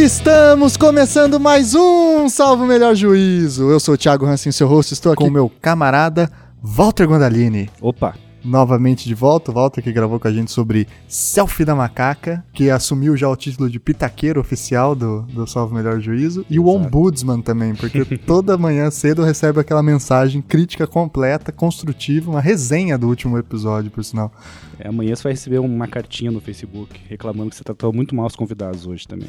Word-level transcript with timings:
Estamos 0.00 0.76
começando 0.76 1.40
mais 1.40 1.74
um 1.74 2.28
Salvo 2.28 2.64
Melhor 2.64 2.94
Juízo. 2.94 3.68
Eu 3.68 3.80
sou 3.80 3.94
o 3.94 3.98
Thiago 3.98 4.26
Hansen, 4.26 4.52
seu 4.52 4.68
host. 4.68 4.94
Estou 4.94 5.10
aqui 5.10 5.24
com 5.24 5.28
o 5.28 5.32
meu 5.32 5.50
camarada 5.60 6.30
Walter 6.62 7.08
Gondalini. 7.08 7.68
Opa! 7.80 8.14
novamente 8.44 9.06
de 9.06 9.14
volta. 9.14 9.50
O 9.50 9.54
Walter 9.54 9.82
que 9.82 9.92
gravou 9.92 10.18
com 10.18 10.28
a 10.28 10.32
gente 10.32 10.50
sobre 10.50 10.86
Selfie 11.08 11.64
da 11.64 11.74
Macaca, 11.74 12.44
que 12.52 12.70
assumiu 12.70 13.16
já 13.16 13.28
o 13.28 13.36
título 13.36 13.68
de 13.68 13.78
pitaqueiro 13.78 14.40
oficial 14.40 14.94
do, 14.94 15.22
do 15.22 15.46
Salvo 15.46 15.74
Melhor 15.74 16.00
Juízo. 16.00 16.46
E 16.48 16.54
Exato. 16.54 16.68
o 16.68 16.74
Ombudsman 16.74 17.40
também, 17.40 17.74
porque 17.74 18.04
toda 18.16 18.56
manhã 18.56 18.90
cedo 18.90 19.22
recebe 19.22 19.60
aquela 19.60 19.82
mensagem 19.82 20.40
crítica 20.40 20.86
completa, 20.86 21.52
construtiva, 21.52 22.30
uma 22.30 22.40
resenha 22.40 22.96
do 22.96 23.08
último 23.08 23.36
episódio, 23.36 23.90
por 23.90 24.04
sinal. 24.04 24.32
É, 24.78 24.88
amanhã 24.88 25.14
você 25.14 25.24
vai 25.24 25.32
receber 25.32 25.58
uma 25.58 25.88
cartinha 25.88 26.30
no 26.30 26.40
Facebook 26.40 27.00
reclamando 27.08 27.50
que 27.50 27.56
você 27.56 27.64
tratou 27.64 27.92
muito 27.92 28.14
mal 28.14 28.26
os 28.26 28.36
convidados 28.36 28.86
hoje 28.86 29.06
também. 29.06 29.28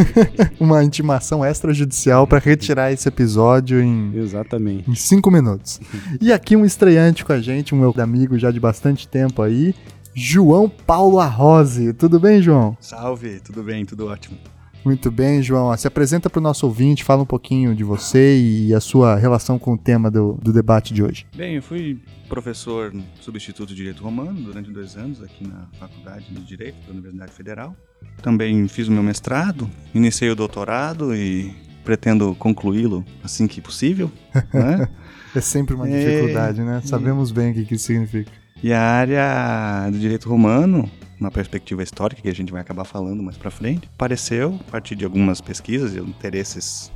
uma 0.60 0.84
intimação 0.84 1.44
extrajudicial 1.44 2.26
para 2.26 2.38
retirar 2.38 2.92
esse 2.92 3.08
episódio 3.08 3.80
em. 3.80 4.14
Exatamente. 4.14 4.90
Em 4.90 4.94
cinco 4.94 5.30
minutos. 5.30 5.80
e 6.20 6.32
aqui 6.32 6.56
um 6.56 6.64
estreante 6.64 7.24
com 7.24 7.32
a 7.32 7.40
gente, 7.40 7.74
um 7.74 7.78
meu 7.78 7.94
amigo 7.98 8.38
já 8.38 8.50
de 8.50 8.60
bastante 8.60 9.08
tempo 9.08 9.40
aí, 9.40 9.74
João 10.14 10.68
Paulo 10.68 11.18
Arrose. 11.18 11.92
Tudo 11.94 12.20
bem, 12.20 12.42
João? 12.42 12.76
Salve, 12.80 13.40
tudo 13.40 13.62
bem, 13.62 13.84
tudo 13.84 14.06
ótimo. 14.06 14.36
Muito 14.84 15.10
bem, 15.10 15.42
João. 15.42 15.76
Se 15.76 15.86
apresenta 15.86 16.28
para 16.28 16.40
o 16.40 16.42
nosso 16.42 16.66
ouvinte, 16.66 17.04
fala 17.04 17.22
um 17.22 17.26
pouquinho 17.26 17.74
de 17.74 17.84
você 17.84 18.36
e 18.38 18.74
a 18.74 18.80
sua 18.80 19.16
relação 19.16 19.58
com 19.58 19.74
o 19.74 19.78
tema 19.78 20.10
do, 20.10 20.34
do 20.42 20.52
debate 20.52 20.92
de 20.92 21.02
hoje. 21.02 21.26
Bem, 21.36 21.54
eu 21.54 21.62
fui 21.62 22.00
professor 22.28 22.92
substituto 23.20 23.68
de 23.68 23.76
Direito 23.76 24.02
Romano 24.02 24.40
durante 24.40 24.70
dois 24.70 24.96
anos 24.96 25.22
aqui 25.22 25.46
na 25.46 25.68
Faculdade 25.78 26.24
de 26.30 26.40
Direito 26.42 26.76
da 26.86 26.92
Universidade 26.92 27.32
Federal. 27.32 27.76
Também 28.22 28.66
fiz 28.66 28.88
o 28.88 28.92
meu 28.92 29.02
mestrado, 29.02 29.70
iniciei 29.94 30.30
o 30.30 30.34
doutorado 30.34 31.14
e 31.14 31.54
pretendo 31.84 32.34
concluí-lo 32.34 33.04
assim 33.22 33.46
que 33.46 33.60
possível. 33.60 34.10
né? 34.52 34.88
é 35.34 35.40
sempre 35.40 35.74
uma 35.74 35.86
dificuldade, 35.86 36.60
é... 36.60 36.64
né? 36.64 36.80
Sabemos 36.84 37.30
bem 37.30 37.52
o 37.52 37.66
que 37.66 37.74
isso 37.74 37.86
significa. 37.86 38.41
E 38.62 38.72
a 38.72 38.80
área 38.80 39.90
do 39.90 39.98
direito 39.98 40.28
romano 40.28 40.88
uma 41.22 41.30
perspectiva 41.30 41.82
histórica 41.82 42.20
que 42.20 42.28
a 42.28 42.34
gente 42.34 42.52
vai 42.52 42.60
acabar 42.60 42.84
falando 42.84 43.22
mais 43.22 43.36
para 43.36 43.50
frente, 43.50 43.88
apareceu 43.94 44.58
a 44.68 44.70
partir 44.70 44.96
de 44.96 45.04
algumas 45.04 45.40
pesquisas 45.40 45.94
e 45.94 46.00
interesses, 46.00 46.90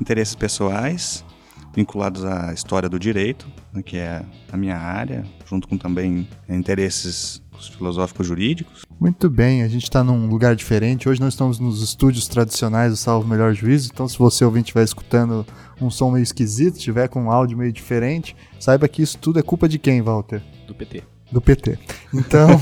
interesses 0.00 0.34
pessoais 0.34 1.24
vinculados 1.72 2.24
à 2.24 2.52
história 2.52 2.88
do 2.88 2.98
direito, 2.98 3.46
né, 3.72 3.80
que 3.80 3.96
é 3.96 4.24
a 4.50 4.56
minha 4.56 4.76
área, 4.76 5.24
junto 5.46 5.68
com 5.68 5.78
também 5.78 6.28
interesses 6.48 7.40
filosóficos 7.76 8.26
jurídicos. 8.26 8.82
Muito 8.98 9.30
bem, 9.30 9.62
a 9.62 9.68
gente 9.68 9.84
está 9.84 10.02
num 10.02 10.26
lugar 10.26 10.56
diferente. 10.56 11.08
Hoje 11.08 11.20
nós 11.20 11.34
estamos 11.34 11.60
nos 11.60 11.82
estúdios 11.82 12.26
tradicionais 12.26 12.90
do 12.90 12.96
Salvo 12.96 13.28
Melhor 13.28 13.54
Juízo, 13.54 13.90
então 13.92 14.08
se 14.08 14.18
você 14.18 14.44
ouvinte 14.44 14.64
estiver 14.64 14.82
escutando 14.82 15.46
um 15.80 15.90
som 15.90 16.10
meio 16.10 16.22
esquisito, 16.22 16.76
estiver 16.76 17.08
com 17.08 17.24
um 17.24 17.30
áudio 17.30 17.56
meio 17.56 17.72
diferente, 17.72 18.34
saiba 18.58 18.88
que 18.88 19.02
isso 19.02 19.16
tudo 19.18 19.38
é 19.38 19.42
culpa 19.42 19.68
de 19.68 19.78
quem, 19.78 20.02
Walter? 20.02 20.42
Do 20.70 20.74
PT 20.74 21.02
do 21.32 21.40
PT. 21.40 21.78
Então, 22.12 22.48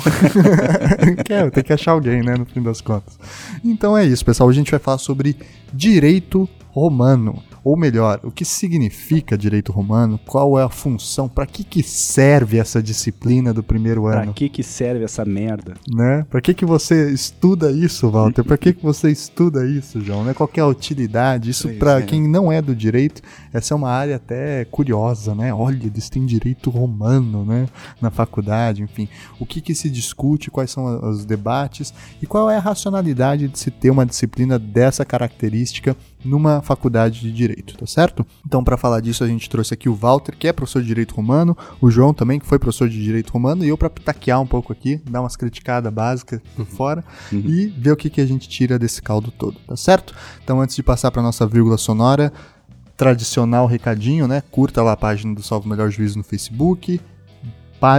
é, 1.29 1.51
tem 1.51 1.65
que 1.65 1.73
achar 1.73 1.93
alguém, 1.93 2.23
né, 2.23 2.35
no 2.37 2.45
fim 2.45 2.63
das 2.63 2.81
contas. 2.81 3.19
Então 3.65 3.97
é 3.97 4.05
isso, 4.05 4.25
pessoal. 4.25 4.49
A 4.49 4.53
gente 4.53 4.71
vai 4.71 4.79
falar 4.79 4.99
sobre 4.99 5.37
direito 5.73 6.49
romano. 6.71 7.43
Ou 7.69 7.77
melhor, 7.77 8.19
o 8.23 8.31
que 8.31 8.47
significa 8.47 9.37
direito 9.37 9.73
romano? 9.73 10.19
Qual 10.25 10.59
é 10.59 10.63
a 10.63 10.71
função? 10.71 11.29
Para 11.29 11.45
que, 11.45 11.63
que 11.63 11.83
serve 11.83 12.57
essa 12.57 12.83
disciplina 12.83 13.53
do 13.53 13.63
primeiro 13.63 14.07
ano? 14.07 14.23
Para 14.23 14.33
que, 14.33 14.49
que 14.49 14.63
serve 14.63 15.05
essa 15.05 15.23
merda? 15.23 15.75
Né? 15.87 16.25
Para 16.31 16.41
que, 16.41 16.55
que 16.55 16.65
você 16.65 17.11
estuda 17.11 17.71
isso, 17.71 18.11
Walter? 18.11 18.43
Para 18.43 18.57
que, 18.57 18.73
que 18.73 18.83
você 18.83 19.11
estuda 19.11 19.67
isso, 19.67 20.01
João? 20.01 20.25
Né? 20.25 20.33
Qual 20.33 20.49
é 20.55 20.61
a 20.61 20.67
utilidade? 20.67 21.51
Isso, 21.51 21.69
para 21.75 21.99
é. 21.99 22.03
quem 22.03 22.27
não 22.27 22.51
é 22.51 22.63
do 22.63 22.75
direito, 22.75 23.21
essa 23.53 23.75
é 23.75 23.77
uma 23.77 23.91
área 23.91 24.17
até 24.17 24.65
curiosa, 24.65 25.35
né? 25.35 25.53
Olha, 25.53 25.89
eles 25.89 26.09
têm 26.09 26.25
direito 26.25 26.71
romano, 26.71 27.45
né? 27.45 27.69
Na 28.01 28.11
faculdade, 28.11 28.83
enfim. 28.83 29.11
O 29.39 29.45
que, 29.45 29.61
que 29.61 29.75
se 29.75 29.91
discute? 29.91 30.51
Quais 30.51 30.71
são 30.71 31.11
os 31.11 31.27
debates? 31.27 31.93
E 32.23 32.27
qual 32.27 32.49
é 32.49 32.57
a 32.57 32.61
racionalidade 32.61 33.47
de 33.47 33.59
se 33.59 33.71
ter 33.71 33.91
uma 33.91 34.07
disciplina 34.07 34.59
dessa 34.59 35.05
característica 35.05 35.95
numa 36.25 36.61
faculdade 36.61 37.21
de 37.21 37.33
direito, 37.33 37.77
tá 37.77 37.87
certo? 37.87 38.27
Então, 38.47 38.63
para 38.65 38.77
falar 38.77 39.01
disso, 39.01 39.25
a 39.25 39.27
gente 39.27 39.49
trouxe 39.49 39.75
aqui 39.75 39.89
o 39.89 39.95
Walter, 39.95 40.37
que 40.37 40.49
é 40.49 40.53
professor 40.53 40.81
de 40.83 40.89
direito 40.89 41.15
romano, 41.15 41.57
o 41.81 41.91
João 41.91 42.13
também, 42.13 42.39
que 42.39 42.47
foi 42.47 42.59
professor 42.59 42.89
de 42.89 43.03
direito 43.03 43.31
romano, 43.31 43.65
e 43.65 43.69
eu 43.69 43.79
para 43.79 43.91
pitaquear 43.91 44.41
um 44.41 44.47
pouco 44.47 44.73
aqui, 44.73 45.01
dar 45.09 45.21
umas 45.21 45.37
criticadas 45.37 45.93
básicas 45.93 46.41
por 46.55 46.63
uhum. 46.63 46.67
fora 46.67 47.05
uhum. 47.33 47.43
e 47.47 47.67
ver 47.67 47.93
o 47.93 47.97
que, 47.97 48.11
que 48.11 48.21
a 48.21 48.27
gente 48.27 48.49
tira 48.49 48.79
desse 48.79 49.01
caldo 49.01 49.31
todo, 49.31 49.57
tá 49.67 49.77
certo? 49.77 50.15
Então, 50.43 50.61
antes 50.61 50.77
de 50.77 50.83
passar 50.83 51.11
para 51.11 51.23
nossa 51.23 51.47
vírgula 51.47 51.79
sonora, 51.79 52.33
tradicional 52.97 53.67
recadinho, 53.67 54.27
né? 54.27 54.43
Curta 54.51 54.83
lá 54.83 54.93
a 54.93 54.97
página 54.97 55.33
do 55.33 55.43
Salvo 55.43 55.69
Melhor 55.69 55.89
Juízo 55.89 56.19
no 56.19 56.25
Facebook, 56.25 57.01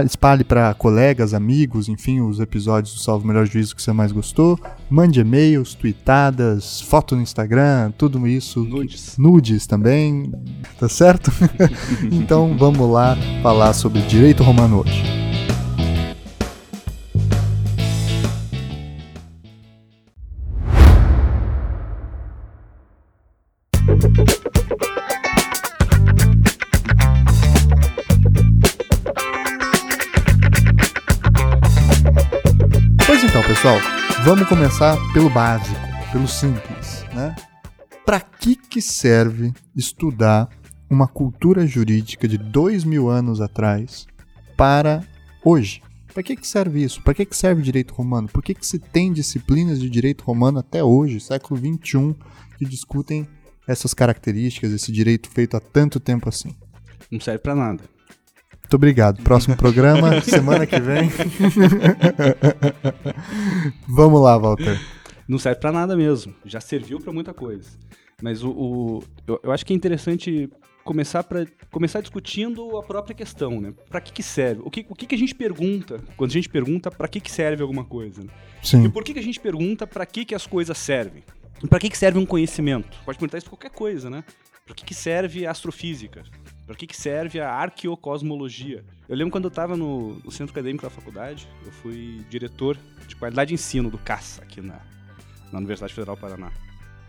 espalhe 0.04 0.44
para 0.44 0.74
colegas, 0.74 1.34
amigos, 1.34 1.88
enfim, 1.88 2.20
os 2.20 2.40
episódios 2.40 2.94
do 2.94 3.00
Salvo 3.00 3.26
Melhor 3.26 3.46
Juízo 3.46 3.74
que 3.74 3.82
você 3.82 3.92
mais 3.92 4.12
gostou. 4.12 4.58
Mande 4.88 5.20
e-mails, 5.20 5.74
tweetadas, 5.74 6.80
foto 6.80 7.16
no 7.16 7.22
Instagram, 7.22 7.92
tudo 7.96 8.26
isso. 8.26 8.60
Nudes. 8.64 9.16
Nudes 9.16 9.66
também, 9.66 10.32
tá 10.78 10.88
certo? 10.88 11.30
então 12.12 12.56
vamos 12.58 12.90
lá 12.90 13.16
falar 13.42 13.72
sobre 13.72 14.00
direito 14.02 14.42
romano 14.42 14.80
hoje. 14.80 15.19
Pessoal, 33.60 33.78
vamos 34.24 34.48
começar 34.48 34.96
pelo 35.12 35.28
básico, 35.28 35.78
pelo 36.10 36.26
simples, 36.26 37.04
né? 37.14 37.36
Para 38.06 38.18
que 38.18 38.56
que 38.56 38.80
serve 38.80 39.52
estudar 39.76 40.48
uma 40.88 41.06
cultura 41.06 41.66
jurídica 41.66 42.26
de 42.26 42.38
dois 42.38 42.84
mil 42.84 43.10
anos 43.10 43.38
atrás 43.38 44.06
para 44.56 45.06
hoje? 45.44 45.82
Para 46.14 46.22
que, 46.22 46.36
que 46.36 46.46
serve 46.46 46.82
isso? 46.82 47.02
Para 47.02 47.12
que, 47.12 47.26
que 47.26 47.36
serve 47.36 47.60
direito 47.60 47.92
romano? 47.92 48.30
Por 48.32 48.42
que, 48.42 48.54
que 48.54 48.66
se 48.66 48.78
tem 48.78 49.12
disciplinas 49.12 49.78
de 49.78 49.90
direito 49.90 50.24
romano 50.24 50.58
até 50.58 50.82
hoje, 50.82 51.20
século 51.20 51.60
XXI, 51.60 52.16
que 52.56 52.64
discutem 52.64 53.28
essas 53.68 53.92
características, 53.92 54.72
esse 54.72 54.90
direito 54.90 55.28
feito 55.28 55.58
há 55.58 55.60
tanto 55.60 56.00
tempo 56.00 56.30
assim? 56.30 56.56
Não 57.10 57.20
serve 57.20 57.40
para 57.40 57.54
nada. 57.54 57.84
Muito 58.70 58.76
obrigado. 58.76 59.20
Próximo 59.24 59.56
programa, 59.56 60.20
semana 60.22 60.64
que 60.64 60.78
vem. 60.78 61.10
Vamos 63.88 64.22
lá, 64.22 64.38
Walter. 64.38 64.80
Não 65.26 65.40
serve 65.40 65.58
para 65.58 65.72
nada 65.72 65.96
mesmo. 65.96 66.32
Já 66.44 66.60
serviu 66.60 67.00
para 67.00 67.12
muita 67.12 67.34
coisa. 67.34 67.68
Mas 68.22 68.44
o, 68.44 68.50
o 68.50 69.02
eu, 69.26 69.40
eu, 69.42 69.50
acho 69.50 69.66
que 69.66 69.72
é 69.72 69.76
interessante 69.76 70.48
começar 70.84 71.24
para 71.24 71.48
começar 71.72 72.00
discutindo 72.00 72.76
a 72.78 72.82
própria 72.84 73.12
questão, 73.12 73.60
né? 73.60 73.74
Para 73.88 74.00
que, 74.00 74.12
que 74.12 74.22
serve? 74.22 74.62
O 74.64 74.70
que, 74.70 74.86
o 74.88 74.94
que, 74.94 75.04
que 75.04 75.16
a 75.16 75.18
gente 75.18 75.34
pergunta 75.34 75.98
quando 76.16 76.30
a 76.30 76.34
gente 76.34 76.48
pergunta 76.48 76.92
para 76.92 77.08
que, 77.08 77.18
que 77.18 77.32
serve 77.32 77.62
alguma 77.62 77.84
coisa? 77.84 78.22
Né? 78.22 78.30
Sim. 78.62 78.84
E 78.84 78.88
por 78.88 79.02
que, 79.02 79.14
que 79.14 79.18
a 79.18 79.24
gente 79.24 79.40
pergunta 79.40 79.84
para 79.84 80.06
que, 80.06 80.24
que 80.24 80.34
as 80.34 80.46
coisas 80.46 80.78
servem? 80.78 81.24
Para 81.68 81.80
que, 81.80 81.90
que 81.90 81.98
serve 81.98 82.20
um 82.20 82.26
conhecimento? 82.26 82.96
Pode 83.04 83.18
perguntar 83.18 83.38
isso 83.38 83.50
qualquer 83.50 83.70
coisa, 83.70 84.08
né? 84.08 84.22
Para 84.64 84.76
que, 84.76 84.84
que 84.84 84.94
serve 84.94 85.44
a 85.44 85.50
astrofísica? 85.50 86.22
Para 86.66 86.76
que, 86.76 86.86
que 86.86 86.96
serve 86.96 87.40
a 87.40 87.52
arqueocosmologia? 87.52 88.84
Eu 89.08 89.16
lembro 89.16 89.32
quando 89.32 89.44
eu 89.44 89.48
estava 89.48 89.76
no, 89.76 90.20
no, 90.24 90.30
centro 90.30 90.52
acadêmico 90.52 90.84
da 90.84 90.90
faculdade, 90.90 91.48
eu 91.64 91.72
fui 91.72 92.24
diretor 92.30 92.78
de 93.08 93.16
qualidade 93.16 93.48
de 93.48 93.54
ensino 93.54 93.90
do 93.90 93.98
CAça, 93.98 94.42
aqui 94.42 94.60
na, 94.60 94.80
na 95.50 95.58
Universidade 95.58 95.92
Federal 95.92 96.14
do 96.14 96.20
Paraná. 96.20 96.52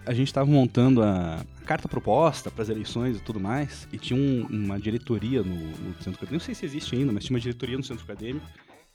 A 0.03 0.13
gente 0.13 0.27
estava 0.27 0.49
montando 0.49 1.03
a, 1.03 1.45
a, 1.61 1.65
carta 1.65 1.87
proposta 1.87 2.49
para 2.49 2.63
as 2.63 2.69
eleições 2.69 3.17
e 3.17 3.19
tudo 3.19 3.39
mais, 3.39 3.87
e 3.93 3.99
tinha 3.99 4.19
um, 4.19 4.47
uma 4.49 4.79
diretoria 4.79 5.43
no, 5.43 5.55
no 5.55 5.93
centro 5.95 6.13
acadêmico, 6.13 6.33
não 6.33 6.39
sei 6.39 6.55
se 6.55 6.65
existe 6.65 6.95
ainda, 6.95 7.11
mas 7.11 7.23
tinha 7.23 7.35
uma 7.35 7.41
diretoria 7.41 7.77
no 7.77 7.83
centro 7.83 8.03
acadêmico, 8.03 8.45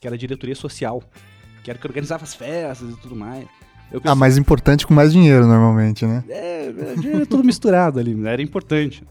que 0.01 0.05
era 0.05 0.15
a 0.15 0.19
diretoria 0.19 0.55
social, 0.55 1.01
que 1.63 1.69
era 1.69 1.79
que 1.79 1.87
organizava 1.87 2.25
as 2.25 2.35
festas 2.35 2.89
e 2.89 2.97
tudo 2.97 3.15
mais. 3.15 3.47
Pensei, 3.89 4.11
ah, 4.11 4.15
mais 4.15 4.37
importante 4.37 4.85
com 4.85 4.93
mais 4.93 5.13
dinheiro, 5.13 5.47
normalmente, 5.47 6.05
né? 6.05 6.23
É, 6.27 6.73
era 7.13 7.25
tudo 7.25 7.43
misturado 7.43 7.99
ali, 7.99 8.27
era 8.27 8.41
importante. 8.41 9.01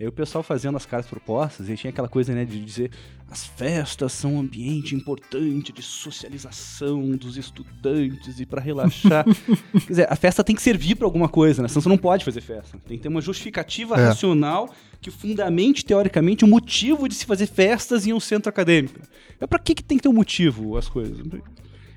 Aí 0.00 0.06
o 0.06 0.12
pessoal 0.12 0.42
fazendo 0.42 0.78
as 0.78 0.86
caras 0.86 1.06
propostas, 1.06 1.68
e 1.68 1.76
tinha 1.76 1.90
aquela 1.90 2.08
coisa, 2.08 2.34
né, 2.34 2.46
de 2.46 2.58
dizer 2.64 2.90
as 3.30 3.46
festas 3.46 4.12
são 4.12 4.36
um 4.36 4.40
ambiente 4.40 4.94
importante 4.94 5.72
de 5.72 5.82
socialização 5.82 7.12
dos 7.12 7.36
estudantes 7.36 8.40
e 8.40 8.46
para 8.46 8.62
relaxar. 8.62 9.24
Quer 9.72 9.86
dizer, 9.86 10.06
a 10.10 10.16
festa 10.16 10.42
tem 10.42 10.56
que 10.56 10.62
servir 10.62 10.96
para 10.96 11.06
alguma 11.06 11.28
coisa, 11.28 11.60
né? 11.62 11.68
Senão 11.68 11.82
você 11.82 11.88
não 11.90 11.98
pode 11.98 12.24
fazer 12.24 12.40
festa. 12.40 12.78
Tem 12.88 12.96
que 12.96 13.02
ter 13.02 13.08
uma 13.08 13.20
justificativa 13.20 13.94
é. 13.94 14.06
racional 14.06 14.74
que 15.02 15.10
fundamente, 15.10 15.84
teoricamente, 15.84 16.44
o 16.44 16.48
motivo 16.48 17.06
de 17.06 17.14
se 17.14 17.26
fazer 17.26 17.46
festas 17.46 18.06
em 18.06 18.12
um 18.12 18.18
centro 18.18 18.48
acadêmico. 18.48 18.98
É 19.38 19.46
para 19.46 19.58
que, 19.58 19.74
que 19.74 19.84
tem 19.84 19.98
que 19.98 20.02
ter 20.02 20.08
um 20.08 20.14
motivo 20.14 20.76
as 20.76 20.88
coisas? 20.88 21.18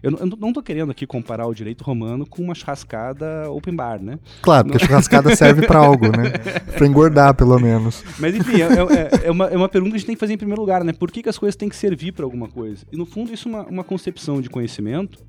Eu, 0.04 0.12
eu 0.18 0.26
não 0.38 0.50
estou 0.50 0.62
querendo 0.62 0.92
aqui 0.92 1.08
comparar 1.08 1.48
o 1.48 1.54
direito 1.54 1.82
romano 1.82 2.26
com 2.26 2.44
uma 2.44 2.54
churrascada 2.54 3.50
open 3.50 3.74
bar, 3.74 4.04
né? 4.04 4.20
Claro, 4.42 4.68
porque 4.68 4.84
a 4.84 4.86
churrascada 4.86 5.34
serve 5.34 5.66
para 5.66 5.80
algo, 5.80 6.08
né? 6.08 6.32
Para 6.76 6.86
engordar, 6.86 7.34
pelo 7.34 7.58
menos. 7.58 8.04
Mas 8.20 8.36
enfim, 8.36 8.62
é, 8.62 8.66
é, 8.66 9.28
é, 9.28 9.32
uma, 9.32 9.46
é 9.46 9.56
uma 9.56 9.70
pergunta 9.70 9.92
que 9.92 9.96
a 9.96 10.00
gente 10.00 10.08
tem 10.08 10.16
que 10.16 10.20
fazer 10.20 10.34
em 10.34 10.38
primeiro 10.38 10.60
lugar, 10.60 10.84
né? 10.84 10.92
Por 10.92 11.10
que, 11.10 11.24
que 11.24 11.30
as 11.30 11.38
coisas 11.38 11.56
têm 11.56 11.70
que 11.70 11.76
servir 11.76 12.12
para 12.12 12.26
alguma 12.26 12.50
coisa? 12.50 12.86
E 12.92 12.98
no 12.98 13.06
fundo, 13.06 13.34
isso 13.34 13.48
é 13.48 13.52
uma, 13.52 13.64
uma 13.66 13.84
concepção 13.84 14.42
de 14.42 14.50
conhecimento 14.50 15.20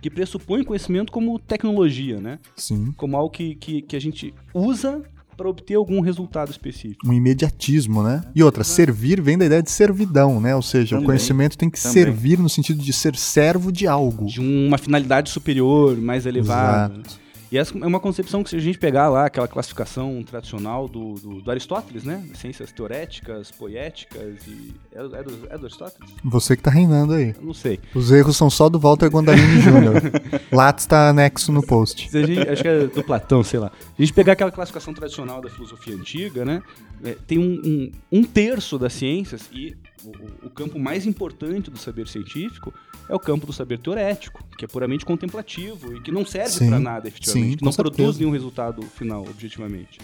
que 0.00 0.08
pressupõe 0.08 0.62
conhecimento 0.62 1.10
como 1.10 1.38
tecnologia, 1.38 2.20
né? 2.20 2.38
Sim. 2.56 2.92
Como 2.96 3.16
algo 3.16 3.30
que, 3.30 3.56
que, 3.56 3.82
que 3.82 3.96
a 3.96 4.00
gente 4.00 4.32
usa 4.54 5.02
para 5.40 5.48
obter 5.48 5.74
algum 5.74 6.02
resultado 6.02 6.50
específico. 6.50 7.08
Um 7.08 7.14
imediatismo, 7.14 8.02
né? 8.02 8.22
E 8.34 8.42
outra, 8.42 8.62
servir 8.62 9.22
vem 9.22 9.38
da 9.38 9.46
ideia 9.46 9.62
de 9.62 9.70
servidão, 9.70 10.38
né? 10.38 10.54
Ou 10.54 10.60
seja, 10.60 10.90
também, 10.90 11.02
o 11.02 11.06
conhecimento 11.06 11.56
tem 11.56 11.70
que 11.70 11.80
também. 11.80 11.94
servir 11.94 12.38
no 12.38 12.48
sentido 12.50 12.82
de 12.82 12.92
ser 12.92 13.16
servo 13.16 13.72
de 13.72 13.86
algo. 13.86 14.26
De 14.26 14.38
uma 14.38 14.76
finalidade 14.76 15.30
superior, 15.30 15.96
mais 15.96 16.26
elevada. 16.26 16.92
Exato. 16.92 17.20
E 17.50 17.58
essa 17.58 17.76
é 17.76 17.86
uma 17.86 17.98
concepção 17.98 18.44
que 18.44 18.50
se 18.50 18.56
a 18.56 18.60
gente 18.60 18.78
pegar 18.78 19.08
lá 19.08 19.26
aquela 19.26 19.48
classificação 19.48 20.22
tradicional 20.22 20.86
do, 20.86 21.14
do, 21.14 21.42
do 21.42 21.50
Aristóteles, 21.50 22.04
né? 22.04 22.24
Ciências 22.34 22.70
teoréticas, 22.70 23.50
poéticas 23.50 24.46
e... 24.46 24.72
É, 24.92 25.00
é, 25.00 25.22
do, 25.22 25.48
é 25.50 25.58
do 25.58 25.66
Aristóteles? 25.66 26.10
Você 26.24 26.56
que 26.56 26.62
tá 26.62 26.70
reinando 26.70 27.14
aí. 27.14 27.34
Eu 27.36 27.46
não 27.46 27.54
sei. 27.54 27.80
Os 27.92 28.12
erros 28.12 28.36
são 28.36 28.48
só 28.48 28.68
do 28.68 28.78
Walter 28.78 29.10
Gondarini 29.10 29.62
Jr. 29.62 30.40
Lattes 30.54 30.86
tá 30.86 31.08
anexo 31.08 31.50
no 31.50 31.60
post. 31.60 32.08
Gente, 32.10 32.48
acho 32.48 32.62
que 32.62 32.68
é 32.68 32.86
do 32.86 33.02
Platão, 33.02 33.42
sei 33.42 33.58
lá. 33.58 33.72
Se 33.96 34.02
a 34.02 34.02
gente 34.04 34.14
pegar 34.14 34.34
aquela 34.34 34.52
classificação 34.52 34.94
tradicional 34.94 35.40
da 35.40 35.50
filosofia 35.50 35.94
antiga, 35.94 36.44
né? 36.44 36.62
É, 37.02 37.16
tem 37.26 37.38
um, 37.38 37.60
um, 37.64 38.18
um 38.20 38.24
terço 38.24 38.78
das 38.78 38.92
ciências 38.92 39.48
e 39.52 39.74
o, 40.04 40.46
o, 40.46 40.50
campo 40.50 40.78
mais 40.78 41.06
importante 41.06 41.70
do 41.70 41.78
saber 41.78 42.08
científico 42.08 42.72
é 43.08 43.14
o 43.14 43.18
campo 43.18 43.46
do 43.46 43.52
saber 43.52 43.78
teorético, 43.78 44.42
que 44.56 44.64
é 44.64 44.68
puramente 44.68 45.04
contemplativo 45.04 45.96
e 45.96 46.00
que 46.00 46.10
não 46.10 46.24
serve 46.24 46.66
para 46.66 46.78
nada 46.78 47.08
efetivamente, 47.08 47.50
sim, 47.50 47.56
que 47.56 47.64
não 47.64 47.72
certeza. 47.72 47.94
produz 47.94 48.18
nenhum 48.18 48.30
resultado 48.30 48.82
final 48.82 49.22
objetivamente. 49.22 49.98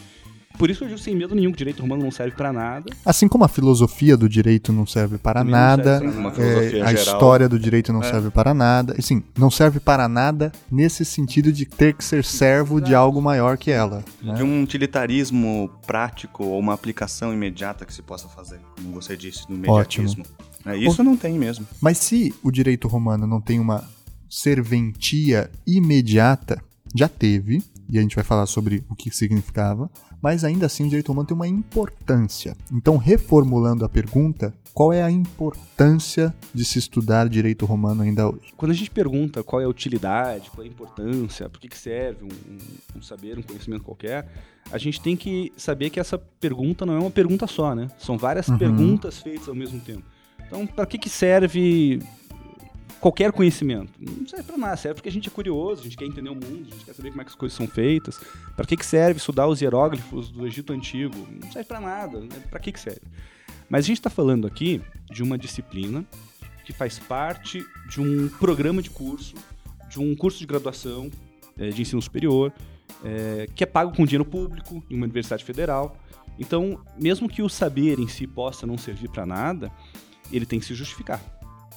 Por 0.58 0.70
isso 0.70 0.84
eu 0.84 0.88
digo 0.88 0.98
sem 0.98 1.14
medo 1.14 1.34
nenhum 1.34 1.50
que 1.50 1.56
o 1.56 1.58
direito 1.58 1.82
romano 1.82 2.02
não 2.02 2.10
serve 2.10 2.36
para 2.36 2.52
nada. 2.52 2.90
Assim 3.04 3.28
como 3.28 3.44
a 3.44 3.48
filosofia 3.48 4.16
do 4.16 4.28
direito 4.28 4.72
não 4.72 4.86
serve 4.86 5.18
para 5.18 5.40
Também 5.40 5.52
nada, 5.52 5.98
serve 5.98 6.78
é, 6.78 6.82
a 6.82 6.92
história 6.92 7.48
do 7.48 7.58
direito 7.58 7.92
não 7.92 8.02
é. 8.02 8.10
serve 8.10 8.30
para 8.30 8.54
nada. 8.54 8.94
Assim, 8.98 9.22
não 9.38 9.50
serve 9.50 9.80
para 9.80 10.08
nada 10.08 10.52
nesse 10.70 11.04
sentido 11.04 11.52
de 11.52 11.66
ter 11.66 11.94
que 11.94 12.04
ser 12.04 12.24
servo 12.24 12.76
Exato. 12.76 12.88
de 12.88 12.94
algo 12.94 13.20
maior 13.20 13.58
que 13.58 13.70
ela. 13.70 14.04
Né? 14.22 14.34
De 14.34 14.42
um 14.42 14.62
utilitarismo 14.62 15.70
prático 15.86 16.44
ou 16.44 16.58
uma 16.58 16.74
aplicação 16.74 17.32
imediata 17.32 17.84
que 17.84 17.92
se 17.92 18.02
possa 18.02 18.28
fazer, 18.28 18.60
como 18.76 18.92
você 18.92 19.16
disse, 19.16 19.44
no 19.48 19.56
mediatismo. 19.56 20.24
É, 20.64 20.76
isso 20.76 21.04
não 21.04 21.16
tem 21.16 21.38
mesmo. 21.38 21.66
Mas 21.80 21.98
se 21.98 22.34
o 22.42 22.50
direito 22.50 22.88
romano 22.88 23.26
não 23.26 23.40
tem 23.40 23.60
uma 23.60 23.84
serventia 24.28 25.50
imediata, 25.66 26.60
já 26.94 27.08
teve, 27.08 27.62
e 27.88 27.98
a 27.98 28.02
gente 28.02 28.16
vai 28.16 28.24
falar 28.24 28.46
sobre 28.46 28.84
o 28.88 28.94
que 28.94 29.10
significava, 29.10 29.90
mas 30.20 30.44
ainda 30.44 30.66
assim 30.66 30.84
o 30.84 30.88
direito 30.88 31.08
romano 31.08 31.26
tem 31.26 31.34
uma 31.34 31.48
importância. 31.48 32.56
Então, 32.72 32.96
reformulando 32.96 33.84
a 33.84 33.88
pergunta, 33.88 34.52
qual 34.72 34.92
é 34.92 35.02
a 35.02 35.10
importância 35.10 36.34
de 36.52 36.64
se 36.64 36.78
estudar 36.78 37.28
direito 37.28 37.64
romano 37.64 38.02
ainda 38.02 38.28
hoje? 38.28 38.52
Quando 38.56 38.72
a 38.72 38.74
gente 38.74 38.90
pergunta 38.90 39.42
qual 39.42 39.62
é 39.62 39.64
a 39.64 39.68
utilidade, 39.68 40.50
qual 40.50 40.64
é 40.64 40.68
a 40.68 40.70
importância, 40.70 41.48
por 41.48 41.58
que, 41.60 41.68
que 41.68 41.78
serve 41.78 42.24
um, 42.24 42.52
um, 42.52 42.98
um 42.98 43.02
saber, 43.02 43.38
um 43.38 43.42
conhecimento 43.42 43.82
qualquer, 43.82 44.28
a 44.70 44.78
gente 44.78 45.00
tem 45.00 45.16
que 45.16 45.52
saber 45.56 45.90
que 45.90 45.98
essa 45.98 46.18
pergunta 46.18 46.84
não 46.84 46.94
é 46.94 46.98
uma 46.98 47.10
pergunta 47.10 47.46
só, 47.46 47.74
né? 47.74 47.88
São 47.98 48.18
várias 48.18 48.48
uhum. 48.48 48.58
perguntas 48.58 49.18
feitas 49.18 49.48
ao 49.48 49.54
mesmo 49.54 49.80
tempo. 49.80 50.02
Então, 50.46 50.66
para 50.66 50.86
que, 50.86 50.98
que 50.98 51.08
serve 51.08 52.02
qualquer 53.00 53.32
conhecimento. 53.32 53.93
Não 53.98 54.26
serve 54.26 54.44
para 54.44 54.56
nada, 54.56 54.76
serve 54.76 54.94
porque 54.94 55.08
a 55.08 55.12
gente 55.12 55.28
é 55.28 55.31
curioso, 55.31 55.81
a 55.81 55.84
gente 55.84 55.96
quer 55.96 56.06
entender 56.06 56.31
o 56.31 56.34
mundo, 56.34 56.66
a 56.69 56.75
gente 56.75 56.84
quer 56.84 56.94
saber 56.94 57.10
como 57.10 57.20
é 57.20 57.25
que 57.25 57.31
as 57.31 57.37
coisas 57.37 57.56
são 57.56 57.66
feitas. 57.66 58.20
Para 58.54 58.66
que, 58.66 58.76
que 58.76 58.87
serve 58.87 59.19
estudar 59.19 59.46
os 59.46 59.60
hieróglifos 59.60 60.31
do 60.31 60.46
Egito 60.46 60.72
Antigo? 60.72 61.26
Não 61.40 61.50
serve 61.52 61.69
para 61.69 61.81
nada, 61.81 62.20
né? 62.20 62.28
para 62.50 62.58
que, 62.58 62.72
que 62.72 62.81
serve? 62.81 63.02
Mas 63.69 63.84
a 63.84 63.87
gente 63.87 63.98
está 63.98 64.10
falando 64.10 64.46
aqui 64.46 64.81
de 65.10 65.22
uma 65.22 65.37
disciplina 65.37 66.04
que 66.64 66.72
faz 66.72 66.98
parte 66.98 67.64
de 67.88 68.00
um 68.00 68.28
programa 68.28 68.82
de 68.82 68.90
curso, 68.90 69.34
de 69.88 70.00
um 70.00 70.14
curso 70.16 70.38
de 70.38 70.46
graduação 70.46 71.10
é, 71.58 71.69
de 71.69 71.82
ensino 71.82 72.02
superior, 72.02 72.52
é, 73.04 73.49
que 73.54 73.62
é 73.62 73.66
pago 73.66 73.94
com 73.94 74.04
dinheiro 74.04 74.25
público 74.25 74.82
em 74.90 74.96
uma 74.96 75.04
universidade 75.04 75.44
federal. 75.44 75.96
Então, 76.38 76.81
mesmo 76.99 77.28
que 77.28 77.42
o 77.42 77.49
saber 77.49 77.99
em 77.99 78.08
si 78.08 78.26
possa 78.26 78.66
não 78.66 78.76
servir 78.76 79.08
para 79.08 79.25
nada, 79.25 79.70
ele 80.32 80.44
tem 80.44 80.58
que 80.58 80.66
se 80.66 80.75
justificar. 80.75 81.20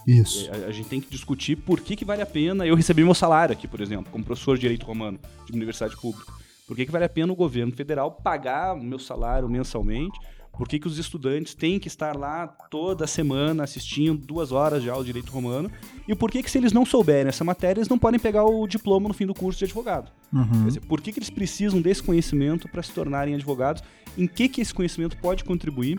Isso. 0.09 0.49
A, 0.51 0.67
a, 0.67 0.71
gente 0.71 0.89
tem 0.89 0.99
que 0.99 1.09
discutir 1.09 1.55
por 1.55 1.79
que, 1.81 1.95
que 1.95 2.03
vale 2.03 2.21
a 2.21 2.25
pena 2.25 2.65
eu 2.65 2.75
receber 2.75 3.03
meu 3.03 3.13
salário 3.13 3.53
aqui, 3.53 3.67
por 3.67 3.79
exemplo, 3.79 4.11
como 4.11 4.23
professor 4.23 4.55
de 4.55 4.61
direito 4.61 4.85
romano 4.85 5.19
de 5.45 5.53
universidade 5.53 5.95
pública. 5.95 6.33
Por 6.67 6.75
que, 6.75 6.85
que 6.85 6.91
vale 6.91 7.05
a 7.05 7.09
pena 7.09 7.31
o 7.31 7.35
governo 7.35 7.71
federal 7.71 8.11
pagar 8.11 8.75
o 8.75 8.83
meu 8.83 8.99
salário 8.99 9.47
mensalmente? 9.47 10.19
Por 10.51 10.67
que, 10.67 10.79
que 10.79 10.87
os 10.87 10.97
estudantes 10.97 11.53
têm 11.53 11.79
que 11.79 11.87
estar 11.87 12.17
lá 12.17 12.47
toda 12.47 13.07
semana 13.07 13.63
assistindo 13.63 14.25
duas 14.25 14.51
horas 14.51 14.83
de 14.83 14.89
aula 14.89 15.03
de 15.03 15.07
direito 15.07 15.31
romano? 15.31 15.71
E 16.07 16.13
por 16.13 16.29
que, 16.29 16.43
que 16.43 16.51
se 16.51 16.57
eles 16.57 16.73
não 16.73 16.85
souberem 16.85 17.29
essa 17.29 17.43
matéria, 17.43 17.79
eles 17.79 17.87
não 17.87 17.97
podem 17.97 18.19
pegar 18.19 18.43
o 18.43 18.67
diploma 18.67 19.07
no 19.07 19.13
fim 19.13 19.25
do 19.25 19.33
curso 19.33 19.59
de 19.59 19.65
advogado? 19.65 20.11
Uhum. 20.33 20.63
Quer 20.63 20.67
dizer, 20.67 20.81
por 20.81 21.01
que, 21.01 21.13
que 21.13 21.19
eles 21.19 21.29
precisam 21.29 21.81
desse 21.81 22.03
conhecimento 22.03 22.67
para 22.67 22.83
se 22.83 22.91
tornarem 22.91 23.35
advogados? 23.35 23.81
Em 24.17 24.27
que, 24.27 24.49
que 24.49 24.59
esse 24.59 24.73
conhecimento 24.73 25.15
pode 25.17 25.43
contribuir 25.43 25.97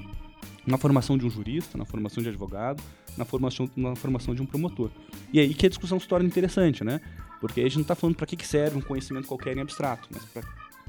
na 0.70 0.78
formação 0.78 1.18
de 1.18 1.26
um 1.26 1.30
jurista, 1.30 1.76
na 1.76 1.84
formação 1.84 2.22
de 2.22 2.28
advogado, 2.28 2.82
na 3.16 3.24
formação, 3.24 3.68
na 3.76 3.96
formação 3.96 4.34
de 4.34 4.40
um 4.40 4.46
promotor. 4.46 4.90
E 5.32 5.40
aí 5.40 5.52
que 5.52 5.66
a 5.66 5.68
discussão 5.68 5.98
se 5.98 6.06
torna 6.06 6.26
interessante, 6.26 6.84
né? 6.84 7.00
Porque 7.40 7.60
aí 7.60 7.66
a 7.66 7.68
gente 7.68 7.78
não 7.78 7.82
está 7.82 7.94
falando 7.94 8.16
para 8.16 8.26
que, 8.26 8.36
que 8.36 8.46
serve 8.46 8.78
um 8.78 8.80
conhecimento 8.80 9.26
qualquer 9.26 9.56
em 9.56 9.60
abstrato, 9.60 10.08
mas 10.12 10.24
para 10.26 10.42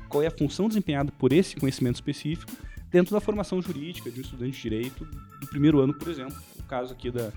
qual 0.07 0.21
é 0.21 0.27
a 0.27 0.31
função 0.31 0.67
desempenhada 0.67 1.11
por 1.17 1.33
esse 1.33 1.55
conhecimento 1.55 1.95
específico 1.95 2.51
dentro 2.91 3.13
da 3.13 3.21
formação 3.21 3.61
jurídica 3.61 4.11
de 4.11 4.19
um 4.19 4.21
estudante 4.21 4.51
de 4.51 4.61
direito 4.61 5.05
do 5.39 5.47
primeiro 5.47 5.79
ano, 5.79 5.93
por 5.93 6.09
exemplo. 6.09 6.35
O 6.59 6.63
caso 6.63 6.93
aqui 6.93 7.09
da, 7.09 7.31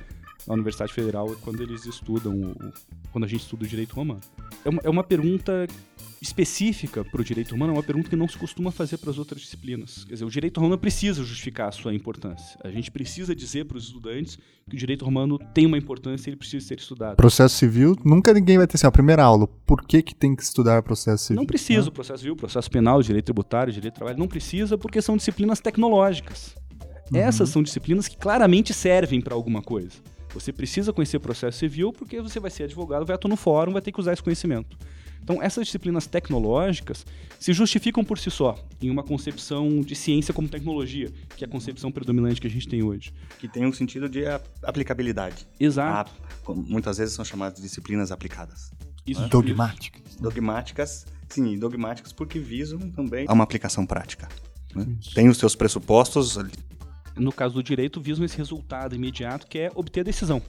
da 0.46 0.52
Universidade 0.52 0.92
Federal 0.92 1.32
é 1.32 1.36
quando 1.40 1.62
eles 1.62 1.86
estudam, 1.86 2.34
o, 2.34 2.72
quando 3.12 3.24
a 3.24 3.28
gente 3.28 3.42
estuda 3.42 3.64
o 3.64 3.68
direito 3.68 3.94
romano. 3.94 4.20
É 4.64 4.68
uma, 4.68 4.80
é 4.84 4.90
uma 4.90 5.04
pergunta 5.04 5.66
específica 6.24 7.04
para 7.04 7.20
o 7.20 7.24
direito 7.24 7.52
romano 7.52 7.74
é 7.74 7.76
uma 7.76 7.82
pergunta 7.82 8.08
que 8.08 8.16
não 8.16 8.26
se 8.26 8.36
costuma 8.38 8.70
fazer 8.70 8.96
para 8.96 9.10
as 9.10 9.18
outras 9.18 9.42
disciplinas. 9.42 10.04
Quer 10.04 10.14
dizer, 10.14 10.24
o 10.24 10.30
direito 10.30 10.58
romano 10.58 10.78
precisa 10.78 11.22
justificar 11.22 11.68
a 11.68 11.72
sua 11.72 11.94
importância. 11.94 12.58
A 12.64 12.70
gente 12.70 12.90
precisa 12.90 13.34
dizer 13.34 13.66
para 13.66 13.76
os 13.76 13.84
estudantes 13.84 14.38
que 14.68 14.74
o 14.74 14.78
direito 14.78 15.04
romano 15.04 15.38
tem 15.52 15.66
uma 15.66 15.76
importância 15.76 16.28
e 16.28 16.30
ele 16.30 16.36
precisa 16.36 16.66
ser 16.66 16.78
estudado. 16.78 17.16
Processo 17.16 17.56
civil, 17.56 17.94
nunca 18.04 18.32
ninguém 18.32 18.56
vai 18.56 18.66
ter 18.66 18.76
assim, 18.76 18.86
a 18.86 18.90
primeira 18.90 19.22
aula, 19.22 19.46
por 19.46 19.84
que, 19.86 20.02
que 20.02 20.14
tem 20.14 20.34
que 20.34 20.42
estudar 20.42 20.82
processo 20.82 21.24
civil? 21.24 21.40
Não 21.40 21.46
precisa, 21.46 21.88
o 21.88 21.92
processo 21.92 22.20
civil, 22.20 22.36
processo 22.36 22.70
penal, 22.70 23.02
direito 23.02 23.26
tributário, 23.26 23.72
direito 23.72 23.92
do 23.92 23.96
trabalho, 23.96 24.18
não 24.18 24.28
precisa 24.28 24.78
porque 24.78 25.02
são 25.02 25.16
disciplinas 25.18 25.60
tecnológicas. 25.60 26.56
Uhum. 27.12 27.18
Essas 27.18 27.50
são 27.50 27.62
disciplinas 27.62 28.08
que 28.08 28.16
claramente 28.16 28.72
servem 28.72 29.20
para 29.20 29.34
alguma 29.34 29.60
coisa. 29.60 29.92
Você 30.32 30.52
precisa 30.52 30.92
conhecer 30.92 31.18
processo 31.20 31.58
civil 31.58 31.92
porque 31.92 32.20
você 32.20 32.40
vai 32.40 32.50
ser 32.50 32.64
advogado, 32.64 33.04
vai 33.04 33.14
atuar 33.14 33.28
no 33.28 33.36
fórum, 33.36 33.72
vai 33.72 33.82
ter 33.82 33.92
que 33.92 34.00
usar 34.00 34.14
esse 34.14 34.22
conhecimento. 34.22 34.76
Então, 35.24 35.42
essas 35.42 35.64
disciplinas 35.64 36.06
tecnológicas 36.06 37.06
se 37.40 37.54
justificam 37.54 38.04
por 38.04 38.18
si 38.18 38.30
só 38.30 38.62
em 38.80 38.90
uma 38.90 39.02
concepção 39.02 39.80
de 39.80 39.94
ciência 39.94 40.34
como 40.34 40.46
tecnologia, 40.46 41.10
que 41.34 41.42
é 41.42 41.46
a 41.46 41.50
concepção 41.50 41.90
predominante 41.90 42.38
que 42.38 42.46
a 42.46 42.50
gente 42.50 42.68
tem 42.68 42.82
hoje. 42.82 43.10
Que 43.38 43.48
tem 43.48 43.64
um 43.64 43.72
sentido 43.72 44.06
de 44.06 44.24
aplicabilidade. 44.62 45.48
Exato. 45.58 46.12
A, 46.46 46.52
muitas 46.52 46.98
vezes 46.98 47.14
são 47.14 47.24
chamadas 47.24 47.56
de 47.56 47.62
disciplinas 47.62 48.12
aplicadas. 48.12 48.70
Isso, 49.06 49.22
né? 49.22 49.28
Dogmáticas. 49.28 50.16
Dogmáticas, 50.16 51.06
sim, 51.30 51.58
dogmáticas 51.58 52.12
porque 52.12 52.38
visam 52.38 52.78
também 52.90 53.24
a 53.26 53.32
uma 53.32 53.44
aplicação 53.44 53.86
prática. 53.86 54.28
Né? 54.74 54.86
Tem 55.14 55.30
os 55.30 55.38
seus 55.38 55.56
pressupostos. 55.56 56.36
No 57.16 57.32
caso 57.32 57.54
do 57.54 57.62
direito, 57.62 57.98
visam 57.98 58.26
esse 58.26 58.36
resultado 58.36 58.94
imediato 58.94 59.46
que 59.46 59.58
é 59.58 59.72
obter 59.74 60.00
a 60.00 60.04
decisão. 60.04 60.42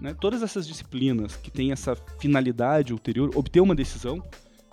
Né? 0.00 0.14
Todas 0.14 0.42
essas 0.42 0.66
disciplinas 0.66 1.36
que 1.36 1.50
têm 1.50 1.72
essa 1.72 1.96
finalidade 2.18 2.92
ulterior, 2.92 3.30
obter 3.34 3.60
uma 3.60 3.74
decisão, 3.74 4.22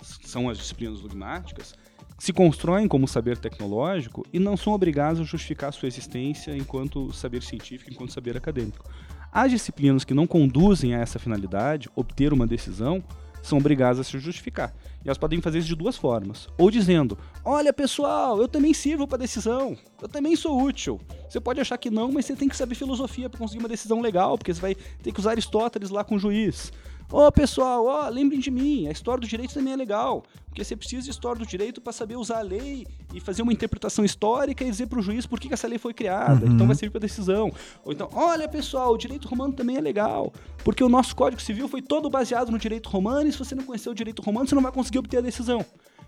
são 0.01 0.49
as 0.49 0.57
disciplinas 0.57 1.01
dogmáticas, 1.01 1.75
se 2.19 2.31
constroem 2.31 2.87
como 2.87 3.07
saber 3.07 3.37
tecnológico 3.37 4.25
e 4.31 4.39
não 4.39 4.55
são 4.55 4.73
obrigadas 4.73 5.19
a 5.19 5.23
justificar 5.23 5.73
sua 5.73 5.87
existência 5.87 6.55
enquanto 6.55 7.11
saber 7.11 7.41
científico, 7.43 7.91
enquanto 7.91 8.13
saber 8.13 8.37
acadêmico. 8.37 8.89
As 9.31 9.51
disciplinas 9.51 10.03
que 10.03 10.13
não 10.13 10.27
conduzem 10.27 10.93
a 10.93 10.99
essa 10.99 11.17
finalidade, 11.17 11.89
obter 11.95 12.31
uma 12.31 12.45
decisão, 12.45 13.03
são 13.43 13.57
obrigadas 13.59 13.99
a 13.99 14.03
se 14.03 14.17
justificar. 14.17 14.73
E 15.03 15.07
elas 15.07 15.17
podem 15.17 15.41
fazer 15.41 15.59
isso 15.59 15.67
de 15.67 15.75
duas 15.75 15.97
formas. 15.97 16.47
Ou 16.57 16.71
dizendo: 16.71 17.17
Olha, 17.43 17.73
pessoal, 17.73 18.41
eu 18.41 18.47
também 18.47 18.73
sirvo 18.73 19.05
para 19.05 19.19
decisão. 19.19 19.77
Eu 20.01 20.07
também 20.07 20.35
sou 20.35 20.59
útil. 20.59 20.99
Você 21.29 21.39
pode 21.39 21.59
achar 21.59 21.77
que 21.77 21.91
não, 21.91 22.11
mas 22.11 22.25
você 22.25 22.35
tem 22.35 22.47
que 22.47 22.55
saber 22.55 22.73
filosofia 22.73 23.29
para 23.29 23.37
conseguir 23.37 23.61
uma 23.61 23.69
decisão 23.69 24.01
legal, 24.01 24.37
porque 24.37 24.53
você 24.53 24.61
vai 24.61 24.75
ter 24.75 25.11
que 25.11 25.19
usar 25.19 25.31
Aristóteles 25.31 25.89
lá 25.89 26.03
com 26.03 26.15
o 26.15 26.19
juiz. 26.19 26.71
Ô, 27.13 27.27
oh, 27.27 27.31
pessoal, 27.31 27.85
ó, 27.85 28.07
oh, 28.07 28.09
lembrem 28.09 28.39
de 28.39 28.49
mim, 28.49 28.87
a 28.87 28.91
história 28.91 29.21
do 29.21 29.27
direito 29.27 29.53
também 29.53 29.73
é 29.73 29.75
legal. 29.75 30.23
Porque 30.47 30.63
você 30.63 30.75
precisa 30.75 31.03
de 31.03 31.11
história 31.11 31.37
do 31.37 31.45
direito 31.45 31.79
para 31.79 31.93
saber 31.93 32.15
usar 32.15 32.39
a 32.39 32.41
lei 32.41 32.87
e 33.13 33.19
fazer 33.19 33.43
uma 33.43 33.53
interpretação 33.53 34.03
histórica 34.03 34.63
e 34.63 34.71
dizer 34.71 34.87
para 34.87 34.97
o 34.97 35.01
juiz 35.03 35.27
por 35.27 35.39
que, 35.39 35.47
que, 35.47 35.53
essa 35.53 35.67
lei 35.67 35.77
foi 35.77 35.93
criada. 35.93 36.43
Uhum. 36.43 36.53
Então 36.53 36.65
vai 36.65 36.75
servir 36.75 36.89
para 36.89 37.01
decisão. 37.01 37.53
Ou 37.85 37.93
então, 37.93 38.09
olha 38.13 38.49
pessoal, 38.49 38.93
o 38.93 38.97
direito 38.97 39.27
romano 39.27 39.53
também 39.53 39.77
é 39.77 39.79
legal. 39.81 40.33
Porque 40.63 40.83
o 40.83 40.89
nosso 40.89 41.15
Código 41.15 41.39
Civil 41.39 41.67
foi 41.67 41.83
todo 41.83 42.09
baseado 42.09 42.51
no 42.51 42.57
direito 42.57 42.89
romano 42.89 43.29
e 43.29 43.31
se 43.31 43.37
você 43.37 43.53
não 43.53 43.63
conhecer 43.63 43.91
o 43.91 43.93
direito 43.93 44.23
romano, 44.23 44.47
você 44.47 44.55
não 44.55 44.63
vai 44.63 44.71
conseguir 44.71 44.97
obter 44.97 45.17
a 45.17 45.21
decisão. 45.21 45.63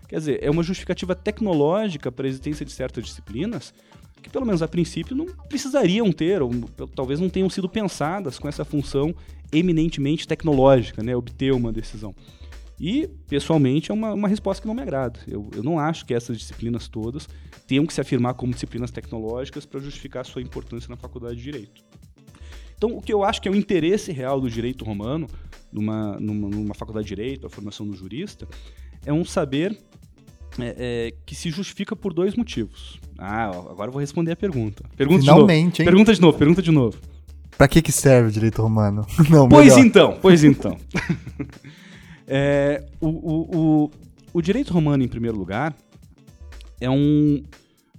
Quer 0.08 0.18
dizer, 0.18 0.38
é 0.42 0.50
uma 0.50 0.64
justificativa 0.64 1.14
tecnológica 1.14 2.10
para 2.10 2.26
a 2.26 2.28
existência 2.28 2.66
de 2.66 2.72
certas 2.72 3.04
disciplinas 3.04 3.72
que, 4.26 4.30
pelo 4.30 4.44
menos 4.44 4.60
a 4.60 4.66
princípio, 4.66 5.14
não 5.14 5.26
precisariam 5.48 6.10
ter, 6.10 6.42
ou 6.42 6.50
talvez 6.96 7.20
não 7.20 7.28
tenham 7.28 7.48
sido 7.48 7.68
pensadas 7.68 8.40
com 8.40 8.48
essa 8.48 8.64
função 8.64 9.14
eminentemente 9.52 10.26
tecnológica, 10.26 11.00
né? 11.00 11.14
Obter 11.14 11.52
uma 11.52 11.72
decisão. 11.72 12.12
E, 12.78 13.08
pessoalmente, 13.28 13.92
é 13.92 13.94
uma, 13.94 14.12
uma 14.12 14.26
resposta 14.26 14.60
que 14.60 14.66
não 14.66 14.74
me 14.74 14.82
agrada. 14.82 15.20
Eu, 15.28 15.48
eu 15.54 15.62
não 15.62 15.78
acho 15.78 16.04
que 16.04 16.12
essas 16.12 16.36
disciplinas 16.36 16.88
todas 16.88 17.28
tenham 17.68 17.86
que 17.86 17.94
se 17.94 18.00
afirmar 18.00 18.34
como 18.34 18.52
disciplinas 18.52 18.90
tecnológicas 18.90 19.64
para 19.64 19.78
justificar 19.78 20.26
sua 20.26 20.42
importância 20.42 20.90
na 20.90 20.96
faculdade 20.96 21.36
de 21.36 21.42
Direito. 21.44 21.84
Então, 22.76 22.96
o 22.96 23.00
que 23.00 23.12
eu 23.12 23.22
acho 23.22 23.40
que 23.40 23.46
é 23.46 23.50
o 23.50 23.54
interesse 23.54 24.10
real 24.10 24.40
do 24.40 24.50
direito 24.50 24.84
romano, 24.84 25.28
numa, 25.72 26.18
numa, 26.18 26.48
numa 26.48 26.74
faculdade 26.74 27.06
de 27.06 27.14
Direito, 27.14 27.46
a 27.46 27.50
formação 27.50 27.86
do 27.86 27.94
jurista, 27.94 28.46
é 29.06 29.12
um 29.12 29.24
saber 29.24 29.78
é, 30.58 30.74
é, 30.78 31.14
que 31.24 31.34
se 31.34 31.50
justifica 31.50 31.94
por 31.94 32.12
dois 32.12 32.34
motivos. 32.34 33.00
Ah, 33.18 33.46
agora 33.46 33.88
eu 33.88 33.92
vou 33.92 34.00
responder 34.00 34.32
a 34.32 34.36
pergunta. 34.36 34.84
Pergunta 34.96 35.20
Finalmente, 35.20 35.76
de 35.76 35.82
novo. 35.82 35.82
Hein? 35.82 35.84
Pergunta 35.84 36.14
de 36.14 36.20
novo, 36.20 36.38
pergunta 36.38 36.62
de 36.62 36.70
novo. 36.70 36.98
Pra 37.56 37.66
que, 37.66 37.80
que 37.80 37.92
serve 37.92 38.28
o 38.28 38.32
direito 38.32 38.60
romano? 38.60 39.06
Não, 39.30 39.48
pois 39.48 39.74
melhor. 39.74 39.86
então, 39.86 40.18
pois 40.20 40.44
então. 40.44 40.76
É, 42.28 42.84
o, 43.00 43.06
o, 43.06 43.56
o, 43.84 43.90
o, 44.32 44.42
direito 44.42 44.74
romano, 44.74 45.04
em 45.04 45.06
primeiro 45.06 45.38
lugar, 45.38 45.76
é 46.80 46.90
um, 46.90 47.40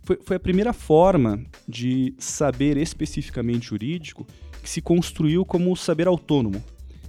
foi, 0.03 0.19
foi 0.21 0.35
a 0.35 0.39
primeira 0.39 0.73
forma 0.73 1.45
de 1.65 2.13
saber 2.19 2.75
especificamente 2.75 3.67
jurídico 3.67 4.27
que 4.61 4.69
se 4.69 4.81
construiu 4.81 5.45
como 5.45 5.73
saber 5.77 6.07
autônomo, 6.07 6.61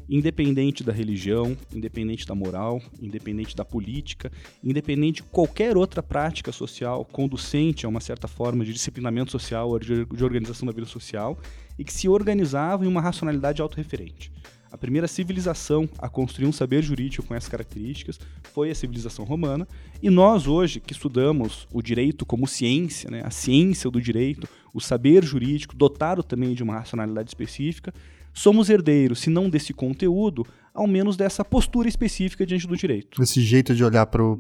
independente 0.09 0.83
da 0.83 0.93
religião, 0.93 1.57
independente 1.75 2.27
da 2.27 2.35
moral, 2.35 2.81
independente 3.01 3.55
da 3.55 3.65
política, 3.65 4.33
independente 4.65 5.23
de 5.23 5.23
qualquer 5.25 5.77
outra 5.77 6.03
prática 6.03 6.51
social 6.51 7.05
conducente 7.05 7.85
a 7.85 7.89
uma 7.89 8.01
certa 8.01 8.27
forma 8.27 8.65
de 8.65 8.73
disciplinamento 8.73 9.31
social 9.31 9.69
ou 9.69 9.79
de 9.79 10.25
organização 10.25 10.67
da 10.67 10.73
vida 10.73 10.87
social 10.87 11.39
e 11.79 11.85
que 11.85 11.93
se 11.93 12.09
organizava 12.09 12.85
em 12.85 12.89
uma 12.89 13.01
racionalidade 13.01 13.61
autorreferente. 13.61 14.33
A 14.71 14.77
primeira 14.77 15.09
civilização 15.09 15.89
a 15.99 16.11
construir 16.11 16.47
um 16.47 16.53
saber 16.53 16.83
jurídico 16.83 17.27
com 17.27 17.35
essas 17.35 17.49
características 17.49 18.21
foi 18.53 18.71
a 18.71 18.75
civilização 18.75 19.25
romana, 19.25 19.67
e 20.03 20.11
nós 20.11 20.47
hoje 20.47 20.79
que 20.79 20.93
estudamos 20.93 21.67
o 21.73 21.81
direito 21.81 22.27
como 22.27 22.47
ciência, 22.47 23.11
né, 23.11 23.23
a 23.25 23.31
ciência 23.31 23.91
do 23.91 24.01
direito, 24.01 24.47
o 24.75 24.81
saber 24.81 25.25
jurídico, 25.25 25.75
dotado 25.75 26.23
também 26.23 26.55
de 26.55 26.63
uma 26.63 26.75
racionalidade 26.75 27.31
específica, 27.31 27.95
somos 28.39 28.71
herdeiros, 28.71 29.19
se 29.19 29.31
não 29.31 29.51
desse 29.51 29.73
conteúdo, 29.75 30.47
ao 30.73 30.87
menos 30.87 31.17
dessa 31.17 31.45
postura 31.45 31.89
específica 31.89 32.47
diante 32.47 32.67
do 32.67 32.77
direito. 32.77 33.21
Desse 33.21 33.41
jeito 33.41 33.75
de 33.75 33.83
olhar 33.83 34.07
para 34.07 34.25
o 34.25 34.37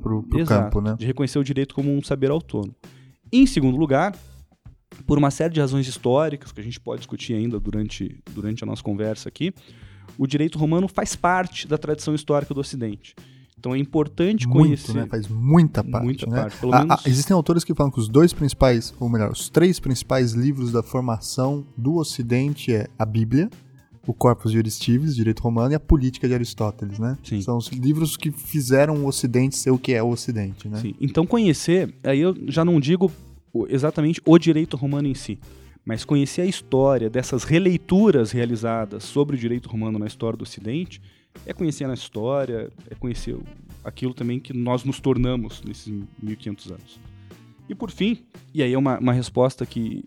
campo, 0.46 0.80
né? 0.80 0.94
De 0.96 1.04
reconhecer 1.04 1.38
o 1.38 1.44
direito 1.44 1.74
como 1.74 1.92
um 1.92 2.02
saber 2.02 2.30
autônomo. 2.30 2.74
Em 3.32 3.44
segundo 3.44 3.76
lugar, 3.76 4.16
por 5.04 5.18
uma 5.18 5.30
série 5.30 5.52
de 5.52 5.60
razões 5.60 5.88
históricas 5.88 6.52
que 6.52 6.60
a 6.60 6.64
gente 6.64 6.78
pode 6.78 7.00
discutir 7.00 7.34
ainda 7.34 7.58
durante, 7.58 8.20
durante 8.32 8.62
a 8.62 8.66
nossa 8.66 8.82
conversa 8.82 9.28
aqui, 9.28 9.52
o 10.16 10.26
direito 10.26 10.58
romano 10.58 10.86
faz 10.86 11.16
parte 11.16 11.66
da 11.66 11.76
tradição 11.76 12.14
histórica 12.14 12.54
do 12.54 12.60
Ocidente. 12.60 13.16
Então 13.58 13.74
é 13.74 13.78
importante 13.78 14.46
Muito, 14.46 14.60
conhecer. 14.60 14.94
Né? 14.94 15.06
Faz 15.06 15.26
muita 15.26 15.82
parte. 15.82 16.04
Muita 16.04 16.26
né? 16.26 16.42
parte. 16.42 16.58
Pelo 16.58 16.72
a, 16.72 16.78
menos... 16.84 17.04
a, 17.04 17.08
existem 17.08 17.34
autores 17.34 17.64
que 17.64 17.74
falam 17.74 17.90
que 17.90 17.98
os 17.98 18.08
dois 18.08 18.32
principais, 18.32 18.94
ou 19.00 19.08
melhor, 19.08 19.32
os 19.32 19.50
três 19.50 19.80
principais 19.80 20.32
livros 20.32 20.70
da 20.70 20.84
formação 20.84 21.66
do 21.76 21.96
Ocidente 21.96 22.72
é 22.72 22.86
a 22.96 23.04
Bíblia, 23.04 23.50
o 24.08 24.14
Corpus 24.14 24.52
Juris 24.52 24.72
Civis, 24.72 25.14
Direito 25.14 25.42
Romano, 25.42 25.72
e 25.72 25.74
a 25.74 25.80
Política 25.80 26.26
de 26.26 26.32
Aristóteles, 26.32 26.98
né? 26.98 27.18
Sim. 27.22 27.42
São 27.42 27.58
os 27.58 27.68
livros 27.68 28.16
que 28.16 28.30
fizeram 28.30 29.04
o 29.04 29.06
Ocidente 29.06 29.54
ser 29.54 29.70
o 29.70 29.78
que 29.78 29.92
é 29.92 30.02
o 30.02 30.08
Ocidente, 30.08 30.66
né? 30.66 30.80
Sim. 30.80 30.94
Então 30.98 31.26
conhecer, 31.26 31.94
aí 32.02 32.20
eu 32.20 32.34
já 32.46 32.64
não 32.64 32.80
digo 32.80 33.12
exatamente 33.68 34.18
o 34.24 34.38
direito 34.38 34.78
romano 34.78 35.08
em 35.08 35.14
si, 35.14 35.38
mas 35.84 36.06
conhecer 36.06 36.40
a 36.40 36.46
história 36.46 37.10
dessas 37.10 37.44
releituras 37.44 38.30
realizadas 38.30 39.04
sobre 39.04 39.36
o 39.36 39.38
direito 39.38 39.68
romano 39.68 39.98
na 39.98 40.06
história 40.06 40.38
do 40.38 40.42
Ocidente 40.42 41.02
é 41.44 41.52
conhecer 41.52 41.84
a 41.84 41.92
história, 41.92 42.72
é 42.90 42.94
conhecer 42.94 43.36
aquilo 43.84 44.14
também 44.14 44.40
que 44.40 44.54
nós 44.54 44.84
nos 44.84 45.00
tornamos 45.00 45.62
nesses 45.62 45.92
1500 46.22 46.70
anos. 46.70 47.00
E 47.68 47.74
por 47.74 47.90
fim, 47.90 48.22
e 48.54 48.62
aí 48.62 48.72
é 48.72 48.78
uma, 48.78 48.98
uma 48.98 49.12
resposta 49.12 49.66
que 49.66 50.02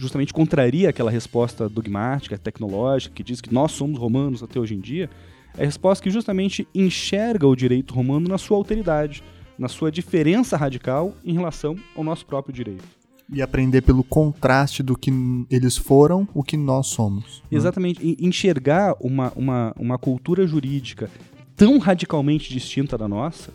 justamente 0.00 0.32
contraria 0.32 0.88
aquela 0.88 1.10
resposta 1.10 1.68
dogmática, 1.68 2.38
tecnológica, 2.38 3.14
que 3.14 3.22
diz 3.22 3.40
que 3.40 3.52
nós 3.52 3.72
somos 3.72 3.98
romanos 3.98 4.42
até 4.42 4.58
hoje 4.58 4.74
em 4.74 4.80
dia, 4.80 5.10
é 5.56 5.62
a 5.62 5.66
resposta 5.66 6.02
que 6.02 6.10
justamente 6.10 6.66
enxerga 6.74 7.46
o 7.46 7.54
direito 7.54 7.92
romano 7.92 8.28
na 8.28 8.38
sua 8.38 8.56
alteridade, 8.56 9.22
na 9.58 9.68
sua 9.68 9.90
diferença 9.90 10.56
radical 10.56 11.14
em 11.24 11.34
relação 11.34 11.76
ao 11.94 12.02
nosso 12.02 12.24
próprio 12.24 12.54
direito 12.54 13.00
e 13.32 13.40
aprender 13.40 13.82
pelo 13.82 14.02
contraste 14.02 14.82
do 14.82 14.96
que 14.96 15.12
eles 15.48 15.76
foram, 15.76 16.26
o 16.34 16.42
que 16.42 16.56
nós 16.56 16.88
somos. 16.88 17.42
Né? 17.50 17.58
Exatamente. 17.58 18.16
Enxergar 18.18 18.96
uma, 19.00 19.32
uma, 19.36 19.72
uma 19.78 19.98
cultura 19.98 20.46
jurídica 20.46 21.08
tão 21.54 21.78
radicalmente 21.78 22.52
distinta 22.52 22.98
da 22.98 23.06
nossa, 23.06 23.52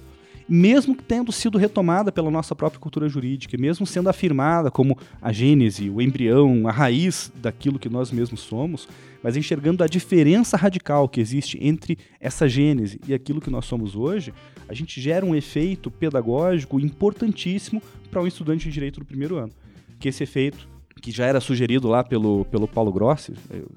mesmo 0.48 0.96
tendo 0.96 1.32
sido 1.32 1.58
retomada 1.58 2.12
pela 2.12 2.30
nossa 2.30 2.56
própria 2.56 2.80
cultura 2.80 3.10
jurídica, 3.10 3.58
mesmo 3.58 3.86
sendo 3.86 4.10
afirmada 4.10 4.70
como 4.70 4.98
a 5.22 5.32
gênese, 5.32 5.90
o 5.90 6.02
embrião, 6.02 6.68
a 6.68 6.72
raiz 6.72 7.32
daquilo 7.36 7.80
que 7.80 7.90
nós 7.90 8.12
mesmos 8.12 8.42
somos, 8.42 8.88
mas 9.24 9.36
enxergando 9.36 9.84
a 9.84 9.88
diferença 9.88 10.56
radical 10.56 11.10
que 11.10 11.20
existe 11.20 11.58
entre 11.62 11.98
essa 12.20 12.48
gênese 12.48 13.00
e 13.08 13.14
aquilo 13.14 13.42
que 13.42 13.50
nós 13.50 13.66
somos 13.66 13.96
hoje, 13.96 14.34
a 14.70 14.74
gente 14.74 15.02
gera 15.02 15.26
um 15.26 15.36
efeito 15.36 15.90
pedagógico 15.90 16.80
importantíssimo 16.80 17.82
para 18.12 18.22
um 18.22 18.28
estudante 18.28 18.66
de 18.66 18.72
direito 18.72 19.00
do 19.00 19.06
primeiro 19.06 19.38
ano 19.38 19.52
que 20.00 20.10
esse 20.10 20.24
efeito, 20.24 20.68
que 21.02 21.12
já 21.12 21.26
era 21.26 21.40
sugerido 21.40 21.88
lá 21.88 22.04
pelo, 22.04 22.46
pelo 22.46 22.68
Paulo 22.68 22.92
Grossi, 22.92 23.34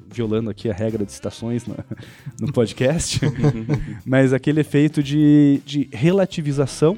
violando 0.09 0.51
aqui 0.51 0.71
a 0.71 0.75
regra 0.75 1.05
de 1.05 1.13
citações 1.13 1.67
no, 1.67 1.77
no 2.41 2.53
podcast, 2.53 3.21
mas 4.07 4.33
aquele 4.33 4.61
efeito 4.61 5.03
de, 5.03 5.61
de 5.65 5.89
relativização 5.93 6.97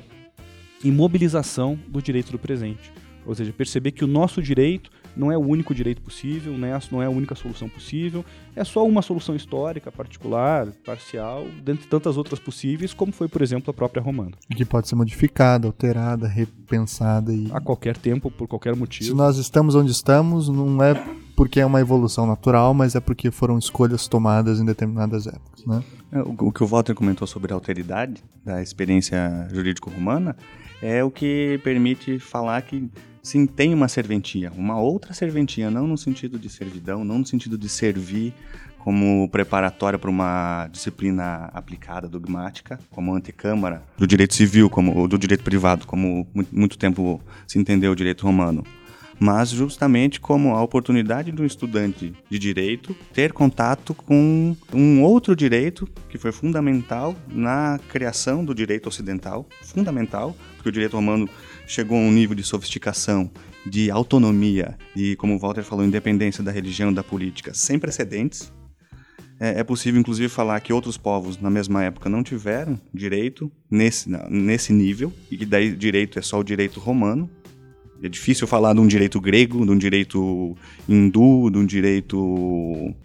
e 0.85 0.91
mobilização 0.91 1.79
do 1.89 2.01
direito 2.01 2.33
do 2.33 2.39
presente. 2.39 2.93
Ou 3.27 3.35
seja, 3.35 3.53
perceber 3.53 3.93
que 3.93 4.05
o 4.05 4.09
nosso 4.09 4.43
direito 4.43 4.91
não 5.17 5.31
é 5.31 5.37
o 5.37 5.41
único 5.41 5.75
direito 5.75 6.01
possível, 6.03 6.53
né? 6.57 6.79
não 6.91 7.03
é 7.03 7.07
a 7.07 7.11
única 7.11 7.35
solução 7.35 7.69
possível, 7.69 8.25
é 8.55 8.65
só 8.65 8.87
uma 8.87 9.03
solução 9.03 9.35
histórica, 9.35 9.91
particular, 9.91 10.69
parcial, 10.85 11.47
dentre 11.63 11.87
tantas 11.87 12.17
outras 12.17 12.39
possíveis, 12.39 12.93
como 12.93 13.13
foi, 13.13 13.29
por 13.29 13.43
exemplo, 13.43 13.71
a 13.71 13.75
própria 13.75 14.03
romana. 14.03 14.33
Que 14.55 14.65
pode 14.65 14.89
ser 14.89 14.95
modificada, 14.95 15.67
alterada, 15.67 16.27
repensada 16.27 17.33
e. 17.33 17.49
A 17.53 17.61
qualquer 17.61 17.97
tempo, 17.97 18.31
por 18.31 18.49
qualquer 18.49 18.75
motivo. 18.75 19.11
Se 19.11 19.15
nós 19.15 19.37
estamos 19.37 19.75
onde 19.75 19.93
estamos, 19.93 20.49
não 20.49 20.83
é 20.83 20.95
porque 21.37 21.61
é 21.61 21.67
uma 21.67 21.81
evolução 21.81 22.27
natural, 22.27 22.75
mas 22.75 22.95
é 22.95 23.01
porque 23.01 23.31
foram 23.31 23.59
escolhas 23.59 24.07
tomadas 24.07 24.61
em 24.61 24.65
determinadas 24.65 25.27
épocas, 25.27 25.65
né? 25.65 25.83
É, 26.13 26.21
o 26.21 26.53
que 26.53 26.63
o 26.63 26.67
Walter 26.67 26.95
comentou 26.95 27.27
sobre 27.27 27.53
a 27.53 27.55
alteridade 27.55 28.23
da 28.45 28.61
experiência 28.61 29.49
jurídico-romana 29.51 30.37
é 30.83 31.05
o 31.05 31.11
que 31.11 31.61
permite 31.63 32.19
falar 32.19 32.61
que 32.63 32.91
sim, 33.23 33.47
tem 33.47 33.75
uma 33.75 33.89
serventia, 33.89 34.53
uma 34.57 34.79
outra 34.79 35.13
serventia, 35.13 35.71
não 35.71 35.87
no 35.87 35.97
sentido 35.97 36.39
de 36.39 36.49
servidão, 36.49 37.05
não 37.05 37.19
no 37.19 37.27
sentido 37.27 37.57
de 37.57 37.69
servir 37.69 38.35
como 38.81 39.29
preparatória 39.29 39.99
para 39.99 40.11
uma 40.11 40.67
disciplina 40.73 41.51
aplicada, 41.53 42.09
dogmática, 42.09 42.79
como 42.91 43.15
antecâmara 43.15 43.83
do 43.97 44.07
direito 44.07 44.35
civil, 44.35 44.71
como 44.71 45.07
do 45.07 45.19
direito 45.19 45.45
privado, 45.45 45.87
como 45.87 46.27
muito 46.51 46.79
tempo 46.79 47.21
se 47.47 47.59
entendeu 47.59 47.93
o 47.93 47.97
direito 47.97 48.25
romano. 48.25 48.65
Mas 49.23 49.51
justamente 49.51 50.19
como 50.19 50.55
a 50.55 50.63
oportunidade 50.63 51.31
do 51.31 51.45
estudante 51.45 52.15
de 52.31 52.39
direito 52.39 52.97
ter 53.13 53.35
contato 53.35 53.93
com 53.93 54.57
um 54.73 55.03
outro 55.03 55.37
direito 55.37 55.87
que 56.09 56.17
foi 56.17 56.33
fundamental 56.33 57.15
na 57.29 57.79
criação 57.91 58.43
do 58.43 58.55
direito 58.55 58.89
ocidental, 58.89 59.47
fundamental, 59.61 60.35
porque 60.57 60.71
o 60.71 60.73
direito 60.73 60.97
romano 60.97 61.29
chegou 61.71 61.97
a 61.97 62.01
um 62.01 62.11
nível 62.11 62.35
de 62.35 62.43
sofisticação, 62.43 63.31
de 63.65 63.93
autonomia 63.93 64.77
e, 64.97 65.15
como 65.15 65.37
o 65.37 65.39
Walter 65.39 65.63
falou, 65.63 65.85
independência 65.85 66.43
da 66.43 66.51
religião 66.51 66.93
da 66.93 67.05
política 67.05 67.55
sem 67.55 67.79
precedentes. 67.79 68.53
É, 69.39 69.61
é 69.61 69.65
possível, 69.65 70.01
inclusive, 70.01 70.29
falar 70.29 70.59
que 70.61 70.73
outros 70.73 70.97
povos 70.97 71.41
na 71.41 71.49
mesma 71.49 71.85
época 71.85 72.11
não 72.11 72.25
tiveram 72.25 72.79
direito 72.93 73.51
nesse, 73.71 74.11
nesse 74.29 74.73
nível, 74.73 75.13
e 75.31 75.37
que 75.37 75.47
daí 75.47 75.75
direito 75.75 76.19
é 76.19 76.23
só 76.23 76.41
o 76.41 76.45
direito 76.45 76.81
romano. 76.81 77.31
É 78.03 78.09
difícil 78.09 78.49
falar 78.49 78.75
de 78.75 78.81
um 78.81 78.87
direito 78.89 79.21
grego, 79.21 79.65
de 79.65 79.71
um 79.71 79.79
direito 79.79 80.57
hindu, 80.89 81.51
de 81.51 81.59
um 81.59 81.65
direito. 81.65 82.19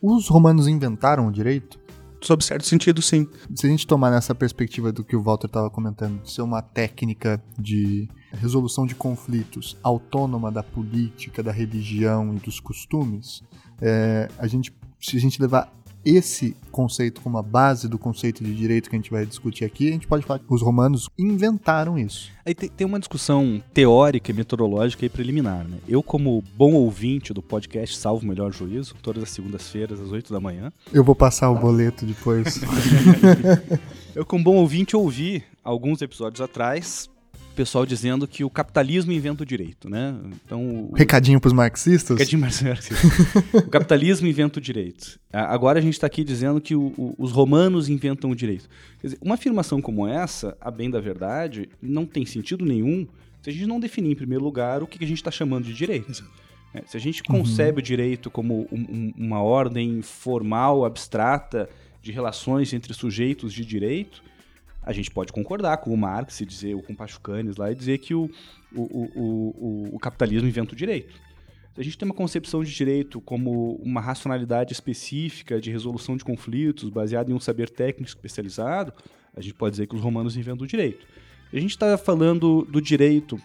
Os 0.02 0.28
romanos 0.28 0.68
inventaram 0.68 1.28
o 1.28 1.32
direito? 1.32 1.78
sob 2.26 2.44
certo 2.44 2.66
sentido, 2.66 3.02
sim. 3.02 3.28
Se 3.54 3.68
a 3.68 3.70
gente 3.70 3.86
tomar 3.86 4.10
nessa 4.10 4.34
perspectiva 4.34 4.92
do 4.92 5.04
que 5.04 5.16
o 5.16 5.22
Walter 5.22 5.48
estava 5.48 5.70
comentando, 5.70 6.22
de 6.24 6.32
ser 6.32 6.42
uma 6.42 6.62
técnica 6.62 7.42
de 7.58 8.10
resolução 8.36 8.86
de 8.86 8.96
conflitos 8.96 9.78
autônoma 9.82 10.52
da 10.52 10.64
política, 10.64 11.42
da 11.42 11.52
religião 11.52 12.36
e 12.36 12.40
dos 12.40 12.60
costumes, 12.60 13.44
é, 13.82 14.30
a 14.38 14.48
gente, 14.48 14.74
se 15.00 15.18
a 15.18 15.20
gente 15.20 15.42
levar 15.42 15.72
esse 16.06 16.56
conceito 16.72 17.20
como 17.20 17.38
a 17.38 17.42
base 17.42 17.90
do 17.90 17.98
conceito 17.98 18.44
de 18.44 18.54
direito 18.54 18.90
que 18.90 18.96
a 18.96 19.00
gente 19.00 19.10
vai 19.10 19.26
discutir 19.26 19.66
aqui, 19.66 19.90
a 19.90 19.92
gente 19.92 20.06
pode 20.06 20.24
falar 20.24 20.40
que 20.40 20.46
os 20.54 20.62
romanos 20.62 21.10
inventaram 21.18 21.98
isso. 21.98 22.32
Aí 22.46 22.54
tem 22.54 22.86
uma 22.86 23.00
discussão 23.00 23.62
teórica 23.74 24.30
e 24.30 24.34
metodológica 24.34 25.04
e 25.04 25.10
preliminar. 25.10 25.68
Né? 25.68 25.80
Eu, 25.88 26.04
como 26.04 26.44
bom 26.56 26.74
ouvinte 26.74 27.34
do 27.34 27.42
podcast 27.42 27.98
Salvo 27.98 28.24
o 28.24 28.28
Melhor 28.28 28.54
Juízo, 28.54 28.96
todas 29.02 29.24
as 29.24 29.32
segundas-feiras, 29.32 30.00
às 30.00 30.12
8 30.12 30.32
da 30.32 30.40
manhã. 30.40 30.72
Eu 30.94 31.04
vou 31.04 31.16
passar 31.16 31.50
o 31.50 31.58
boleto 31.58 32.06
depois. 32.06 32.62
Eu, 34.14 34.26
como 34.26 34.44
bom 34.44 34.56
ouvinte, 34.58 34.96
ouvi 34.96 35.44
alguns 35.64 36.02
episódios 36.02 36.40
atrás 36.40 37.10
pessoal 37.56 37.86
dizendo 37.86 38.28
que 38.28 38.44
o 38.44 38.50
capitalismo 38.50 39.12
inventa 39.12 39.44
o 39.44 39.46
direito, 39.46 39.90
né? 39.90 40.16
Então, 40.46 40.90
o... 40.92 40.94
recadinho 40.96 41.40
para 41.40 41.48
os 41.48 41.54
marxistas. 41.54 42.18
Recadinho 42.18 42.42
marxistas. 42.42 42.98
o 43.54 43.70
capitalismo 43.70 44.28
inventa 44.28 44.60
o 44.60 44.62
direito. 44.62 45.20
Agora 45.32 45.80
a 45.80 45.82
gente 45.82 45.94
está 45.94 46.08
aqui 46.08 46.24
dizendo 46.24 46.62
que 46.62 46.76
o, 46.76 46.94
o, 46.98 47.16
os 47.18 47.32
romanos 47.32 47.90
inventam 47.90 48.30
o 48.30 48.36
direito. 48.36 48.70
Dizer, 49.02 49.18
uma 49.22 49.36
afirmação 49.36 49.82
como 49.82 50.08
essa, 50.08 50.58
a 50.60 50.70
bem 50.70 50.90
da 50.90 51.00
verdade, 51.00 51.70
não 51.82 52.06
tem 52.06 52.26
sentido 52.26 52.66
nenhum 52.66 53.08
se 53.42 53.50
a 53.50 53.54
gente 53.54 53.68
não 53.68 53.80
definir 53.80 54.12
em 54.12 54.16
primeiro 54.16 54.44
lugar 54.44 54.82
o 54.82 54.88
que 54.88 55.04
a 55.04 55.08
gente 55.08 55.18
está 55.18 55.30
chamando 55.30 55.66
de 55.66 55.74
direito. 55.74 56.24
É, 56.74 56.82
se 56.88 56.98
a 56.98 57.00
gente 57.00 57.24
concebe 57.24 57.78
uhum. 57.78 57.80
o 57.80 57.82
direito 57.82 58.32
como 58.32 58.68
um, 58.72 59.14
uma 59.16 59.42
ordem 59.42 60.02
formal, 60.02 60.84
abstrata 60.84 61.70
de 62.02 62.12
relações 62.12 62.74
entre 62.74 62.94
sujeitos 62.94 63.54
de 63.54 63.64
direito, 63.64 64.24
a 64.86 64.94
gente 64.94 65.10
pode 65.10 65.34
concordar 65.34 65.78
com 65.78 65.92
o 65.92 65.98
Marx 65.98 66.40
e 66.42 66.46
dizer, 66.46 66.76
ou 66.76 66.84
com 66.84 66.94
o 66.94 66.96
Pachucanes 66.96 67.58
lá, 67.58 67.72
e 67.72 67.76
dizer 67.76 67.98
que 67.98 68.14
o, 68.14 68.30
o, 68.72 68.82
o, 68.82 69.90
o, 69.92 69.96
o 69.96 70.00
capitalismo 70.00 70.48
inventa 70.48 70.74
o 70.74 70.76
direito. 70.76 71.16
Se 71.74 71.82
a 71.82 71.84
gente 71.84 71.98
tem 71.98 72.08
uma 72.08 72.16
concepção 72.16 72.64
de 72.64 72.74
direito 72.74 73.20
como 73.20 73.76
uma 73.84 74.00
racionalidade 74.00 74.72
específica 74.72 75.60
de 75.60 75.72
resolução 75.72 76.16
de 76.16 76.24
conflitos 76.24 76.90
baseada 76.90 77.32
em 77.32 77.34
um 77.34 77.40
saber 77.40 77.70
técnico 77.70 78.08
especializado, 78.08 78.94
a 79.36 79.42
gente 79.42 79.56
pode 79.56 79.72
dizer 79.72 79.88
que 79.88 79.96
os 79.96 80.02
romanos 80.02 80.38
inventam 80.38 80.64
o 80.64 80.68
direito. 80.68 81.06
A 81.52 81.60
gente 81.60 81.72
está 81.72 81.98
falando 81.98 82.66
do 82.70 82.80
direito 82.80 83.42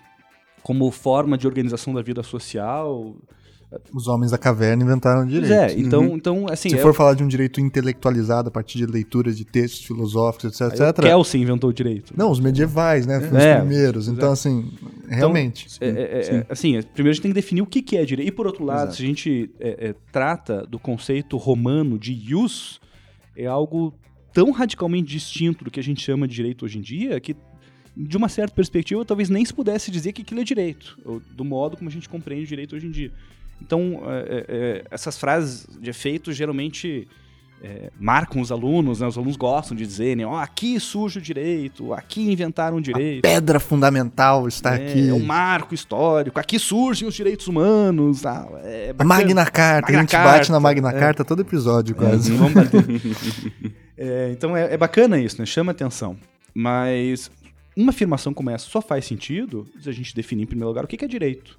como 0.62 0.90
forma 0.90 1.38
de 1.38 1.46
organização 1.46 1.94
da 1.94 2.02
vida 2.02 2.22
social, 2.22 3.16
os 3.94 4.08
homens 4.08 4.32
da 4.32 4.38
caverna 4.38 4.82
inventaram 4.82 5.24
direito. 5.24 5.52
É, 5.52 5.72
então, 5.78 6.08
uhum. 6.08 6.16
então 6.16 6.46
assim. 6.50 6.70
Se 6.70 6.76
é... 6.76 6.78
for 6.78 6.92
falar 6.92 7.14
de 7.14 7.22
um 7.22 7.28
direito 7.28 7.60
intelectualizado 7.60 8.48
a 8.48 8.50
partir 8.50 8.78
de 8.78 8.86
leitura 8.86 9.32
de 9.32 9.44
textos 9.44 9.84
filosóficos, 9.84 10.60
etc, 10.60 10.80
etc. 10.80 11.04
Kelsen 11.04 11.42
inventou 11.42 11.70
o 11.70 11.72
direito. 11.72 12.12
Não, 12.16 12.30
os 12.30 12.40
medievais, 12.40 13.06
né? 13.06 13.18
Os 13.18 13.32
é, 13.34 13.58
primeiros. 13.58 14.08
Então, 14.08 14.32
assim, 14.32 14.72
então, 15.04 15.08
realmente. 15.08 15.66
Então, 15.76 15.88
é, 15.88 16.02
é, 16.02 16.46
assim, 16.48 16.80
primeiro 16.82 17.10
a 17.10 17.12
gente 17.12 17.22
tem 17.22 17.30
que 17.30 17.34
definir 17.34 17.62
o 17.62 17.66
que 17.66 17.96
é 17.96 18.04
direito. 18.04 18.28
E 18.28 18.32
por 18.32 18.46
outro 18.46 18.64
lado, 18.64 18.88
Exato. 18.88 18.96
se 18.96 19.02
a 19.02 19.06
gente 19.06 19.50
é, 19.60 19.88
é, 19.88 19.94
trata 20.10 20.66
do 20.66 20.78
conceito 20.78 21.36
romano 21.36 21.98
de 21.98 22.12
ius, 22.12 22.80
é 23.36 23.46
algo 23.46 23.94
tão 24.32 24.50
radicalmente 24.50 25.08
distinto 25.08 25.64
do 25.64 25.70
que 25.70 25.78
a 25.78 25.82
gente 25.82 26.00
chama 26.00 26.26
de 26.26 26.34
direito 26.34 26.64
hoje 26.64 26.78
em 26.78 26.82
dia 26.82 27.20
que 27.20 27.36
de 27.96 28.16
uma 28.16 28.28
certa 28.28 28.54
perspectiva, 28.54 29.04
talvez 29.04 29.28
nem 29.28 29.44
se 29.44 29.52
pudesse 29.52 29.90
dizer 29.90 30.12
que 30.12 30.22
aquilo 30.22 30.40
é 30.40 30.44
direito, 30.44 30.96
do 31.32 31.44
modo 31.44 31.76
como 31.76 31.90
a 31.90 31.92
gente 31.92 32.08
compreende 32.08 32.44
o 32.44 32.48
direito 32.48 32.76
hoje 32.76 32.86
em 32.86 32.90
dia. 32.90 33.12
Então, 33.60 34.02
é, 34.06 34.18
é, 34.18 34.44
é, 34.48 34.84
essas 34.90 35.18
frases 35.18 35.66
de 35.80 35.90
efeito 35.90 36.32
geralmente 36.32 37.06
é, 37.62 37.90
marcam 38.00 38.40
os 38.40 38.50
alunos, 38.50 39.00
né? 39.00 39.06
Os 39.06 39.16
alunos 39.16 39.36
gostam 39.36 39.76
de 39.76 39.86
dizerem, 39.86 40.24
ó, 40.24 40.32
oh, 40.32 40.36
aqui 40.36 40.80
surge 40.80 41.18
o 41.18 41.22
direito, 41.22 41.92
aqui 41.92 42.32
inventaram 42.32 42.78
o 42.78 42.80
direito. 42.80 43.26
A 43.26 43.28
pedra 43.28 43.60
fundamental 43.60 44.48
está 44.48 44.74
é, 44.74 44.76
aqui. 44.76 45.08
É 45.08 45.12
um 45.12 45.24
marco 45.24 45.74
histórico, 45.74 46.40
aqui 46.40 46.58
surgem 46.58 47.06
os 47.06 47.14
direitos 47.14 47.46
humanos. 47.48 48.24
Ah, 48.24 48.48
é 48.64 48.94
a 48.98 49.04
Magna 49.04 49.44
Carta, 49.44 49.82
Magna 49.82 49.98
a 49.98 50.00
gente 50.00 50.10
Carta, 50.10 50.32
bate 50.32 50.52
na 50.52 50.60
Magna 50.60 50.90
é. 50.90 50.98
Carta 50.98 51.24
todo 51.24 51.42
episódio 51.42 51.94
quase. 51.94 52.32
vamos 52.32 52.54
bater. 52.54 52.84
então 54.32 54.56
é, 54.56 54.76
bacana 54.76 55.18
isso, 55.18 55.38
né? 55.38 55.44
Chama 55.44 55.72
atenção. 55.72 56.16
Mas 56.54 57.30
uma 57.76 57.90
afirmação 57.90 58.32
como 58.32 58.50
essa 58.50 58.66
só 58.68 58.80
faz 58.80 59.04
sentido 59.04 59.66
se 59.80 59.88
a 59.88 59.92
gente 59.92 60.14
definir 60.14 60.44
em 60.44 60.46
primeiro 60.46 60.68
lugar 60.68 60.84
o 60.84 60.88
que 60.88 61.04
é 61.04 61.08
direito. 61.08 61.58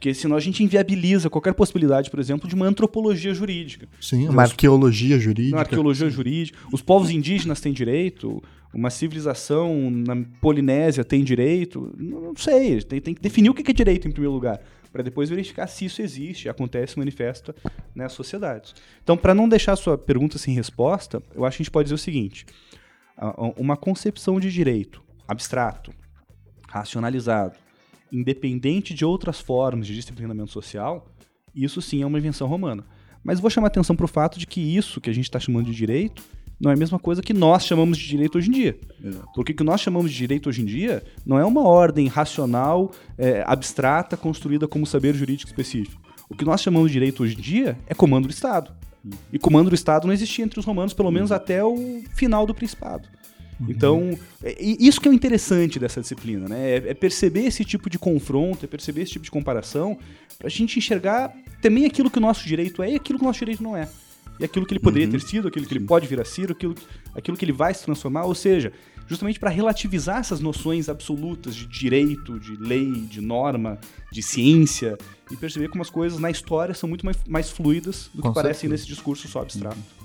Porque 0.00 0.14
senão 0.14 0.34
a 0.34 0.40
gente 0.40 0.64
inviabiliza 0.64 1.28
qualquer 1.28 1.52
possibilidade, 1.52 2.10
por 2.10 2.18
exemplo, 2.18 2.48
de 2.48 2.54
uma 2.54 2.64
antropologia 2.64 3.34
jurídica. 3.34 3.86
Sim, 4.00 4.30
uma 4.30 4.44
arqueologia 4.44 5.18
jurídica. 5.18 5.56
Uma 5.56 5.60
arqueologia 5.60 6.08
jurídica. 6.08 6.58
Os 6.72 6.80
povos 6.80 7.10
indígenas 7.10 7.60
têm 7.60 7.70
direito, 7.70 8.42
uma 8.72 8.88
civilização 8.88 9.90
na 9.90 10.16
Polinésia 10.40 11.04
tem 11.04 11.22
direito. 11.22 11.94
Não 11.98 12.34
sei, 12.34 12.80
tem, 12.80 12.98
tem 12.98 13.12
que 13.12 13.20
definir 13.20 13.50
o 13.50 13.54
que 13.54 13.70
é 13.70 13.74
direito 13.74 14.08
em 14.08 14.10
primeiro 14.10 14.32
lugar, 14.32 14.62
para 14.90 15.02
depois 15.02 15.28
verificar 15.28 15.66
se 15.66 15.84
isso 15.84 16.00
existe, 16.00 16.48
acontece, 16.48 16.98
manifesta 16.98 17.54
nas 17.94 18.12
sociedades. 18.12 18.74
Então, 19.02 19.18
para 19.18 19.34
não 19.34 19.46
deixar 19.46 19.74
a 19.74 19.76
sua 19.76 19.98
pergunta 19.98 20.38
sem 20.38 20.54
resposta, 20.54 21.22
eu 21.34 21.44
acho 21.44 21.58
que 21.58 21.62
a 21.62 21.64
gente 21.64 21.70
pode 21.70 21.84
dizer 21.84 21.96
o 21.96 21.98
seguinte: 21.98 22.46
uma 23.54 23.76
concepção 23.76 24.40
de 24.40 24.50
direito 24.50 25.02
abstrato, 25.28 25.92
racionalizado, 26.70 27.58
independente 28.12 28.94
de 28.94 29.04
outras 29.04 29.40
formas 29.40 29.86
de 29.86 29.94
disciplinamento 29.94 30.50
social, 30.50 31.06
isso 31.54 31.80
sim 31.80 32.02
é 32.02 32.06
uma 32.06 32.18
invenção 32.18 32.46
romana. 32.46 32.84
Mas 33.22 33.40
vou 33.40 33.50
chamar 33.50 33.68
atenção 33.68 33.94
para 33.94 34.04
o 34.04 34.08
fato 34.08 34.38
de 34.38 34.46
que 34.46 34.60
isso 34.60 35.00
que 35.00 35.10
a 35.10 35.12
gente 35.12 35.24
está 35.24 35.38
chamando 35.38 35.66
de 35.66 35.74
direito 35.74 36.22
não 36.60 36.70
é 36.70 36.74
a 36.74 36.76
mesma 36.76 36.98
coisa 36.98 37.22
que 37.22 37.32
nós 37.32 37.64
chamamos 37.64 37.96
de 37.96 38.06
direito 38.06 38.36
hoje 38.36 38.48
em 38.48 38.52
dia. 38.52 38.78
Exato. 39.02 39.28
Porque 39.34 39.52
o 39.52 39.54
que 39.54 39.64
nós 39.64 39.80
chamamos 39.80 40.10
de 40.10 40.16
direito 40.16 40.48
hoje 40.48 40.60
em 40.60 40.66
dia 40.66 41.02
não 41.24 41.38
é 41.38 41.44
uma 41.44 41.62
ordem 41.62 42.06
racional, 42.06 42.92
é, 43.16 43.42
abstrata, 43.46 44.16
construída 44.16 44.68
como 44.68 44.86
saber 44.86 45.14
jurídico 45.14 45.50
específico. 45.50 46.00
O 46.28 46.36
que 46.36 46.44
nós 46.44 46.60
chamamos 46.60 46.90
de 46.90 46.92
direito 46.92 47.22
hoje 47.22 47.34
em 47.34 47.40
dia 47.40 47.78
é 47.86 47.94
comando 47.94 48.28
do 48.28 48.30
Estado. 48.30 48.72
E 49.32 49.38
comando 49.38 49.70
do 49.70 49.74
Estado 49.74 50.06
não 50.06 50.12
existia 50.12 50.44
entre 50.44 50.60
os 50.60 50.66
romanos, 50.66 50.92
pelo 50.92 51.10
menos 51.10 51.32
até 51.32 51.64
o 51.64 52.02
final 52.14 52.46
do 52.46 52.54
Principado. 52.54 53.08
Uhum. 53.60 53.66
Então, 53.68 54.18
é, 54.42 54.56
isso 54.60 55.00
que 55.00 55.06
é 55.06 55.10
o 55.10 55.14
interessante 55.14 55.78
dessa 55.78 56.00
disciplina, 56.00 56.48
né? 56.48 56.70
É, 56.70 56.76
é, 56.90 56.94
perceber 56.94 57.44
esse 57.44 57.64
tipo 57.64 57.90
de 57.90 57.98
confronto, 57.98 58.64
é 58.64 58.68
perceber 58.68 59.02
esse 59.02 59.12
tipo 59.12 59.24
de 59.24 59.30
comparação, 59.30 59.98
para 60.38 60.46
a 60.46 60.50
gente 60.50 60.78
enxergar 60.78 61.34
também 61.60 61.84
aquilo 61.84 62.10
que 62.10 62.18
o 62.18 62.20
nosso 62.20 62.46
direito 62.46 62.82
é 62.82 62.92
e 62.92 62.94
aquilo 62.96 63.18
que 63.18 63.24
o 63.24 63.28
nosso 63.28 63.40
direito 63.40 63.62
não 63.62 63.76
é. 63.76 63.88
E 64.38 64.44
aquilo 64.44 64.64
que 64.64 64.72
ele 64.72 64.80
poderia 64.80 65.06
uhum. 65.06 65.12
ter 65.12 65.20
sido, 65.20 65.48
aquilo 65.48 65.66
que 65.66 65.74
ele 65.74 65.84
pode 65.84 66.06
vir 66.06 66.18
a 66.18 66.24
ser, 66.24 66.50
aquilo, 66.50 66.74
aquilo 67.14 67.36
que 67.36 67.44
ele 67.44 67.52
vai 67.52 67.74
se 67.74 67.84
transformar, 67.84 68.24
ou 68.24 68.34
seja, 68.34 68.72
justamente 69.06 69.38
para 69.38 69.50
relativizar 69.50 70.20
essas 70.20 70.40
noções 70.40 70.88
absolutas 70.88 71.54
de 71.54 71.66
direito, 71.66 72.40
de 72.40 72.56
lei, 72.56 72.90
de 72.90 73.20
norma, 73.20 73.78
de 74.10 74.22
ciência, 74.22 74.96
e 75.30 75.36
perceber 75.36 75.68
como 75.68 75.82
as 75.82 75.90
coisas 75.90 76.18
na 76.18 76.30
história 76.30 76.72
são 76.72 76.88
muito 76.88 77.04
mais, 77.04 77.18
mais 77.28 77.50
fluidas 77.50 78.08
do 78.14 78.22
que 78.22 78.32
parecem 78.32 78.70
nesse 78.70 78.86
discurso 78.86 79.28
só 79.28 79.42
abstrato. 79.42 79.76
Uhum. 79.76 79.99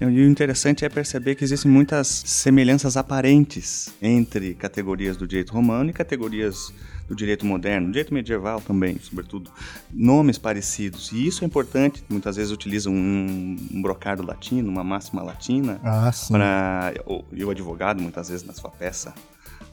E 0.00 0.04
o 0.04 0.28
interessante 0.28 0.84
é 0.84 0.88
perceber 0.88 1.34
que 1.34 1.44
existem 1.44 1.70
muitas 1.70 2.06
semelhanças 2.06 2.96
aparentes 2.96 3.92
entre 4.00 4.54
categorias 4.54 5.16
do 5.16 5.26
direito 5.26 5.52
romano 5.52 5.90
e 5.90 5.92
categorias 5.92 6.72
do 7.08 7.14
direito 7.14 7.46
moderno, 7.46 7.86
do 7.86 7.92
direito 7.92 8.12
medieval 8.12 8.60
também, 8.60 8.98
sobretudo, 8.98 9.50
nomes 9.92 10.38
parecidos. 10.38 11.12
E 11.12 11.26
isso 11.26 11.44
é 11.44 11.46
importante, 11.46 12.04
muitas 12.08 12.36
vezes 12.36 12.50
utilizam 12.50 12.92
um, 12.92 13.56
um 13.72 13.82
brocado 13.82 14.24
latino, 14.24 14.68
uma 14.68 14.82
máxima 14.82 15.22
latina, 15.22 15.80
ah, 15.84 16.10
para 16.28 16.94
e 17.32 17.44
o 17.44 17.50
advogado 17.50 18.02
muitas 18.02 18.28
vezes 18.28 18.44
na 18.44 18.52
sua 18.52 18.70
peça 18.70 19.14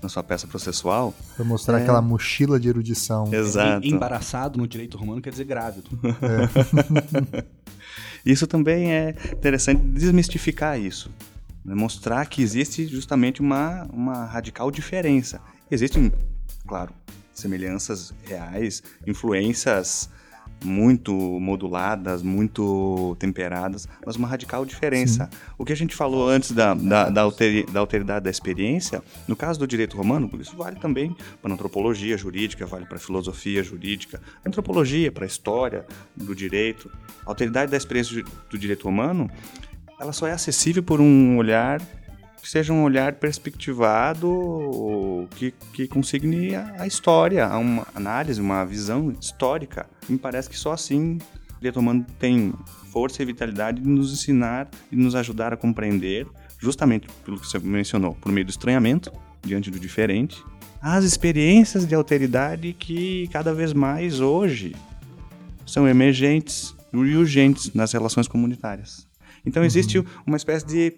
na 0.01 0.09
sua 0.09 0.21
peça 0.21 0.45
processual. 0.45 1.13
Para 1.35 1.45
mostrar 1.45 1.79
é... 1.79 1.81
aquela 1.81 2.01
mochila 2.01 2.59
de 2.59 2.67
erudição. 2.67 3.33
Exato. 3.33 3.87
Embaraçado 3.87 4.59
no 4.59 4.67
direito 4.67 4.97
romano 4.97 5.21
quer 5.21 5.29
dizer 5.29 5.45
grávido. 5.45 5.89
É. 6.21 7.43
Isso 8.25 8.47
também 8.47 8.91
é 8.93 9.15
interessante 9.31 9.81
desmistificar 9.81 10.79
isso. 10.79 11.11
Né? 11.63 11.75
Mostrar 11.75 12.25
que 12.25 12.41
existe 12.41 12.87
justamente 12.87 13.41
uma, 13.41 13.83
uma 13.91 14.25
radical 14.25 14.71
diferença. 14.71 15.41
Existem, 15.69 16.11
claro, 16.67 16.93
semelhanças 17.33 18.13
reais, 18.25 18.83
influências 19.05 20.09
muito 20.63 21.13
moduladas, 21.13 22.23
muito 22.23 23.15
temperadas, 23.19 23.87
mas 24.05 24.15
uma 24.15 24.27
radical 24.27 24.65
diferença. 24.65 25.29
Sim. 25.31 25.37
O 25.57 25.65
que 25.65 25.73
a 25.73 25.75
gente 25.75 25.95
falou 25.95 26.29
antes 26.29 26.51
da, 26.51 26.73
da, 26.73 27.09
da, 27.09 27.29
da, 27.71 27.79
alteridade 27.79 28.23
da 28.23 28.31
experiência, 28.31 29.03
no 29.27 29.35
caso 29.35 29.59
do 29.59 29.67
direito 29.67 29.97
romano, 29.97 30.29
isso 30.39 30.55
vale 30.55 30.77
também 30.77 31.15
para 31.41 31.53
antropologia 31.53 32.17
jurídica, 32.17 32.65
vale 32.65 32.85
para 32.85 32.97
filosofia 32.97 33.63
jurídica, 33.63 34.21
antropologia 34.45 35.11
para 35.11 35.25
a 35.25 35.27
história 35.27 35.85
do 36.15 36.35
direito. 36.35 36.89
A 37.25 37.29
alteridade 37.29 37.71
da 37.71 37.77
experiência 37.77 38.23
do 38.49 38.57
direito 38.57 38.83
romano, 38.83 39.29
ela 39.99 40.13
só 40.13 40.27
é 40.27 40.31
acessível 40.31 40.83
por 40.83 40.99
um 40.99 41.37
olhar 41.37 41.81
que 42.43 42.49
seja 42.49 42.73
um 42.73 42.83
olhar 42.83 43.13
perspectivado 43.13 45.29
que, 45.37 45.53
que 45.71 45.87
consigne 45.87 46.53
a, 46.53 46.85
história, 46.85 47.47
uma 47.55 47.87
análise, 47.95 48.41
uma 48.41 48.65
visão 48.65 49.15
histórica. 49.17 49.89
Me 50.09 50.17
parece 50.17 50.49
que 50.49 50.59
só 50.59 50.73
assim 50.73 51.19
direito 51.57 51.77
romano 51.77 52.05
tem 52.19 52.53
força 52.91 53.23
e 53.23 53.25
vitalidade 53.25 53.81
de 53.81 53.87
nos 53.87 54.11
ensinar 54.11 54.69
e 54.91 54.95
nos 54.97 55.15
ajudar 55.15 55.53
a 55.53 55.57
compreender, 55.57 56.27
justamente 56.59 57.07
pelo 57.23 57.39
que 57.39 57.47
você 57.47 57.57
mencionou, 57.59 58.13
por 58.15 58.29
meio 58.29 58.45
do 58.45 58.49
estranhamento, 58.49 59.09
diante 59.41 59.71
do 59.71 59.79
diferente, 59.79 60.43
as 60.81 61.05
experiências 61.05 61.85
de 61.85 61.95
alteridade 61.95 62.73
que 62.73 63.29
cada 63.31 63.53
vez 63.53 63.71
mais 63.71 64.19
hoje 64.19 64.75
são 65.65 65.87
emergentes 65.87 66.75
e 66.91 66.97
urgentes 66.97 67.73
nas 67.73 67.93
relações 67.93 68.27
comunitárias. 68.27 69.07
Então 69.45 69.63
existe 69.63 69.97
uhum. 69.97 70.05
uma 70.27 70.37
espécie 70.37 70.65
de 70.65 70.93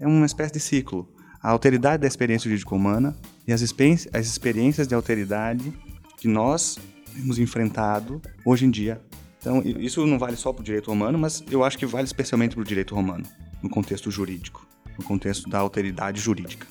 é 0.00 0.06
uma 0.06 0.26
espécie 0.26 0.52
de 0.52 0.60
ciclo. 0.60 1.08
A 1.42 1.50
alteridade 1.50 2.00
da 2.00 2.06
experiência 2.06 2.48
jurídico-humana 2.48 3.16
e 3.46 3.52
as, 3.52 3.62
as 3.62 4.26
experiências 4.26 4.88
de 4.88 4.94
alteridade 4.94 5.72
que 6.16 6.26
nós 6.26 6.78
temos 7.14 7.38
enfrentado 7.38 8.20
hoje 8.44 8.64
em 8.64 8.70
dia. 8.70 9.00
Então, 9.38 9.62
isso 9.62 10.06
não 10.06 10.18
vale 10.18 10.36
só 10.36 10.52
para 10.52 10.62
o 10.62 10.64
direito 10.64 10.88
romano, 10.88 11.18
mas 11.18 11.44
eu 11.50 11.62
acho 11.62 11.76
que 11.76 11.84
vale 11.84 12.06
especialmente 12.06 12.54
para 12.54 12.62
o 12.62 12.64
direito 12.64 12.94
romano, 12.94 13.24
no 13.62 13.68
contexto 13.68 14.10
jurídico, 14.10 14.66
no 14.98 15.04
contexto 15.04 15.50
da 15.50 15.58
alteridade 15.58 16.18
jurídica. 16.18 16.66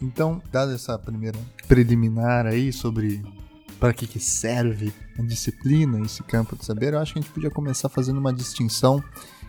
Então, 0.00 0.40
dada 0.50 0.74
essa 0.74 0.98
primeira 0.98 1.38
preliminar 1.68 2.46
aí 2.46 2.72
sobre 2.72 3.22
para 3.78 3.92
que, 3.92 4.06
que 4.06 4.18
serve 4.18 4.92
a 5.18 5.22
disciplina, 5.22 6.00
esse 6.00 6.22
campo 6.22 6.56
de 6.56 6.64
saber, 6.64 6.94
eu 6.94 6.98
acho 6.98 7.12
que 7.12 7.18
a 7.18 7.22
gente 7.22 7.30
podia 7.30 7.50
começar 7.50 7.90
fazendo 7.90 8.18
uma 8.18 8.32
distinção 8.32 9.04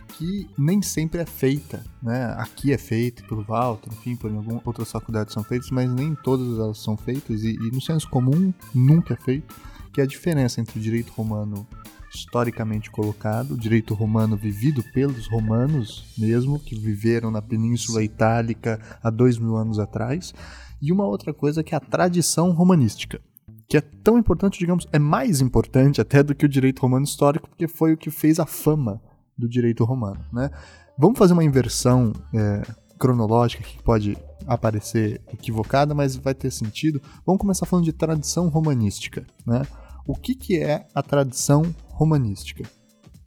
que 0.06 0.48
nem 0.56 0.80
sempre 0.80 1.20
é 1.20 1.26
feita, 1.26 1.84
né? 2.02 2.34
Aqui 2.38 2.72
é 2.72 2.78
feito 2.78 3.24
por 3.24 3.44
Walter, 3.44 3.90
enfim, 3.92 4.16
por 4.16 4.30
algumas 4.30 4.62
outras 4.64 4.90
faculdades 4.90 5.32
são 5.32 5.42
feitas, 5.42 5.70
mas 5.70 5.90
nem 5.90 6.14
todas 6.14 6.58
elas 6.58 6.78
são 6.78 6.96
feitas 6.96 7.42
e, 7.42 7.54
e 7.54 7.70
no 7.70 7.80
senso 7.80 8.08
comum 8.08 8.52
nunca 8.74 9.14
é 9.14 9.16
feito, 9.16 9.54
que 9.92 10.00
é 10.00 10.04
a 10.04 10.06
diferença 10.06 10.60
entre 10.60 10.78
o 10.78 10.82
direito 10.82 11.12
romano 11.12 11.66
historicamente 12.14 12.90
colocado, 12.90 13.52
o 13.52 13.58
direito 13.58 13.92
romano 13.94 14.36
vivido 14.36 14.82
pelos 14.94 15.26
romanos 15.28 16.06
mesmo, 16.16 16.58
que 16.58 16.74
viveram 16.74 17.30
na 17.30 17.42
Península 17.42 18.02
Itálica 18.02 18.80
há 19.02 19.10
dois 19.10 19.38
mil 19.38 19.56
anos 19.56 19.78
atrás, 19.78 20.32
e 20.80 20.92
uma 20.92 21.04
outra 21.04 21.34
coisa 21.34 21.62
que 21.62 21.74
é 21.74 21.78
a 21.78 21.80
tradição 21.80 22.52
romanística, 22.52 23.20
que 23.68 23.76
é 23.76 23.80
tão 23.80 24.18
importante, 24.18 24.58
digamos, 24.58 24.86
é 24.92 24.98
mais 24.98 25.40
importante 25.40 26.00
até 26.00 26.22
do 26.22 26.34
que 26.34 26.46
o 26.46 26.48
direito 26.48 26.80
romano 26.80 27.04
histórico, 27.04 27.48
porque 27.48 27.66
foi 27.66 27.92
o 27.92 27.96
que 27.96 28.10
fez 28.10 28.38
a 28.38 28.46
fama 28.46 29.00
do 29.36 29.48
direito 29.48 29.84
romano. 29.84 30.24
Né? 30.32 30.50
Vamos 30.98 31.18
fazer 31.18 31.32
uma 31.32 31.44
inversão 31.44 32.12
é, 32.34 32.62
cronológica 32.98 33.62
que 33.62 33.82
pode 33.82 34.16
aparecer 34.46 35.20
equivocada, 35.32 35.94
mas 35.94 36.16
vai 36.16 36.34
ter 36.34 36.50
sentido. 36.50 37.00
Vamos 37.24 37.40
começar 37.40 37.66
falando 37.66 37.84
de 37.84 37.92
tradição 37.92 38.48
romanística. 38.48 39.26
Né? 39.44 39.62
O 40.06 40.14
que, 40.14 40.34
que 40.34 40.58
é 40.58 40.86
a 40.94 41.02
tradição 41.02 41.62
romanística? 41.88 42.64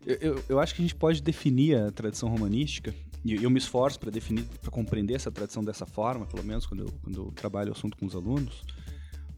Eu, 0.05 0.15
eu, 0.15 0.43
eu 0.49 0.59
acho 0.59 0.73
que 0.73 0.81
a 0.81 0.85
gente 0.85 0.95
pode 0.95 1.21
definir 1.21 1.77
a 1.77 1.91
tradição 1.91 2.29
romanística 2.29 2.93
e 3.23 3.43
eu 3.43 3.49
me 3.49 3.59
esforço 3.59 3.99
para 3.99 4.09
definir, 4.09 4.45
para 4.61 4.71
compreender 4.71 5.13
essa 5.13 5.31
tradição 5.31 5.63
dessa 5.63 5.85
forma, 5.85 6.25
pelo 6.25 6.43
menos 6.43 6.65
quando 6.65 6.83
eu, 6.83 6.93
quando 7.03 7.21
eu 7.21 7.31
trabalho 7.31 7.69
o 7.69 7.73
assunto 7.73 7.97
com 7.97 8.05
os 8.05 8.15
alunos, 8.15 8.63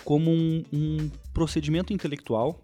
como 0.04 0.30
um, 0.30 0.64
um 0.72 1.10
procedimento 1.34 1.92
intelectual 1.92 2.60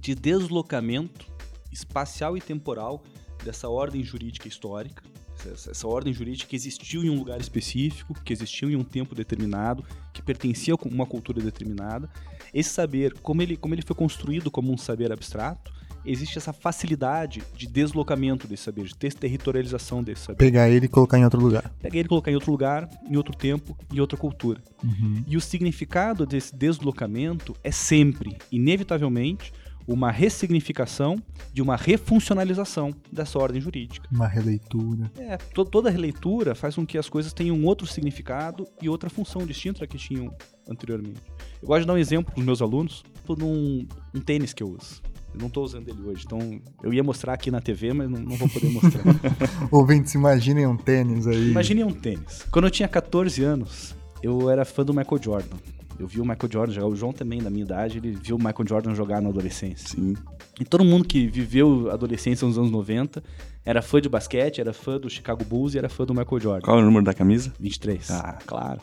de 0.00 0.14
deslocamento 0.14 1.31
espacial 1.72 2.36
e 2.36 2.40
temporal 2.40 3.02
dessa 3.44 3.68
ordem 3.68 4.02
jurídica 4.04 4.46
histórica, 4.46 5.02
essa, 5.50 5.88
ordem 5.88 6.12
jurídica 6.12 6.48
que 6.48 6.56
existiu 6.56 7.02
em 7.02 7.10
um 7.10 7.18
lugar 7.18 7.40
específico, 7.40 8.14
que 8.14 8.32
existiu 8.32 8.70
em 8.70 8.76
um 8.76 8.84
tempo 8.84 9.14
determinado, 9.14 9.84
que 10.12 10.22
pertencia 10.22 10.74
a 10.74 10.88
uma 10.88 11.06
cultura 11.06 11.40
determinada. 11.40 12.08
Esse 12.54 12.70
saber, 12.70 13.14
como 13.20 13.42
ele, 13.42 13.56
como 13.56 13.74
ele 13.74 13.82
foi 13.82 13.96
construído 13.96 14.50
como 14.50 14.72
um 14.72 14.78
saber 14.78 15.10
abstrato, 15.10 15.72
existe 16.04 16.38
essa 16.38 16.52
facilidade 16.52 17.42
de 17.56 17.66
deslocamento 17.66 18.46
desse 18.46 18.64
saber, 18.64 18.84
de 18.84 18.94
territorialização 18.94 20.02
desse 20.02 20.22
saber. 20.22 20.38
Pegar 20.38 20.68
ele 20.68 20.86
e 20.86 20.88
colocar 20.88 21.18
em 21.18 21.24
outro 21.24 21.40
lugar. 21.40 21.72
Pegar 21.80 21.96
ele 21.96 22.06
e 22.06 22.08
colocar 22.08 22.30
em 22.30 22.34
outro 22.34 22.50
lugar, 22.50 22.88
em 23.08 23.16
outro 23.16 23.34
tempo, 23.36 23.76
em 23.92 24.00
outra 24.00 24.18
cultura. 24.18 24.60
Uhum. 24.82 25.22
E 25.26 25.36
o 25.36 25.40
significado 25.40 26.26
desse 26.26 26.54
deslocamento 26.54 27.54
é 27.62 27.70
sempre, 27.70 28.36
inevitavelmente, 28.50 29.52
uma 29.86 30.10
ressignificação 30.10 31.16
de 31.52 31.60
uma 31.60 31.76
refuncionalização 31.76 32.94
dessa 33.10 33.38
ordem 33.38 33.60
jurídica. 33.60 34.08
Uma 34.10 34.26
releitura. 34.26 35.10
É, 35.18 35.36
to 35.36 35.64
toda 35.64 35.90
releitura 35.90 36.54
faz 36.54 36.74
com 36.74 36.86
que 36.86 36.98
as 36.98 37.08
coisas 37.08 37.32
tenham 37.32 37.62
outro 37.64 37.86
significado 37.86 38.66
e 38.80 38.88
outra 38.88 39.10
função 39.10 39.46
distinta 39.46 39.80
da 39.80 39.86
que 39.86 39.96
tinham 39.96 40.34
anteriormente. 40.68 41.20
Eu 41.60 41.68
gosto 41.68 41.80
de 41.80 41.86
dar 41.86 41.94
um 41.94 41.98
exemplo 41.98 42.32
para 42.32 42.40
os 42.40 42.46
meus 42.46 42.62
alunos, 42.62 43.02
por 43.24 43.42
um, 43.42 43.86
um 44.14 44.20
tênis 44.20 44.52
que 44.52 44.62
eu 44.62 44.68
uso. 44.68 45.02
Eu 45.34 45.40
não 45.40 45.46
estou 45.46 45.64
usando 45.64 45.88
ele 45.88 46.02
hoje, 46.02 46.24
então 46.26 46.60
eu 46.82 46.92
ia 46.92 47.02
mostrar 47.02 47.32
aqui 47.32 47.50
na 47.50 47.60
TV, 47.60 47.92
mas 47.92 48.08
não, 48.08 48.20
não 48.20 48.36
vou 48.36 48.48
poder 48.48 48.68
mostrar. 48.68 49.02
Ouvintes, 49.70 50.14
imaginem 50.14 50.66
um 50.66 50.76
tênis 50.76 51.26
aí. 51.26 51.50
Imaginem 51.50 51.84
um 51.84 51.92
tênis. 51.92 52.44
Quando 52.50 52.66
eu 52.66 52.70
tinha 52.70 52.86
14 52.86 53.42
anos, 53.42 53.94
eu 54.22 54.50
era 54.50 54.64
fã 54.64 54.84
do 54.84 54.92
Michael 54.92 55.22
Jordan. 55.22 55.56
Eu 55.98 56.06
vi 56.06 56.20
o 56.20 56.24
Michael 56.24 56.48
Jordan 56.50 56.72
jogar, 56.72 56.86
o 56.88 56.96
João 56.96 57.12
também, 57.12 57.42
da 57.42 57.50
minha 57.50 57.64
idade, 57.64 57.98
ele 57.98 58.10
viu 58.10 58.36
o 58.36 58.38
Michael 58.38 58.66
Jordan 58.68 58.94
jogar 58.94 59.20
na 59.20 59.28
adolescência. 59.28 59.88
Sim. 59.88 60.14
E 60.60 60.64
todo 60.64 60.84
mundo 60.84 61.04
que 61.04 61.26
viveu 61.26 61.90
a 61.90 61.94
adolescência 61.94 62.46
nos 62.46 62.58
anos 62.58 62.70
90 62.70 63.22
era 63.64 63.80
fã 63.80 64.00
de 64.00 64.08
basquete, 64.08 64.60
era 64.60 64.72
fã 64.72 64.98
do 64.98 65.08
Chicago 65.08 65.44
Bulls 65.44 65.74
e 65.74 65.78
era 65.78 65.88
fã 65.88 66.04
do 66.04 66.14
Michael 66.14 66.40
Jordan. 66.40 66.64
Qual 66.64 66.78
é 66.78 66.82
o 66.82 66.84
número 66.84 67.04
da 67.04 67.14
camisa? 67.14 67.52
23. 67.60 68.10
Ah, 68.10 68.38
claro. 68.44 68.80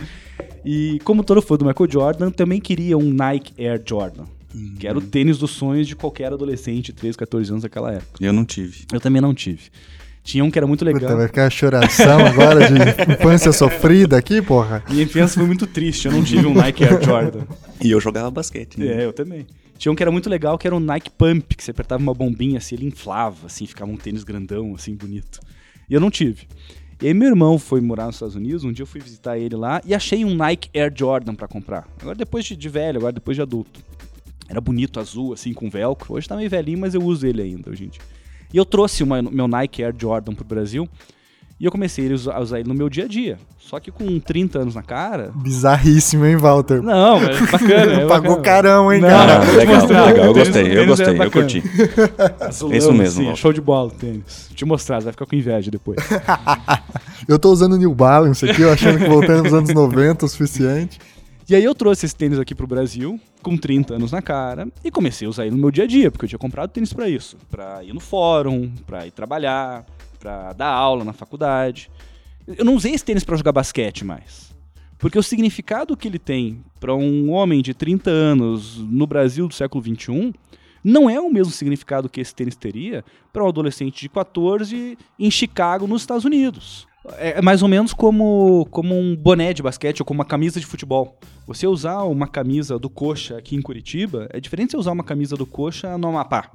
e 0.64 1.00
como 1.04 1.24
todo 1.24 1.42
fã 1.42 1.56
do 1.56 1.64
Michael 1.64 1.90
Jordan, 1.90 2.30
também 2.30 2.60
queria 2.60 2.96
um 2.96 3.12
Nike 3.12 3.52
Air 3.62 3.82
Jordan. 3.84 4.24
Uhum. 4.54 4.74
Que 4.78 4.86
era 4.86 4.96
o 4.96 5.00
tênis 5.00 5.38
dos 5.38 5.50
sonhos 5.52 5.88
de 5.88 5.96
qualquer 5.96 6.32
adolescente, 6.32 6.92
13, 6.92 7.16
14 7.16 7.50
anos 7.50 7.62
daquela 7.62 7.92
época. 7.92 8.24
Eu 8.24 8.32
não 8.32 8.44
tive. 8.44 8.84
Eu 8.92 9.00
também 9.00 9.20
não 9.20 9.34
tive. 9.34 9.70
Tinha 10.22 10.44
um 10.44 10.50
que 10.50 10.58
era 10.58 10.66
muito 10.66 10.84
legal. 10.84 11.02
Puta, 11.02 11.16
vai 11.16 11.26
ficar 11.26 11.46
a 11.46 11.50
choração 11.50 12.24
agora 12.24 12.68
de 12.68 12.74
infância 13.12 13.52
sofrida 13.52 14.16
aqui, 14.16 14.40
porra. 14.40 14.84
Minha 14.88 15.02
infância 15.02 15.38
foi 15.38 15.46
muito 15.46 15.66
triste, 15.66 16.06
eu 16.06 16.12
não 16.12 16.22
tive 16.22 16.46
um 16.46 16.54
Nike 16.54 16.84
Air 16.84 17.02
Jordan. 17.02 17.44
E 17.80 17.90
eu 17.90 18.00
jogava 18.00 18.30
basquete. 18.30 18.78
Né? 18.78 18.86
É, 18.86 19.04
eu 19.04 19.12
também. 19.12 19.46
Tinha 19.76 19.90
um 19.90 19.96
que 19.96 20.02
era 20.02 20.12
muito 20.12 20.30
legal, 20.30 20.56
que 20.56 20.66
era 20.66 20.76
um 20.76 20.80
Nike 20.80 21.10
Pump, 21.10 21.56
que 21.56 21.64
você 21.64 21.72
apertava 21.72 22.00
uma 22.00 22.14
bombinha 22.14 22.58
assim, 22.58 22.76
ele 22.76 22.86
inflava, 22.86 23.46
assim, 23.46 23.66
ficava 23.66 23.90
um 23.90 23.96
tênis 23.96 24.22
grandão, 24.22 24.76
assim, 24.76 24.94
bonito. 24.94 25.40
E 25.90 25.94
eu 25.94 26.00
não 26.00 26.08
tive. 26.08 26.46
E 27.00 27.08
aí 27.08 27.14
meu 27.14 27.26
irmão 27.26 27.58
foi 27.58 27.80
morar 27.80 28.06
nos 28.06 28.14
Estados 28.14 28.36
Unidos, 28.36 28.62
um 28.62 28.70
dia 28.70 28.84
eu 28.84 28.86
fui 28.86 29.00
visitar 29.00 29.36
ele 29.36 29.56
lá 29.56 29.82
e 29.84 29.92
achei 29.92 30.24
um 30.24 30.36
Nike 30.36 30.70
Air 30.72 30.92
Jordan 30.96 31.34
para 31.34 31.48
comprar. 31.48 31.88
Agora 32.00 32.14
depois 32.14 32.44
de, 32.44 32.54
de 32.54 32.68
velho, 32.68 32.98
agora 32.98 33.12
depois 33.12 33.36
de 33.36 33.42
adulto. 33.42 33.80
Era 34.48 34.60
bonito, 34.60 35.00
azul, 35.00 35.32
assim, 35.32 35.52
com 35.52 35.68
velcro. 35.68 36.14
Hoje 36.14 36.28
tá 36.28 36.36
meio 36.36 36.48
velhinho, 36.48 36.78
mas 36.78 36.94
eu 36.94 37.02
uso 37.02 37.26
ele 37.26 37.42
ainda, 37.42 37.74
gente. 37.74 37.98
E 38.52 38.56
eu 38.56 38.64
trouxe 38.64 39.02
uma, 39.02 39.22
meu 39.22 39.48
Nike 39.48 39.82
Air 39.82 39.94
Jordan 39.98 40.34
pro 40.34 40.44
Brasil. 40.44 40.88
E 41.58 41.64
eu 41.64 41.70
comecei 41.70 42.10
a 42.10 42.14
usar, 42.14 42.34
a 42.34 42.40
usar, 42.40 42.58
ele 42.58 42.68
no 42.68 42.74
meu 42.74 42.88
dia 42.88 43.04
a 43.04 43.08
dia. 43.08 43.38
Só 43.56 43.78
que 43.78 43.92
com 43.92 44.18
30 44.18 44.58
anos 44.58 44.74
na 44.74 44.82
cara. 44.82 45.30
Bizarríssimo, 45.32 46.26
hein, 46.26 46.36
Walter? 46.36 46.82
Não, 46.82 47.18
é 47.18 47.38
bacana. 47.46 47.92
É 47.92 48.06
Pagou 48.06 48.36
bacana. 48.36 48.42
carão, 48.42 48.92
hein, 48.92 49.00
não, 49.00 49.08
cara? 49.08 49.44
Não, 49.44 49.54
legal, 49.54 49.86
legal. 49.86 50.26
Eu 50.26 50.34
gostei, 50.34 50.78
eu 50.78 50.86
gostei, 50.86 51.16
eu 51.20 51.30
curti. 51.30 51.62
Azulão, 52.40 52.74
Isso 52.76 52.92
mesmo. 52.92 53.24
Sim, 53.24 53.36
show 53.36 53.52
de 53.52 53.60
bola 53.60 53.88
o 53.88 53.90
tênis. 53.92 54.46
Vou 54.48 54.56
te 54.56 54.64
mostrar, 54.64 55.00
você 55.00 55.04
vai 55.04 55.12
ficar 55.12 55.24
com 55.24 55.36
inveja 55.36 55.70
depois. 55.70 55.98
eu 57.28 57.38
tô 57.38 57.52
usando 57.52 57.76
New 57.78 57.94
Balance 57.94 58.44
aqui, 58.44 58.62
eu 58.62 58.72
achando 58.72 58.98
que 58.98 59.08
voltando 59.08 59.44
nos 59.44 59.54
anos 59.54 59.72
90 59.72 60.26
o 60.26 60.28
suficiente. 60.28 60.98
E 61.52 61.54
aí 61.54 61.64
eu 61.64 61.74
trouxe 61.74 62.06
esse 62.06 62.16
tênis 62.16 62.38
aqui 62.38 62.54
pro 62.54 62.66
Brasil, 62.66 63.20
com 63.42 63.58
30 63.58 63.96
anos 63.96 64.10
na 64.10 64.22
cara, 64.22 64.66
e 64.82 64.90
comecei 64.90 65.26
a 65.26 65.28
usar 65.28 65.44
ele 65.44 65.54
no 65.54 65.60
meu 65.60 65.70
dia 65.70 65.84
a 65.84 65.86
dia, 65.86 66.10
porque 66.10 66.24
eu 66.24 66.28
tinha 66.30 66.38
comprado 66.38 66.70
tênis 66.70 66.94
para 66.94 67.10
isso. 67.10 67.36
para 67.50 67.84
ir 67.84 67.92
no 67.92 68.00
fórum, 68.00 68.72
para 68.86 69.06
ir 69.06 69.10
trabalhar, 69.10 69.84
para 70.18 70.54
dar 70.54 70.70
aula 70.70 71.04
na 71.04 71.12
faculdade. 71.12 71.90
Eu 72.46 72.64
não 72.64 72.74
usei 72.74 72.94
esse 72.94 73.04
tênis 73.04 73.22
para 73.22 73.36
jogar 73.36 73.52
basquete 73.52 74.02
mais. 74.02 74.50
Porque 74.96 75.18
o 75.18 75.22
significado 75.22 75.94
que 75.94 76.08
ele 76.08 76.18
tem 76.18 76.64
para 76.80 76.94
um 76.94 77.30
homem 77.30 77.60
de 77.60 77.74
30 77.74 78.08
anos 78.08 78.78
no 78.78 79.06
Brasil 79.06 79.46
do 79.46 79.52
século 79.52 79.82
21 79.82 80.32
não 80.82 81.10
é 81.10 81.20
o 81.20 81.30
mesmo 81.30 81.52
significado 81.52 82.08
que 82.08 82.22
esse 82.22 82.34
tênis 82.34 82.56
teria 82.56 83.04
para 83.30 83.44
um 83.44 83.48
adolescente 83.48 84.00
de 84.00 84.08
14 84.08 84.96
em 85.18 85.30
Chicago, 85.30 85.86
nos 85.86 86.00
Estados 86.00 86.24
Unidos. 86.24 86.90
É, 87.16 87.38
é 87.38 87.42
mais 87.42 87.62
ou 87.62 87.68
menos 87.68 87.92
como, 87.92 88.66
como 88.70 88.98
um 88.98 89.16
boné 89.16 89.52
de 89.52 89.62
basquete 89.62 90.00
ou 90.00 90.06
como 90.06 90.18
uma 90.18 90.24
camisa 90.24 90.60
de 90.60 90.66
futebol. 90.66 91.18
Você 91.46 91.66
usar 91.66 92.02
uma 92.04 92.28
camisa 92.28 92.78
do 92.78 92.88
Coxa 92.88 93.36
aqui 93.36 93.56
em 93.56 93.62
Curitiba 93.62 94.28
é 94.30 94.40
diferente 94.40 94.68
de 94.68 94.72
você 94.72 94.78
usar 94.78 94.92
uma 94.92 95.04
camisa 95.04 95.36
do 95.36 95.46
Coxa 95.46 95.98
no 95.98 96.08
Amapá. 96.08 96.50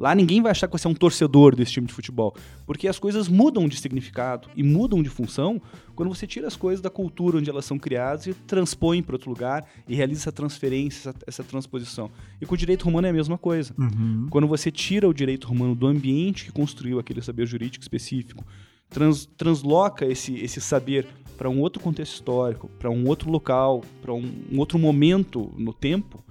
Lá 0.00 0.14
ninguém 0.14 0.40
vai 0.40 0.50
achar 0.50 0.66
que 0.66 0.72
você 0.72 0.86
é 0.86 0.90
um 0.90 0.94
torcedor 0.94 1.54
desse 1.54 1.72
time 1.72 1.86
de 1.86 1.92
futebol, 1.92 2.34
porque 2.64 2.88
as 2.88 2.98
coisas 2.98 3.28
mudam 3.28 3.68
de 3.68 3.76
significado 3.76 4.48
e 4.56 4.62
mudam 4.62 5.02
de 5.02 5.10
função 5.10 5.60
quando 5.94 6.08
você 6.08 6.26
tira 6.26 6.46
as 6.46 6.56
coisas 6.56 6.80
da 6.80 6.88
cultura 6.88 7.36
onde 7.36 7.50
elas 7.50 7.66
são 7.66 7.78
criadas 7.78 8.26
e 8.26 8.32
transpõe 8.32 9.02
para 9.02 9.16
outro 9.16 9.28
lugar 9.28 9.66
e 9.86 9.94
realiza 9.94 10.22
essa 10.22 10.32
transferência, 10.32 11.10
essa, 11.10 11.18
essa, 11.26 11.44
transposição. 11.44 12.10
E 12.40 12.46
com 12.46 12.54
o 12.54 12.56
direito 12.56 12.86
romano 12.86 13.08
é 13.08 13.10
a 13.10 13.12
mesma 13.12 13.36
coisa. 13.36 13.74
Uhum. 13.78 14.26
Quando 14.30 14.46
você 14.46 14.70
tira 14.70 15.06
o 15.06 15.12
direito 15.12 15.46
romano 15.46 15.74
do 15.74 15.86
ambiente 15.86 16.46
que 16.46 16.52
construiu 16.52 16.98
aquele 16.98 17.20
saber 17.20 17.44
jurídico 17.44 17.82
específico, 17.82 18.42
trans, 18.90 19.26
transloca 19.36 20.04
esse, 20.04 20.34
esse 20.36 20.60
saber 20.60 21.06
para 21.38 21.48
um 21.48 21.60
outro 21.60 21.82
contexto 21.82 22.14
histórico, 22.14 22.68
para 22.78 22.90
um 22.90 23.06
outro 23.06 23.30
local, 23.30 23.82
para 24.02 24.12
um, 24.12 24.30
um, 24.52 24.58
outro 24.58 24.78
momento 24.78 25.50
no 25.56 25.72
tempo, 25.72 26.22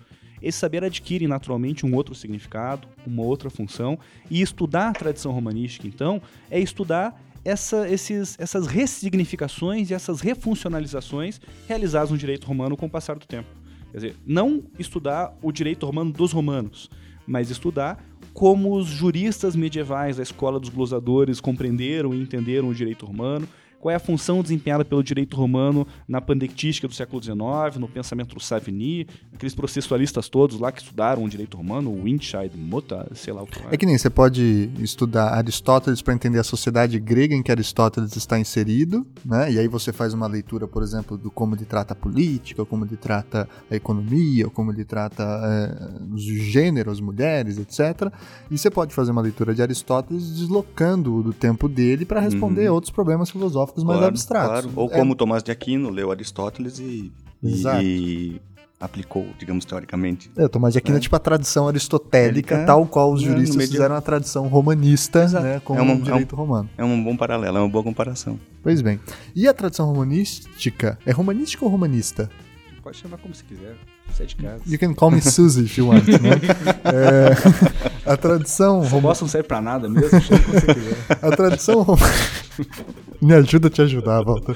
esse 0.42 0.60
saber 0.60 0.84
adquire 0.84 1.28
naturalmente 1.28 1.86
um 1.86 1.96
outro 1.96 2.14
significado, 2.14 2.88
uma 3.08 3.24
outra 3.24 3.50
função, 3.50 3.98
e 4.30 4.42
estudar 4.42 4.90
a 4.90 4.94
tradição 4.94 5.32
romanística, 5.32 5.88
então, 5.88 6.22
é 6.52 6.60
estudar 6.60 7.20
essa, 7.44 7.90
esses, 7.90 8.38
essas 8.40 8.68
ressignificações 8.68 9.90
e 9.90 9.94
essas 9.94 10.22
refuncionalizações 10.22 11.42
realizadas 11.68 12.12
no 12.12 12.18
direito 12.18 12.46
romano 12.46 12.78
com 12.78 12.86
o 12.86 12.90
passar 12.90 13.18
do 13.18 13.26
tempo. 13.26 13.50
Quer 13.92 13.98
dizer, 13.98 14.16
não 14.26 14.64
estudar 14.78 15.36
o 15.42 15.52
direito 15.52 15.86
romano 15.86 16.12
dos 16.12 16.32
romanos, 16.32 16.90
mas 17.26 17.50
estudar 17.50 18.04
como 18.34 18.76
os 18.76 18.88
juristas 18.88 19.56
medievais 19.56 20.18
da 20.18 20.24
escola 20.24 20.60
dos 20.60 20.70
glosadores 20.70 21.40
compreenderam 21.40 22.14
e 22.14 22.22
entenderam 22.22 22.70
o 22.70 22.74
direito 22.74 23.06
romano, 23.06 23.48
qual 23.80 23.92
é 23.92 23.96
a 23.96 24.00
função 24.00 24.42
desempenhada 24.42 24.84
pelo 24.84 25.02
direito 25.02 25.36
romano 25.38 25.88
na 26.08 26.20
pandectística 26.20 26.88
do 26.88 26.94
século 26.94 27.24
XIX, 27.24 27.80
no 27.80 27.88
pensamento 27.88 28.36
do 28.36 28.42
Savigny, 28.42 29.08
aqueles 29.34 29.56
processualistas 29.56 30.28
todos 30.28 30.60
lá 30.60 30.72
que 30.72 30.82
estudaram 30.82 31.24
o 31.24 31.30
direito 31.30 31.56
romano, 31.56 31.90
o 31.90 32.04
Winscheid, 32.04 32.56
Mota, 32.58 33.08
sei 33.14 33.34
lá 33.34 33.42
o 33.42 33.48
que. 33.48 33.60
É 33.72 33.78
que 33.78 33.86
nem 33.86 33.98
você 33.98 34.10
pode 34.10 34.70
estudar 34.80 35.34
Aristóteles 35.34 36.02
para 36.02 36.14
entender 36.14 36.40
a 36.40 36.44
sociedade 36.44 37.00
grega 37.00 37.34
em 37.34 37.42
que 37.42 37.52
Aristóteles 37.52 38.16
está 38.16 38.38
inserido, 38.38 39.06
né? 39.26 39.52
E 39.52 39.58
aí 39.58 39.68
você 39.68 39.94
faz 39.94 40.14
uma 40.14 40.28
leitura, 40.28 40.68
por 40.68 40.84
exemplo, 40.84 41.18
do 41.18 41.32
como 41.32 41.56
ele 41.56 41.66
trata 41.66 41.94
a 41.94 41.96
política, 41.96 42.66
como 42.66 42.86
ele 42.86 42.98
trata 42.98 43.48
a 43.72 43.76
economia, 43.76 44.50
como 44.50 44.72
ele 44.72 44.84
trata 44.84 45.24
é, 45.24 46.14
os 46.14 46.24
gêneros, 46.24 46.94
as 46.94 47.00
mulheres, 47.00 47.58
etc. 47.58 48.12
E 48.52 48.58
você 48.58 48.70
pode 48.70 48.94
fazer 48.94 49.12
uma 49.12 49.22
leitura 49.22 49.54
de 49.56 49.62
Aristóteles 49.62 50.32
deslocando 50.32 51.24
do 51.24 51.34
tempo 51.34 51.70
dele 51.70 52.06
para 52.06 52.20
responder 52.20 52.68
uhum. 52.68 52.76
outros 52.76 52.92
problemas 52.92 53.30
filosóficos 53.30 53.69
filosóficos 53.70 53.84
mais 53.84 54.00
claro, 54.00 54.14
abstratos. 54.14 54.62
Claro. 54.62 54.72
Ou 54.76 54.88
é. 54.88 54.98
como 54.98 55.16
Tomás 55.16 55.44
de 55.44 55.52
Aquino 55.52 55.90
leu 55.90 56.12
Aristóteles 56.12 56.80
e, 56.80 57.12
e, 57.44 58.42
aplicou, 58.80 59.28
digamos, 59.38 59.66
teoricamente. 59.66 60.32
É, 60.38 60.48
Tomás 60.48 60.74
de 60.74 60.80
Aquino 60.80 60.98
é, 60.98 61.00
é 61.00 61.02
tipo 61.02 61.16
a 61.16 61.20
tradição 61.20 61.68
aristotélica, 61.68 62.56
é, 62.56 62.66
tal 62.66 62.86
qual 62.86 63.12
os 63.12 63.22
juristas 63.22 63.56
meio... 63.56 63.70
fizeram 63.70 63.96
a 63.96 64.02
tradição 64.02 64.48
romanista 64.48 65.28
né, 65.28 65.60
com 65.60 65.76
é 65.76 65.82
um, 65.82 65.96
o 65.96 66.02
direito 66.02 66.36
é 66.36 66.38
um, 66.38 66.42
romano. 66.42 66.70
É 66.78 66.84
um 66.84 67.04
bom 67.04 67.16
paralelo, 67.16 67.58
é 67.58 67.62
uma 67.62 67.70
boa 67.70 67.84
comparação. 67.84 68.40
Pois 68.64 68.82
bem. 68.82 69.00
E 69.36 69.48
a 69.48 69.54
tradição 69.54 69.86
romanística, 69.86 70.98
é 71.06 71.12
romanística 71.12 71.64
ou 71.66 71.72
romanista? 71.72 72.30
Pode 72.82 72.98
chamar 72.98 73.18
como 73.18 73.34
você 73.34 73.44
quiser. 73.44 73.76
Sai 74.14 74.26
de 74.26 74.36
casa. 74.36 74.64
You 74.66 74.80
can 74.80 74.94
call 74.94 75.12
me 75.12 75.22
Suzy 75.22 75.66
if 75.66 75.78
you 75.78 75.88
want, 75.88 76.08
né? 76.08 76.32
é, 78.06 78.12
a 78.12 78.18
tradição... 78.18 78.82
Essa 78.84 79.00
bosta 79.00 79.26
não 79.26 79.30
serve 79.30 79.48
pra 79.48 79.62
nada 79.62 79.90
mesmo, 79.90 80.22
chama 80.22 80.42
como 80.44 80.60
você 80.60 80.74
quiser. 80.74 80.98
A 81.22 81.36
tradição... 81.36 81.86
Me 83.22 83.34
ajuda 83.34 83.68
a 83.68 83.70
te 83.70 83.82
ajudar, 83.82 84.24
Walter. 84.24 84.56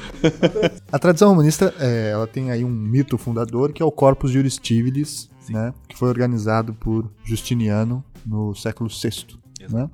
A 0.90 0.98
tradição 0.98 1.30
romanista, 1.30 1.74
é, 1.80 2.12
ela 2.12 2.26
tem 2.26 2.50
aí 2.50 2.64
um 2.64 2.70
mito 2.70 3.18
fundador, 3.18 3.74
que 3.74 3.84
é 3.84 3.86
o 3.86 3.92
Corpus 3.92 4.32
Juris 4.32 4.58
Civilis, 4.62 5.30
né? 5.50 5.74
Que 5.86 5.98
foi 5.98 6.08
organizado 6.08 6.74
por 6.74 7.12
Justiniano 7.26 8.04
no 8.26 8.56
século 8.56 8.90
VI, 8.90 9.38
né? 9.70 9.90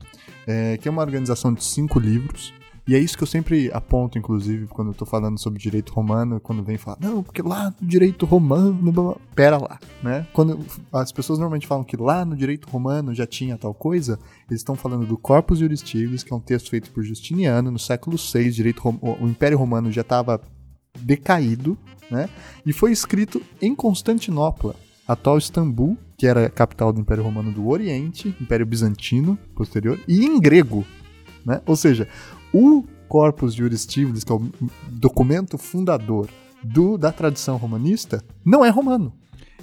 É, 0.46 0.78
que 0.78 0.88
é 0.88 0.92
uma 0.92 1.02
organização 1.02 1.52
de 1.52 1.63
cinco 1.63 2.00
livros, 2.00 2.54
e 2.89 2.95
é 2.95 2.97
isso 2.97 3.15
que 3.15 3.21
eu 3.21 3.28
sempre 3.28 3.69
aponto, 3.71 4.17
inclusive, 4.17 4.65
quando 4.65 4.88
eu 4.88 4.93
tô 4.95 5.06
falando 5.06 5.38
sobre 5.38 5.60
direito 5.60 5.93
romano, 5.93 6.39
quando 6.39 6.63
vem 6.63 6.75
falar, 6.75 6.97
não, 6.99 7.21
porque 7.21 7.39
lá 7.39 7.71
no 7.80 7.88
direito 7.88 8.25
romano, 8.25 8.73
blá, 8.73 8.91
blá, 8.91 9.15
pera 9.36 9.58
lá, 9.58 9.80
né? 10.02 10.25
Quando 10.34 10.60
as 10.91 11.12
pessoas 11.12 11.38
normalmente 11.38 11.67
falam 11.67 11.84
que 11.84 11.95
lá 11.95 12.25
no 12.25 12.36
direito 12.36 12.67
romano 12.67 13.13
já 13.13 13.28
tinha 13.28 13.60
tal 13.60 13.75
coisa, 13.75 14.17
eles 14.49 14.62
estão 14.62 14.73
falando 14.73 15.06
do 15.06 15.19
Corpus 15.19 15.60
Juris 15.60 15.82
Civilis, 15.82 16.23
que 16.23 16.34
é 16.34 16.36
um 16.36 16.39
texto 16.39 16.71
feito 16.71 16.89
por 16.89 17.04
Justiniano 17.04 17.69
no 17.69 17.78
século 17.78 18.17
VI, 18.17 18.49
direito 18.49 18.82
o 18.84 19.28
Império 19.28 19.60
Romano 19.60 19.91
já 19.91 20.02
estava 20.02 20.41
decaído, 20.99 21.78
né? 22.10 22.28
E 22.65 22.73
foi 22.73 22.91
escrito 22.91 23.39
em 23.62 23.75
Constantinopla, 23.75 24.75
atual 25.08 25.38
Istambul, 25.38 25.95
que 26.17 26.25
era 26.25 26.47
a 26.47 26.49
capital 26.49 26.91
do 26.91 26.99
Império 26.99 27.23
Romano 27.23 27.52
do 27.52 27.67
Oriente, 27.67 28.36
Império 28.41 28.65
Bizantino 28.65 29.38
posterior, 29.54 29.99
e 30.08 30.25
em 30.25 30.39
grego, 30.39 30.84
né? 31.45 31.62
Ou 31.67 31.75
seja, 31.75 32.08
o 32.53 32.83
Corpus 33.07 33.53
Juris 33.53 33.88
Civilis, 33.89 34.23
que 34.23 34.31
é 34.31 34.35
o 34.35 34.51
documento 34.89 35.57
fundador 35.57 36.29
do, 36.63 36.97
da 36.97 37.12
tradição 37.12 37.57
romanista, 37.57 38.23
não 38.45 38.63
é 38.63 38.69
romano. 38.69 39.13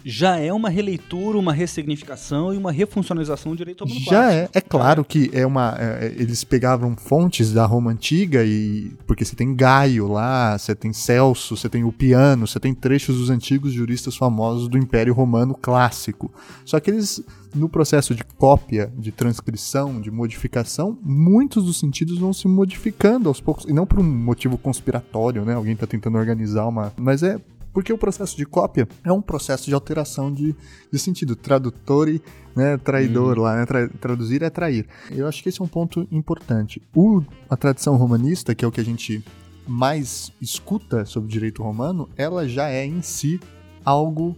Já 0.09 0.39
é 0.39 0.53
uma 0.53 0.71
releitura, 0.71 1.37
uma 1.37 1.53
ressignificação 1.53 2.55
e 2.55 2.57
uma 2.57 2.71
refuncionalização 2.71 3.51
do 3.51 3.59
direito 3.59 3.83
romano 3.83 4.01
Já 4.09 4.33
é. 4.33 4.49
É 4.55 4.61
claro 4.61 5.05
que 5.05 5.29
é 5.33 5.45
uma. 5.45 5.75
É, 5.77 6.15
eles 6.17 6.45
pegavam 6.45 6.95
fontes 6.97 7.53
da 7.53 7.67
Roma 7.67 7.91
antiga 7.91 8.45
e. 8.45 8.93
Porque 9.05 9.25
você 9.25 9.35
tem 9.35 9.53
Gaio 9.53 10.07
lá, 10.07 10.57
você 10.57 10.77
tem 10.77 10.93
Celso, 10.93 11.57
você 11.57 11.69
tem 11.69 11.83
o 11.83 11.91
Piano, 11.91 12.47
você 12.47 12.61
tem 12.61 12.73
trechos 12.73 13.17
dos 13.19 13.31
antigos 13.31 13.73
juristas 13.73 14.17
famosos 14.17 14.69
do 14.69 14.79
Império 14.79 15.13
Romano 15.13 15.57
clássico. 15.61 16.33
Só 16.65 16.79
que 16.79 16.89
eles 16.89 17.21
no 17.53 17.69
processo 17.69 18.15
de 18.15 18.23
cópia, 18.23 18.93
de 18.97 19.11
transcrição, 19.11 20.01
de 20.01 20.11
modificação, 20.11 20.97
muitos 21.03 21.65
dos 21.65 21.81
sentidos 21.81 22.19
vão 22.19 22.33
se 22.33 22.47
modificando 22.47 23.29
aos 23.29 23.41
poucos, 23.41 23.65
e 23.65 23.73
não 23.73 23.87
por 23.87 23.99
um 23.99 24.05
motivo 24.05 24.57
conspiratório, 24.57 25.45
né? 25.45 25.55
Alguém 25.55 25.73
está 25.73 25.87
tentando 25.87 26.17
organizar 26.17 26.67
uma. 26.67 26.93
Mas 26.97 27.23
é 27.25 27.41
porque 27.77 27.93
o 27.93 27.99
processo 27.99 28.35
de 28.39 28.47
cópia 28.47 28.89
é 29.05 29.13
um 29.13 29.21
processo 29.21 29.67
de 29.67 29.75
alteração 29.75 30.33
de, 30.33 30.57
de 30.91 30.99
sentido. 30.99 31.37
Tradutor 31.37 32.09
e 32.09 32.23
né, 32.57 32.79
traidor 32.79 33.39
hum. 33.39 33.43
lá, 33.43 33.55
né? 33.55 33.67
Tra, 33.67 33.87
traduzir 34.01 34.43
é 34.43 34.49
trair. 34.49 34.87
Eu 35.11 35.29
acho 35.29 35.43
que 35.43 35.51
esse 35.51 35.61
é 35.61 35.65
um 35.65 35.69
ponto 35.69 36.09
importante. 36.11 36.81
O, 36.95 37.23
a 37.51 37.55
tradição 37.55 37.95
romanista, 37.97 38.55
que 38.55 38.65
é 38.65 38.69
o 38.69 38.73
que 38.73 38.81
a 38.81 38.85
gente 38.85 39.23
mais 39.69 40.33
escuta 40.41 41.05
sobre 41.05 41.29
o 41.29 41.31
direito 41.31 41.63
romano, 41.63 42.09
ela 42.17 42.49
já 42.49 42.71
é 42.71 42.87
em 42.87 43.03
si 43.03 43.39
algo 43.85 44.35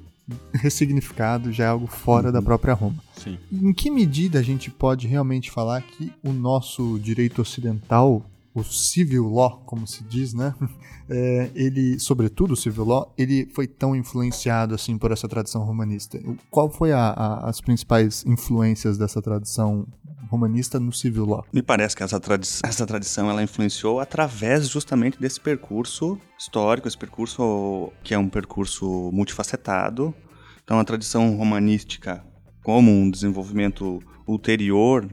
ressignificado, 0.53 1.53
já 1.53 1.67
é 1.67 1.69
algo 1.69 1.87
fora 1.87 2.27
uhum. 2.27 2.33
da 2.33 2.43
própria 2.43 2.75
Roma. 2.75 2.97
Sim. 3.17 3.39
Em 3.53 3.73
que 3.73 3.89
medida 3.89 4.41
a 4.41 4.43
gente 4.43 4.69
pode 4.69 5.07
realmente 5.07 5.49
falar 5.49 5.81
que 5.83 6.13
o 6.25 6.33
nosso 6.33 6.99
direito 6.99 7.41
ocidental, 7.41 8.21
o 8.55 8.65
civil 8.65 9.29
law, 9.29 9.63
como 9.67 9.87
se 9.87 10.03
diz, 10.05 10.35
né? 10.35 10.55
É, 11.11 11.51
ele, 11.55 11.99
sobretudo 11.99 12.53
o 12.53 12.57
civil 12.57 12.85
law, 12.85 13.15
ele 13.17 13.49
foi 13.55 13.67
tão 13.67 13.97
influenciado 13.97 14.75
assim 14.75 14.99
por 14.99 15.11
essa 15.11 15.27
tradição 15.27 15.65
romanista. 15.65 16.21
Qual 16.51 16.71
foi 16.71 16.93
a, 16.93 16.99
a, 16.99 17.49
as 17.49 17.63
principais 17.63 18.27
influências 18.27 18.99
dessa 18.99 19.23
tradição 19.23 19.87
romanista 20.29 20.79
no 20.79 20.93
civil 20.93 21.25
law? 21.25 21.47
Me 21.51 21.63
parece 21.63 21.97
que 21.97 22.03
essa, 22.03 22.21
tradi 22.21 22.47
essa 22.63 22.87
tradição 22.87 23.31
ela 23.31 23.43
influenciou 23.43 24.01
através 24.01 24.69
justamente 24.69 25.19
desse 25.19 25.41
percurso 25.41 26.21
histórico, 26.39 26.87
esse 26.87 26.99
percurso 26.99 27.91
que 28.05 28.13
é 28.13 28.19
um 28.19 28.29
percurso 28.29 29.11
multifacetado. 29.11 30.15
Então, 30.63 30.79
a 30.79 30.85
tradição 30.85 31.35
romanística, 31.37 32.23
como 32.63 32.91
um 32.91 33.11
desenvolvimento 33.11 34.03
ulterior 34.27 35.09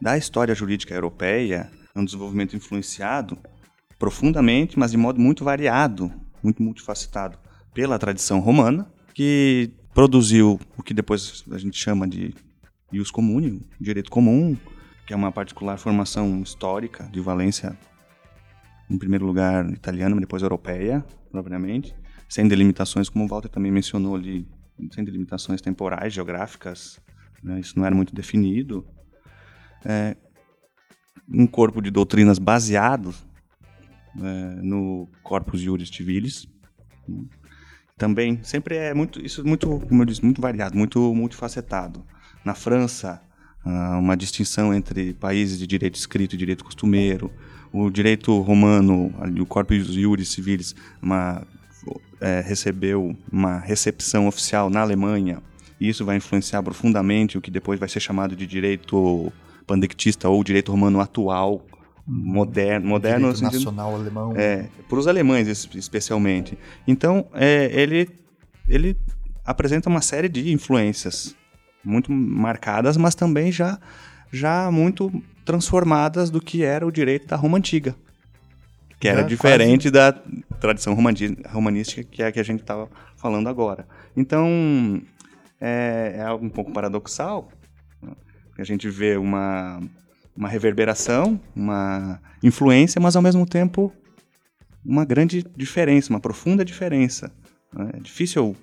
da 0.00 0.16
história 0.16 0.54
jurídica 0.54 0.94
europeia, 0.94 1.68
é 1.94 2.00
um 2.00 2.04
desenvolvimento 2.04 2.56
influenciado 2.56 3.38
profundamente, 3.98 4.78
mas 4.78 4.90
de 4.90 4.96
modo 4.96 5.20
muito 5.20 5.44
variado, 5.44 6.12
muito 6.42 6.62
multifacetado 6.62 7.38
pela 7.72 7.98
tradição 7.98 8.40
romana, 8.40 8.90
que 9.14 9.70
produziu 9.94 10.58
o 10.76 10.82
que 10.82 10.94
depois 10.94 11.44
a 11.50 11.58
gente 11.58 11.78
chama 11.78 12.08
de 12.08 12.34
ius 12.92 13.10
comune, 13.10 13.62
direito 13.80 14.10
comum, 14.10 14.56
que 15.06 15.12
é 15.12 15.16
uma 15.16 15.32
particular 15.32 15.78
formação 15.78 16.42
histórica 16.42 17.04
de 17.04 17.20
valência, 17.20 17.76
em 18.90 18.98
primeiro 18.98 19.24
lugar 19.24 19.68
italiana, 19.70 20.14
mas 20.14 20.20
depois 20.20 20.42
europeia, 20.42 21.04
propriamente, 21.30 21.94
sem 22.28 22.46
delimitações, 22.46 23.08
como 23.08 23.24
o 23.24 23.28
Walter 23.28 23.48
também 23.48 23.70
mencionou 23.70 24.16
ali, 24.16 24.46
sem 24.90 25.04
delimitações 25.04 25.60
temporais, 25.60 26.12
geográficas, 26.12 27.00
né, 27.42 27.60
isso 27.60 27.78
não 27.78 27.84
era 27.84 27.94
muito 27.94 28.14
definido. 28.14 28.86
É, 29.84 30.16
um 31.28 31.46
corpo 31.46 31.80
de 31.80 31.90
doutrinas 31.90 32.38
baseados 32.38 33.24
é, 34.20 34.60
no 34.62 35.08
Corpus 35.22 35.60
Juris 35.60 35.88
Civilis, 35.88 36.48
né, 37.08 37.24
também 37.96 38.42
sempre 38.42 38.76
é 38.76 38.92
muito 38.92 39.24
isso 39.24 39.42
é 39.42 39.44
muito 39.44 39.68
como 39.88 40.02
eu 40.02 40.06
disse 40.06 40.24
muito 40.24 40.40
variado 40.40 40.76
muito 40.76 41.14
multifacetado 41.14 42.04
na 42.44 42.54
França, 42.54 43.20
uma 43.64 44.16
distinção 44.16 44.74
entre 44.74 45.14
países 45.14 45.58
de 45.58 45.66
direito 45.66 45.94
escrito 45.94 46.34
e 46.34 46.38
direito 46.38 46.64
costumeiro. 46.64 47.30
O 47.72 47.88
direito 47.88 48.38
romano, 48.40 49.14
o 49.40 49.46
Corpus 49.46 49.86
Juris 49.86 50.28
Civilis, 50.28 50.74
uma, 51.00 51.46
é, 52.20 52.40
recebeu 52.40 53.16
uma 53.30 53.58
recepção 53.58 54.26
oficial 54.26 54.68
na 54.68 54.80
Alemanha. 54.80 55.42
E 55.80 55.88
isso 55.88 56.04
vai 56.04 56.16
influenciar 56.16 56.62
profundamente 56.62 57.38
o 57.38 57.40
que 57.40 57.50
depois 57.50 57.80
vai 57.80 57.88
ser 57.88 58.00
chamado 58.00 58.36
de 58.36 58.46
direito 58.46 59.32
pandectista 59.66 60.28
ou 60.28 60.42
direito 60.42 60.70
romano 60.70 61.00
atual, 61.00 61.64
moderno, 62.06 62.86
moderno 62.86 63.32
direito 63.32 63.38
sentido, 63.38 63.58
nacional 63.58 63.94
alemão. 63.94 64.32
É, 64.36 64.68
para 64.88 64.98
os 64.98 65.06
alemães 65.06 65.48
especialmente. 65.74 66.58
Então, 66.86 67.26
é, 67.34 67.70
ele 67.72 68.08
ele 68.68 68.96
apresenta 69.44 69.88
uma 69.88 70.00
série 70.00 70.28
de 70.28 70.52
influências 70.52 71.34
muito 71.84 72.12
marcadas, 72.12 72.96
mas 72.96 73.14
também 73.14 73.50
já, 73.50 73.78
já 74.30 74.70
muito 74.70 75.12
transformadas 75.44 76.30
do 76.30 76.40
que 76.40 76.62
era 76.62 76.86
o 76.86 76.92
direito 76.92 77.26
da 77.26 77.36
Roma 77.36 77.58
Antiga. 77.58 77.94
Que 79.00 79.08
era 79.08 79.22
é, 79.22 79.24
diferente 79.24 79.90
quase... 79.90 80.12
da 80.12 80.12
tradição 80.60 80.94
romanística 80.94 82.04
que 82.04 82.22
é 82.22 82.28
a 82.28 82.32
que 82.32 82.38
a 82.38 82.44
gente 82.44 82.60
estava 82.60 82.88
falando 83.16 83.48
agora. 83.48 83.86
Então, 84.16 85.02
é, 85.60 86.14
é 86.18 86.22
algo 86.22 86.46
um 86.46 86.50
pouco 86.50 86.72
paradoxal. 86.72 87.48
A 88.58 88.64
gente 88.64 88.88
vê 88.88 89.16
uma, 89.16 89.80
uma 90.36 90.48
reverberação, 90.48 91.40
uma 91.54 92.20
influência, 92.42 93.00
mas 93.00 93.16
ao 93.16 93.22
mesmo 93.22 93.46
tempo 93.46 93.92
uma 94.84 95.04
grande 95.04 95.44
diferença, 95.56 96.10
uma 96.10 96.20
profunda 96.20 96.64
diferença. 96.64 97.32
É 97.94 98.00
difícil 98.00 98.54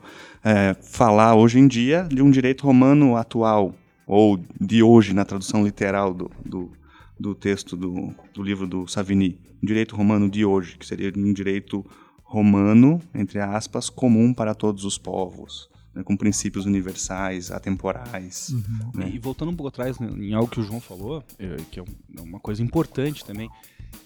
é, 0.43 0.75
falar 0.75 1.35
hoje 1.35 1.59
em 1.59 1.67
dia 1.67 2.03
de 2.03 2.21
um 2.21 2.29
direito 2.29 2.65
romano 2.65 3.15
atual, 3.15 3.73
ou 4.05 4.39
de 4.59 4.83
hoje, 4.83 5.13
na 5.13 5.25
tradução 5.25 5.63
literal 5.63 6.13
do, 6.13 6.31
do, 6.45 6.71
do 7.19 7.35
texto 7.35 7.75
do, 7.75 8.13
do 8.33 8.43
livro 8.43 8.67
do 8.67 8.87
Savigny. 8.87 9.39
Um 9.61 9.65
direito 9.65 9.95
romano 9.95 10.29
de 10.29 10.45
hoje, 10.45 10.77
que 10.77 10.85
seria 10.85 11.11
um 11.15 11.33
direito 11.33 11.85
romano, 12.23 13.01
entre 13.13 13.39
aspas, 13.39 13.89
comum 13.89 14.33
para 14.33 14.53
todos 14.53 14.85
os 14.85 14.97
povos. 14.97 15.69
Né, 15.93 16.03
com 16.03 16.15
princípios 16.15 16.65
universais, 16.65 17.51
atemporais. 17.51 18.49
Uhum. 18.49 18.91
Né? 18.93 19.09
E 19.11 19.17
voltando 19.19 19.49
um 19.49 19.55
pouco 19.55 19.69
atrás 19.69 19.99
né, 19.99 20.07
em 20.07 20.33
algo 20.33 20.47
que 20.47 20.59
o 20.59 20.63
João 20.63 20.79
falou, 20.79 21.23
é, 21.39 21.57
que 21.71 21.79
é, 21.79 21.83
é 22.17 22.21
uma 22.21 22.39
coisa 22.39 22.61
importante 22.61 23.25
também, 23.25 23.49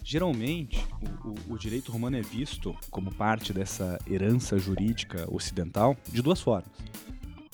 Geralmente, 0.04 0.86
o, 1.02 1.30
o, 1.30 1.54
o, 1.54 1.58
direito 1.58 1.92
romano 1.92 2.18
é 2.18 2.22
visto 2.22 2.76
como 2.92 3.14
parte 3.14 3.54
dessa 3.54 3.98
herança 4.10 4.58
jurídica 4.58 5.26
ocidental 5.34 5.96
de 6.12 6.22
duas 6.22 6.42
formas. 6.42 6.70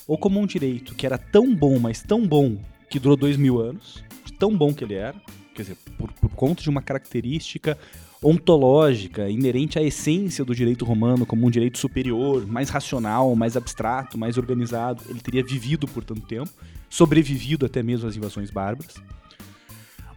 Ou 0.07 0.17
como 0.17 0.39
um 0.39 0.47
direito 0.47 0.95
que 0.95 1.05
era 1.05 1.17
tão 1.17 1.55
bom, 1.55 1.77
mas 1.77 2.01
tão 2.01 2.27
bom, 2.27 2.57
que 2.89 2.99
durou 2.99 3.15
dois 3.15 3.37
mil 3.37 3.61
anos, 3.61 4.03
de 4.25 4.33
tão 4.33 4.57
bom 4.57 4.73
que 4.73 4.83
ele 4.83 4.95
era, 4.95 5.15
quer 5.53 5.61
dizer, 5.61 5.77
por, 5.95 6.11
por 6.13 6.29
conta 6.31 6.63
de 6.63 6.69
uma 6.69 6.81
característica 6.81 7.77
ontológica 8.21 9.29
inerente 9.29 9.79
à 9.79 9.83
essência 9.83 10.43
do 10.43 10.53
direito 10.53 10.83
romano 10.83 11.25
como 11.25 11.47
um 11.47 11.49
direito 11.49 11.77
superior, 11.77 12.45
mais 12.45 12.69
racional, 12.69 13.35
mais 13.35 13.55
abstrato, 13.55 14.17
mais 14.17 14.37
organizado. 14.37 15.03
Ele 15.09 15.21
teria 15.21 15.43
vivido 15.43 15.87
por 15.87 16.03
tanto 16.03 16.21
tempo, 16.21 16.49
sobrevivido 16.89 17.65
até 17.65 17.81
mesmo 17.81 18.07
às 18.07 18.15
invasões 18.15 18.51
bárbaras. 18.51 18.95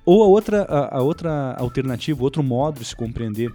Ou 0.05 0.23
a 0.23 0.27
outra, 0.27 0.63
a, 0.63 0.99
a 0.99 1.03
outra 1.03 1.55
alternativa, 1.59 2.23
outro 2.23 2.43
modo 2.43 2.81
de 2.81 2.85
se 2.87 2.97
compreender 2.97 3.53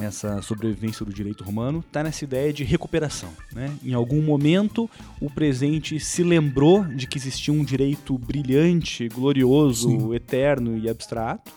essa 0.00 0.40
sobrevivência 0.42 1.04
do 1.04 1.12
direito 1.12 1.42
romano 1.42 1.80
está 1.80 2.02
nessa 2.02 2.24
ideia 2.24 2.52
de 2.52 2.64
recuperação. 2.64 3.30
Né? 3.52 3.72
Em 3.84 3.94
algum 3.94 4.22
momento, 4.22 4.88
o 5.20 5.28
presente 5.28 5.98
se 5.98 6.22
lembrou 6.22 6.84
de 6.84 7.06
que 7.06 7.18
existia 7.18 7.52
um 7.52 7.64
direito 7.64 8.16
brilhante, 8.16 9.08
glorioso, 9.08 9.90
Sim. 9.90 10.14
eterno 10.14 10.76
e 10.78 10.88
abstrato, 10.88 11.52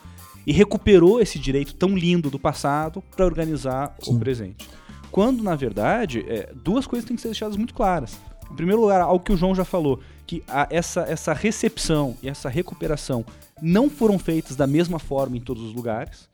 e 0.45 0.51
recuperou 0.51 1.21
esse 1.21 1.37
direito 1.37 1.73
tão 1.75 1.95
lindo 1.95 2.29
do 2.29 2.39
passado 2.39 3.03
para 3.15 3.25
organizar 3.25 3.95
Sim. 3.99 4.15
o 4.15 4.19
presente. 4.19 4.69
Quando, 5.11 5.43
na 5.43 5.55
verdade, 5.55 6.25
é, 6.27 6.51
duas 6.55 6.87
coisas 6.87 7.07
têm 7.07 7.15
que 7.15 7.21
ser 7.21 7.29
deixadas 7.29 7.57
muito 7.57 7.73
claras. 7.73 8.17
Em 8.49 8.55
primeiro 8.55 8.81
lugar, 8.81 9.01
algo 9.01 9.23
que 9.23 9.31
o 9.31 9.37
João 9.37 9.53
já 9.53 9.65
falou, 9.65 9.99
que 10.25 10.43
a, 10.47 10.67
essa, 10.69 11.01
essa 11.01 11.33
recepção 11.33 12.17
e 12.23 12.29
essa 12.29 12.49
recuperação 12.49 13.25
não 13.61 13.89
foram 13.89 14.17
feitas 14.17 14.55
da 14.55 14.65
mesma 14.65 14.99
forma 14.99 15.37
em 15.37 15.41
todos 15.41 15.63
os 15.63 15.73
lugares. 15.73 16.29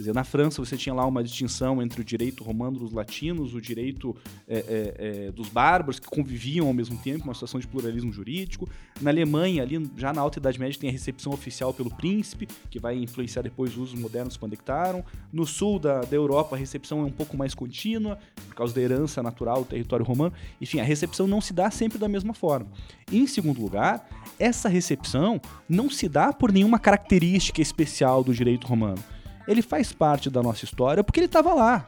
Quer 0.00 0.04
dizer, 0.04 0.14
na 0.14 0.24
França 0.24 0.64
você 0.64 0.78
tinha 0.78 0.94
lá 0.94 1.04
uma 1.04 1.22
distinção 1.22 1.82
entre 1.82 2.00
o 2.00 2.04
direito 2.04 2.42
romano 2.42 2.78
dos 2.78 2.90
latinos, 2.90 3.52
o 3.52 3.60
direito 3.60 4.16
é, 4.48 4.56
é, 4.56 4.94
é, 5.26 5.30
dos 5.30 5.50
bárbaros, 5.50 6.00
que 6.00 6.06
conviviam 6.06 6.66
ao 6.66 6.72
mesmo 6.72 6.96
tempo, 6.96 7.24
uma 7.24 7.34
situação 7.34 7.60
de 7.60 7.66
pluralismo 7.66 8.10
jurídico. 8.10 8.66
Na 8.98 9.10
Alemanha, 9.10 9.62
ali 9.62 9.90
já 9.98 10.10
na 10.10 10.22
Alta 10.22 10.38
Idade 10.38 10.58
Média, 10.58 10.80
tem 10.80 10.88
a 10.88 10.92
recepção 10.92 11.34
oficial 11.34 11.74
pelo 11.74 11.90
príncipe, 11.90 12.48
que 12.70 12.78
vai 12.78 12.96
influenciar 12.96 13.42
depois 13.42 13.72
os 13.72 13.76
usos 13.76 14.00
modernos 14.00 14.36
que 14.36 14.40
conectaram. 14.40 15.04
No 15.30 15.46
sul 15.46 15.78
da, 15.78 16.00
da 16.00 16.16
Europa, 16.16 16.56
a 16.56 16.58
recepção 16.58 17.00
é 17.00 17.04
um 17.04 17.12
pouco 17.12 17.36
mais 17.36 17.54
contínua, 17.54 18.18
por 18.48 18.54
causa 18.54 18.74
da 18.74 18.80
herança 18.80 19.22
natural 19.22 19.58
do 19.58 19.66
território 19.66 20.06
romano. 20.06 20.32
Enfim, 20.62 20.80
a 20.80 20.84
recepção 20.84 21.26
não 21.26 21.42
se 21.42 21.52
dá 21.52 21.70
sempre 21.70 21.98
da 21.98 22.08
mesma 22.08 22.32
forma. 22.32 22.66
Em 23.12 23.26
segundo 23.26 23.60
lugar, 23.60 24.08
essa 24.38 24.66
recepção 24.66 25.38
não 25.68 25.90
se 25.90 26.08
dá 26.08 26.32
por 26.32 26.50
nenhuma 26.50 26.78
característica 26.78 27.60
especial 27.60 28.24
do 28.24 28.32
direito 28.32 28.66
romano 28.66 29.04
ele 29.50 29.62
faz 29.62 29.92
parte 29.92 30.30
da 30.30 30.42
nossa 30.42 30.64
história 30.64 31.02
porque 31.02 31.18
ele 31.18 31.26
estava 31.26 31.52
lá. 31.52 31.86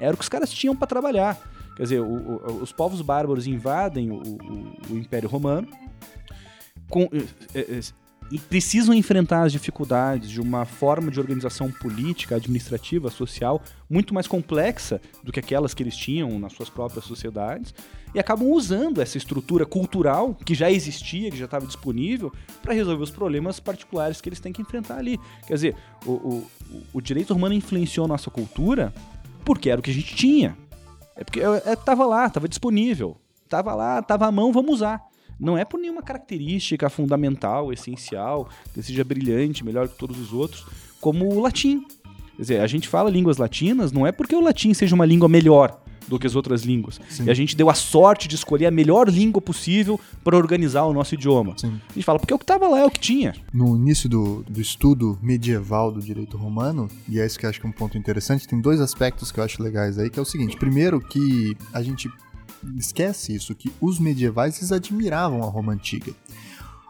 Era 0.00 0.14
o 0.14 0.16
que 0.16 0.22
os 0.22 0.28
caras 0.28 0.50
tinham 0.50 0.74
para 0.74 0.86
trabalhar. 0.86 1.38
Quer 1.76 1.82
dizer, 1.84 2.00
o, 2.00 2.04
o, 2.06 2.62
os 2.62 2.72
povos 2.72 3.00
bárbaros 3.00 3.46
invadem 3.46 4.10
o, 4.10 4.20
o 4.90 4.96
Império 4.96 5.28
Romano 5.28 5.68
com, 6.88 7.08
é, 7.54 7.60
é, 7.60 7.80
e 8.30 8.38
precisam 8.38 8.94
enfrentar 8.94 9.42
as 9.42 9.52
dificuldades 9.52 10.28
de 10.30 10.40
uma 10.40 10.64
forma 10.64 11.10
de 11.10 11.20
organização 11.20 11.70
política, 11.70 12.36
administrativa, 12.36 13.10
social 13.10 13.62
muito 13.88 14.12
mais 14.12 14.26
complexa 14.26 15.00
do 15.22 15.32
que 15.32 15.40
aquelas 15.40 15.74
que 15.74 15.82
eles 15.82 15.96
tinham 15.96 16.38
nas 16.38 16.52
suas 16.52 16.68
próprias 16.68 17.04
sociedades 17.04 17.74
e 18.14 18.20
acabam 18.20 18.48
usando 18.48 19.00
essa 19.00 19.18
estrutura 19.18 19.66
cultural 19.66 20.34
que 20.44 20.54
já 20.54 20.70
existia, 20.70 21.30
que 21.30 21.36
já 21.36 21.46
estava 21.46 21.66
disponível, 21.66 22.32
para 22.62 22.72
resolver 22.72 23.02
os 23.02 23.10
problemas 23.10 23.58
particulares 23.58 24.20
que 24.20 24.28
eles 24.28 24.40
têm 24.40 24.52
que 24.52 24.62
enfrentar 24.62 24.98
ali. 24.98 25.18
Quer 25.46 25.54
dizer, 25.54 25.76
o, 26.06 26.12
o, 26.12 26.46
o 26.94 27.00
direito 27.00 27.34
romano 27.34 27.54
influenciou 27.54 28.04
a 28.04 28.08
nossa 28.08 28.30
cultura 28.30 28.94
porque 29.44 29.68
era 29.68 29.80
o 29.80 29.82
que 29.82 29.90
a 29.90 29.94
gente 29.94 30.14
tinha. 30.14 30.56
É 31.16 31.24
porque 31.24 31.40
estava 31.40 32.04
é, 32.04 32.06
lá, 32.06 32.26
estava 32.26 32.48
disponível. 32.48 33.16
Estava 33.44 33.74
lá, 33.74 33.98
estava 33.98 34.26
à 34.26 34.32
mão, 34.32 34.52
vamos 34.52 34.74
usar. 34.74 35.02
Não 35.38 35.58
é 35.58 35.64
por 35.64 35.78
nenhuma 35.80 36.02
característica 36.02 36.88
fundamental, 36.88 37.72
essencial, 37.72 38.48
que 38.72 38.82
seja 38.82 39.04
brilhante, 39.04 39.64
melhor 39.64 39.88
que 39.88 39.96
todos 39.96 40.18
os 40.18 40.32
outros, 40.32 40.64
como 41.00 41.28
o 41.28 41.40
latim. 41.40 41.84
Quer 42.36 42.42
dizer, 42.42 42.60
a 42.60 42.66
gente 42.66 42.88
fala 42.88 43.10
línguas 43.10 43.36
latinas, 43.36 43.92
não 43.92 44.06
é 44.06 44.12
porque 44.12 44.34
o 44.34 44.40
latim 44.40 44.72
seja 44.74 44.94
uma 44.94 45.04
língua 45.04 45.28
melhor, 45.28 45.80
do 46.06 46.18
que 46.18 46.26
as 46.26 46.34
outras 46.34 46.62
línguas. 46.62 47.00
Sim. 47.08 47.24
E 47.24 47.30
a 47.30 47.34
gente 47.34 47.56
deu 47.56 47.70
a 47.70 47.74
sorte 47.74 48.28
de 48.28 48.34
escolher 48.34 48.66
a 48.66 48.70
melhor 48.70 49.08
língua 49.08 49.40
possível 49.40 49.98
para 50.22 50.36
organizar 50.36 50.84
o 50.84 50.92
nosso 50.92 51.14
idioma. 51.14 51.54
Sim. 51.56 51.80
A 51.88 51.92
gente 51.92 52.04
fala, 52.04 52.18
porque 52.18 52.34
o 52.34 52.38
que 52.38 52.44
estava 52.44 52.68
lá 52.68 52.80
é 52.80 52.84
o 52.84 52.90
que 52.90 53.00
tinha. 53.00 53.34
No 53.52 53.76
início 53.76 54.08
do, 54.08 54.44
do 54.48 54.60
estudo 54.60 55.18
medieval 55.22 55.90
do 55.92 56.00
direito 56.00 56.36
romano, 56.36 56.88
e 57.08 57.20
é 57.20 57.26
isso 57.26 57.38
que 57.38 57.46
eu 57.46 57.50
acho 57.50 57.60
que 57.60 57.66
é 57.66 57.68
um 57.68 57.72
ponto 57.72 57.96
interessante, 57.96 58.46
tem 58.46 58.60
dois 58.60 58.80
aspectos 58.80 59.30
que 59.30 59.40
eu 59.40 59.44
acho 59.44 59.62
legais 59.62 59.98
aí, 59.98 60.10
que 60.10 60.18
é 60.18 60.22
o 60.22 60.24
seguinte. 60.24 60.56
Primeiro, 60.56 61.00
que 61.00 61.56
a 61.72 61.82
gente 61.82 62.10
esquece 62.78 63.34
isso, 63.34 63.54
que 63.54 63.70
os 63.80 63.98
medievais 63.98 64.58
eles 64.58 64.72
admiravam 64.72 65.42
a 65.42 65.46
Roma 65.46 65.72
antiga 65.72 66.12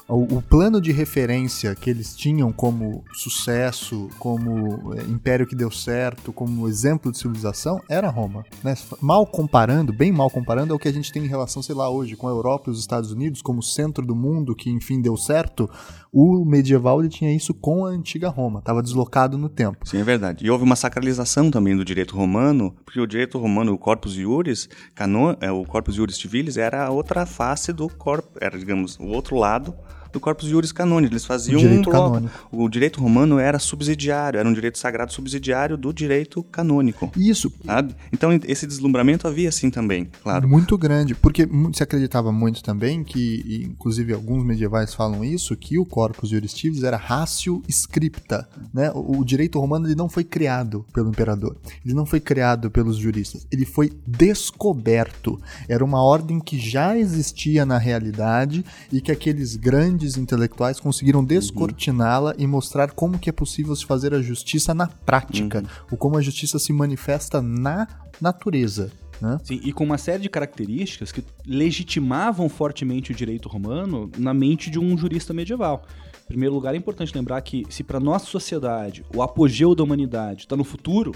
o, 0.08 0.36
o, 0.36 0.42
plano 0.42 0.80
de 0.80 0.92
referência 0.92 1.74
que 1.74 1.88
eles 1.88 2.14
tinham 2.14 2.52
como 2.52 3.02
sucesso, 3.14 4.10
como 4.18 4.92
é, 4.94 5.02
império 5.04 5.46
que 5.46 5.56
deu 5.56 5.70
certo, 5.70 6.32
como 6.32 6.68
exemplo 6.68 7.10
de 7.10 7.18
civilização, 7.18 7.80
era 7.88 8.10
Roma. 8.10 8.44
Né? 8.62 8.76
Mal 9.00 9.26
comparando, 9.26 9.92
bem 9.92 10.12
mal 10.12 10.28
comparando, 10.28 10.72
é 10.72 10.76
o 10.76 10.78
que 10.78 10.88
a 10.88 10.92
gente 10.92 11.10
tem 11.10 11.24
em 11.24 11.28
relação, 11.28 11.62
sei 11.62 11.74
lá, 11.74 11.88
hoje 11.88 12.16
com 12.16 12.28
a 12.28 12.30
Europa 12.30 12.68
e 12.68 12.72
os 12.72 12.80
Estados 12.80 13.12
Unidos 13.12 13.40
como 13.40 13.62
centro 13.62 14.04
do 14.04 14.14
mundo 14.14 14.54
que, 14.54 14.68
enfim, 14.68 15.00
deu 15.00 15.16
certo. 15.16 15.70
O 16.16 16.44
medieval 16.44 17.00
ele 17.00 17.08
tinha 17.08 17.34
isso 17.34 17.52
com 17.52 17.84
a 17.84 17.88
antiga 17.88 18.28
Roma, 18.28 18.60
estava 18.60 18.80
deslocado 18.80 19.36
no 19.36 19.48
tempo. 19.48 19.78
Sim, 19.82 19.98
é 19.98 20.04
verdade. 20.04 20.46
E 20.46 20.48
houve 20.48 20.62
uma 20.62 20.76
sacralização 20.76 21.50
também 21.50 21.76
do 21.76 21.84
direito 21.84 22.16
romano, 22.16 22.72
porque 22.84 23.00
o 23.00 23.06
direito 23.06 23.36
romano, 23.36 23.72
o 23.72 23.78
corpus 23.78 24.16
iuris, 24.16 24.68
canon, 24.94 25.34
é, 25.40 25.50
o 25.50 25.64
corpus 25.64 25.96
iuris 25.96 26.16
civilis, 26.16 26.56
era 26.56 26.86
a 26.86 26.90
outra 26.90 27.26
face 27.26 27.72
do 27.72 27.88
corpo, 27.88 28.38
era, 28.40 28.56
digamos, 28.56 28.96
o 29.00 29.06
outro 29.06 29.34
lado 29.34 29.74
do 30.14 30.20
Corpus 30.20 30.48
Juris 30.48 30.72
Canônico. 30.72 31.12
Eles 31.12 31.24
faziam 31.24 31.58
o 31.58 31.62
direito 31.62 31.90
um. 31.90 32.28
O 32.52 32.68
direito 32.68 33.00
romano 33.00 33.38
era 33.38 33.58
subsidiário, 33.58 34.38
era 34.38 34.48
um 34.48 34.52
direito 34.52 34.78
sagrado 34.78 35.12
subsidiário 35.12 35.76
do 35.76 35.92
direito 35.92 36.42
canônico. 36.44 37.10
Isso. 37.16 37.52
Sabe? 37.66 37.94
Então 38.12 38.30
esse 38.46 38.66
deslumbramento 38.66 39.26
havia 39.26 39.48
assim 39.48 39.70
também, 39.70 40.08
claro. 40.22 40.48
Muito 40.48 40.78
grande, 40.78 41.14
porque 41.14 41.48
se 41.72 41.82
acreditava 41.82 42.30
muito 42.30 42.62
também 42.62 43.02
que, 43.02 43.66
inclusive 43.68 44.12
alguns 44.12 44.44
medievais 44.44 44.94
falam 44.94 45.24
isso, 45.24 45.56
que 45.56 45.78
o 45.78 45.84
Corpus 45.84 46.30
Juris 46.30 46.52
Civilis 46.52 46.84
era 46.84 46.96
ratio 46.96 47.60
scripta, 47.68 48.48
né? 48.72 48.92
O, 48.94 49.18
o 49.18 49.24
direito 49.24 49.58
romano 49.58 49.86
ele 49.86 49.96
não 49.96 50.08
foi 50.08 50.22
criado 50.22 50.86
pelo 50.92 51.08
imperador, 51.08 51.56
ele 51.84 51.94
não 51.94 52.06
foi 52.06 52.20
criado 52.20 52.70
pelos 52.70 52.96
juristas, 52.96 53.46
ele 53.50 53.66
foi 53.66 53.90
descoberto. 54.06 55.40
Era 55.68 55.84
uma 55.84 56.02
ordem 56.02 56.38
que 56.38 56.56
já 56.56 56.96
existia 56.96 57.66
na 57.66 57.78
realidade 57.78 58.64
e 58.92 59.00
que 59.00 59.10
aqueles 59.10 59.56
grandes 59.56 60.03
grandes 60.04 60.16
intelectuais 60.16 60.78
conseguiram 60.78 61.20
uhum. 61.20 61.26
descortiná-la 61.26 62.30
uhum. 62.30 62.36
e 62.38 62.46
mostrar 62.46 62.92
como 62.92 63.18
que 63.18 63.30
é 63.30 63.32
possível 63.32 63.74
se 63.74 63.84
fazer 63.84 64.14
a 64.14 64.20
justiça 64.20 64.74
na 64.74 64.86
prática, 64.86 65.60
uhum. 65.60 65.66
ou 65.92 65.98
como 65.98 66.16
a 66.16 66.22
justiça 66.22 66.58
se 66.58 66.72
manifesta 66.72 67.40
na 67.40 67.88
natureza. 68.20 68.92
Né? 69.20 69.38
Sim, 69.44 69.60
e 69.62 69.72
com 69.72 69.84
uma 69.84 69.96
série 69.96 70.22
de 70.22 70.28
características 70.28 71.12
que 71.12 71.24
legitimavam 71.46 72.48
fortemente 72.48 73.12
o 73.12 73.14
direito 73.14 73.48
romano 73.48 74.10
na 74.18 74.34
mente 74.34 74.70
de 74.70 74.78
um 74.78 74.96
jurista 74.98 75.32
medieval. 75.32 75.84
Em 76.24 76.28
primeiro 76.28 76.54
lugar, 76.54 76.74
é 76.74 76.76
importante 76.78 77.14
lembrar 77.14 77.40
que 77.42 77.64
se 77.70 77.84
para 77.84 78.00
nossa 78.00 78.26
sociedade 78.26 79.04
o 79.14 79.22
apogeu 79.22 79.74
da 79.74 79.84
humanidade 79.84 80.42
está 80.42 80.56
no 80.56 80.64
futuro, 80.64 81.12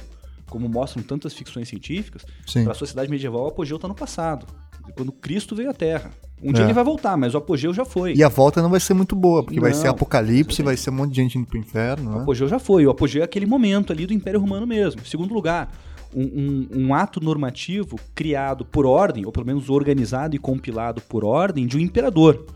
como 0.48 0.68
mostram 0.68 1.02
tantas 1.02 1.34
ficções 1.34 1.68
científicas, 1.68 2.24
para 2.52 2.72
a 2.72 2.74
sociedade 2.74 3.10
medieval 3.10 3.44
o 3.44 3.48
apogeu 3.48 3.76
está 3.76 3.88
no 3.88 3.94
passado, 3.94 4.46
quando 4.94 5.12
Cristo 5.12 5.54
veio 5.54 5.70
à 5.70 5.74
Terra. 5.74 6.10
Um 6.42 6.52
dia 6.52 6.62
é. 6.62 6.66
ele 6.66 6.72
vai 6.72 6.84
voltar, 6.84 7.16
mas 7.16 7.34
o 7.34 7.38
apogeu 7.38 7.74
já 7.74 7.84
foi. 7.84 8.14
E 8.14 8.22
a 8.22 8.28
volta 8.28 8.62
não 8.62 8.70
vai 8.70 8.78
ser 8.78 8.94
muito 8.94 9.16
boa, 9.16 9.42
porque 9.42 9.56
não, 9.56 9.62
vai 9.62 9.74
ser 9.74 9.88
apocalipse, 9.88 10.62
vai 10.62 10.76
ser 10.76 10.90
um 10.90 10.94
monte 10.94 11.10
de 11.10 11.16
gente 11.16 11.36
indo 11.36 11.46
pro 11.46 11.58
inferno. 11.58 12.10
Né? 12.10 12.16
O 12.18 12.20
apogeu 12.20 12.46
já 12.46 12.58
foi. 12.58 12.86
O 12.86 12.90
apogeu 12.90 13.22
é 13.22 13.24
aquele 13.24 13.46
momento 13.46 13.92
ali 13.92 14.06
do 14.06 14.12
Império 14.12 14.40
Romano 14.40 14.66
mesmo. 14.66 15.00
Em 15.00 15.08
segundo 15.08 15.34
lugar, 15.34 15.72
um, 16.14 16.22
um, 16.22 16.68
um, 16.86 16.94
ato 16.94 17.22
normativo 17.22 17.98
criado 18.14 18.64
por 18.64 18.86
ordem, 18.86 19.26
ou 19.26 19.32
pelo 19.32 19.46
menos 19.46 19.68
organizado 19.68 20.36
e 20.36 20.38
compilado 20.38 21.00
por 21.02 21.24
ordem 21.24 21.66
de 21.66 21.76
um 21.76 21.80
imperador. 21.80 22.46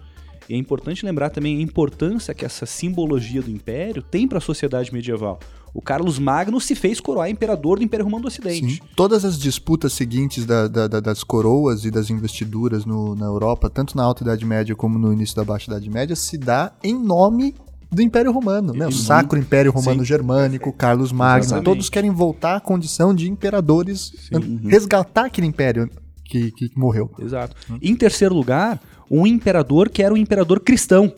E 0.48 0.54
é 0.54 0.56
importante 0.56 1.04
lembrar 1.04 1.30
também 1.30 1.58
a 1.58 1.60
importância 1.60 2.34
que 2.34 2.44
essa 2.44 2.66
simbologia 2.66 3.42
do 3.42 3.50
império 3.50 4.02
tem 4.02 4.26
para 4.26 4.38
a 4.38 4.40
sociedade 4.40 4.92
medieval. 4.92 5.38
O 5.74 5.80
Carlos 5.80 6.18
Magno 6.18 6.60
se 6.60 6.74
fez 6.74 7.00
coroar 7.00 7.30
imperador 7.30 7.78
do 7.78 7.84
Império 7.84 8.04
Romano 8.04 8.22
do 8.22 8.28
Ocidente. 8.28 8.74
Sim. 8.74 8.80
Todas 8.94 9.24
as 9.24 9.38
disputas 9.38 9.94
seguintes 9.94 10.44
da, 10.44 10.68
da, 10.68 10.86
da, 10.86 11.00
das 11.00 11.24
coroas 11.24 11.84
e 11.84 11.90
das 11.90 12.10
investiduras 12.10 12.84
no, 12.84 13.14
na 13.14 13.24
Europa, 13.24 13.70
tanto 13.70 13.96
na 13.96 14.02
Alta 14.02 14.22
Idade 14.22 14.44
Média 14.44 14.74
como 14.74 14.98
no 14.98 15.12
início 15.12 15.34
da 15.34 15.44
Baixa 15.44 15.70
Idade 15.70 15.88
Média, 15.88 16.14
se 16.14 16.36
dá 16.36 16.72
em 16.84 16.94
nome 16.94 17.54
do 17.90 18.02
Império 18.02 18.32
Romano, 18.32 18.72
né? 18.72 18.86
O 18.86 18.92
Sacro 18.92 19.38
Império 19.38 19.70
Romano 19.70 20.00
Sim. 20.00 20.06
Germânico, 20.06 20.72
Carlos 20.72 21.12
Magno, 21.12 21.44
Exatamente. 21.44 21.64
todos 21.64 21.90
querem 21.90 22.10
voltar 22.10 22.56
à 22.56 22.60
condição 22.60 23.14
de 23.14 23.30
imperadores, 23.30 24.12
Sim. 24.28 24.60
resgatar 24.66 25.26
aquele 25.26 25.46
império 25.46 25.90
que, 26.24 26.50
que 26.50 26.70
morreu. 26.74 27.10
Exato. 27.18 27.54
Hum. 27.70 27.78
Em 27.82 27.94
terceiro 27.94 28.34
lugar, 28.34 28.80
um 29.12 29.26
imperador 29.26 29.90
que 29.90 30.02
era 30.02 30.14
um 30.14 30.16
imperador 30.16 30.60
cristão. 30.60 31.12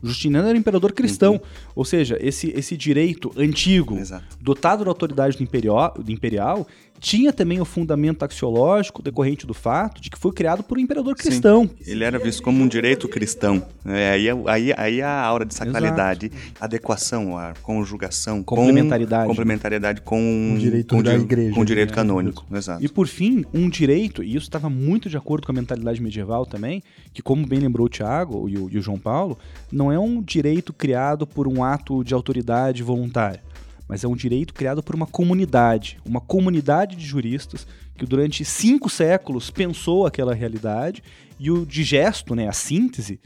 Justiniano 0.00 0.46
era 0.46 0.56
um 0.56 0.60
imperador 0.60 0.92
cristão, 0.92 1.32
uhum. 1.34 1.40
Ou 1.76 1.84
seja, 1.84 2.16
esse, 2.20 2.50
esse 2.56 2.74
direito 2.74 3.30
antigo, 3.36 3.98
Exato. 3.98 4.24
dotado 4.40 4.82
da 4.82 4.90
autoridade 4.90 5.36
do 5.36 5.42
imperial, 5.42 5.94
do 5.96 6.10
imperial 6.10 6.66
tinha 7.00 7.32
também 7.32 7.60
o 7.60 7.64
fundamento 7.64 8.24
axiológico 8.24 9.02
decorrente 9.02 9.46
do 9.46 9.54
fato 9.54 10.00
de 10.00 10.10
que 10.10 10.18
foi 10.18 10.32
criado 10.32 10.62
por 10.62 10.78
um 10.78 10.80
imperador 10.80 11.14
cristão. 11.14 11.68
Sim, 11.80 11.90
ele 11.92 12.04
era 12.04 12.18
visto 12.18 12.42
como 12.42 12.62
um 12.62 12.68
direito 12.68 13.08
cristão. 13.08 13.62
É, 13.84 14.10
aí, 14.10 14.26
aí, 14.46 14.74
aí 14.76 15.02
a 15.02 15.22
aura 15.22 15.44
de 15.44 15.54
sacralidade, 15.54 16.26
Exato. 16.26 16.52
adequação, 16.60 17.38
a 17.38 17.54
conjugação, 17.62 18.42
complementariedade, 18.42 19.24
com, 19.24 19.28
complementariedade 19.28 20.00
com 20.00 20.20
um 20.20 20.56
direito 20.58 20.94
com 20.94 21.02
da 21.02 21.16
di 21.16 21.22
igreja, 21.22 21.54
com 21.54 21.64
direito 21.64 21.90
né? 21.90 21.94
canônico. 21.94 22.46
Exato. 22.52 22.84
E 22.84 22.88
por 22.88 23.06
fim, 23.06 23.44
um 23.52 23.68
direito, 23.68 24.22
e 24.22 24.30
isso 24.34 24.46
estava 24.46 24.68
muito 24.68 25.08
de 25.08 25.16
acordo 25.16 25.46
com 25.46 25.52
a 25.52 25.54
mentalidade 25.54 26.00
medieval 26.00 26.46
também, 26.46 26.82
que 27.12 27.22
como 27.22 27.46
bem 27.46 27.60
lembrou 27.60 27.86
o 27.86 27.90
Tiago 27.90 28.48
e 28.48 28.56
o, 28.56 28.70
e 28.70 28.78
o 28.78 28.82
João 28.82 28.98
Paulo, 28.98 29.38
não 29.70 29.92
é 29.92 29.98
um 29.98 30.22
direito 30.22 30.72
criado 30.72 31.26
por 31.26 31.46
um 31.46 31.62
ato 31.72 32.04
de 32.04 32.14
autoridade 32.14 32.82
voluntária 32.82 33.42
mas 33.88 34.02
é 34.02 34.08
um 34.08 34.16
direito 34.16 34.52
criado 34.52 34.82
por 34.82 34.94
uma 34.94 35.06
comunidade, 35.06 35.98
uma 36.04 36.20
comunidade 36.20 36.96
de 36.96 37.06
juristas 37.06 37.66
que 37.96 38.04
durante 38.04 38.44
cinco 38.44 38.90
séculos 38.90 39.50
pensou 39.50 40.06
aquela 40.06 40.34
realidade 40.34 41.02
e 41.38 41.50
o 41.50 41.64
digesto, 41.64 42.34
né, 42.34 42.48
a 42.48 42.52
síntese, 42.52 43.20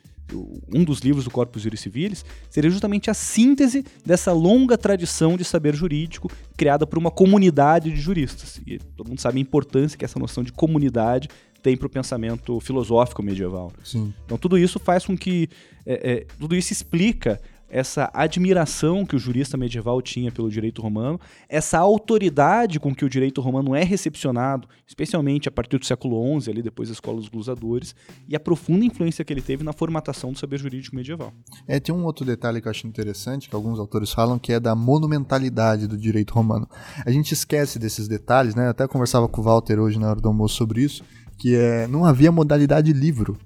um 0.73 0.85
dos 0.85 1.01
livros 1.01 1.25
do 1.25 1.31
Corpus 1.31 1.63
Juris 1.63 1.81
Civilis, 1.81 2.25
seria 2.49 2.71
justamente 2.71 3.11
a 3.11 3.15
síntese 3.15 3.85
dessa 4.07 4.33
longa 4.33 4.79
tradição 4.79 5.37
de 5.37 5.45
saber 5.45 5.75
jurídico 5.75 6.31
criada 6.57 6.87
por 6.87 6.99
uma 6.99 7.11
comunidade 7.11 7.91
de 7.91 8.01
juristas. 8.01 8.61
E 8.65 8.79
todo 8.79 9.09
mundo 9.09 9.21
sabe 9.21 9.39
a 9.39 9.41
importância 9.41 9.99
que 9.99 10.05
essa 10.05 10.21
noção 10.21 10.45
de 10.45 10.53
comunidade 10.53 11.29
tem 11.63 11.77
para 11.77 11.87
o 11.87 11.91
pensamento 11.91 12.61
filosófico 12.61 13.23
medieval. 13.23 13.73
Sim. 13.83 14.15
Então 14.25 14.39
tudo 14.39 14.57
isso 14.57 14.79
faz 14.79 15.05
com 15.05 15.17
que 15.17 15.49
é, 15.85 16.13
é, 16.13 16.27
tudo 16.39 16.55
isso 16.55 16.73
explica 16.73 17.41
essa 17.71 18.11
admiração 18.13 19.07
que 19.07 19.15
o 19.15 19.19
jurista 19.19 19.57
medieval 19.57 20.03
tinha 20.03 20.33
pelo 20.33 20.51
direito 20.51 20.83
romano, 20.83 21.21
essa 21.49 21.79
autoridade 21.79 22.81
com 22.81 22.95
que 22.95 23.05
o 23.05 23.09
direito 23.09 23.41
romano 23.41 23.75
é 23.75 23.85
recepcionado, 23.85 24.69
especialmente 24.87 25.49
a 25.49 25.53
partir 25.53 25.79
do 25.79 25.87
século 25.87 26.41
XI, 26.41 26.51
ali 26.51 26.63
depois 26.63 26.89
da 26.89 26.93
escola 26.93 27.19
dos 27.19 27.29
glusadores, 27.29 27.95
e 28.29 28.35
a 28.35 28.41
profunda 28.41 28.85
influência 28.85 29.25
que 29.25 29.33
ele 29.33 29.43
teve 29.43 29.63
na 29.63 29.73
formatação 29.73 30.33
do 30.33 30.39
saber 30.39 30.59
jurídico 30.59 30.97
medieval. 30.97 31.33
É, 31.67 31.79
tem 31.79 31.95
um 31.95 32.05
outro 32.05 32.25
detalhe 32.25 32.61
que 32.61 32.67
eu 32.67 32.71
acho 32.71 32.87
interessante, 32.87 33.49
que 33.49 33.55
alguns 33.55 33.79
autores 33.79 34.11
falam, 34.13 34.39
que 34.39 34.53
é 34.53 34.61
da 34.61 34.75
monumentalidade 34.75 35.87
do 35.87 35.97
direito 35.97 36.35
romano. 36.35 36.69
A 37.05 37.11
gente 37.11 37.33
esquece 37.33 37.79
desses 37.79 38.09
detalhes, 38.09 38.55
né? 38.55 38.67
Eu 38.67 38.71
até 38.71 38.87
conversava 38.89 39.29
com 39.29 39.41
o 39.41 39.45
Walter 39.45 39.79
hoje 39.79 39.99
na 39.99 40.11
hora 40.11 40.21
do 40.21 40.29
almoço 40.29 40.57
sobre 40.57 40.83
isso, 40.83 41.05
que 41.39 41.55
é, 41.55 41.87
não 41.87 42.05
havia 42.05 42.31
modalidade 42.31 42.93
livro 42.93 43.39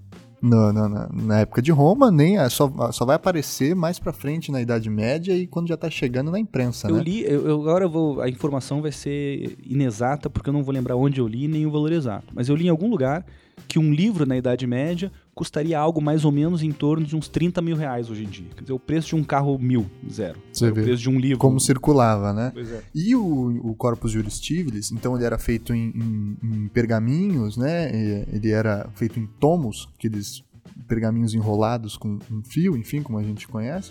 no, 0.44 0.72
no, 0.72 0.88
na, 0.88 1.08
na, 1.10 1.40
época 1.40 1.62
de 1.62 1.72
Roma, 1.72 2.10
nem 2.10 2.36
só, 2.50 2.70
só 2.92 3.06
vai 3.06 3.16
aparecer 3.16 3.74
mais 3.74 3.98
para 3.98 4.12
frente 4.12 4.52
na 4.52 4.60
Idade 4.60 4.90
Média 4.90 5.34
e 5.34 5.46
quando 5.46 5.68
já 5.68 5.76
tá 5.76 5.88
chegando 5.88 6.30
na 6.30 6.38
imprensa, 6.38 6.88
eu 6.88 6.96
né? 6.96 7.02
li, 7.02 7.24
eu, 7.24 7.48
eu, 7.48 7.60
agora 7.62 7.86
eu 7.86 7.90
vou, 7.90 8.20
a 8.20 8.28
informação 8.28 8.82
vai 8.82 8.92
ser 8.92 9.56
inexata 9.64 10.28
porque 10.28 10.50
eu 10.50 10.52
não 10.52 10.62
vou 10.62 10.74
lembrar 10.74 10.96
onde 10.96 11.18
eu 11.18 11.26
li 11.26 11.48
nem 11.48 11.64
o 11.64 11.70
valor 11.70 11.92
exato, 11.92 12.26
mas 12.34 12.50
eu 12.50 12.56
li 12.56 12.66
em 12.66 12.68
algum 12.68 12.90
lugar 12.90 13.24
que 13.66 13.78
um 13.78 13.92
livro 13.92 14.26
na 14.26 14.36
Idade 14.36 14.66
Média 14.66 15.10
custaria 15.34 15.78
algo 15.78 16.00
mais 16.00 16.24
ou 16.24 16.30
menos 16.32 16.62
em 16.62 16.70
torno 16.70 17.04
de 17.04 17.16
uns 17.16 17.28
30 17.28 17.60
mil 17.60 17.76
reais 17.76 18.08
hoje 18.08 18.24
em 18.24 18.28
dia. 18.28 18.46
Quer 18.54 18.62
dizer, 18.62 18.72
o 18.72 18.78
preço 18.78 19.08
de 19.08 19.16
um 19.16 19.24
carro 19.24 19.58
mil, 19.58 19.90
zero. 20.10 20.40
Você 20.52 20.70
vê 20.70 20.80
o 20.80 20.84
preço 20.84 21.02
de 21.02 21.10
um 21.10 21.18
livro. 21.18 21.38
Como 21.38 21.58
circulava, 21.58 22.32
né? 22.32 22.50
Pois 22.54 22.70
é. 22.70 22.82
E 22.94 23.14
o, 23.16 23.70
o 23.70 23.74
Corpus 23.74 24.12
Juris 24.12 24.38
Civilis, 24.38 24.92
então 24.92 25.16
ele 25.16 25.24
era 25.24 25.38
feito 25.38 25.74
em, 25.74 25.92
em, 25.94 26.36
em 26.42 26.68
pergaminhos, 26.68 27.56
né? 27.56 27.90
Ele 28.32 28.50
era 28.50 28.88
feito 28.94 29.18
em 29.18 29.26
tomos, 29.26 29.88
aqueles 29.94 30.42
pergaminhos 30.86 31.34
enrolados 31.34 31.96
com 31.96 32.18
um 32.30 32.42
fio, 32.44 32.76
enfim, 32.76 33.02
como 33.02 33.18
a 33.18 33.22
gente 33.22 33.48
conhece. 33.48 33.90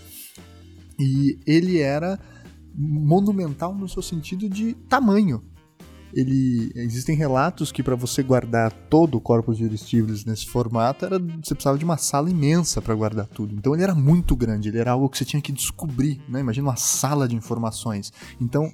E 0.98 1.38
ele 1.46 1.78
era 1.78 2.18
monumental 2.76 3.74
no 3.74 3.88
seu 3.88 4.02
sentido 4.02 4.48
de 4.48 4.74
tamanho 4.88 5.42
ele 6.14 6.70
existem 6.74 7.16
relatos 7.16 7.72
que 7.72 7.82
para 7.82 7.96
você 7.96 8.22
guardar 8.22 8.72
todo 8.88 9.16
o 9.16 9.20
corpus 9.20 9.58
juristíveis 9.58 10.24
nesse 10.24 10.46
formato 10.46 11.04
era 11.04 11.18
você 11.18 11.54
precisava 11.54 11.78
de 11.78 11.84
uma 11.84 11.96
sala 11.96 12.30
imensa 12.30 12.80
para 12.80 12.94
guardar 12.94 13.26
tudo. 13.26 13.54
Então 13.54 13.74
ele 13.74 13.82
era 13.82 13.94
muito 13.94 14.36
grande, 14.36 14.68
ele 14.68 14.78
era 14.78 14.92
algo 14.92 15.08
que 15.08 15.18
você 15.18 15.24
tinha 15.24 15.42
que 15.42 15.52
descobrir, 15.52 16.20
né? 16.28 16.40
Imagina 16.40 16.68
uma 16.68 16.76
sala 16.76 17.28
de 17.28 17.34
informações. 17.34 18.12
Então 18.40 18.72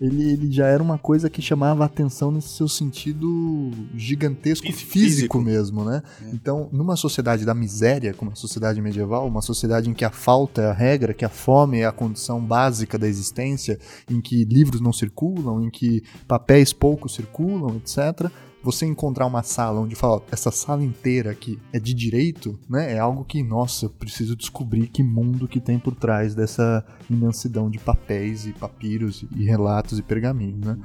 ele, 0.00 0.32
ele 0.32 0.52
já 0.52 0.66
era 0.66 0.82
uma 0.82 0.98
coisa 0.98 1.30
que 1.30 1.40
chamava 1.40 1.84
atenção 1.84 2.32
nesse 2.32 2.48
seu 2.48 2.66
sentido 2.66 3.70
gigantesco 3.94 4.66
físico, 4.66 4.90
físico 4.90 5.40
mesmo, 5.40 5.84
né? 5.84 6.02
É. 6.20 6.30
Então, 6.30 6.68
numa 6.72 6.96
sociedade 6.96 7.44
da 7.44 7.54
miséria, 7.54 8.12
como 8.12 8.32
a 8.32 8.34
sociedade 8.34 8.80
medieval, 8.80 9.26
uma 9.26 9.40
sociedade 9.40 9.88
em 9.88 9.94
que 9.94 10.04
a 10.04 10.10
falta 10.10 10.62
é 10.62 10.66
a 10.66 10.72
regra, 10.72 11.14
que 11.14 11.24
a 11.24 11.28
fome 11.28 11.78
é 11.78 11.86
a 11.86 11.92
condição 11.92 12.44
básica 12.44 12.98
da 12.98 13.06
existência, 13.06 13.78
em 14.10 14.20
que 14.20 14.44
livros 14.44 14.80
não 14.80 14.92
circulam, 14.92 15.62
em 15.62 15.70
que 15.70 16.02
papéis 16.26 16.72
poucos 16.72 17.14
circulam, 17.14 17.76
etc 17.76 18.30
você 18.64 18.86
encontrar 18.86 19.26
uma 19.26 19.42
sala 19.42 19.80
onde 19.80 19.94
fala, 19.94 20.22
essa 20.32 20.50
sala 20.50 20.82
inteira 20.82 21.30
aqui 21.30 21.58
é 21.70 21.78
de 21.78 21.92
direito, 21.92 22.58
né? 22.68 22.94
É 22.94 22.98
algo 22.98 23.24
que, 23.24 23.42
nossa, 23.42 23.84
eu 23.86 23.90
preciso 23.90 24.34
descobrir 24.34 24.88
que 24.88 25.02
mundo 25.02 25.46
que 25.46 25.60
tem 25.60 25.78
por 25.78 25.94
trás 25.94 26.34
dessa 26.34 26.84
imensidão 27.10 27.68
de 27.68 27.78
papéis 27.78 28.46
e 28.46 28.52
papiros 28.52 29.24
e 29.36 29.44
relatos 29.44 29.98
e 29.98 30.02
pergaminhos, 30.02 30.64
né? 30.64 30.78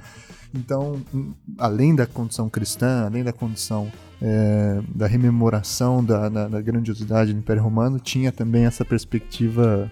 Então, 0.54 1.00
além 1.58 1.96
da 1.96 2.06
condição 2.06 2.50
cristã, 2.50 3.06
além 3.06 3.24
da 3.24 3.32
condição 3.32 3.90
é, 4.22 4.82
da 4.94 5.08
rememoração 5.08 6.04
da, 6.04 6.28
da, 6.28 6.48
da 6.48 6.62
grandiosidade 6.62 7.32
do 7.32 7.40
Império 7.40 7.64
Romano, 7.64 8.00
tinha 8.00 8.32
também 8.32 8.66
essa 8.66 8.84
perspectiva 8.84 9.90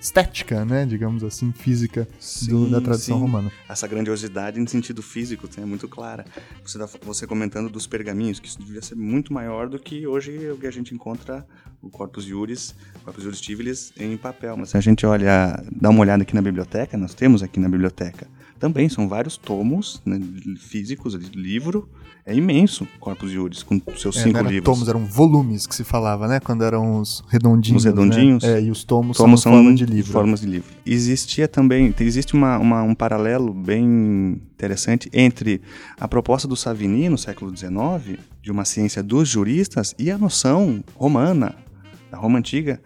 estética, 0.00 0.64
né, 0.64 0.86
digamos 0.86 1.24
assim, 1.24 1.52
física 1.52 2.08
sim, 2.18 2.50
do, 2.50 2.70
da 2.70 2.80
tradição 2.80 3.16
sim. 3.16 3.22
romana. 3.22 3.52
Essa 3.68 3.86
grandiosidade 3.86 4.60
em 4.60 4.66
sentido 4.66 5.02
físico 5.02 5.48
é 5.56 5.64
muito 5.64 5.88
clara. 5.88 6.24
Você, 6.64 6.78
tá, 6.78 6.88
você 7.02 7.26
comentando 7.26 7.68
dos 7.68 7.86
pergaminhos, 7.86 8.38
que 8.38 8.48
isso 8.48 8.58
devia 8.58 8.82
ser 8.82 8.94
muito 8.94 9.32
maior 9.32 9.68
do 9.68 9.78
que 9.78 10.06
hoje 10.06 10.50
o 10.50 10.56
que 10.56 10.66
a 10.66 10.70
gente 10.70 10.94
encontra 10.94 11.46
o 11.82 11.88
Corpus 11.88 12.24
Juris, 12.24 12.74
Corpus 13.04 13.22
Juris 13.22 13.38
Civilis 13.38 13.92
em 13.98 14.16
papel. 14.16 14.56
Mas 14.56 14.70
se 14.70 14.76
a 14.76 14.80
gente 14.80 15.04
olha, 15.06 15.62
dá 15.70 15.90
uma 15.90 16.00
olhada 16.00 16.22
aqui 16.22 16.34
na 16.34 16.42
biblioteca, 16.42 16.96
nós 16.96 17.14
temos 17.14 17.42
aqui 17.42 17.60
na 17.60 17.68
biblioteca 17.68 18.26
também 18.58 18.88
são 18.88 19.08
vários 19.08 19.36
tomos 19.36 20.02
né, 20.04 20.18
físicos 20.58 21.18
de 21.18 21.38
livro. 21.38 21.88
É 22.28 22.34
imenso 22.34 22.86
Corpus 23.00 23.30
Juris, 23.30 23.62
com 23.62 23.80
seus 23.96 24.18
é, 24.18 24.24
cinco 24.24 24.42
livros. 24.42 24.62
tomos, 24.62 24.86
eram 24.86 25.02
volumes 25.06 25.66
que 25.66 25.74
se 25.74 25.82
falava, 25.82 26.28
né? 26.28 26.38
Quando 26.38 26.62
eram 26.62 27.00
os 27.00 27.24
redondinhos. 27.26 27.80
Os 27.80 27.84
redondinhos. 27.86 28.42
Né? 28.42 28.58
É, 28.58 28.62
e 28.64 28.70
os 28.70 28.84
tomos, 28.84 29.16
tomos 29.16 29.40
são, 29.40 29.52
forma 29.52 29.74
de 29.74 29.86
livro. 29.86 30.12
formas 30.12 30.42
de 30.42 30.46
livro. 30.46 30.68
Existia 30.84 31.48
também, 31.48 31.94
existe 31.98 32.34
uma, 32.34 32.58
uma, 32.58 32.82
um 32.82 32.94
paralelo 32.94 33.54
bem 33.54 34.42
interessante 34.52 35.08
entre 35.10 35.62
a 35.98 36.06
proposta 36.06 36.46
do 36.46 36.54
Savini 36.54 37.08
no 37.08 37.16
século 37.16 37.50
XIX, 37.56 38.18
de 38.42 38.52
uma 38.52 38.66
ciência 38.66 39.02
dos 39.02 39.26
juristas, 39.26 39.94
e 39.98 40.10
a 40.10 40.18
noção 40.18 40.84
romana, 40.96 41.54
da 42.10 42.18
Roma 42.18 42.38
Antiga, 42.38 42.78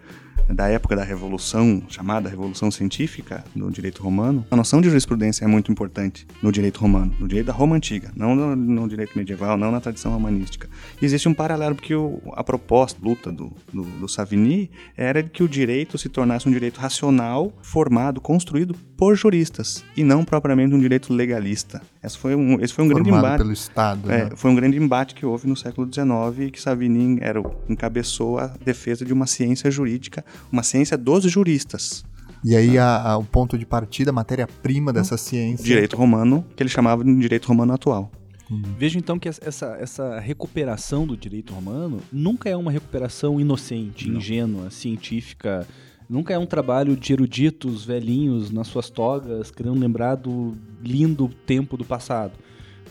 da 0.48 0.68
época 0.68 0.96
da 0.96 1.04
Revolução, 1.04 1.82
chamada 1.88 2.28
Revolução 2.28 2.70
Científica 2.70 3.44
no 3.54 3.70
direito 3.70 4.02
romano, 4.02 4.46
a 4.50 4.56
noção 4.56 4.80
de 4.80 4.88
jurisprudência 4.88 5.44
é 5.44 5.48
muito 5.48 5.70
importante 5.70 6.26
no 6.42 6.52
direito 6.52 6.80
romano, 6.80 7.14
no 7.18 7.28
direito 7.28 7.46
da 7.46 7.52
Roma 7.52 7.76
Antiga, 7.76 8.10
não 8.16 8.34
no, 8.34 8.56
no 8.56 8.88
direito 8.88 9.16
medieval, 9.16 9.56
não 9.56 9.70
na 9.70 9.80
tradição 9.80 10.12
romanística. 10.12 10.68
E 11.00 11.04
existe 11.04 11.28
um 11.28 11.34
paralelo, 11.34 11.74
porque 11.74 11.94
o, 11.94 12.20
a 12.32 12.44
proposta, 12.44 12.98
luta 13.02 13.32
do, 13.32 13.52
do, 13.72 13.82
do 13.82 14.08
Savigny, 14.08 14.70
era 14.96 15.22
que 15.22 15.42
o 15.42 15.48
direito 15.48 15.96
se 15.98 16.08
tornasse 16.08 16.48
um 16.48 16.52
direito 16.52 16.78
racional, 16.78 17.52
formado, 17.62 18.20
construído 18.20 18.74
por 18.96 19.14
juristas, 19.16 19.84
e 19.96 20.04
não 20.04 20.24
propriamente 20.24 20.74
um 20.74 20.80
direito 20.80 21.12
legalista. 21.12 21.82
Esse 22.02 22.18
foi 22.18 22.34
um, 22.34 22.60
esse 22.60 22.74
foi 22.74 22.84
um 22.84 22.88
grande 22.88 23.10
embate. 23.10 23.38
pelo 23.38 23.52
Estado. 23.52 24.10
É, 24.10 24.24
né? 24.24 24.30
Foi 24.34 24.50
um 24.50 24.54
grande 24.54 24.76
embate 24.76 25.14
que 25.14 25.24
houve 25.24 25.46
no 25.46 25.56
século 25.56 25.88
XIX, 25.92 26.50
que 26.50 26.60
Savigny 26.60 27.18
era, 27.20 27.40
encabeçou 27.68 28.38
a 28.38 28.48
defesa 28.64 29.04
de 29.04 29.12
uma 29.12 29.26
ciência 29.26 29.70
jurídica 29.70 30.24
uma 30.50 30.62
ciência 30.62 30.96
dos 30.98 31.24
juristas. 31.24 32.04
E 32.44 32.56
aí 32.56 32.76
a, 32.76 33.12
a, 33.12 33.16
o 33.16 33.24
ponto 33.24 33.56
de 33.56 33.64
partida, 33.64 34.10
a 34.10 34.12
matéria-prima 34.12 34.92
dessa 34.92 35.16
ciência. 35.16 35.64
Direito 35.64 35.96
romano, 35.96 36.44
que 36.56 36.62
ele 36.62 36.70
chamava 36.70 37.04
de 37.04 37.14
direito 37.16 37.46
romano 37.46 37.72
atual. 37.72 38.10
Uhum. 38.50 38.62
Vejo 38.76 38.98
então 38.98 39.18
que 39.18 39.28
essa, 39.28 39.76
essa 39.80 40.18
recuperação 40.18 41.06
do 41.06 41.16
direito 41.16 41.54
romano 41.54 42.00
nunca 42.12 42.50
é 42.50 42.56
uma 42.56 42.70
recuperação 42.70 43.40
inocente, 43.40 44.08
Não. 44.08 44.18
ingênua, 44.18 44.70
científica. 44.70 45.66
Nunca 46.12 46.34
é 46.34 46.38
um 46.38 46.44
trabalho 46.44 46.94
de 46.94 47.10
eruditos 47.10 47.86
velhinhos 47.86 48.50
nas 48.50 48.66
suas 48.66 48.90
togas, 48.90 49.50
querendo 49.50 49.80
lembrar 49.80 50.14
do 50.14 50.54
lindo 50.82 51.30
tempo 51.46 51.74
do 51.74 51.86
passado. 51.86 52.34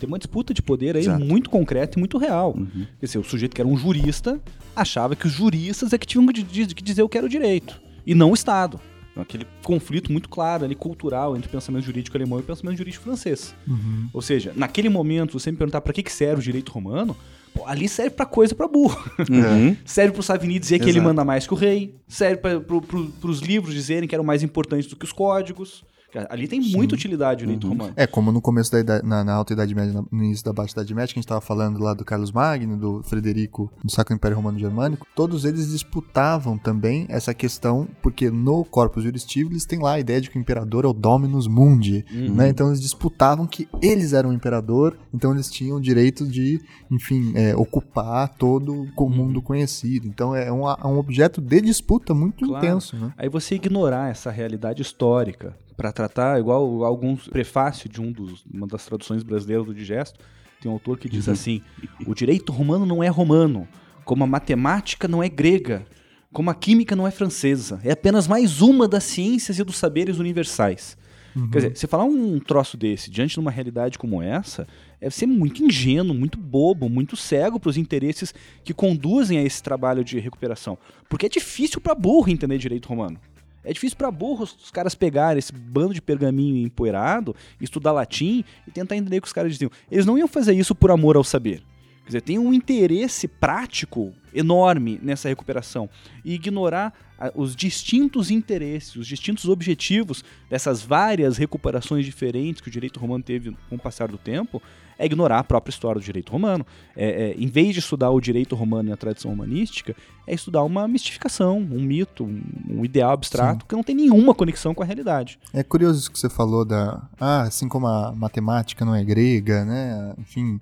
Tem 0.00 0.08
uma 0.08 0.18
disputa 0.18 0.52
de 0.52 0.60
poder 0.60 0.96
aí 0.96 1.04
Exato. 1.04 1.24
muito 1.24 1.48
concreta 1.48 1.96
e 1.96 2.00
muito 2.00 2.18
real. 2.18 2.52
Uhum. 2.58 2.84
Quer 2.98 3.06
dizer, 3.06 3.18
o 3.18 3.22
sujeito 3.22 3.54
que 3.54 3.60
era 3.60 3.68
um 3.68 3.76
jurista 3.76 4.40
achava 4.74 5.14
que 5.14 5.28
os 5.28 5.32
juristas 5.32 5.92
é 5.92 5.98
que 5.98 6.04
tinham 6.04 6.26
que 6.26 6.82
dizer 6.82 7.04
o 7.04 7.08
que 7.08 7.16
era 7.16 7.24
o 7.24 7.30
direito, 7.30 7.80
e 8.04 8.12
não 8.12 8.32
o 8.32 8.34
Estado. 8.34 8.80
Aquele 9.14 9.46
conflito 9.62 10.10
muito 10.10 10.28
claro 10.28 10.64
ali, 10.64 10.74
cultural, 10.74 11.36
entre 11.36 11.46
o 11.46 11.50
pensamento 11.52 11.84
jurídico 11.84 12.16
alemão 12.16 12.40
e 12.40 12.42
o 12.42 12.44
pensamento 12.44 12.78
jurídico 12.78 13.04
francês. 13.04 13.54
Uhum. 13.68 14.08
Ou 14.12 14.20
seja, 14.20 14.52
naquele 14.56 14.88
momento, 14.88 15.38
você 15.38 15.52
me 15.52 15.56
perguntar 15.56 15.80
para 15.80 15.92
que, 15.92 16.02
que 16.02 16.10
serve 16.10 16.40
o 16.40 16.42
direito 16.42 16.72
romano, 16.72 17.16
pô, 17.54 17.66
ali 17.66 17.88
serve 17.88 18.10
para 18.10 18.26
coisa 18.26 18.54
para 18.54 18.68
burro. 18.68 18.98
Uhum. 19.30 19.76
serve 19.84 20.12
para 20.12 20.20
o 20.20 20.22
Savini 20.22 20.58
dizer 20.58 20.76
Exato. 20.76 20.84
que 20.84 20.90
ele 20.90 21.00
manda 21.00 21.24
mais 21.24 21.46
que 21.46 21.52
o 21.52 21.56
rei, 21.56 21.94
serve 22.08 22.36
para 22.36 22.60
pro, 22.60 22.82
os 23.22 23.40
livros 23.40 23.74
dizerem 23.74 24.08
que 24.08 24.14
eram 24.14 24.24
mais 24.24 24.42
importantes 24.42 24.88
do 24.88 24.96
que 24.96 25.04
os 25.04 25.12
códigos. 25.12 25.84
Ali 26.28 26.46
tem 26.46 26.62
Sim. 26.62 26.76
muita 26.76 26.94
utilidade 26.94 27.44
o 27.44 27.46
direito 27.46 27.64
uhum. 27.64 27.72
romano. 27.72 27.92
É, 27.96 28.06
como 28.06 28.30
no 28.30 28.40
começo 28.40 28.70
da 28.70 28.80
idade, 28.80 29.06
na, 29.06 29.24
na, 29.24 29.34
Alta 29.34 29.52
Idade 29.52 29.74
Média, 29.74 30.04
no 30.10 30.24
início 30.24 30.44
da 30.44 30.52
Baixa 30.52 30.72
Idade 30.72 30.94
Média, 30.94 31.08
que 31.08 31.18
a 31.18 31.20
gente 31.20 31.24
estava 31.24 31.40
falando 31.40 31.78
lá 31.78 31.94
do 31.94 32.04
Carlos 32.04 32.30
Magno, 32.30 32.76
do 32.76 33.02
Frederico, 33.02 33.70
do 33.82 33.90
Sacro 33.90 34.14
Império 34.14 34.36
Romano 34.36 34.58
Germânico, 34.58 35.06
todos 35.14 35.44
eles 35.44 35.70
disputavam 35.70 36.58
também 36.58 37.06
essa 37.08 37.32
questão, 37.32 37.88
porque 38.02 38.30
no 38.30 38.64
Corpus 38.64 39.04
Juris 39.04 39.26
eles 39.36 39.64
têm 39.64 39.80
lá 39.80 39.94
a 39.94 40.00
ideia 40.00 40.20
de 40.20 40.30
que 40.30 40.38
o 40.38 40.40
imperador 40.40 40.84
é 40.84 40.88
o 40.88 40.92
Dominus 40.92 41.46
Mundi, 41.46 42.04
uhum. 42.12 42.34
né? 42.34 42.48
Então 42.48 42.68
eles 42.68 42.80
disputavam 42.80 43.46
que 43.46 43.68
eles 43.80 44.12
eram 44.12 44.30
o 44.30 44.32
imperador, 44.32 44.96
então 45.12 45.32
eles 45.32 45.50
tinham 45.50 45.76
o 45.76 45.80
direito 45.80 46.26
de, 46.26 46.60
enfim, 46.90 47.32
é, 47.34 47.54
ocupar 47.56 48.28
todo 48.28 48.86
o 48.96 49.08
mundo 49.08 49.36
uhum. 49.36 49.42
conhecido. 49.42 50.06
Então 50.06 50.34
é 50.34 50.52
um, 50.52 50.68
é 50.68 50.86
um 50.86 50.98
objeto 50.98 51.40
de 51.40 51.60
disputa 51.60 52.14
muito 52.14 52.46
claro. 52.46 52.64
intenso, 52.64 52.96
né? 52.96 53.12
Aí 53.16 53.28
você 53.28 53.54
ignorar 53.54 54.10
essa 54.10 54.30
realidade 54.30 54.82
histórica 54.82 55.56
para 55.76 55.92
tratar, 55.92 56.38
igual 56.38 56.84
alguns 56.84 57.28
prefácio 57.28 57.88
de 57.88 58.00
um 58.00 58.12
dos, 58.12 58.44
uma 58.52 58.66
das 58.66 58.84
traduções 58.84 59.22
brasileiras 59.22 59.66
do 59.66 59.74
Digesto, 59.74 60.18
tem 60.60 60.70
um 60.70 60.74
autor 60.74 60.98
que 60.98 61.08
diz 61.08 61.26
uhum. 61.26 61.32
assim: 61.32 61.62
o 62.06 62.14
direito 62.14 62.52
romano 62.52 62.86
não 62.86 63.02
é 63.02 63.08
romano, 63.08 63.66
como 64.04 64.22
a 64.24 64.26
matemática 64.26 65.08
não 65.08 65.22
é 65.22 65.28
grega, 65.28 65.84
como 66.32 66.50
a 66.50 66.54
química 66.54 66.94
não 66.94 67.06
é 67.06 67.10
francesa. 67.10 67.80
É 67.84 67.92
apenas 67.92 68.28
mais 68.28 68.60
uma 68.60 68.86
das 68.86 69.04
ciências 69.04 69.58
e 69.58 69.64
dos 69.64 69.76
saberes 69.76 70.18
universais. 70.18 70.96
Uhum. 71.34 71.50
Quer 71.50 71.58
dizer, 71.58 71.76
você 71.76 71.86
falar 71.86 72.04
um 72.04 72.38
troço 72.38 72.76
desse 72.76 73.10
diante 73.10 73.34
de 73.34 73.40
uma 73.40 73.50
realidade 73.50 73.98
como 73.98 74.22
essa 74.22 74.66
é 75.00 75.08
ser 75.08 75.26
muito 75.26 75.64
ingênuo, 75.64 76.14
muito 76.14 76.38
bobo, 76.38 76.88
muito 76.88 77.16
cego 77.16 77.58
para 77.58 77.70
os 77.70 77.76
interesses 77.76 78.34
que 78.62 78.74
conduzem 78.74 79.38
a 79.38 79.42
esse 79.42 79.62
trabalho 79.62 80.04
de 80.04 80.18
recuperação. 80.18 80.78
Porque 81.08 81.26
é 81.26 81.28
difícil 81.28 81.80
para 81.80 81.94
burro 81.94 82.30
entender 82.30 82.58
direito 82.58 82.88
romano. 82.88 83.18
É 83.64 83.72
difícil 83.72 83.96
para 83.96 84.10
burros 84.10 84.56
os 84.62 84.70
caras 84.70 84.94
pegarem 84.94 85.38
esse 85.38 85.52
bando 85.52 85.94
de 85.94 86.02
pergaminho 86.02 86.66
empoeirado, 86.66 87.34
estudar 87.60 87.92
latim 87.92 88.44
e 88.66 88.70
tentar 88.70 88.96
entender 88.96 89.18
o 89.18 89.22
que 89.22 89.28
os 89.28 89.32
caras 89.32 89.52
diziam. 89.52 89.70
Eles 89.90 90.06
não 90.06 90.18
iam 90.18 90.28
fazer 90.28 90.54
isso 90.54 90.74
por 90.74 90.90
amor 90.90 91.16
ao 91.16 91.24
saber. 91.24 91.62
Quer 92.04 92.08
dizer, 92.08 92.20
tem 92.22 92.38
um 92.38 92.52
interesse 92.52 93.28
prático 93.28 94.12
enorme 94.34 94.98
nessa 95.02 95.28
recuperação. 95.28 95.88
E 96.24 96.34
ignorar 96.34 96.92
os 97.36 97.54
distintos 97.54 98.30
interesses, 98.30 98.96
os 98.96 99.06
distintos 99.06 99.48
objetivos 99.48 100.24
dessas 100.50 100.82
várias 100.82 101.36
recuperações 101.36 102.04
diferentes 102.04 102.60
que 102.60 102.68
o 102.68 102.72
direito 102.72 102.98
romano 102.98 103.22
teve 103.22 103.56
com 103.68 103.76
o 103.76 103.78
passar 103.78 104.08
do 104.08 104.18
tempo, 104.18 104.60
é 104.98 105.06
ignorar 105.06 105.38
a 105.38 105.44
própria 105.44 105.70
história 105.70 106.00
do 106.00 106.04
direito 106.04 106.30
romano. 106.30 106.66
É, 106.96 107.30
é, 107.30 107.34
em 107.34 107.46
vez 107.46 107.72
de 107.72 107.80
estudar 107.80 108.10
o 108.10 108.20
direito 108.20 108.54
romano 108.54 108.90
e 108.90 108.92
a 108.92 108.96
tradição 108.96 109.32
humanística, 109.32 109.94
é 110.26 110.34
estudar 110.34 110.62
uma 110.62 110.86
mistificação, 110.86 111.58
um 111.58 111.80
mito, 111.80 112.24
um, 112.24 112.42
um 112.68 112.84
ideal 112.84 113.12
abstrato 113.12 113.62
Sim. 113.62 113.68
que 113.68 113.74
não 113.74 113.82
tem 113.82 113.94
nenhuma 113.94 114.34
conexão 114.34 114.74
com 114.74 114.82
a 114.82 114.86
realidade. 114.86 115.38
É 115.52 115.62
curioso 115.62 116.00
isso 116.00 116.10
que 116.10 116.18
você 116.18 116.28
falou 116.28 116.64
da. 116.64 117.02
Ah, 117.20 117.42
assim 117.42 117.68
como 117.68 117.86
a 117.86 118.12
matemática 118.12 118.84
não 118.84 118.94
é 118.94 119.02
grega, 119.04 119.64
né? 119.64 120.14
Enfim, 120.18 120.60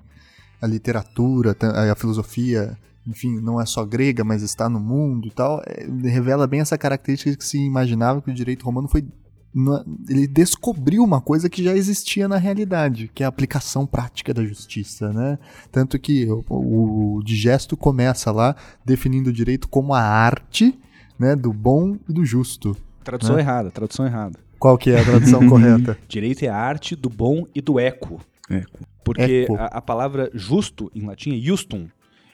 a 0.61 0.67
literatura, 0.67 1.57
a 1.61 1.95
filosofia 1.95 2.77
enfim, 3.07 3.41
não 3.41 3.61
é 3.61 3.67
só 3.67 3.85
grega, 3.85 4.23
mas 4.23 4.43
está 4.43 4.69
no 4.69 4.79
mundo 4.79 5.27
e 5.27 5.31
tal, 5.31 5.63
é, 5.67 5.87
revela 6.09 6.47
bem 6.47 6.61
essa 6.61 6.77
característica 6.77 7.35
que 7.37 7.45
se 7.45 7.59
imaginava 7.59 8.21
que 8.21 8.31
o 8.31 8.35
direito 8.35 8.65
romano 8.65 8.89
foi 8.89 9.05
ele 10.09 10.29
descobriu 10.29 11.03
uma 11.03 11.21
coisa 11.21 11.51
que 11.51 11.63
já 11.63 11.75
existia 11.75 12.29
na 12.29 12.37
realidade, 12.37 13.11
que 13.13 13.23
é 13.23 13.27
a 13.27 13.29
aplicação 13.29 13.85
prática 13.85 14.33
da 14.33 14.45
justiça, 14.45 15.13
né? 15.13 15.39
Tanto 15.73 15.99
que 15.99 16.27
o, 16.49 17.17
o 17.17 17.23
digesto 17.25 17.77
começa 17.77 18.31
lá 18.31 18.55
definindo 18.85 19.31
o 19.31 19.33
direito 19.33 19.69
como 19.69 19.93
a 19.93 20.03
arte, 20.03 20.79
né, 21.19 21.35
do 21.35 21.53
bom 21.53 21.97
e 22.09 22.13
do 22.13 22.25
justo. 22.25 22.77
Tradução 23.03 23.37
né? 23.37 23.43
errada, 23.43 23.71
tradução 23.71 24.07
errada. 24.07 24.39
Qual 24.59 24.79
que 24.79 24.91
é 24.91 25.01
a 25.01 25.05
tradução 25.05 25.47
correta? 25.49 25.99
Direito 26.07 26.45
é 26.45 26.49
a 26.49 26.57
arte 26.57 26.95
do 26.95 27.11
bom 27.11 27.47
e 27.55 27.61
do 27.61 27.81
eco. 27.81 28.21
Eco. 28.49 28.79
Porque 29.05 29.43
eco. 29.45 29.57
A, 29.57 29.67
a, 29.67 29.83
palavra 29.83 30.31
justo 30.33 30.91
em 30.95 31.07
latim 31.07 31.37
é 31.37 31.41
justum. 31.41 31.89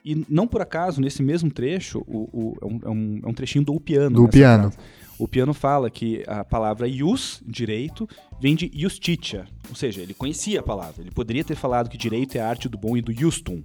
E 0.04 0.24
não 0.28 0.46
por 0.46 0.60
acaso, 0.60 1.00
nesse 1.00 1.22
mesmo 1.22 1.50
trecho, 1.50 1.98
o, 2.06 2.28
o, 2.32 2.80
é, 2.84 2.88
um, 2.88 3.20
é 3.24 3.28
um 3.28 3.34
trechinho 3.34 3.64
do 3.64 3.80
piano. 3.80 4.22
Do 4.22 4.28
piano. 4.28 4.70
Frase. 4.70 5.05
O 5.18 5.26
Piano 5.26 5.54
fala 5.54 5.90
que 5.90 6.22
a 6.26 6.44
palavra 6.44 6.86
ius, 6.86 7.42
direito, 7.46 8.08
vem 8.40 8.54
de 8.54 8.70
justitia, 8.74 9.46
ou 9.68 9.74
seja, 9.74 10.02
ele 10.02 10.12
conhecia 10.12 10.60
a 10.60 10.62
palavra. 10.62 11.02
Ele 11.02 11.10
poderia 11.10 11.44
ter 11.44 11.56
falado 11.56 11.88
que 11.88 11.96
direito 11.96 12.36
é 12.36 12.40
a 12.40 12.48
arte 12.48 12.68
do 12.68 12.76
bom 12.76 12.96
e 12.96 13.00
do 13.00 13.12
justum, 13.12 13.62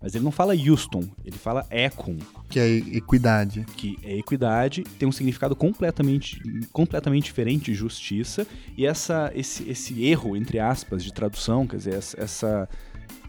mas 0.00 0.14
ele 0.14 0.24
não 0.24 0.30
fala 0.30 0.56
justum, 0.56 1.02
ele 1.24 1.36
fala 1.36 1.66
ecum. 1.70 2.18
Que 2.48 2.60
é 2.60 2.68
equidade. 2.76 3.64
Que 3.76 3.98
é 4.02 4.16
equidade, 4.16 4.84
tem 4.98 5.08
um 5.08 5.12
significado 5.12 5.56
completamente, 5.56 6.40
completamente 6.72 7.24
diferente 7.24 7.66
de 7.66 7.74
justiça, 7.74 8.46
e 8.76 8.86
essa, 8.86 9.32
esse, 9.34 9.68
esse 9.68 10.04
erro, 10.04 10.36
entre 10.36 10.58
aspas, 10.58 11.02
de 11.02 11.12
tradução, 11.12 11.66
quer 11.66 11.76
dizer, 11.76 11.94
essa 11.94 12.68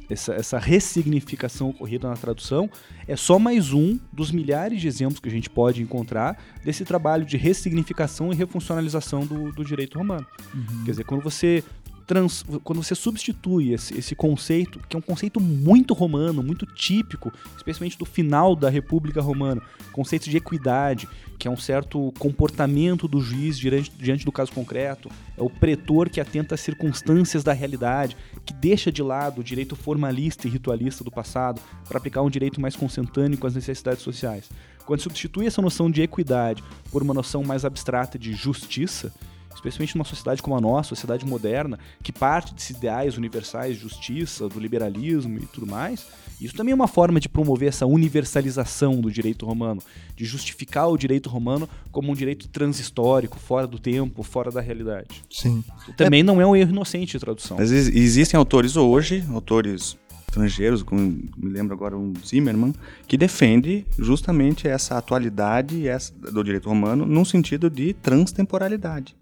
essa, 0.09 0.33
essa 0.33 0.57
ressignificação 0.57 1.69
ocorrida 1.69 2.07
na 2.07 2.15
tradução 2.15 2.69
é 3.07 3.15
só 3.15 3.37
mais 3.37 3.73
um 3.73 3.99
dos 4.11 4.31
milhares 4.31 4.81
de 4.81 4.87
exemplos 4.87 5.19
que 5.19 5.27
a 5.27 5.31
gente 5.31 5.49
pode 5.49 5.81
encontrar 5.81 6.37
desse 6.63 6.85
trabalho 6.85 7.25
de 7.25 7.37
ressignificação 7.37 8.31
e 8.31 8.35
refuncionalização 8.35 9.25
do, 9.25 9.51
do 9.51 9.63
direito 9.63 9.97
romano. 9.97 10.25
Uhum. 10.53 10.83
Quer 10.85 10.91
dizer, 10.91 11.03
quando 11.03 11.21
você 11.21 11.63
trans, 12.07 12.43
quando 12.63 12.81
você 12.81 12.95
substitui 12.95 13.73
esse, 13.73 13.95
esse 13.97 14.15
conceito, 14.15 14.79
que 14.87 14.95
é 14.95 14.99
um 14.99 15.01
conceito 15.01 15.41
muito 15.41 15.93
romano, 15.93 16.41
muito 16.41 16.65
típico, 16.65 17.31
especialmente 17.57 17.97
do 17.97 18.05
final 18.05 18.55
da 18.55 18.69
República 18.69 19.21
Romana, 19.21 19.61
conceito 19.91 20.29
de 20.29 20.37
equidade, 20.37 21.07
que 21.37 21.47
é 21.47 21.51
um 21.51 21.57
certo 21.57 22.13
comportamento 22.17 23.07
do 23.07 23.19
juiz 23.19 23.59
diante, 23.59 23.91
diante 23.91 24.25
do 24.25 24.31
caso 24.31 24.53
concreto, 24.53 25.09
é 25.37 25.43
o 25.43 25.49
pretor 25.49 26.09
que 26.09 26.21
atenta 26.21 26.55
às 26.55 26.61
circunstâncias 26.61 27.43
da 27.43 27.51
realidade, 27.51 28.15
que 28.45 28.53
deixa 28.53 28.91
de 28.91 29.03
lado 29.03 29.41
o 29.41 29.43
direito 29.43 29.75
formalista 29.75 30.47
e 30.47 30.51
ritualista 30.51 31.03
do 31.03 31.11
passado 31.11 31.61
para 31.87 31.97
aplicar 31.97 32.21
um 32.21 32.29
direito 32.29 32.61
mais 32.61 32.75
consentâneo 32.75 33.37
com 33.37 33.45
as 33.45 33.53
necessidades 33.53 34.01
sociais. 34.01 34.49
Quando 34.85 35.01
substitui 35.01 35.45
essa 35.45 35.61
noção 35.61 35.91
de 35.91 36.01
equidade 36.01 36.63
por 36.89 37.03
uma 37.03 37.13
noção 37.13 37.43
mais 37.43 37.65
abstrata 37.65 38.17
de 38.17 38.33
justiça, 38.33 39.13
especialmente 39.57 39.95
numa 39.95 40.05
sociedade 40.05 40.41
como 40.41 40.55
a 40.55 40.61
nossa, 40.61 40.89
sociedade 40.89 41.25
moderna, 41.25 41.77
que 42.01 42.11
parte 42.11 42.53
desses 42.53 42.77
ideais 42.77 43.17
universais 43.17 43.75
de 43.75 43.81
justiça, 43.81 44.47
do 44.47 44.59
liberalismo 44.59 45.37
e 45.37 45.45
tudo 45.47 45.67
mais, 45.67 46.05
isso 46.39 46.53
também 46.53 46.71
é 46.71 46.75
uma 46.75 46.87
forma 46.87 47.19
de 47.19 47.27
promover 47.27 47.69
essa 47.69 47.85
universalização 47.85 49.01
do 49.01 49.11
direito 49.11 49.45
romano, 49.45 49.81
de 50.15 50.23
justificar 50.23 50.87
o 50.87 50.97
direito 50.97 51.27
romano 51.29 51.67
como 51.91 52.11
um 52.11 52.15
direito 52.15 52.47
transhistórico, 52.47 53.39
fora 53.39 53.65
do 53.65 53.79
tempo, 53.79 54.21
fora 54.21 54.51
da 54.51 54.61
realidade. 54.61 55.23
Sim. 55.29 55.63
Também 55.95 56.21
é... 56.21 56.23
não 56.23 56.39
é 56.39 56.45
um 56.45 56.55
erro 56.55 56.71
inocente 56.71 57.13
de 57.13 57.19
tradução. 57.19 57.57
Mas 57.57 57.71
existem 57.71 58.37
autores 58.37 58.75
hoje, 58.75 59.23
autores 59.33 59.97
estrangeiros, 60.27 60.83
como 60.83 61.01
me 61.01 61.49
lembro 61.49 61.73
agora 61.73 61.97
um 61.97 62.13
Zimmermann, 62.23 62.73
que 63.07 63.17
defende 63.17 63.87
justamente 63.97 64.67
essa 64.67 64.97
atualidade 64.97 65.85
do 66.31 66.43
direito 66.43 66.69
romano 66.69 67.05
num 67.05 67.25
sentido 67.25 67.69
de 67.69 67.93
transtemporalidade 67.93 69.15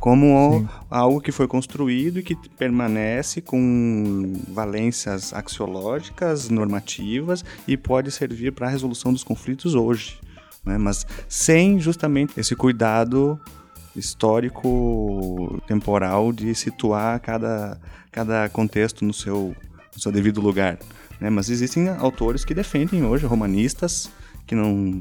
como 0.00 0.60
Sim. 0.60 0.68
algo 0.90 1.20
que 1.20 1.30
foi 1.30 1.46
construído 1.46 2.18
e 2.18 2.22
que 2.22 2.34
permanece 2.34 3.42
com 3.42 4.32
valências 4.48 5.34
axiológicas, 5.34 6.48
normativas 6.48 7.44
e 7.68 7.76
pode 7.76 8.10
servir 8.10 8.52
para 8.52 8.66
a 8.66 8.70
resolução 8.70 9.12
dos 9.12 9.22
conflitos 9.22 9.74
hoje, 9.74 10.18
né? 10.64 10.78
mas 10.78 11.06
sem 11.28 11.78
justamente 11.78 12.40
esse 12.40 12.56
cuidado 12.56 13.38
histórico 13.94 15.60
temporal 15.66 16.32
de 16.32 16.54
situar 16.54 17.20
cada, 17.20 17.78
cada 18.10 18.48
contexto 18.48 19.04
no 19.04 19.12
seu, 19.12 19.54
no 19.94 20.00
seu 20.00 20.10
devido 20.10 20.40
lugar. 20.40 20.78
Né? 21.20 21.28
Mas 21.28 21.50
existem 21.50 21.88
autores 21.90 22.42
que 22.42 22.54
defendem 22.54 23.04
hoje, 23.04 23.26
romanistas, 23.26 24.10
que 24.50 24.54
não 24.56 25.00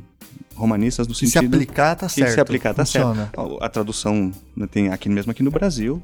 romanistas 0.53 1.07
no 1.07 1.13
que 1.15 1.21
sentido 1.21 1.49
se 1.49 1.63
aplicar 1.63 1.95
tá 1.95 2.07
certo. 2.07 2.27
que 2.27 2.33
se 2.35 2.39
aplicar 2.39 2.73
tá 2.75 2.85
funciona. 2.85 3.31
certo. 3.35 3.57
A, 3.59 3.65
a 3.65 3.69
tradução 3.69 4.31
né, 4.55 4.67
tem 4.67 4.89
aqui 4.89 5.09
mesmo 5.09 5.31
aqui 5.31 5.41
no 5.41 5.49
Brasil, 5.49 5.99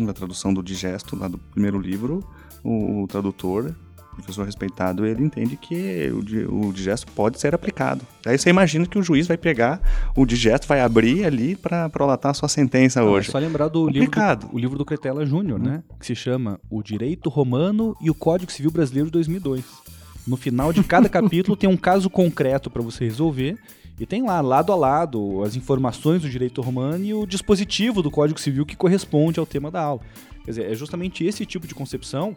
na 0.00 0.14
tradução 0.14 0.54
do 0.54 0.62
Digesto, 0.62 1.14
lá 1.14 1.28
do 1.28 1.36
primeiro 1.36 1.78
livro, 1.78 2.24
o, 2.64 3.02
o 3.02 3.06
tradutor, 3.06 3.74
professor 4.14 4.46
respeitado, 4.46 5.04
ele 5.04 5.22
entende 5.22 5.58
que 5.58 6.10
o, 6.10 6.68
o 6.68 6.72
digesto 6.72 7.06
pode 7.12 7.38
ser 7.38 7.54
aplicado. 7.54 8.00
Aí 8.24 8.38
você 8.38 8.48
imagina 8.48 8.86
que 8.86 8.98
o 8.98 9.02
juiz 9.02 9.26
vai 9.26 9.36
pegar 9.36 9.78
o 10.16 10.24
digesto, 10.24 10.66
vai 10.66 10.80
abrir 10.80 11.26
ali 11.26 11.54
para 11.54 11.90
prolatar 11.90 12.30
a 12.30 12.34
sua 12.34 12.48
sentença 12.48 13.02
Não, 13.02 13.08
é 13.08 13.10
hoje. 13.10 13.30
só 13.30 13.38
lembrar 13.38 13.68
do 13.68 13.86
livro 13.86 14.10
do, 14.10 14.54
o 14.54 14.58
livro 14.58 14.78
do 14.78 14.86
Cretella 14.86 15.26
Júnior, 15.26 15.58
né? 15.60 15.82
Que 16.00 16.06
se 16.06 16.14
chama 16.14 16.58
O 16.70 16.82
Direito 16.82 17.28
Romano 17.28 17.94
e 18.00 18.08
o 18.08 18.14
Código 18.14 18.50
Civil 18.50 18.70
Brasileiro 18.70 19.08
de 19.08 19.12
2002. 19.12 19.95
No 20.26 20.36
final 20.36 20.72
de 20.72 20.82
cada 20.82 21.08
capítulo 21.08 21.56
tem 21.56 21.68
um 21.68 21.76
caso 21.76 22.10
concreto 22.10 22.68
para 22.68 22.82
você 22.82 23.04
resolver 23.04 23.56
e 23.98 24.04
tem 24.04 24.22
lá, 24.22 24.40
lado 24.40 24.72
a 24.72 24.76
lado, 24.76 25.42
as 25.42 25.56
informações 25.56 26.22
do 26.22 26.28
direito 26.28 26.60
romano 26.60 27.04
e 27.04 27.14
o 27.14 27.24
dispositivo 27.24 28.02
do 28.02 28.10
Código 28.10 28.38
Civil 28.38 28.66
que 28.66 28.76
corresponde 28.76 29.38
ao 29.38 29.46
tema 29.46 29.70
da 29.70 29.80
aula. 29.80 30.02
Quer 30.44 30.50
dizer, 30.50 30.70
é 30.70 30.74
justamente 30.74 31.24
esse 31.24 31.46
tipo 31.46 31.66
de 31.66 31.74
concepção 31.74 32.34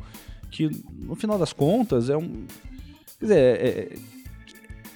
que, 0.50 0.70
no 0.98 1.16
final 1.16 1.38
das 1.38 1.52
contas, 1.52 2.10
é 2.10 2.18
um. 2.18 2.46
Quer 3.20 3.26
dizer, 3.26 3.38
é, 3.38 3.98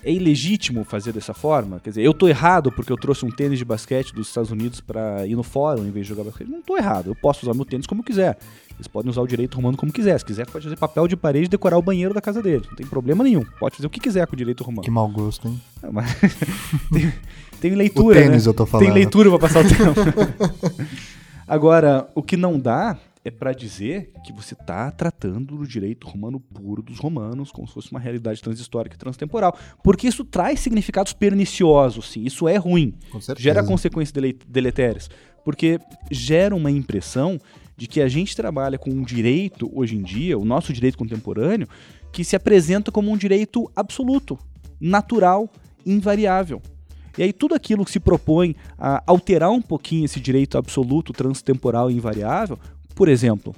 é 0.03 0.11
ilegítimo 0.11 0.83
fazer 0.83 1.11
dessa 1.13 1.33
forma? 1.33 1.79
Quer 1.79 1.91
dizer, 1.91 2.01
eu 2.03 2.13
tô 2.13 2.27
errado 2.27 2.71
porque 2.71 2.91
eu 2.91 2.97
trouxe 2.97 3.25
um 3.25 3.29
tênis 3.31 3.57
de 3.57 3.65
basquete 3.65 4.13
dos 4.13 4.27
Estados 4.27 4.51
Unidos 4.51 4.81
para 4.81 5.25
ir 5.25 5.35
no 5.35 5.43
fórum 5.43 5.85
em 5.85 5.91
vez 5.91 6.05
de 6.05 6.09
jogar 6.09 6.23
basquete? 6.23 6.49
Não 6.49 6.61
tô 6.61 6.77
errado. 6.77 7.07
Eu 7.11 7.15
posso 7.15 7.45
usar 7.45 7.53
meu 7.53 7.65
tênis 7.65 7.87
como 7.87 8.01
eu 8.01 8.05
quiser. 8.05 8.37
Eles 8.75 8.87
podem 8.87 9.09
usar 9.09 9.21
o 9.21 9.27
direito 9.27 9.55
romano 9.55 9.77
como 9.77 9.91
quiser. 9.91 10.17
Se 10.17 10.25
quiser, 10.25 10.45
pode 10.47 10.63
fazer 10.63 10.75
papel 10.77 11.07
de 11.07 11.15
parede 11.15 11.45
e 11.45 11.49
decorar 11.49 11.77
o 11.77 11.81
banheiro 11.81 12.13
da 12.13 12.21
casa 12.21 12.41
deles. 12.41 12.67
Não 12.67 12.75
tem 12.75 12.85
problema 12.85 13.23
nenhum. 13.23 13.43
Pode 13.59 13.75
fazer 13.75 13.87
o 13.87 13.89
que 13.89 13.99
quiser 13.99 14.25
com 14.27 14.33
o 14.33 14.37
direito 14.37 14.63
romano. 14.63 14.83
Que 14.83 14.91
mau 14.91 15.07
gosto, 15.07 15.47
hein? 15.47 15.61
É, 15.81 15.91
mas- 15.91 16.15
tem, 16.91 17.13
tem 17.61 17.75
leitura, 17.75 18.19
o 18.19 18.21
tênis 18.23 18.45
né? 18.45 18.49
eu 18.49 18.53
tô 18.53 18.65
falando. 18.65 18.85
Tem 18.85 18.93
leitura 18.93 19.29
pra 19.29 19.39
passar 19.39 19.63
o 19.63 19.67
tempo. 19.67 20.87
Agora, 21.47 22.07
o 22.15 22.23
que 22.23 22.35
não 22.35 22.59
dá 22.59 22.97
é 23.25 23.31
pra 23.31 23.53
dizer 23.53 24.11
que 24.25 24.33
você 24.33 24.53
tá 24.53 24.91
tratando 24.91 25.55
do 25.57 25.65
direito 25.65 26.07
romano 26.07 26.39
puro 26.39 26.81
dos 26.81 26.99
romanos 26.99 27.51
como 27.51 27.67
se 27.67 27.73
fosse 27.73 27.89
uma 27.91 27.99
realidade 27.99 28.41
transhistórica 28.41 28.95
e 28.95 28.99
transtemporal. 28.99 29.57
Porque 29.81 30.07
isso 30.07 30.25
traz 30.25 30.59
significados 30.59 31.13
perniciosos, 31.13 32.11
sim. 32.11 32.23
Isso 32.23 32.47
é 32.47 32.57
ruim. 32.57 32.93
Gera 33.41 33.61
consequências 33.63 34.11
dele- 34.11 34.37
deletérias. 34.47 35.09
Porque 35.45 35.79
gera 36.11 36.53
uma 36.55 36.69
impressão 36.69 37.39
de 37.77 37.87
que 37.87 38.01
a 38.01 38.07
gente 38.07 38.35
trabalha 38.35 38.77
com 38.77 38.89
um 38.89 39.01
direito, 39.03 39.71
hoje 39.73 39.95
em 39.95 40.01
dia, 40.03 40.37
o 40.37 40.45
nosso 40.45 40.71
direito 40.73 40.97
contemporâneo, 40.97 41.67
que 42.11 42.23
se 42.23 42.35
apresenta 42.35 42.91
como 42.91 43.09
um 43.11 43.17
direito 43.17 43.71
absoluto, 43.75 44.37
natural, 44.79 45.49
invariável. 45.85 46.61
E 47.17 47.23
aí 47.23 47.31
tudo 47.31 47.53
aquilo 47.53 47.85
que 47.85 47.91
se 47.91 47.99
propõe 47.99 48.55
a 48.77 49.03
alterar 49.05 49.51
um 49.51 49.61
pouquinho 49.61 50.05
esse 50.05 50.19
direito 50.19 50.57
absoluto, 50.57 51.13
transtemporal 51.13 51.91
e 51.91 51.95
invariável, 51.95 52.57
por 52.95 53.07
exemplo, 53.07 53.55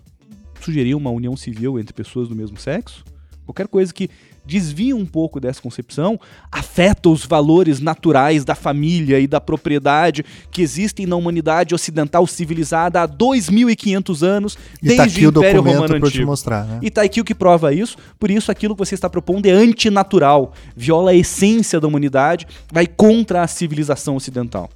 sugerir 0.61 0.95
uma 0.95 1.09
união 1.09 1.35
civil 1.35 1.79
entre 1.79 1.93
pessoas 1.93 2.27
do 2.27 2.35
mesmo 2.35 2.59
sexo, 2.59 3.03
qualquer 3.45 3.67
coisa 3.67 3.93
que 3.93 4.09
desvie 4.45 4.93
um 4.93 5.05
pouco 5.05 5.39
dessa 5.39 5.61
concepção, 5.61 6.19
afeta 6.51 7.09
os 7.09 7.25
valores 7.25 7.79
naturais 7.79 8.45
da 8.45 8.53
família 8.53 9.19
e 9.19 9.27
da 9.27 9.41
propriedade 9.41 10.23
que 10.51 10.61
existem 10.61 11.05
na 11.05 11.15
humanidade 11.15 11.73
ocidental 11.73 12.27
civilizada 12.27 13.01
há 13.01 13.07
2.500 13.07 14.23
anos, 14.23 14.57
E 14.81 14.95
tá 14.95 15.03
desde 15.03 15.25
aqui 15.25 15.27
o 15.27 15.29
Império 15.39 15.61
Romano 15.61 15.95
eu 15.95 16.01
te 16.01 16.05
Antigo. 16.05 16.25
mostrar, 16.27 16.65
né? 16.65 16.79
E 16.81 16.91
tá 16.91 17.01
aqui 17.01 17.19
o 17.19 17.25
que 17.25 17.33
prova 17.33 17.73
isso, 17.73 17.97
por 18.19 18.29
isso 18.29 18.51
aquilo 18.51 18.75
que 18.75 18.85
você 18.85 18.95
está 18.95 19.09
propondo 19.09 19.47
é 19.47 19.51
antinatural, 19.51 20.53
viola 20.75 21.11
a 21.11 21.15
essência 21.15 21.79
da 21.79 21.87
humanidade, 21.87 22.45
vai 22.71 22.85
contra 22.85 23.41
a 23.41 23.47
civilização 23.47 24.15
ocidental. 24.15 24.69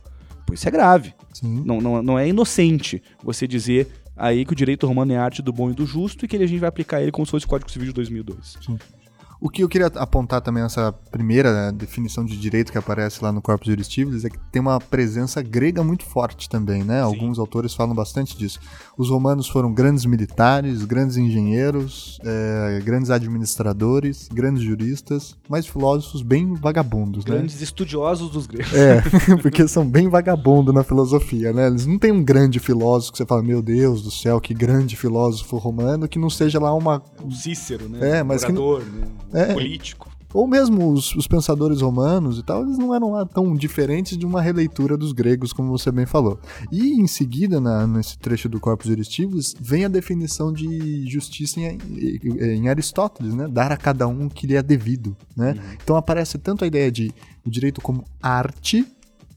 Por 0.46 0.56
isso 0.56 0.68
é 0.68 0.72
grave. 0.72 1.14
Não, 1.44 1.80
não, 1.80 2.02
não 2.02 2.20
é 2.20 2.28
inocente 2.28 3.02
você 3.24 3.48
dizer 3.48 3.88
aí 4.20 4.46
que 4.46 4.54
o 4.54 4.56
direito 4.56 4.86
romano 4.86 5.14
é 5.14 5.18
arte 5.18 5.42
do 5.42 5.54
bom 5.54 5.72
e 5.72 5.74
do 5.74 5.86
justo 5.86 6.26
e 6.26 6.28
que 6.28 6.36
a 6.36 6.40
gente 6.46 6.60
vai 6.60 6.70
aplicar 6.70 7.02
ele 7.02 7.12
como 7.12 7.26
se 7.26 7.32
fosse 7.32 7.46
o 7.46 7.50
Código 7.50 7.72
Civil 7.72 7.88
de 7.88 7.94
2002. 7.94 8.58
O 9.42 9.50
que 9.50 9.64
eu 9.64 9.70
queria 9.70 9.88
apontar 9.88 10.42
também 10.42 10.62
nessa 10.62 10.92
primeira 10.92 11.54
né, 11.54 11.72
definição 11.72 12.26
de 12.26 12.36
direito 12.38 12.74
que 12.74 12.78
aparece 12.78 13.24
lá 13.24 13.32
no 13.32 13.42
Corpus 13.42 13.68
Juris 13.68 14.26
é 14.26 14.30
que 14.30 14.38
tem 14.52 14.62
uma 14.62 14.80
presença 14.82 15.42
grega 15.42 15.82
muito 15.82 16.04
forte 16.04 16.50
também, 16.50 16.84
né? 16.84 17.00
Alguns 17.02 17.40
autores 17.40 17.74
falam 17.74 17.96
bastante 17.96 18.38
disso. 18.38 18.60
Os 18.98 19.10
romanos 19.10 19.48
foram 19.48 19.74
grandes 19.74 20.06
militares, 20.06 20.84
grandes 20.84 21.16
engenheiros, 21.16 22.20
é, 22.26 22.82
grandes 22.84 23.10
administradores, 23.10 24.28
grandes 24.34 24.62
juristas, 24.62 25.38
mas 25.48 25.66
filósofos 25.66 26.22
bem 26.22 26.54
vagabundos, 26.56 27.24
né? 27.26 27.36
Grandes 27.38 27.62
estudiosos 27.62 28.30
dos 28.32 28.46
gregos. 28.46 28.74
É, 28.74 29.02
porque 29.42 29.66
são 29.70 29.88
bem 29.88 30.10
vagabundos 30.10 30.74
na 30.74 30.84
filosofia, 30.84 31.54
né? 31.54 31.68
Eles 31.68 31.86
não 31.86 31.98
têm 31.98 32.12
um 32.12 32.24
grande 32.24 32.60
filósofo 32.60 33.14
que 33.14 33.18
você 33.18 33.26
fala, 33.26 33.42
meu 33.42 33.62
Deus 33.62 34.02
do 34.02 34.12
céu, 34.12 34.42
que 34.42 34.54
grande 34.54 34.98
filósofo 34.98 35.58
romano, 35.58 36.10
que 36.10 36.20
não 36.20 36.30
seja 36.30 36.60
lá 36.60 36.74
uma. 36.74 37.02
O 37.24 37.32
Cícero, 37.32 37.88
né? 37.88 38.20
É, 38.20 38.24
mas 38.24 38.44
que 38.44 38.52
não- 38.52 38.80
né? 38.80 39.06
É. 39.34 39.54
Político. 39.54 40.10
Ou 40.32 40.46
mesmo 40.48 40.92
os, 40.92 41.16
os 41.16 41.26
pensadores 41.28 41.82
romanos 41.82 42.38
e 42.38 42.44
tal, 42.44 42.62
eles 42.64 42.78
não 42.78 42.94
eram 42.94 43.14
lá 43.14 43.26
tão 43.26 43.56
diferentes 43.56 44.16
de 44.16 44.28
uma 44.28 44.40
releitura 44.44 44.96
dos 44.96 45.12
gregos, 45.12 45.52
como 45.52 45.70
você 45.76 45.92
bem 45.92 46.06
falou. 46.06 46.40
E 46.72 47.02
em 47.02 47.08
seguida, 47.08 47.60
na- 47.60 47.88
nesse 47.88 48.16
trecho 48.20 48.48
do 48.48 48.60
Corpus 48.60 48.86
Juris 48.88 49.08
Civilis, 49.08 49.56
vem 49.60 49.86
a 49.86 49.88
definição 49.88 50.54
de 50.54 51.10
justiça 51.10 51.60
em, 51.60 51.80
em 52.24 52.70
Aristóteles, 52.70 53.34
né? 53.34 53.48
Dar 53.48 53.72
a 53.72 53.78
cada 53.78 54.08
um 54.08 54.28
o 54.28 54.30
que 54.30 54.46
lhe 54.46 54.56
é 54.56 54.62
devido, 54.62 55.18
né? 55.36 55.58
Então 55.84 55.96
aparece 55.96 56.38
tanto 56.38 56.64
a 56.64 56.68
ideia 56.68 56.92
de 56.92 57.12
o 57.44 57.50
direito 57.50 57.82
como 57.82 58.04
arte, 58.22 58.86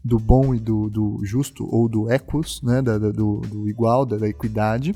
do 0.05 0.19
bom 0.19 0.55
e 0.55 0.59
do, 0.59 0.91
do 0.91 1.21
justo, 1.25 1.67
ou 1.75 1.89
do 1.89 2.11
equus, 2.13 2.61
né? 2.61 2.83
Da- 2.83 2.99
da- 2.99 3.11
do, 3.13 3.37
do 3.41 3.67
igual, 3.67 4.05
da, 4.05 4.19
da 4.19 4.29
equidade, 4.29 4.95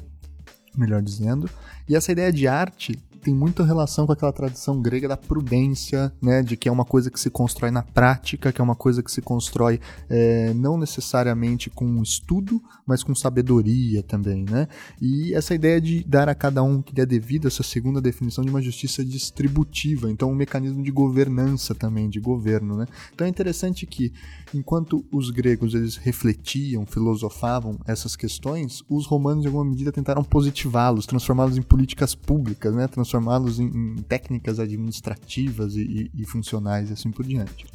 melhor 0.77 1.01
dizendo. 1.01 1.49
E 1.89 1.97
essa 1.97 2.13
ideia 2.13 2.31
de 2.31 2.47
arte 2.47 2.99
tem 3.27 3.35
muita 3.35 3.65
relação 3.65 4.07
com 4.07 4.13
aquela 4.13 4.33
tradição 4.33 4.81
grega 4.81 5.09
da 5.09 5.17
prudência, 5.17 6.13
né, 6.23 6.45
de 6.45 6.57
que 6.57 6.69
é 6.69 6.73
uma 6.73 6.85
coisa 6.85 7.11
que 7.11 7.19
se 7.19 7.29
constrói 7.29 7.73
na 7.73 7.83
prática, 7.83 8.53
que 8.53 8.61
é 8.61 8.65
uma 8.65 8.77
coisa 8.77 9.03
que 9.03 9.11
se 9.11 9.21
constrói 9.21 9.81
é, 10.09 10.55
não 10.55 10.79
necessariamente 10.79 11.69
com 11.69 12.01
estudo, 12.01 12.63
mas 12.87 13.03
com 13.03 13.17
sabedoria 13.17 14.01
também, 14.01 14.45
né? 14.49 14.69
E 15.03 15.35
essa 15.35 15.57
ideia 15.57 15.81
de 15.81 16.05
dar 16.05 16.29
a 16.29 16.37
cada 16.37 16.63
um 16.63 16.79
o 16.79 16.83
que 16.85 16.95
lhe 16.95 17.01
é 17.01 17.07
devido, 17.07 17.49
essa 17.49 17.65
segunda 17.65 18.01
definição 18.01 18.45
de 18.45 18.51
uma 18.51 18.63
justiça 18.63 19.05
distributiva, 19.05 20.09
então 20.09 20.31
um 20.31 20.35
mecanismo 20.37 20.81
de 20.81 20.93
governança 20.93 21.75
também, 21.75 22.09
de 22.09 22.21
governo, 22.21 22.77
né? 22.77 22.87
Então 23.13 23.27
é 23.27 23.31
interessante 23.31 23.87
que 23.87 24.13
enquanto 24.55 25.05
os 25.11 25.31
gregos 25.31 25.75
eles 25.75 25.97
refletiam, 25.97 26.87
filosofavam 26.87 27.77
essas 27.89 28.15
questões, 28.15 28.85
os 28.89 29.05
romanos 29.05 29.45
em 29.45 29.49
alguma 29.49 29.65
medida 29.65 29.91
tentaram 29.91 30.23
positivá-los, 30.23 31.07
transformá-los 31.07 31.57
em 31.57 31.63
políticas 31.63 32.15
públicas, 32.15 32.73
né? 32.73 32.87
Transformá-los 33.21 33.59
em, 33.59 33.67
em 33.67 33.97
técnicas 34.03 34.59
administrativas 34.61 35.75
e, 35.75 35.83
e- 35.83 36.23
e 36.23 36.27
funcionais 36.27 36.91
e 36.91 36.93
assim 36.93 37.11
por 37.11 37.25
diante. 37.25 37.67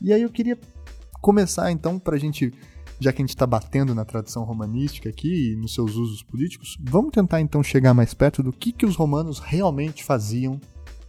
E 0.00 0.12
aí 0.12 0.22
eu 0.22 0.30
queria 0.30 0.58
começar 1.20 1.70
então 1.70 1.98
para 1.98 2.16
a 2.16 2.18
gente, 2.18 2.52
já 3.00 3.12
que 3.12 3.20
a 3.20 3.24
gente 3.24 3.30
está 3.34 3.46
batendo 3.46 3.94
na 3.94 4.04
tradição 4.04 4.44
romanística 4.44 5.08
aqui 5.08 5.52
e 5.52 5.56
nos 5.56 5.74
seus 5.74 5.94
usos 5.96 6.22
políticos, 6.22 6.76
vamos 6.80 7.12
tentar 7.12 7.40
então 7.40 7.62
chegar 7.62 7.94
mais 7.94 8.14
perto 8.14 8.42
do 8.42 8.52
que, 8.52 8.72
que 8.72 8.86
os 8.86 8.96
romanos 8.96 9.38
realmente 9.38 10.04
faziam 10.04 10.60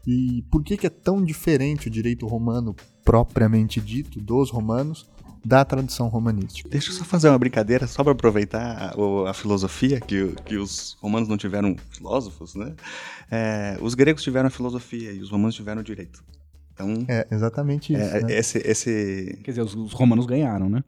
e 0.05 0.43
por 0.49 0.63
que, 0.63 0.77
que 0.77 0.87
é 0.87 0.89
tão 0.89 1.23
diferente 1.23 1.87
o 1.87 1.91
direito 1.91 2.25
romano 2.25 2.75
propriamente 3.03 3.81
dito 3.81 4.21
dos 4.21 4.49
romanos 4.49 5.09
da 5.45 5.63
tradição 5.65 6.07
romanística. 6.07 6.69
Deixa 6.69 6.89
eu 6.89 6.93
só 6.93 7.03
fazer 7.03 7.29
uma 7.29 7.37
brincadeira, 7.39 7.87
só 7.87 8.03
para 8.03 8.11
aproveitar 8.13 8.93
a, 8.95 9.29
a 9.29 9.33
filosofia, 9.33 9.99
que, 9.99 10.33
que 10.45 10.57
os 10.57 10.97
romanos 11.01 11.27
não 11.29 11.37
tiveram 11.37 11.75
filósofos, 11.91 12.55
né? 12.55 12.73
É, 13.31 13.77
os 13.81 13.93
gregos 13.95 14.23
tiveram 14.23 14.47
a 14.47 14.51
filosofia 14.51 15.11
e 15.11 15.19
os 15.19 15.29
romanos 15.29 15.55
tiveram 15.55 15.81
o 15.81 15.83
direito. 15.83 16.23
Então, 16.73 17.05
É 17.07 17.25
exatamente 17.31 17.93
isso. 17.93 18.01
é, 18.01 18.21
né? 18.21 18.37
esse, 18.37 18.57
esse, 18.59 19.39
Quer 19.43 19.51
dizer, 19.51 19.61
os, 19.61 19.73
os 19.75 19.93
romanos 19.93 20.25
ganharam, 20.25 20.69
né? 20.69 20.83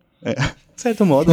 de 0.76 0.82
certo 0.82 1.06
modo, 1.06 1.32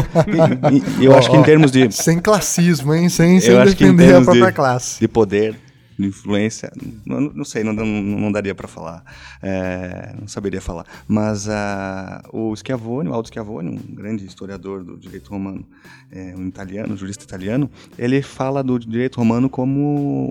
eu 1.03 1.15
acho 1.17 1.29
que 1.31 1.37
em 1.37 1.43
termos 1.43 1.71
de, 1.73 1.91
Sem 1.91 2.21
classismo, 2.21 2.95
hein? 2.95 3.09
Sem, 3.09 3.41
sem 3.41 3.65
defender 3.65 4.15
a 4.15 4.21
própria 4.23 4.47
de- 4.47 4.53
classe. 4.53 5.01
de 5.01 5.09
poder, 5.09 5.55
de 5.55 5.66
influência, 5.99 6.71
não, 7.07 7.21
não 7.21 7.45
sei, 7.45 7.65
não, 7.65 7.73
não, 7.73 7.87
não 7.87 8.31
daria 8.33 8.55
para 8.55 8.69
falar, 8.69 9.03
é, 9.43 10.15
não 10.21 10.29
saberia 10.29 10.61
falar. 10.61 10.85
Mas 11.09 11.49
ah, 11.49 12.23
o 12.33 12.55
Schiavone, 12.55 13.09
o 13.09 13.15
Aldo 13.15 13.29
Schiavone, 13.29 13.71
um 13.71 13.95
grande 13.95 14.25
historiador 14.27 14.85
do 14.85 14.97
direito 14.99 15.31
romano, 15.31 15.65
é, 16.11 16.35
um 16.37 16.47
italiano, 16.49 16.95
um 16.95 16.97
jurista 16.97 17.25
italiano, 17.25 17.71
ele 17.99 18.21
fala 18.23 18.63
do 18.63 18.79
direito 18.79 19.17
romano 19.17 19.49
como 19.49 19.81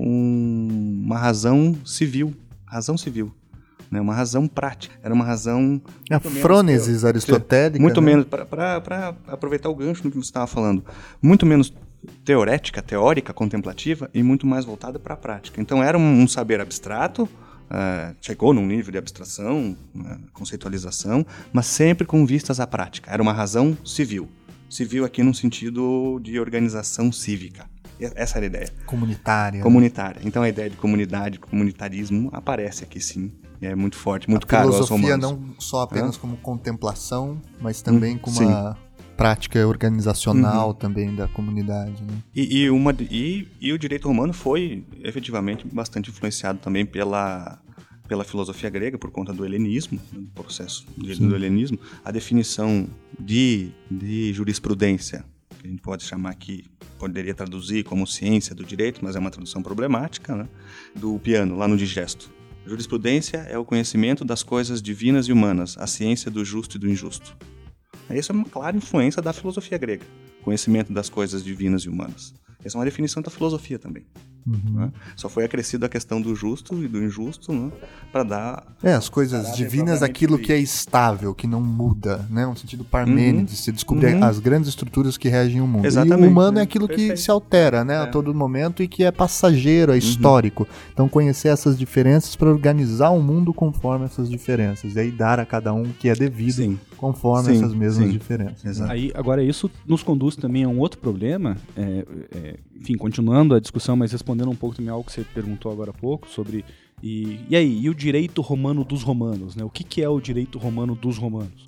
um- 0.06 1.02
uma 1.06 1.18
razão 1.18 1.76
civil, 1.86 2.34
razão 2.66 2.98
civil. 2.98 3.34
Né, 3.92 4.02
uma 4.02 4.16
razão 4.16 4.48
prática, 4.48 4.96
era 5.04 5.14
uma 5.14 5.24
razão 5.24 5.80
A 6.10 6.20
frônesis 6.20 7.06
aristotélica. 7.06 7.80
muito 7.80 8.02
né? 8.02 8.08
menos, 8.08 8.26
para 8.26 9.14
aproveitar 9.28 9.70
o 9.70 9.76
gancho 9.76 10.04
no 10.04 10.10
que 10.10 10.18
você 10.18 10.24
estava 10.24 10.48
falando, 10.48 10.84
muito 11.22 11.46
menos 11.46 11.72
teorética, 12.24 12.82
teórica, 12.82 13.34
contemplativa 13.34 14.10
e 14.14 14.24
muito 14.24 14.46
mais 14.46 14.66
voltada 14.66 15.00
para 15.00 15.14
a 15.14 15.18
prática. 15.18 15.62
Então 15.62 15.84
era 15.84 15.98
um, 15.98 16.28
saber 16.28 16.60
abstrato, 16.62 17.24
uh, 17.24 18.16
chegou 18.22 18.54
num 18.54 18.66
nível 18.66 18.92
de 18.92 18.98
abstração, 18.98 19.76
uh, 19.96 20.32
conceitualização, 20.34 21.26
mas 21.52 21.66
sempre 21.66 22.06
com 22.06 22.26
vistas 22.26 22.60
à 22.60 22.68
prática. 22.68 23.12
Era 23.12 23.22
uma 23.22 23.34
razão 23.34 23.78
civil. 23.84 24.30
Civil 24.70 25.06
aqui 25.06 25.24
no 25.24 25.34
sentido 25.34 26.20
de 26.22 26.40
organização 26.40 27.12
cívica. 27.12 27.66
Essa 28.00 28.40
era 28.40 28.46
a 28.46 28.48
ideia. 28.48 28.70
Comunitária. 28.86 29.62
Comunitária. 29.62 30.22
Então 30.26 30.44
a 30.44 30.50
ideia 30.50 30.70
de 30.70 30.76
comunidade, 30.76 31.40
comunitarismo 31.40 32.30
aparece 32.34 32.84
aqui 32.84 33.00
sim. 33.00 33.32
É 33.62 33.74
muito 33.74 33.96
forte, 33.96 34.30
muito 34.30 34.44
a 34.44 34.48
caro 34.48 34.76
aos 34.76 34.90
romanos. 34.90 35.32
não 35.32 35.56
só 35.60 35.82
apenas 35.82 36.18
Hã? 36.18 36.20
como 36.20 36.38
contemplação, 36.38 37.42
mas 37.60 37.82
também 37.82 38.16
hum, 38.16 38.20
como 38.20 38.40
uma 38.42 38.78
prática 39.16 39.66
organizacional 39.66 40.70
uhum. 40.70 40.74
também 40.74 41.16
da 41.16 41.28
comunidade. 41.28 42.04
Né? 42.04 42.18
E, 42.36 42.64
e, 42.64 42.70
uma, 42.70 42.96
e, 43.00 43.48
e 43.60 43.74
o 43.74 43.80
direito 43.80 44.08
romano 44.08 44.34
foi 44.34 44.86
efetivamente 45.04 45.66
bastante 45.68 46.10
influenciado 46.10 46.60
também 46.60 46.86
pela 46.86 47.60
pela 48.08 48.24
filosofia 48.24 48.70
grega 48.70 48.98
por 48.98 49.10
conta 49.10 49.34
do 49.34 49.44
helenismo, 49.44 50.00
do 50.12 50.22
processo 50.28 50.86
do 50.96 51.36
helenismo, 51.36 51.80
a 52.04 52.12
definição 52.12 52.88
de, 53.20 53.72
de 53.90 54.32
jurisprudência, 54.34 55.26
que 55.60 55.68
a 55.68 55.70
gente 55.70 55.82
pode 55.82 56.04
chamar 56.04 56.30
aqui, 56.30 56.66
poderia 57.00 57.34
traduzir 57.34 57.84
como 57.84 58.06
ciência 58.06 58.54
do 58.54 58.64
direito, 58.64 59.00
mas 59.04 59.16
é 59.16 59.20
uma 59.20 59.32
tradução 59.32 59.62
problemática, 59.62 60.36
né? 60.36 60.48
do 60.96 61.18
piano, 61.20 61.58
lá 61.58 61.68
no 61.68 61.76
digesto. 61.76 62.32
Jurisprudência 62.66 63.38
é 63.38 63.58
o 63.58 63.66
conhecimento 63.66 64.26
das 64.26 64.42
coisas 64.42 64.82
divinas 64.82 65.28
e 65.28 65.32
humanas, 65.32 65.78
a 65.78 65.86
ciência 65.86 66.32
do 66.32 66.44
justo 66.44 66.78
e 66.78 66.80
do 66.80 66.90
injusto. 66.90 67.38
Essa 68.10 68.32
é 68.32 68.36
uma 68.36 68.46
clara 68.46 68.78
influência 68.78 69.22
da 69.22 69.34
filosofia 69.34 69.78
grega, 69.78 70.06
conhecimento 70.44 70.94
das 70.94 71.10
coisas 71.10 71.44
divinas 71.44 71.84
e 71.84 71.90
humanas. 71.90 72.34
Essa 72.64 72.78
é 72.78 72.80
uma 72.80 72.86
definição 72.86 73.22
da 73.22 73.32
filosofia 73.32 73.80
também. 73.80 74.06
Uhum. 74.46 74.80
Né? 74.80 74.92
Só 75.16 75.28
foi 75.28 75.44
acrescido 75.44 75.86
a 75.86 75.90
questão 75.90 76.22
do 76.22 76.36
justo 76.36 76.84
e 76.84 76.88
do 76.88 77.04
injusto 77.04 77.52
né? 77.52 77.72
para 78.12 78.24
dar. 78.24 78.64
É, 78.84 78.94
as 78.94 79.10
coisas 79.10 79.56
divinas, 79.56 80.04
aquilo 80.04 80.38
que 80.38 80.54
é 80.54 80.60
estável, 80.60 81.34
que 81.34 81.48
não 81.48 81.62
muda, 81.62 82.26
né? 82.30 82.46
Um 82.46 82.56
sentido 82.56 82.84
Parmênides, 82.84 83.60
uhum. 83.60 83.64
se 83.64 83.72
descobrir 83.72 84.16
uhum. 84.16 84.24
as 84.24 84.40
grandes 84.40 84.70
estruturas 84.70 85.18
que 85.18 85.28
regem 85.30 85.62
o 85.62 85.68
mundo. 85.68 85.86
Exatamente. 85.86 86.24
E 86.24 86.28
o 86.28 86.30
humano 86.30 86.60
é 86.60 86.62
aquilo 86.62 86.88
Perfeito. 86.88 87.14
que 87.14 87.18
se 87.18 87.32
altera 87.32 87.84
né? 87.84 87.96
É. 87.96 87.98
a 87.98 88.08
todo 88.08 88.34
momento 88.34 88.84
e 88.84 88.88
que 88.88 89.04
é 89.04 89.12
passageiro, 89.12 89.92
é 89.92 89.96
uhum. 89.96 90.00
histórico. 90.00 90.68
Então, 90.94 91.10
conhecer 91.10 91.48
essas 91.48 91.78
diferenças 91.78 92.36
para 92.36 92.50
organizar 92.50 93.10
o 93.10 93.22
mundo 93.22 93.54
conforme 93.54 94.06
essas 94.06 94.30
diferenças. 94.30 94.96
E 94.96 95.00
aí 95.00 95.12
dar 95.12 95.40
a 95.40 95.46
cada 95.46 95.74
um 95.74 95.86
que 95.86 96.10
é 96.10 96.14
devido 96.14 96.56
Sim. 96.56 96.80
conforme 96.98 97.52
sim, 97.52 97.58
essas 97.58 97.74
mesmas 97.74 98.08
sim. 98.08 98.14
diferenças. 98.14 98.80
Né? 98.80 98.88
Aí, 98.90 99.12
agora, 99.16 99.44
isso 99.44 99.70
nos 99.88 100.04
conduz 100.04 100.36
também 100.36 100.64
a 100.64 100.68
um 100.68 100.80
outro 100.80 101.00
problema. 101.00 101.58
É, 101.76 102.06
é, 102.36 102.56
enfim, 102.80 102.96
continuando 102.96 103.56
a 103.56 103.60
discussão, 103.60 103.96
mas 103.96 104.12
respondendo 104.12 104.50
um 104.50 104.56
pouco 104.56 104.76
também 104.76 104.92
algo 104.92 105.06
que 105.06 105.12
você 105.12 105.24
perguntou 105.24 105.72
agora 105.72 105.92
há 105.92 105.94
pouco 105.94 106.28
sobre. 106.30 106.66
E, 107.02 107.40
e 107.50 107.56
aí, 107.56 107.80
e 107.80 107.90
o 107.90 107.96
direito 107.96 108.42
romano 108.42 108.84
dos 108.84 109.04
romanos? 109.04 109.56
Né? 109.56 109.64
O 109.64 109.70
que, 109.70 109.84
que 109.84 110.02
é 110.02 110.10
o 110.10 110.20
direito 110.20 110.58
romano 110.58 110.96
dos 110.96 111.18
romanos? 111.18 111.68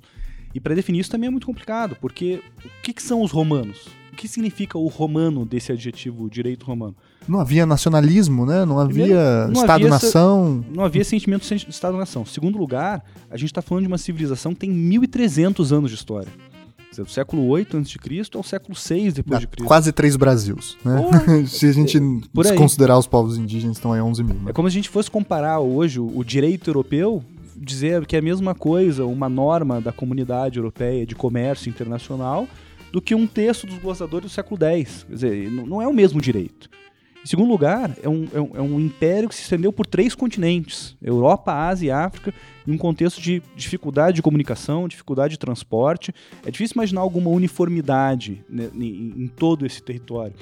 E 0.54 0.60
para 0.60 0.74
definir 0.74 1.00
isso 1.00 1.10
também 1.10 1.28
é 1.28 1.30
muito 1.30 1.46
complicado, 1.46 1.96
porque 2.00 2.42
o 2.64 2.82
que, 2.82 2.92
que 2.92 3.02
são 3.02 3.22
os 3.22 3.30
romanos? 3.30 3.86
O 4.12 4.16
que 4.16 4.26
significa 4.26 4.76
o 4.78 4.88
romano 4.88 5.44
desse 5.44 5.70
adjetivo 5.70 6.28
direito 6.28 6.64
romano? 6.64 6.96
Não 7.28 7.38
havia 7.38 7.66
nacionalismo, 7.66 8.46
né? 8.46 8.64
Não 8.64 8.80
havia 8.80 9.48
Estado-nação. 9.52 10.64
Não 10.74 10.82
havia 10.82 11.04
sentimento 11.04 11.46
de 11.46 11.70
Estado-nação. 11.70 12.24
Segundo 12.24 12.58
lugar, 12.58 13.04
a 13.30 13.36
gente 13.36 13.50
está 13.50 13.62
falando 13.62 13.82
de 13.84 13.88
uma 13.88 13.98
civilização 13.98 14.54
que 14.54 14.60
tem 14.60 14.72
1.300 14.72 15.70
anos 15.70 15.90
de 15.90 15.96
história 15.96 16.28
dizer, 17.02 17.04
do 17.04 17.10
século 17.10 17.46
8 17.46 17.78
a.C. 17.78 17.98
ao 18.34 18.42
século 18.42 18.74
6 18.74 19.14
depois 19.14 19.40
de 19.40 19.46
Cristo. 19.46 19.66
Quase 19.66 19.92
três 19.92 20.16
Brasils, 20.16 20.76
né? 20.84 21.46
Se 21.46 21.66
a 21.66 21.72
gente 21.72 21.98
considerar 22.56 22.98
os 22.98 23.06
povos 23.06 23.38
indígenas, 23.38 23.76
estão 23.76 23.92
aí 23.92 24.00
11 24.00 24.22
mil. 24.22 24.34
Né? 24.34 24.50
É 24.50 24.52
como 24.52 24.68
se 24.68 24.74
a 24.74 24.78
gente 24.78 24.88
fosse 24.88 25.10
comparar 25.10 25.60
hoje 25.60 26.00
o, 26.00 26.18
o 26.18 26.24
direito 26.24 26.70
europeu, 26.70 27.22
dizer 27.56 28.06
que 28.06 28.16
é 28.16 28.18
a 28.18 28.22
mesma 28.22 28.54
coisa, 28.54 29.04
uma 29.04 29.28
norma 29.28 29.80
da 29.80 29.92
comunidade 29.92 30.58
europeia 30.58 31.06
de 31.06 31.14
comércio 31.14 31.68
internacional, 31.68 32.46
do 32.92 33.00
que 33.00 33.14
um 33.14 33.26
texto 33.26 33.66
dos 33.66 33.78
glossadores 33.78 34.30
do 34.30 34.34
século 34.34 34.62
X. 34.64 35.04
Quer 35.08 35.14
dizer, 35.14 35.50
não 35.50 35.82
é 35.82 35.86
o 35.86 35.92
mesmo 35.92 36.20
direito. 36.20 36.68
Em 37.28 37.30
segundo 37.30 37.50
lugar, 37.50 37.94
é 38.02 38.08
um, 38.08 38.26
é 38.32 38.40
um, 38.40 38.50
é 38.54 38.62
um 38.62 38.80
império 38.80 39.28
que 39.28 39.34
se 39.34 39.42
estendeu 39.42 39.70
por 39.70 39.84
três 39.84 40.14
continentes: 40.14 40.96
Europa, 41.02 41.52
Ásia 41.52 41.88
e 41.88 41.90
África, 41.90 42.32
em 42.66 42.72
um 42.72 42.78
contexto 42.78 43.20
de 43.20 43.42
dificuldade 43.54 44.16
de 44.16 44.22
comunicação, 44.22 44.88
dificuldade 44.88 45.32
de 45.32 45.38
transporte. 45.38 46.10
É 46.46 46.50
difícil 46.50 46.76
imaginar 46.76 47.02
alguma 47.02 47.28
uniformidade 47.28 48.42
né, 48.48 48.70
em, 48.74 49.24
em 49.24 49.28
todo 49.28 49.66
esse 49.66 49.82
território. 49.82 50.32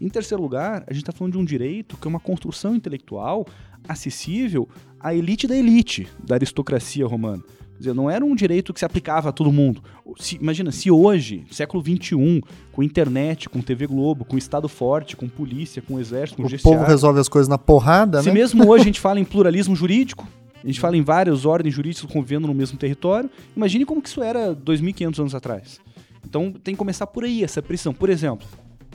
Em 0.00 0.08
terceiro 0.08 0.40
lugar, 0.40 0.84
a 0.86 0.92
gente 0.92 1.02
está 1.02 1.10
falando 1.10 1.32
de 1.32 1.38
um 1.38 1.44
direito 1.44 1.96
que 1.96 2.06
é 2.06 2.08
uma 2.08 2.20
construção 2.20 2.76
intelectual 2.76 3.44
acessível 3.88 4.68
à 5.00 5.12
elite 5.12 5.48
da 5.48 5.56
elite 5.56 6.06
da 6.22 6.36
aristocracia 6.36 7.08
romana. 7.08 7.42
Quer 7.76 7.78
dizer, 7.78 7.94
não 7.94 8.10
era 8.10 8.24
um 8.24 8.34
direito 8.34 8.72
que 8.72 8.78
se 8.78 8.86
aplicava 8.86 9.28
a 9.28 9.32
todo 9.32 9.52
mundo. 9.52 9.82
Se, 10.18 10.36
imagina, 10.36 10.72
se 10.72 10.90
hoje, 10.90 11.44
século 11.50 11.82
XXI, 11.82 12.42
com 12.72 12.82
internet, 12.82 13.48
com 13.50 13.60
TV 13.60 13.86
Globo, 13.86 14.24
com 14.24 14.38
Estado 14.38 14.68
forte, 14.68 15.14
com 15.14 15.28
polícia, 15.28 15.82
com 15.82 16.00
exército, 16.00 16.40
com 16.40 16.48
o 16.48 16.54
O 16.54 16.62
povo 16.62 16.84
resolve 16.84 17.20
as 17.20 17.28
coisas 17.28 17.48
na 17.48 17.58
porrada, 17.58 18.22
se 18.22 18.28
né? 18.28 18.32
Se 18.32 18.38
mesmo 18.38 18.66
hoje 18.68 18.82
a 18.82 18.86
gente 18.86 19.00
fala 19.00 19.20
em 19.20 19.24
pluralismo 19.24 19.76
jurídico, 19.76 20.26
a 20.62 20.66
gente 20.66 20.80
fala 20.80 20.96
em 20.96 21.02
várias 21.02 21.44
ordens 21.44 21.74
jurídicas 21.74 22.10
convivendo 22.10 22.46
no 22.46 22.54
mesmo 22.54 22.78
território, 22.78 23.30
imagine 23.54 23.84
como 23.84 24.00
que 24.00 24.08
isso 24.08 24.22
era 24.22 24.54
2.500 24.54 25.18
anos 25.18 25.34
atrás. 25.34 25.80
Então 26.24 26.50
tem 26.50 26.74
que 26.74 26.78
começar 26.78 27.06
por 27.06 27.24
aí, 27.24 27.44
essa 27.44 27.62
pressão. 27.62 27.92
Por 27.92 28.08
exemplo, 28.08 28.46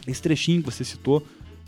esse 0.07 0.21
trechinho 0.21 0.61
que 0.61 0.71
você 0.71 0.83
citou 0.83 1.23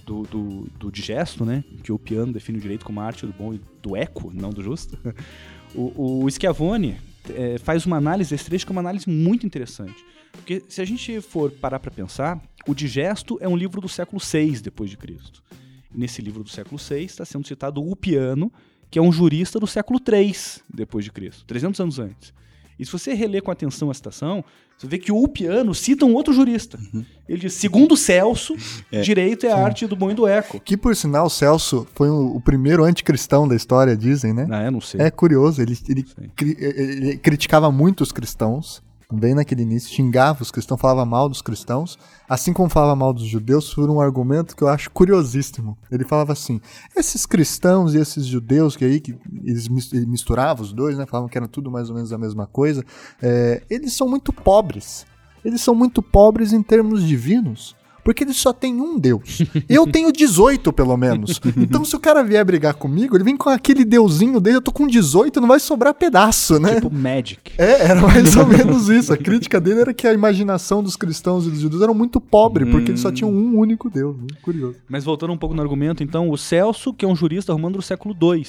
do, 0.05 0.24
do, 0.24 0.68
do 0.78 0.91
digesto, 0.91 1.45
né? 1.45 1.64
Que 1.82 1.91
o 1.91 1.99
piano 1.99 2.34
define 2.34 2.57
o 2.57 2.61
direito 2.61 2.86
como 2.86 2.99
a 2.99 3.05
arte 3.05 3.26
do 3.26 3.34
bom 3.34 3.53
e 3.53 3.61
do 3.82 3.95
eco, 3.95 4.32
não 4.34 4.49
do 4.49 4.61
justo. 4.61 4.97
O, 5.76 6.24
o 6.24 6.32
Schiavone 6.32 6.98
é, 7.30 7.58
faz 7.58 7.86
uma 7.86 7.98
análise 7.98 8.30
desse 8.30 8.46
trecho 8.46 8.66
que 8.66 8.72
é 8.72 8.76
uma 8.76 8.82
análise 8.82 9.10
muito 9.10 9.46
interessante. 9.46 10.04
Porque 10.32 10.64
se 10.68 10.82
a 10.82 10.86
gente 10.86 11.22
for 11.22 11.52
parar 11.52 11.80
para 11.80 11.92
pensar, 11.92 12.42
o 12.68 12.74
Digesto 12.74 13.38
é 13.40 13.48
um 13.48 13.56
livro 13.56 13.80
do 13.80 13.88
século 13.88 14.22
VI 14.22 14.62
depois 14.62 14.90
de 14.90 14.98
Cristo. 14.98 15.44
Nesse 15.94 16.22
livro 16.22 16.44
do 16.44 16.50
século 16.50 16.78
VI 16.78 17.04
está 17.04 17.24
sendo 17.24 17.48
citado 17.48 17.82
o 17.82 17.96
Piano, 17.96 18.52
que 18.90 18.98
é 18.98 19.02
um 19.02 19.12
jurista 19.12 19.60
do 19.60 19.68
século 19.68 20.00
III 20.00 20.36
depois 20.74 21.06
de 21.06 21.12
Cristo, 21.12 21.46
300 21.46 21.80
anos 21.80 22.00
antes. 22.00 22.34
E 22.78 22.86
se 22.86 22.92
você 22.92 23.14
reler 23.14 23.44
com 23.44 23.52
atenção 23.52 23.90
a 23.92 23.94
citação, 23.94 24.44
você 24.84 24.88
vê 24.88 24.98
que 24.98 25.12
o 25.12 25.16
Ulpiano 25.16 25.74
cita 25.74 26.06
um 26.06 26.14
outro 26.14 26.34
jurista. 26.34 26.78
Uhum. 26.94 27.06
Ele 27.28 27.40
diz: 27.40 27.54
segundo 27.54 27.96
Celso, 27.96 28.54
é, 28.92 29.02
direito 29.02 29.46
é 29.46 29.52
a 29.52 29.58
arte 29.58 29.88
do 29.88 29.96
bom 29.96 30.12
e 30.12 30.14
do 30.14 30.28
eco. 30.28 30.60
Que, 30.60 30.76
por 30.76 30.94
sinal, 30.94 31.30
Celso 31.30 31.88
foi 31.96 32.10
o, 32.10 32.36
o 32.36 32.42
primeiro 32.42 32.84
anticristão 32.84 33.48
da 33.48 33.56
história, 33.56 33.96
dizem, 33.96 34.34
né? 34.34 34.46
Ah, 34.52 34.64
eu 34.64 34.72
não 34.72 34.82
sei. 34.82 35.00
É 35.00 35.10
curioso, 35.10 35.62
ele, 35.62 35.78
ele, 35.88 36.06
cri, 36.36 36.58
ele 36.60 37.18
criticava 37.18 37.72
muito 37.72 38.02
os 38.02 38.12
cristãos 38.12 38.84
bem 39.14 39.34
naquele 39.34 39.61
início, 39.61 39.93
xingava 39.93 40.41
os 40.41 40.51
cristãos, 40.51 40.80
falava 40.80 41.05
mal 41.05 41.30
dos 41.30 41.41
cristãos, 41.41 41.97
assim 42.28 42.53
como 42.53 42.70
falava 42.70 42.95
mal 42.95 43.14
dos 43.14 43.26
judeus, 43.26 43.74
por 43.74 43.89
um 43.89 43.99
argumento 43.99 44.55
que 44.55 44.64
eu 44.64 44.68
acho 44.68 44.89
curiosíssimo. 44.91 45.78
Ele 45.91 46.03
falava 46.03 46.34
assim: 46.34 46.59
esses 46.95 47.26
cristãos 47.26 47.93
e 47.93 47.97
esses 47.97 48.26
judeus 48.26 48.76
que 48.76 48.86
aí, 48.86 48.99
que 48.99 49.18
eles 49.43 49.68
misturavam 49.68 50.64
os 50.64 50.74
dois, 50.74 50.97
né? 50.97 51.05
Falavam 51.05 51.30
que 51.30 51.38
era 51.38 51.47
tudo 51.47 51.72
mais 51.72 51.89
ou 51.89 51.95
menos 51.95 52.11
a 52.11 52.18
mesma 52.18 52.47
coisa, 52.47 52.84
é, 53.22 53.64
eles 53.70 53.93
são 53.93 54.07
muito 54.07 54.34
pobres. 54.34 55.05
Eles 55.43 55.61
são 55.61 55.76
muito 55.76 56.01
pobres 56.01 56.53
em 56.53 56.64
termos 56.64 57.05
divinos. 57.05 57.76
Porque 58.04 58.24
ele 58.24 58.34
só 58.34 58.51
tem 58.51 58.82
um 58.82 58.99
Deus. 58.99 59.39
Eu 59.70 59.88
tenho 59.88 60.12
18, 60.12 60.74
pelo 60.74 60.97
menos. 60.97 61.39
Então, 61.58 61.86
se 61.86 61.95
o 61.95 61.99
cara 61.99 62.24
vier 62.24 62.43
brigar 62.43 62.74
comigo, 62.74 63.16
ele 63.16 63.24
vem 63.24 63.38
com 63.38 63.49
aquele 63.49 63.86
deusinho 63.86 64.39
dele, 64.39 64.58
eu 64.58 64.62
tô 64.62 64.72
com 64.72 64.86
18, 64.86 65.39
não 65.39 65.47
vai 65.47 65.60
sobrar 65.60 65.93
pedaço, 65.93 66.60
né? 66.60 66.76
Tipo 66.76 66.91
Magic. 66.91 67.54
É, 67.58 67.86
era 67.86 68.01
mais 68.01 68.36
ou 68.36 68.45
menos 68.45 68.89
isso. 68.89 69.14
A 69.14 69.18
crítica 69.18 69.62
dele 69.62 69.82
era 69.82 69.93
que 69.93 70.08
a 70.08 70.14
imaginação 70.14 70.84
dos 70.84 70.95
cristãos 70.95 71.47
e 71.47 71.49
dos 71.49 71.60
judeus 71.60 71.82
era 71.82 71.93
muito 71.93 72.20
pobre, 72.20 72.66
porque 72.66 72.91
eles 72.91 73.01
só 73.01 73.12
tinham 73.12 73.32
um 73.32 73.58
único 73.58 73.89
Deus. 73.89 74.18
Né? 74.18 74.28
Curioso. 74.41 74.78
Mas 74.89 75.04
voltando 75.04 75.34
um 75.34 75.38
pouco 75.38 75.56
no 75.56 75.62
argumento, 75.62 76.04
então, 76.04 76.30
o 76.30 76.38
Celso, 76.38 76.93
que 76.93 77.06
é 77.06 77.08
um 77.08 77.16
jurista 77.16 77.54
romano 77.54 77.78
do 77.78 77.82
século 77.82 78.16
II. 78.20 78.45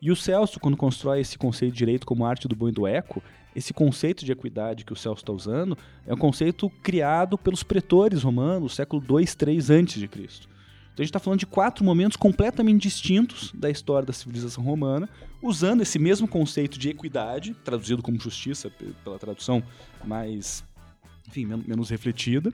E 0.00 0.10
o 0.10 0.16
Celso, 0.16 0.60
quando 0.60 0.76
constrói 0.76 1.20
esse 1.20 1.36
conceito 1.36 1.72
de 1.72 1.78
direito 1.78 2.06
como 2.06 2.24
arte 2.24 2.46
do 2.46 2.54
bom 2.54 2.68
e 2.68 2.72
do 2.72 2.86
eco, 2.86 3.22
esse 3.54 3.72
conceito 3.72 4.24
de 4.24 4.32
equidade 4.32 4.84
que 4.84 4.92
o 4.92 4.96
Celso 4.96 5.22
está 5.22 5.32
usando 5.32 5.76
é 6.06 6.14
um 6.14 6.18
conceito 6.18 6.70
criado 6.82 7.36
pelos 7.36 7.62
pretores 7.62 8.22
romanos, 8.22 8.74
século 8.74 9.02
2, 9.02 9.34
3 9.34 9.70
antes 9.70 9.98
de 9.98 10.08
Cristo. 10.08 10.48
Então 10.92 11.02
a 11.02 11.04
gente 11.04 11.10
está 11.10 11.20
falando 11.20 11.40
de 11.40 11.46
quatro 11.46 11.84
momentos 11.84 12.16
completamente 12.16 12.82
distintos 12.82 13.52
da 13.54 13.70
história 13.70 14.06
da 14.06 14.12
civilização 14.12 14.64
romana, 14.64 15.08
usando 15.40 15.80
esse 15.80 15.98
mesmo 15.98 16.26
conceito 16.26 16.78
de 16.78 16.88
equidade, 16.88 17.54
traduzido 17.64 18.02
como 18.02 18.20
justiça 18.20 18.70
pela 19.04 19.18
tradução 19.18 19.62
mais 20.04 20.64
enfim, 21.28 21.44
menos 21.44 21.90
refletida. 21.90 22.52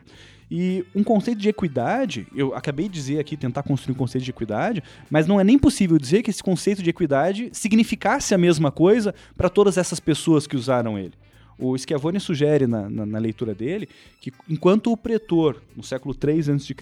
E 0.50 0.84
um 0.94 1.02
conceito 1.02 1.40
de 1.40 1.48
equidade, 1.48 2.26
eu 2.34 2.54
acabei 2.54 2.88
de 2.88 2.94
dizer 2.94 3.18
aqui, 3.18 3.36
tentar 3.36 3.62
construir 3.62 3.94
um 3.94 3.98
conceito 3.98 4.24
de 4.24 4.30
equidade, 4.30 4.82
mas 5.10 5.26
não 5.26 5.40
é 5.40 5.44
nem 5.44 5.58
possível 5.58 5.98
dizer 5.98 6.22
que 6.22 6.30
esse 6.30 6.42
conceito 6.42 6.82
de 6.82 6.90
equidade 6.90 7.50
significasse 7.52 8.34
a 8.34 8.38
mesma 8.38 8.70
coisa 8.70 9.14
para 9.36 9.48
todas 9.48 9.76
essas 9.78 10.00
pessoas 10.00 10.46
que 10.46 10.56
usaram 10.56 10.98
ele. 10.98 11.14
O 11.58 11.76
Schiavone 11.78 12.18
sugere 12.18 12.66
na, 12.66 12.90
na, 12.90 13.06
na, 13.06 13.18
leitura 13.18 13.54
dele 13.54 13.88
que 14.20 14.32
enquanto 14.48 14.90
o 14.90 14.96
pretor, 14.96 15.62
no 15.76 15.84
século 15.84 16.14
III 16.14 16.52
a.C., 16.52 16.74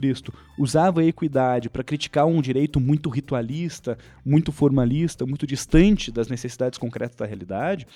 usava 0.59 1.03
a 1.03 1.05
equidade 1.05 1.69
para 1.69 1.85
criticar 1.85 2.27
um 2.27 2.41
direito 2.41 2.81
muito 2.81 3.11
ritualista, 3.11 3.99
muito 4.25 4.51
formalista, 4.51 5.27
muito 5.27 5.47
distante 5.47 6.11
das 6.11 6.29
necessidades 6.29 6.79
concretas 6.79 7.17
da 7.17 7.27
realidade, 7.27 7.87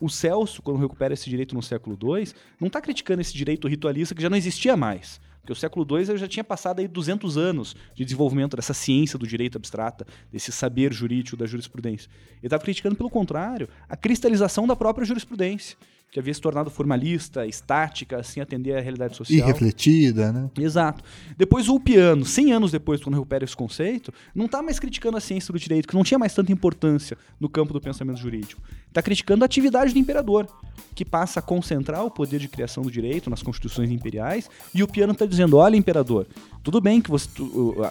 o 0.00 0.08
Celso, 0.08 0.62
quando 0.62 0.80
recupera 0.80 1.14
esse 1.14 1.28
direito 1.28 1.54
no 1.54 1.62
século 1.62 1.98
II, 2.00 2.32
não 2.58 2.68
está 2.68 2.80
criticando 2.80 3.20
esse 3.20 3.34
direito 3.34 3.68
ritualista 3.68 4.14
que 4.14 4.22
já 4.22 4.30
não 4.30 4.36
existia 4.36 4.76
mais. 4.76 5.20
Porque 5.40 5.52
o 5.52 5.56
século 5.56 5.86
II 5.98 6.16
já 6.18 6.28
tinha 6.28 6.44
passado 6.44 6.80
aí 6.80 6.88
200 6.88 7.36
anos 7.36 7.74
de 7.94 8.04
desenvolvimento 8.04 8.56
dessa 8.56 8.74
ciência 8.74 9.18
do 9.18 9.26
direito 9.26 9.56
abstrata, 9.56 10.06
desse 10.30 10.52
saber 10.52 10.92
jurídico 10.92 11.36
da 11.36 11.46
jurisprudência. 11.46 12.10
Ele 12.32 12.46
estava 12.46 12.62
criticando, 12.62 12.94
pelo 12.94 13.10
contrário, 13.10 13.68
a 13.88 13.96
cristalização 13.96 14.66
da 14.66 14.76
própria 14.76 15.04
jurisprudência 15.04 15.76
que 16.10 16.18
havia 16.18 16.34
se 16.34 16.40
tornado 16.40 16.70
formalista, 16.70 17.46
estática, 17.46 18.22
sem 18.22 18.42
atender 18.42 18.76
à 18.76 18.80
realidade 18.80 19.16
social. 19.16 19.38
E 19.38 19.52
refletida, 19.52 20.32
né? 20.32 20.50
Exato. 20.58 21.04
Depois 21.36 21.68
o 21.68 21.78
Piano, 21.78 22.24
100 22.24 22.52
anos 22.52 22.72
depois, 22.72 23.00
quando 23.00 23.14
recupera 23.14 23.44
esse 23.44 23.56
conceito, 23.56 24.12
não 24.34 24.46
está 24.46 24.60
mais 24.60 24.80
criticando 24.80 25.16
a 25.16 25.20
ciência 25.20 25.52
do 25.52 25.58
direito, 25.58 25.86
que 25.86 25.94
não 25.94 26.02
tinha 26.02 26.18
mais 26.18 26.34
tanta 26.34 26.50
importância 26.50 27.16
no 27.38 27.48
campo 27.48 27.72
do 27.72 27.80
pensamento 27.80 28.18
jurídico. 28.18 28.60
Está 28.88 29.00
criticando 29.00 29.44
a 29.44 29.46
atividade 29.46 29.92
do 29.92 29.98
imperador, 30.00 30.48
que 30.96 31.04
passa 31.04 31.38
a 31.38 31.42
concentrar 31.42 32.04
o 32.04 32.10
poder 32.10 32.40
de 32.40 32.48
criação 32.48 32.82
do 32.82 32.90
direito 32.90 33.30
nas 33.30 33.40
constituições 33.40 33.90
imperiais, 33.90 34.50
e 34.74 34.82
o 34.82 34.88
Piano 34.88 35.12
está 35.12 35.24
dizendo, 35.24 35.58
olha, 35.58 35.76
imperador, 35.76 36.26
tudo 36.64 36.80
bem 36.80 37.00
que 37.00 37.08
você, 37.08 37.28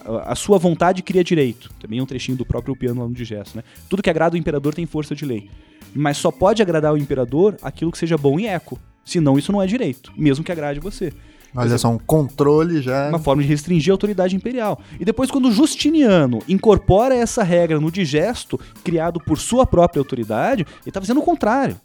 a, 0.06 0.32
a, 0.32 0.34
sua 0.34 0.58
vontade 0.58 1.02
cria 1.02 1.24
direito. 1.24 1.72
Também 1.80 2.00
é 2.00 2.02
um 2.02 2.06
trechinho 2.06 2.36
do 2.36 2.44
próprio 2.44 2.76
Piano 2.76 3.00
lá 3.00 3.08
no 3.08 3.14
Digesto, 3.14 3.56
né? 3.56 3.64
Tudo 3.88 4.02
que 4.02 4.10
agrada 4.10 4.34
o 4.34 4.38
imperador 4.38 4.74
tem 4.74 4.84
força 4.84 5.14
de 5.14 5.24
lei. 5.24 5.48
Mas 5.94 6.16
só 6.16 6.30
pode 6.30 6.62
agradar 6.62 6.92
o 6.92 6.98
imperador 6.98 7.56
aquilo 7.62 7.90
que 7.90 7.98
seja 7.98 8.16
bom 8.16 8.38
e 8.38 8.46
eco. 8.46 8.78
Senão 9.04 9.38
isso 9.38 9.50
não 9.50 9.62
é 9.62 9.66
direito, 9.66 10.12
mesmo 10.16 10.44
que 10.44 10.52
agrade 10.52 10.78
você. 10.78 11.12
Olha 11.54 11.76
só, 11.78 11.88
um 11.88 11.98
controle 11.98 12.80
já. 12.80 13.08
Uma 13.08 13.18
forma 13.18 13.42
de 13.42 13.48
restringir 13.48 13.90
a 13.90 13.94
autoridade 13.94 14.36
imperial. 14.36 14.80
E 15.00 15.04
depois, 15.04 15.30
quando 15.30 15.50
Justiniano 15.50 16.40
incorpora 16.48 17.14
essa 17.14 17.42
regra 17.42 17.80
no 17.80 17.90
digesto, 17.90 18.58
criado 18.84 19.18
por 19.18 19.38
sua 19.38 19.66
própria 19.66 20.00
autoridade, 20.00 20.62
ele 20.62 20.90
está 20.90 21.00
fazendo 21.00 21.20
o 21.20 21.24
contrário. 21.24 21.76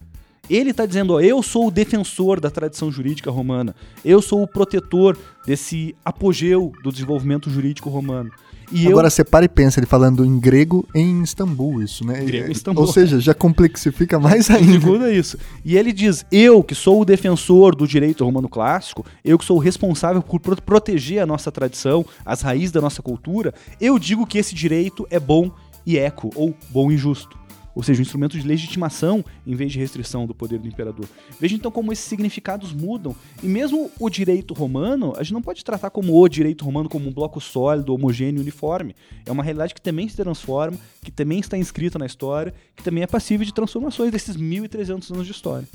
Ele 0.47 0.69
está 0.69 0.85
dizendo: 0.85 1.13
ó, 1.13 1.19
eu 1.19 1.41
sou 1.41 1.67
o 1.67 1.71
defensor 1.71 2.39
da 2.39 2.51
tradição 2.51 2.91
jurídica 2.91 3.31
romana, 3.31 3.75
eu 4.03 4.21
sou 4.21 4.43
o 4.43 4.47
protetor 4.47 5.17
desse 5.45 5.95
apogeu 6.05 6.71
do 6.83 6.91
desenvolvimento 6.91 7.49
jurídico 7.49 7.89
romano. 7.89 8.31
E 8.72 8.88
Agora 8.88 9.07
eu... 9.07 9.11
você 9.11 9.24
para 9.24 9.45
e 9.45 9.49
pensa, 9.49 9.80
ele 9.80 9.86
falando 9.86 10.26
em 10.26 10.39
grego 10.39 10.88
em 10.93 11.22
Istambul, 11.22 11.82
isso, 11.82 12.05
né? 12.05 12.24
Grego 12.24 12.47
em 12.47 12.51
Istambul. 12.51 12.84
Ou 12.84 12.91
seja, 12.91 13.20
já 13.20 13.34
complexifica 13.34 14.20
mais 14.20 14.49
ainda. 14.49 14.74
Segunda 14.74 15.11
isso. 15.11 15.38
E 15.63 15.78
ele 15.78 15.91
diz: 15.91 16.26
eu, 16.32 16.63
que 16.63 16.76
sou 16.76 17.01
o 17.01 17.05
defensor 17.05 17.76
do 17.76 17.88
direito 17.88 18.26
romano 18.26 18.49
clássico, 18.49 19.05
eu 19.24 19.38
que 19.38 19.45
sou 19.45 19.57
o 19.57 19.59
responsável 19.59 20.22
por 20.22 20.39
proteger 20.61 21.22
a 21.22 21.26
nossa 21.26 21.51
tradição, 21.51 22.05
as 22.26 22.41
raízes 22.41 22.72
da 22.72 22.82
nossa 22.82 23.01
cultura, 23.01 23.53
eu 23.80 23.97
digo 23.99 24.26
que 24.26 24.38
esse 24.38 24.55
direito 24.55 25.07
é 25.09 25.20
bom 25.20 25.51
e 25.86 25.97
eco, 25.97 26.32
ou 26.36 26.55
bom 26.72 26.91
e 26.91 26.97
justo 26.97 27.44
ou 27.76 27.84
seja, 27.84 27.99
um 27.99 28.01
instrumento 28.01 28.39
de 28.39 28.47
legitimação 28.47 29.23
em 29.45 29.53
vez 29.53 29.71
de 29.71 29.80
restrição 29.80 30.26
do 30.26 30.34
poder 30.34 30.57
do 30.57 30.67
imperador. 30.67 31.05
Veja 31.39 31.55
então 31.55 31.69
como 31.69 31.91
esses 31.91 32.05
significados 32.05 32.71
mudam. 32.71 33.13
E 33.43 33.47
mesmo 33.47 33.91
o 33.99 34.09
direito 34.09 34.53
romano, 34.53 35.13
a 35.17 35.23
gente 35.23 35.34
não 35.34 35.41
pode 35.41 35.63
tratar 35.63 35.89
como 35.89 36.17
o 36.17 36.30
direito 36.30 36.63
romano 36.63 36.88
como 36.88 37.09
um 37.09 37.13
bloco 37.13 37.41
sólido, 37.41 37.93
homogêneo, 37.93 38.41
uniforme. 38.41 38.95
É 39.26 39.32
uma 39.32 39.43
realidade 39.43 39.73
que 39.73 39.82
também 39.82 40.07
se 40.07 40.15
transforma, 40.15 40.78
que 41.03 41.11
também 41.11 41.39
está 41.39 41.57
inscrita 41.57 41.99
na 41.99 42.05
história, 42.05 42.53
que 42.76 42.84
também 42.84 43.03
é 43.03 43.07
passível 43.07 43.45
de 43.45 43.53
transformações 43.53 44.11
desses 44.11 44.38
1.300 44.38 45.13
anos 45.13 45.26
de 45.26 45.32
história. 45.34 45.67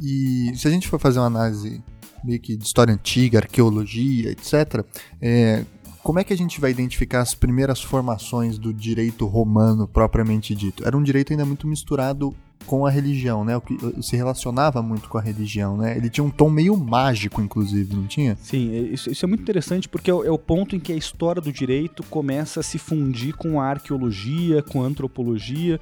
E 0.00 0.52
se 0.54 0.68
a 0.68 0.70
gente 0.70 0.88
for 0.88 1.00
fazer 1.00 1.18
uma 1.18 1.26
análise 1.26 1.82
meio 2.22 2.40
que 2.40 2.56
de 2.56 2.64
história 2.64 2.92
antiga, 2.92 3.38
arqueologia, 3.38 4.30
etc., 4.30 4.84
é, 5.20 5.64
como 6.02 6.18
é 6.18 6.24
que 6.24 6.32
a 6.32 6.36
gente 6.36 6.60
vai 6.60 6.70
identificar 6.70 7.20
as 7.20 7.34
primeiras 7.34 7.82
formações 7.82 8.58
do 8.58 8.72
direito 8.72 9.26
romano 9.26 9.86
propriamente 9.86 10.54
dito? 10.54 10.86
Era 10.86 10.96
um 10.96 11.02
direito 11.02 11.32
ainda 11.32 11.44
muito 11.44 11.66
misturado 11.66 12.34
com 12.66 12.86
a 12.86 12.90
religião, 12.90 13.44
né? 13.44 13.56
O 13.56 13.60
que 13.60 13.76
se 14.02 14.16
relacionava 14.16 14.82
muito 14.82 15.08
com 15.08 15.18
a 15.18 15.20
religião, 15.20 15.76
né? 15.76 15.96
Ele 15.96 16.08
tinha 16.08 16.24
um 16.24 16.30
tom 16.30 16.48
meio 16.48 16.76
mágico, 16.76 17.40
inclusive, 17.40 17.94
não 17.94 18.06
tinha? 18.06 18.36
Sim, 18.40 18.74
é, 18.74 18.78
isso, 18.80 19.10
isso 19.10 19.24
é 19.24 19.28
muito 19.28 19.42
interessante 19.42 19.88
porque 19.88 20.10
é 20.10 20.14
o, 20.14 20.24
é 20.24 20.30
o, 20.30 20.38
ponto 20.38 20.76
em 20.76 20.80
que 20.80 20.92
a 20.92 20.96
história 20.96 21.40
do 21.40 21.52
direito 21.52 22.02
começa 22.04 22.60
a 22.60 22.62
se 22.62 22.78
fundir 22.78 23.34
com 23.34 23.60
a 23.60 23.66
arqueologia, 23.66 24.62
com 24.62 24.82
a 24.82 24.86
antropologia, 24.86 25.80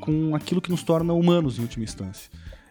com 0.00 0.34
aquilo 0.34 0.60
que 0.60 0.70
nos 0.70 0.82
torna 0.82 1.12
humanos 1.12 1.58
em 1.58 1.62
última 1.62 1.84
instância. 1.84 2.30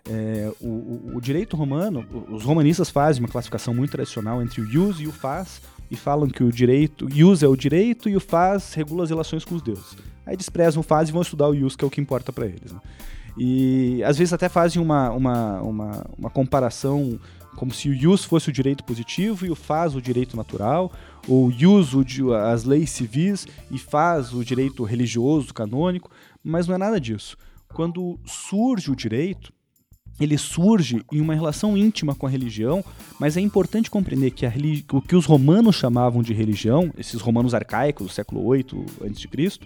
É, 0.10 0.50
o, 0.62 1.16
o, 1.16 1.22
direito 1.22 1.58
romano, 1.58 2.06
os 2.30 2.44
romanistas 2.44 2.90
fazem 2.90 3.22
uma 3.22 3.28
classificação 3.28 3.74
muito 3.74 3.92
tradicional 3.92 4.42
entre 4.42 4.62
o 4.62 4.66
jus 4.66 5.02
e 5.02 5.08
o 5.08 5.12
faz, 5.12 5.62
e 5.90 5.96
falam 5.96 6.28
que 6.28 6.44
o 6.44 6.52
direito, 6.52 7.06
use 7.06 7.46
é 7.46 7.48
o 7.48 7.56
direito 7.56 8.10
e 8.10 8.16
o 8.16 8.20
faz 8.20 8.74
regula 8.74 9.04
as 9.04 9.10
relações 9.10 9.46
com 9.46 9.56
os 9.56 9.62
deuses. 9.62 9.98
Aí 10.26 10.36
desprezam 10.36 10.82
o 10.82 10.84
faz 10.84 11.10
e 11.10 11.12
vão 11.12 11.22
estudar 11.22 11.48
o 11.48 11.52
use, 11.52 11.78
que 11.78 11.84
é 11.84 11.88
o 11.88 11.92
que 11.92 12.02
importa 12.02 12.34
para 12.34 12.46
eles. 12.46 12.72
Né? 12.72 12.80
E 13.38 14.04
às 14.04 14.18
vezes 14.18 14.34
até 14.34 14.50
fazem 14.50 14.82
uma, 14.82 15.12
uma, 15.12 15.62
uma, 15.62 16.06
uma 16.18 16.30
comparação 16.30 17.20
como 17.56 17.74
se 17.74 17.90
o 17.90 18.12
use 18.12 18.28
fosse 18.28 18.50
o 18.50 18.54
direito 18.54 18.84
positivo 18.84 19.46
e 19.46 19.50
o 19.50 19.56
faz 19.56 19.96
o 19.96 20.02
direito 20.02 20.38
natural, 20.38 20.92
ou 21.28 21.48
use 21.48 21.98
as 22.46 22.64
leis 22.64 22.92
civis 22.92 23.48
e 23.72 23.80
faz 23.80 24.32
o 24.32 24.46
direito 24.46 24.84
religioso, 24.84 25.54
canônico, 25.54 26.12
mas 26.44 26.68
não 26.68 26.76
é 26.76 26.78
nada 26.78 27.02
disso. 27.02 27.36
Quando 27.74 28.20
surge 28.26 28.92
o 28.92 28.96
direito, 28.96 29.52
ele 30.20 30.38
surge 30.38 31.02
em 31.12 31.22
uma 31.22 31.36
relação 31.36 31.78
íntima 31.78 32.16
com 32.16 32.26
a 32.26 32.30
religião, 32.30 32.84
mas 33.20 33.38
é 33.38 33.42
importante 33.42 33.90
compreender 33.90 34.32
que 34.32 34.46
o 34.92 35.02
que 35.02 35.16
os 35.16 35.26
romanos 35.26 35.76
chamavam 35.76 36.22
de 36.22 36.34
religião, 36.34 36.92
esses 36.98 37.22
romanos 37.22 37.54
arcaicos 37.54 38.08
do 38.08 38.14
século 38.14 38.52
VIII 38.52 38.86
a.C., 39.04 39.60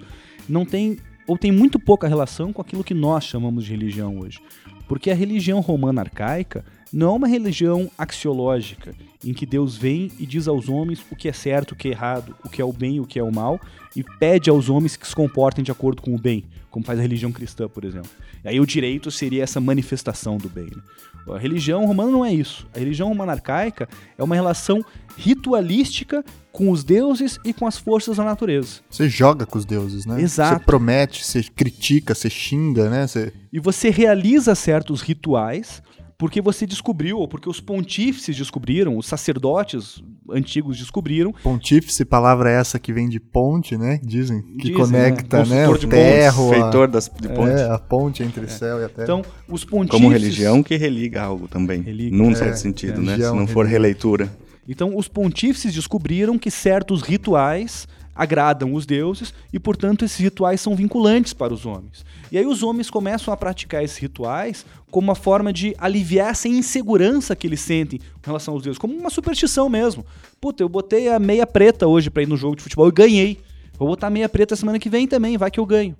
não 0.49 0.65
tem 0.65 0.97
ou 1.27 1.37
tem 1.37 1.51
muito 1.51 1.79
pouca 1.79 2.07
relação 2.07 2.51
com 2.51 2.61
aquilo 2.61 2.83
que 2.83 2.93
nós 2.93 3.23
chamamos 3.23 3.63
de 3.63 3.71
religião 3.71 4.19
hoje. 4.19 4.39
Porque 4.87 5.11
a 5.11 5.15
religião 5.15 5.61
romana 5.61 6.01
arcaica 6.01 6.65
não 6.91 7.13
é 7.13 7.15
uma 7.15 7.27
religião 7.27 7.89
axiológica, 7.97 8.93
em 9.23 9.33
que 9.33 9.45
Deus 9.45 9.77
vem 9.77 10.11
e 10.19 10.25
diz 10.25 10.47
aos 10.47 10.67
homens 10.67 11.03
o 11.11 11.15
que 11.15 11.29
é 11.29 11.33
certo, 11.33 11.71
o 11.71 11.75
que 11.75 11.87
é 11.87 11.91
errado, 11.91 12.35
o 12.43 12.49
que 12.49 12.61
é 12.61 12.65
o 12.65 12.73
bem 12.73 12.95
e 12.95 12.99
o 12.99 13.05
que 13.05 13.19
é 13.19 13.23
o 13.23 13.31
mal, 13.31 13.59
e 13.95 14.03
pede 14.03 14.49
aos 14.49 14.69
homens 14.69 14.95
que 14.95 15.07
se 15.07 15.15
comportem 15.15 15.63
de 15.63 15.71
acordo 15.71 16.01
com 16.01 16.15
o 16.15 16.19
bem, 16.19 16.45
como 16.69 16.85
faz 16.85 16.97
a 16.97 17.01
religião 17.01 17.31
cristã, 17.31 17.67
por 17.67 17.83
exemplo. 17.83 18.09
E 18.43 18.49
aí 18.49 18.59
o 18.59 18.65
direito 18.65 19.11
seria 19.11 19.43
essa 19.43 19.59
manifestação 19.59 20.37
do 20.37 20.49
bem. 20.49 20.65
Né? 20.65 20.81
A 21.29 21.37
religião 21.37 21.85
romana 21.85 22.09
não 22.09 22.25
é 22.25 22.33
isso. 22.33 22.67
A 22.73 22.79
religião 22.79 23.07
romana 23.07 23.33
arcaica 23.33 23.87
é 24.17 24.23
uma 24.23 24.33
relação 24.33 24.83
ritualística 25.15 26.23
com 26.51 26.71
os 26.71 26.83
deuses 26.83 27.39
e 27.45 27.53
com 27.53 27.67
as 27.67 27.77
forças 27.77 28.17
da 28.17 28.23
natureza. 28.23 28.81
Você 28.89 29.07
joga 29.07 29.45
com 29.45 29.57
os 29.57 29.65
deuses, 29.65 30.05
né? 30.05 30.19
Exato. 30.19 30.59
Você 30.59 30.65
promete, 30.65 31.23
você 31.23 31.43
critica, 31.43 32.15
você 32.15 32.29
xinga, 32.29 32.89
né? 32.89 33.05
Você... 33.05 33.31
E 33.53 33.59
você 33.59 33.89
realiza 33.89 34.55
certos 34.55 35.01
rituais 35.01 35.83
porque 36.21 36.39
você 36.39 36.67
descobriu, 36.67 37.17
ou 37.17 37.27
porque 37.27 37.49
os 37.49 37.59
pontífices 37.59 38.37
descobriram, 38.37 38.95
os 38.95 39.07
sacerdotes 39.07 40.03
antigos 40.29 40.77
descobriram. 40.77 41.33
Pontífice, 41.41 42.05
palavra 42.05 42.51
essa 42.51 42.77
que 42.77 42.93
vem 42.93 43.09
de 43.09 43.19
ponte, 43.19 43.75
né? 43.75 43.99
Dizem, 44.03 44.39
que 44.43 44.67
Dizem, 44.67 44.73
conecta, 44.75 45.43
né? 45.43 45.67
O 45.67 45.75
terro, 45.79 46.51
feitor 46.51 46.87
das, 46.87 47.09
de 47.19 47.27
ponte. 47.27 47.53
É, 47.53 47.71
a 47.71 47.79
ponte 47.79 48.21
entre 48.21 48.41
o 48.41 48.45
é. 48.45 48.49
céu 48.49 48.79
e 48.79 48.83
a 48.83 48.89
terra. 48.89 49.03
Então, 49.03 49.25
os 49.49 49.65
pontífices... 49.65 49.99
Como 49.99 50.13
religião 50.13 50.61
que 50.61 50.77
religa 50.77 51.23
algo 51.23 51.47
também, 51.47 51.81
religa, 51.81 52.15
num 52.15 52.29
é, 52.29 52.35
certo 52.35 52.57
sentido, 52.57 53.01
né? 53.01 53.15
Se 53.15 53.23
não 53.23 53.47
for 53.47 53.65
releitura. 53.65 54.31
Então, 54.69 54.95
os 54.95 55.07
pontífices 55.07 55.73
descobriram 55.73 56.37
que 56.37 56.51
certos 56.51 57.01
rituais 57.01 57.87
agradam 58.21 58.75
os 58.75 58.85
deuses 58.85 59.33
e, 59.51 59.59
portanto, 59.59 60.05
esses 60.05 60.19
rituais 60.19 60.61
são 60.61 60.75
vinculantes 60.75 61.33
para 61.33 61.51
os 61.51 61.65
homens. 61.65 62.05
E 62.31 62.37
aí 62.37 62.45
os 62.45 62.61
homens 62.61 62.87
começam 62.87 63.33
a 63.33 63.37
praticar 63.37 63.83
esses 63.83 63.97
rituais 63.97 64.63
como 64.91 65.07
uma 65.07 65.15
forma 65.15 65.51
de 65.51 65.75
aliviar 65.79 66.29
essa 66.29 66.47
insegurança 66.47 67.35
que 67.35 67.47
eles 67.47 67.61
sentem 67.61 67.97
com 67.99 68.27
relação 68.29 68.53
aos 68.53 68.61
deuses, 68.61 68.77
como 68.77 68.95
uma 68.95 69.09
superstição 69.09 69.67
mesmo. 69.67 70.05
Puta, 70.39 70.61
eu 70.61 70.69
botei 70.69 71.09
a 71.09 71.17
meia 71.17 71.47
preta 71.47 71.87
hoje 71.87 72.11
para 72.11 72.21
ir 72.21 72.27
no 72.27 72.37
jogo 72.37 72.55
de 72.55 72.61
futebol 72.61 72.87
e 72.87 72.91
ganhei. 72.91 73.39
Vou 73.75 73.87
botar 73.87 74.05
a 74.05 74.11
meia 74.11 74.29
preta 74.29 74.55
semana 74.55 74.77
que 74.77 74.87
vem 74.87 75.07
também, 75.07 75.35
vai 75.35 75.49
que 75.49 75.59
eu 75.59 75.65
ganho. 75.65 75.95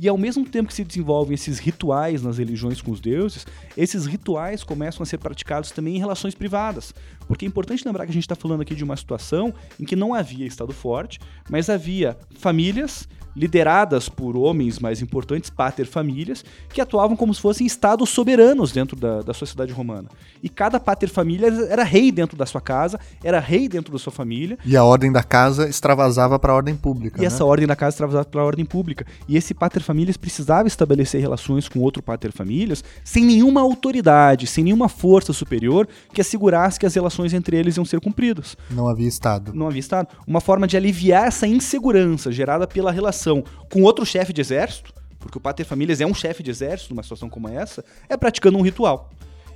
E 0.00 0.08
ao 0.08 0.16
mesmo 0.16 0.44
tempo 0.46 0.68
que 0.68 0.74
se 0.74 0.84
desenvolvem 0.84 1.34
esses 1.34 1.58
rituais 1.58 2.22
nas 2.22 2.38
religiões 2.38 2.80
com 2.80 2.92
os 2.92 3.00
deuses, 3.00 3.44
esses 3.76 4.06
rituais 4.06 4.62
começam 4.62 5.02
a 5.02 5.06
ser 5.06 5.18
praticados 5.18 5.72
também 5.72 5.96
em 5.96 5.98
relações 5.98 6.36
privadas. 6.36 6.94
Porque 7.28 7.44
é 7.44 7.48
importante 7.48 7.84
lembrar 7.86 8.04
que 8.04 8.10
a 8.10 8.14
gente 8.14 8.24
está 8.24 8.34
falando 8.34 8.62
aqui 8.62 8.74
de 8.74 8.82
uma 8.82 8.96
situação 8.96 9.54
em 9.78 9.84
que 9.84 9.94
não 9.94 10.12
havia 10.12 10.46
Estado 10.46 10.72
forte, 10.72 11.20
mas 11.48 11.70
havia 11.70 12.16
famílias 12.38 13.08
lideradas 13.36 14.08
por 14.08 14.36
homens 14.36 14.80
mais 14.80 15.00
importantes, 15.00 15.48
pater 15.48 15.86
famílias, 15.86 16.44
que 16.70 16.80
atuavam 16.80 17.16
como 17.16 17.32
se 17.32 17.40
fossem 17.40 17.64
estados 17.64 18.08
soberanos 18.08 18.72
dentro 18.72 18.96
da, 18.96 19.22
da 19.22 19.32
sociedade 19.32 19.72
romana. 19.72 20.08
E 20.42 20.48
cada 20.48 20.80
pater 20.80 21.08
família 21.08 21.46
era 21.68 21.84
rei 21.84 22.10
dentro 22.10 22.36
da 22.36 22.44
sua 22.46 22.60
casa, 22.60 22.98
era 23.22 23.38
rei 23.38 23.68
dentro 23.68 23.92
da 23.92 23.98
sua 23.98 24.12
família. 24.12 24.58
E 24.64 24.76
a 24.76 24.82
ordem 24.82 25.12
da 25.12 25.22
casa 25.22 25.68
extravasava 25.68 26.36
para 26.36 26.52
a 26.52 26.56
ordem 26.56 26.74
pública. 26.74 27.18
E 27.18 27.20
né? 27.20 27.26
essa 27.26 27.44
ordem 27.44 27.66
da 27.66 27.76
casa 27.76 27.94
extravasava 27.94 28.24
para 28.24 28.40
a 28.40 28.44
ordem 28.44 28.64
pública. 28.64 29.06
E 29.28 29.36
esse 29.36 29.54
pater 29.54 29.68
paterfamilias 29.68 30.16
precisava 30.16 30.66
estabelecer 30.66 31.20
relações 31.20 31.68
com 31.68 31.80
outro 31.80 32.02
paterfamilias 32.02 32.82
sem 33.04 33.24
nenhuma 33.24 33.60
autoridade, 33.60 34.46
sem 34.46 34.64
nenhuma 34.64 34.88
força 34.88 35.32
superior 35.32 35.86
que 36.12 36.20
assegurasse 36.20 36.80
que 36.80 36.86
as 36.86 36.94
relações 36.94 37.17
entre 37.26 37.56
eles 37.56 37.76
iam 37.76 37.84
ser 37.84 38.00
cumpridas. 38.00 38.56
Não 38.70 38.88
havia 38.88 39.08
Estado. 39.08 39.52
Não 39.54 39.66
havia 39.66 39.80
Estado. 39.80 40.08
Uma 40.26 40.40
forma 40.40 40.66
de 40.66 40.76
aliviar 40.76 41.28
essa 41.28 41.46
insegurança 41.46 42.30
gerada 42.30 42.66
pela 42.66 42.92
relação 42.92 43.44
com 43.70 43.82
outro 43.82 44.04
chefe 44.04 44.32
de 44.32 44.40
exército, 44.40 44.92
porque 45.18 45.38
o 45.38 45.40
paterfamilias 45.40 46.00
é 46.00 46.06
um 46.06 46.14
chefe 46.14 46.42
de 46.42 46.50
exército 46.50 46.94
numa 46.94 47.02
situação 47.02 47.28
como 47.28 47.48
essa, 47.48 47.84
é 48.08 48.16
praticando 48.16 48.58
um 48.58 48.62
ritual. 48.62 49.10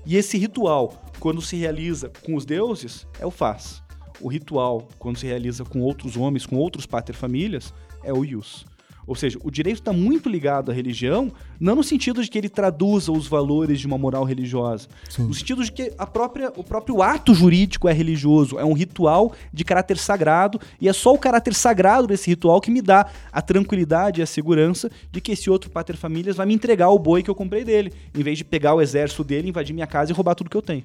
E 0.04 0.16
esse 0.16 0.36
ritual, 0.36 0.94
quando 1.20 1.40
se 1.40 1.56
realiza 1.56 2.10
com 2.24 2.34
os 2.34 2.44
deuses, 2.44 3.06
é 3.20 3.26
o 3.26 3.30
faz. 3.30 3.82
O 4.20 4.28
ritual, 4.28 4.88
quando 4.98 5.18
se 5.18 5.26
realiza 5.26 5.64
com 5.64 5.80
outros 5.80 6.16
homens, 6.16 6.44
com 6.44 6.56
outros 6.56 6.86
paterfamilias, 6.86 7.72
é 8.02 8.12
o 8.12 8.24
ius. 8.24 8.66
Ou 9.07 9.14
seja, 9.14 9.38
o 9.42 9.50
direito 9.50 9.78
está 9.78 9.92
muito 9.92 10.28
ligado 10.28 10.70
à 10.70 10.74
religião, 10.74 11.32
não 11.59 11.74
no 11.74 11.82
sentido 11.82 12.22
de 12.22 12.30
que 12.30 12.38
ele 12.38 12.48
traduza 12.48 13.11
os 13.11 13.26
valores 13.26 13.80
de 13.80 13.86
uma 13.86 13.98
moral 13.98 14.24
religiosa, 14.24 14.88
Sim. 15.09 15.24
no 15.24 15.34
sentido 15.34 15.64
de 15.64 15.72
que 15.72 15.92
a 15.98 16.07
própria, 16.07 16.53
o 16.57 16.62
próprio 16.62 17.03
ato 17.03 17.34
jurídico 17.34 17.88
é 17.88 17.92
religioso, 17.92 18.59
é 18.59 18.64
um 18.64 18.72
ritual 18.72 19.32
de 19.53 19.64
caráter 19.64 19.98
sagrado, 19.98 20.61
e 20.80 20.88
é 20.88 20.92
só 20.92 21.12
o 21.12 21.18
caráter 21.18 21.55
sagrado 21.55 22.07
desse 22.07 22.30
ritual 22.30 22.61
que 22.61 22.70
me 22.70 22.80
dá 22.80 23.07
a 23.32 23.42
tranquilidade 23.42 24.20
e 24.20 24.22
a 24.22 24.26
segurança 24.26 24.90
de 25.11 25.20
que 25.20 25.32
esse 25.32 25.50
outro 25.50 25.70
pater 25.70 25.96
famílias 25.96 26.36
vai 26.36 26.46
me 26.46 26.55
entregar 26.55 26.90
o 26.90 26.98
boi 26.98 27.22
que 27.22 27.30
eu 27.30 27.34
comprei 27.34 27.64
dele, 27.64 27.92
em 28.14 28.22
vez 28.22 28.38
de 28.38 28.44
pegar 28.44 28.74
o 28.74 28.80
exército 28.80 29.24
dele, 29.24 29.48
invadir 29.48 29.72
minha 29.72 29.86
casa 29.86 30.12
e 30.12 30.14
roubar 30.14 30.34
tudo 30.34 30.50
que 30.50 30.57
eu 30.57 30.62
tenho. 30.62 30.84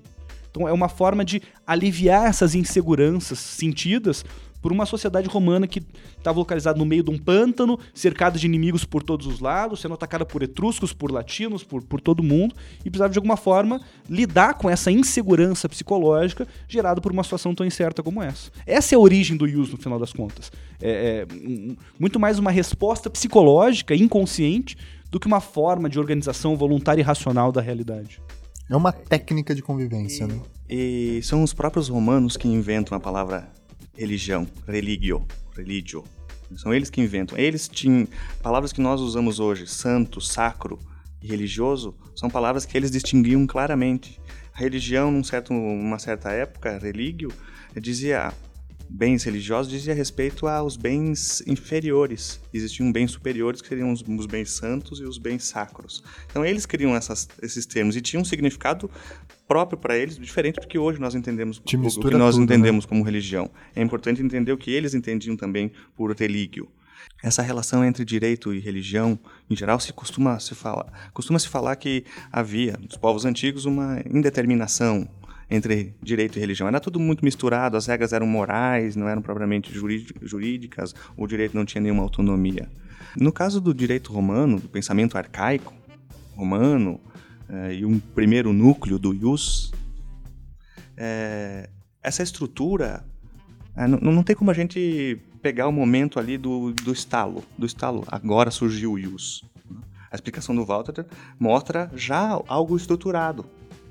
Então 0.50 0.68
é 0.68 0.72
uma 0.72 0.90
forma 0.90 1.24
de 1.24 1.42
aliviar 1.66 2.28
essas 2.28 2.56
inseguranças 2.56 3.38
sentidas 3.38 4.26
por 4.62 4.72
uma 4.72 4.86
sociedade 4.86 5.28
romana 5.28 5.68
que 5.68 5.84
estava 6.18 6.38
localizada 6.40 6.78
no 6.78 6.86
meio 6.86 7.04
de 7.04 7.12
um 7.12 7.18
pântano, 7.18 7.80
cercada 7.94 8.38
de 8.38 8.46
inimigos 8.46 8.84
por 8.84 9.04
todos 9.04 9.28
os 9.28 9.40
lados, 9.40 9.82
sendo 9.82 9.94
atacada 9.94 10.26
por 10.26 10.44
etruscos, 10.44 10.94
por 10.94 11.12
latinos, 11.12 11.64
por, 11.64 11.84
por 11.84 12.02
todo 12.02 12.24
mundo, 12.24 12.56
e 12.80 12.90
precisava 12.90 13.12
de 13.12 13.20
alguma 13.20 13.38
forma 13.38 13.82
lidar 14.10 14.56
com 14.56 14.70
essa 14.70 14.92
insegurança 14.92 15.70
psicológica 15.70 16.48
gerada 16.68 17.00
por 17.02 17.12
uma 17.12 17.24
situação 17.24 17.54
tão 17.54 17.66
incerta 17.66 18.02
como 18.04 18.22
essa. 18.22 18.52
Essa 18.66 18.96
é 18.96 18.98
a 18.98 19.00
origem 19.00 19.38
do 19.38 19.48
Yus, 19.48 19.72
no 19.72 19.78
final 19.78 20.00
das 20.00 20.12
contas. 20.12 20.52
É, 20.82 21.26
é 21.30 21.34
um, 21.34 21.76
muito 22.00 22.20
mais 22.20 22.40
uma 22.40 22.52
resposta 22.52 23.10
psicológica, 23.10 23.96
inconsciente, 23.96 24.78
do 25.10 25.20
que 25.20 25.28
uma 25.28 25.40
forma 25.40 25.90
de 25.90 26.00
organização 26.00 26.56
voluntária 26.56 27.02
e 27.02 27.04
racional 27.04 27.52
da 27.52 27.62
realidade. 27.62 28.22
É 28.70 28.76
uma 28.76 28.92
técnica 28.92 29.56
de 29.56 29.62
convivência, 29.62 30.26
e, 30.26 30.28
né? 30.28 30.42
E 30.70 31.22
são 31.24 31.42
os 31.42 31.54
próprios 31.54 31.88
romanos 31.88 32.36
que 32.36 32.48
inventam 32.48 32.98
a 32.98 33.00
palavra 33.00 33.50
religião, 33.98 34.48
religio, 34.68 35.26
religio. 35.56 36.04
São 36.56 36.74
eles 36.74 36.90
que 36.90 37.02
inventam. 37.02 37.38
Eles 37.38 37.68
tinham 37.68 38.08
palavras 38.42 38.72
que 38.72 38.80
nós 38.80 39.02
usamos 39.02 39.40
hoje, 39.40 39.68
santo, 39.68 40.22
sacro 40.22 40.80
e 41.22 41.28
religioso, 41.28 41.96
são 42.16 42.30
palavras 42.30 42.66
que 42.66 42.78
eles 42.78 42.92
distinguiam 42.92 43.46
claramente. 43.46 44.20
A 44.54 44.60
religião, 44.60 45.12
num 45.12 45.24
certo, 45.24 45.52
numa 45.54 46.00
certa 46.00 46.32
época, 46.32 46.78
religio, 46.78 47.32
dizia 47.76 48.34
bens 48.90 49.24
religiosos 49.24 49.72
dizia 49.72 49.94
respeito 49.94 50.48
aos 50.48 50.78
bens 50.78 51.44
inferiores. 51.46 52.40
Existiam 52.54 52.92
bens 52.92 53.12
superiores 53.12 53.62
que 53.62 53.68
seriam 53.68 53.92
os, 53.92 54.02
os 54.02 54.26
bens 54.26 54.52
santos 54.52 55.00
e 55.00 55.04
os 55.04 55.18
bens 55.18 55.44
sacros. 55.44 56.04
Então 56.30 56.46
eles 56.46 56.66
criam 56.66 56.96
essas, 56.96 57.28
esses 57.42 57.66
termos 57.66 57.96
e 57.96 58.02
tinham 58.02 58.22
um 58.22 58.26
significado 58.26 58.90
próprio 59.48 59.78
para 59.78 59.98
eles, 59.98 60.18
diferente 60.18 60.60
do 60.60 60.68
que 60.68 60.78
hoje 60.78 61.00
nós 61.00 61.16
entendemos, 61.16 61.58
o, 61.58 61.62
que 61.62 61.78
nós 61.78 61.96
tudo, 61.96 62.10
né? 62.12 62.44
entendemos 62.44 62.86
né? 62.86 62.90
como 62.90 63.04
religião. 63.04 63.50
É 63.76 63.82
importante 63.82 64.22
entender 64.22 64.52
o 64.52 64.58
que 64.58 64.72
eles 64.72 64.94
entendiam 64.94 65.36
também 65.36 65.72
por 65.96 66.14
religio. 66.16 66.68
Essa 67.24 67.42
relação 67.42 67.84
entre 67.84 68.06
direito 68.06 68.54
e 68.54 68.60
religião, 68.60 69.18
em 69.50 69.56
geral, 69.56 69.80
se 69.80 69.92
costuma 69.92 70.40
se 70.40 70.54
falar, 70.54 71.10
costuma 71.14 71.40
se 71.40 71.48
falar 71.48 71.76
que 71.76 72.04
havia 72.32 72.78
nos 72.80 72.98
povos 72.98 73.26
antigos 73.26 73.66
uma 73.66 74.02
indeterminação, 74.06 75.08
entre 75.50 75.96
direito 76.02 76.38
e 76.38 76.40
religião. 76.40 76.68
Era 76.68 76.80
tudo 76.80 77.00
muito 77.00 77.24
misturado, 77.24 77.78
as 77.78 77.88
regras 77.88 78.14
eram 78.14 78.28
morais, 78.28 78.96
não 78.96 79.08
eram 79.08 79.22
propriamente 79.22 79.74
jurídicas, 79.74 80.94
o 81.16 81.26
direito 81.26 81.56
não 81.56 81.66
tinha 81.66 81.82
nenhuma 81.82 82.04
autonomia. 82.04 82.70
No 83.16 83.32
caso 83.32 83.60
do 83.62 83.74
direito 83.74 84.12
romano, 84.12 84.60
do 84.60 84.70
pensamento 84.70 85.18
arcaico 85.18 85.74
romano, 86.36 87.00
eh, 87.50 87.76
e 87.76 87.86
um 87.86 88.00
primeiro 88.00 88.52
núcleo 88.54 89.00
do 89.00 89.14
ius, 89.14 89.72
eh, 90.96 91.70
essa 92.02 92.24
estrutura, 92.24 93.06
eh, 93.76 93.88
não, 93.88 94.00
não 94.00 94.24
tem 94.24 94.36
como 94.36 94.52
a 94.52 94.54
gente 94.54 95.20
pegar 95.42 95.68
o 95.68 95.72
momento 95.72 96.20
ali 96.20 96.38
do, 96.38 96.74
do 96.74 96.92
estalo, 96.92 97.44
do 97.58 97.66
estalo, 97.66 98.04
agora 98.08 98.52
surgiu 98.52 98.94
o 98.94 99.00
ius. 99.00 99.44
A 100.12 100.16
explicação 100.16 100.56
do 100.56 100.66
Walter 100.66 101.06
mostra 101.40 101.92
já 101.96 102.42
algo 102.48 102.76
estruturado, 102.76 103.46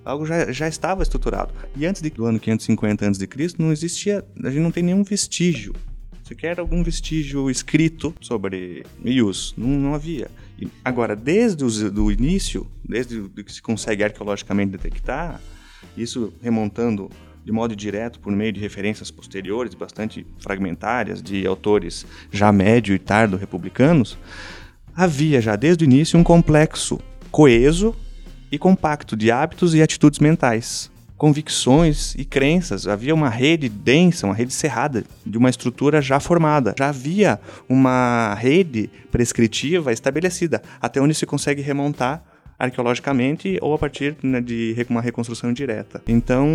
algo 0.04 0.26
já, 0.26 0.50
já 0.50 0.66
estava 0.68 1.02
estruturado. 1.02 1.52
E 1.76 1.86
antes 1.86 2.02
de, 2.02 2.10
do 2.10 2.24
ano 2.24 2.40
550 2.40 3.08
a.C., 3.08 3.28
não 3.58 3.72
existia, 3.72 4.24
a 4.42 4.50
gente 4.50 4.62
não 4.62 4.70
tem 4.70 4.82
nenhum 4.82 5.02
vestígio, 5.02 5.74
sequer 6.26 6.58
algum 6.58 6.82
vestígio 6.82 7.48
escrito 7.50 8.14
sobre 8.20 8.84
Ius, 9.04 9.54
não, 9.56 9.68
não 9.68 9.94
havia. 9.94 10.28
Agora, 10.84 11.14
desde 11.14 11.64
o 11.64 12.10
início, 12.10 12.66
desde 12.84 13.18
o 13.18 13.28
que 13.28 13.52
se 13.52 13.60
consegue 13.60 14.02
arqueologicamente 14.02 14.72
detectar, 14.72 15.40
isso 15.96 16.32
remontando 16.40 17.10
de 17.44 17.52
modo 17.52 17.76
direto 17.76 18.18
por 18.18 18.32
meio 18.32 18.52
de 18.52 18.60
referências 18.60 19.10
posteriores, 19.10 19.74
bastante 19.74 20.26
fragmentárias, 20.40 21.22
de 21.22 21.46
autores 21.46 22.04
já 22.32 22.50
médio 22.50 22.94
e 22.94 22.98
tardo 22.98 23.36
republicanos, 23.36 24.18
havia 24.94 25.40
já 25.40 25.54
desde 25.54 25.84
o 25.84 25.86
início 25.86 26.18
um 26.18 26.24
complexo 26.24 26.98
coeso 27.30 27.94
e 28.50 28.58
compacto 28.58 29.16
de 29.16 29.30
hábitos 29.30 29.74
e 29.74 29.82
atitudes 29.82 30.18
mentais, 30.18 30.90
convicções 31.16 32.14
e 32.14 32.24
crenças. 32.24 32.86
Havia 32.86 33.14
uma 33.14 33.28
rede 33.28 33.68
densa, 33.68 34.26
uma 34.26 34.34
rede 34.34 34.52
cerrada, 34.52 35.04
de 35.24 35.38
uma 35.38 35.50
estrutura 35.50 36.00
já 36.00 36.20
formada. 36.20 36.74
Já 36.78 36.88
havia 36.88 37.40
uma 37.68 38.34
rede 38.34 38.90
prescritiva 39.10 39.92
estabelecida, 39.92 40.62
até 40.80 41.00
onde 41.00 41.14
se 41.14 41.26
consegue 41.26 41.62
remontar 41.62 42.22
arqueologicamente 42.58 43.58
ou 43.60 43.74
a 43.74 43.78
partir 43.78 44.16
né, 44.22 44.40
de 44.40 44.74
uma 44.88 45.00
reconstrução 45.00 45.52
direta. 45.52 46.02
Então, 46.06 46.48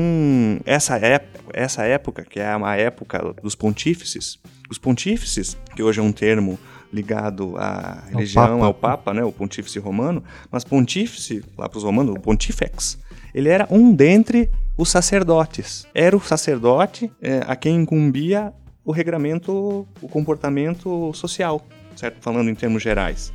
essa, 0.66 0.97
época, 0.97 1.51
essa 1.53 1.84
época, 1.84 2.26
que 2.28 2.39
é 2.39 2.55
uma 2.55 2.76
época 2.76 3.36
dos 3.41 3.55
pontífices, 3.55 4.39
os 4.70 4.78
pontífices, 4.78 5.57
que 5.76 5.84
hoje 5.84 5.99
é 5.99 6.03
um 6.03 6.12
termo 6.12 6.57
ligado 6.91 7.55
à 7.57 8.03
religião, 8.09 8.64
ao 8.64 8.74
Papa, 8.74 8.91
ao 8.91 8.97
Papa 8.97 9.14
né, 9.14 9.24
o 9.24 9.32
pontífice 9.32 9.80
romano, 9.80 10.24
mas 10.51 10.64
pontífice, 10.64 11.43
lá 11.57 11.70
para 11.70 11.78
os 11.78 11.84
romanos, 11.84 12.16
o 12.16 12.20
pontifex, 12.20 12.97
ele 13.34 13.49
era 13.49 13.67
um 13.69 13.93
dentre 13.93 14.49
os 14.77 14.89
sacerdotes. 14.89 15.88
Era 15.93 16.15
o 16.15 16.21
sacerdote 16.21 17.11
é, 17.21 17.41
a 17.45 17.55
quem 17.55 17.75
incumbia 17.75 18.53
o 18.84 18.91
regramento, 18.91 19.88
o 20.01 20.07
comportamento 20.07 21.13
social, 21.13 21.65
certo? 21.95 22.17
Falando 22.21 22.49
em 22.49 22.55
termos 22.55 22.82
gerais. 22.82 23.32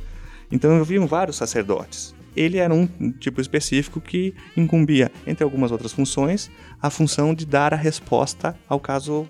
Então 0.51 0.75
eu 0.75 0.83
vi 0.83 0.97
vários 0.99 1.37
sacerdotes. 1.37 2.15
Ele 2.35 2.57
era 2.57 2.73
um 2.73 2.85
tipo 3.19 3.41
específico 3.41 3.99
que 3.99 4.33
incumbia, 4.55 5.11
entre 5.25 5.43
algumas 5.43 5.71
outras 5.71 5.91
funções, 5.91 6.51
a 6.79 6.89
função 6.89 7.33
de 7.33 7.45
dar 7.45 7.73
a 7.73 7.77
resposta 7.77 8.55
ao 8.69 8.79
caso 8.79 9.27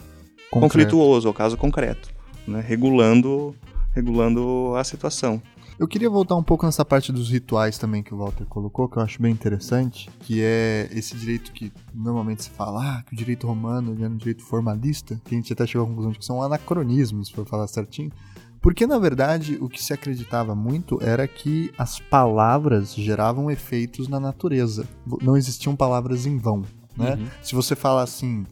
concreto. 0.51 0.59
conflituoso, 0.59 1.27
ao 1.27 1.33
caso 1.33 1.55
concreto, 1.55 2.09
né? 2.45 2.63
regulando 2.65 3.55
regulando 3.95 4.75
a 4.75 4.83
situação. 4.83 5.41
Eu 5.79 5.87
queria 5.87 6.09
voltar 6.09 6.35
um 6.35 6.41
pouco 6.41 6.65
nessa 6.65 6.83
parte 6.83 7.11
dos 7.11 7.29
rituais 7.29 7.77
também 7.77 8.01
que 8.01 8.11
o 8.11 8.17
Walter 8.17 8.45
colocou, 8.45 8.89
que 8.89 8.97
eu 8.97 9.03
acho 9.03 9.21
bem 9.21 9.31
interessante, 9.31 10.09
que 10.21 10.41
é 10.41 10.89
esse 10.91 11.15
direito 11.15 11.51
que 11.51 11.71
normalmente 11.93 12.43
se 12.43 12.49
fala, 12.49 12.97
ah, 12.97 13.03
que 13.03 13.13
o 13.13 13.15
direito 13.15 13.45
romano 13.45 13.95
é 14.03 14.07
um 14.07 14.17
direito 14.17 14.43
formalista, 14.43 15.21
que 15.23 15.35
a 15.35 15.37
gente 15.37 15.53
até 15.53 15.67
chegou 15.67 15.85
à 15.85 15.87
conclusão 15.87 16.11
de 16.11 16.17
que 16.17 16.25
são 16.25 16.41
anacronismos, 16.41 17.29
por 17.29 17.45
falar 17.45 17.67
certinho. 17.67 18.11
Porque, 18.59 18.87
na 18.87 18.97
verdade, 18.97 19.59
o 19.61 19.69
que 19.69 19.81
se 19.81 19.93
acreditava 19.93 20.55
muito 20.55 20.99
era 20.99 21.27
que 21.27 21.71
as 21.77 21.99
palavras 21.99 22.95
geravam 22.95 23.51
efeitos 23.51 24.07
na 24.07 24.19
natureza. 24.19 24.87
Não 25.21 25.37
existiam 25.37 25.75
palavras 25.75 26.25
em 26.25 26.39
vão, 26.39 26.63
né? 26.97 27.13
Uhum. 27.13 27.27
Se 27.43 27.53
você 27.53 27.75
fala 27.75 28.01
assim, 28.01 28.47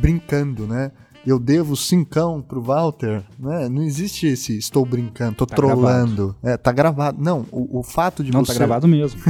brincando, 0.00 0.64
né? 0.64 0.92
Eu 1.26 1.38
devo 1.38 1.76
cincão 1.76 2.42
pro 2.42 2.60
Walter, 2.60 3.22
né? 3.38 3.68
Não 3.68 3.82
existe 3.82 4.26
esse 4.26 4.56
estou 4.56 4.84
brincando, 4.84 5.36
tô 5.36 5.46
tá 5.46 5.54
trolando. 5.54 5.82
Gravado. 5.82 6.36
É, 6.42 6.56
tá 6.56 6.72
gravado. 6.72 7.22
Não, 7.22 7.46
o, 7.50 7.78
o 7.80 7.82
fato 7.82 8.24
de 8.24 8.32
Não, 8.32 8.42
tá 8.42 8.46
você... 8.46 8.52
Não, 8.52 8.58
tá 8.58 8.66
gravado 8.66 8.88
mesmo. 8.88 9.20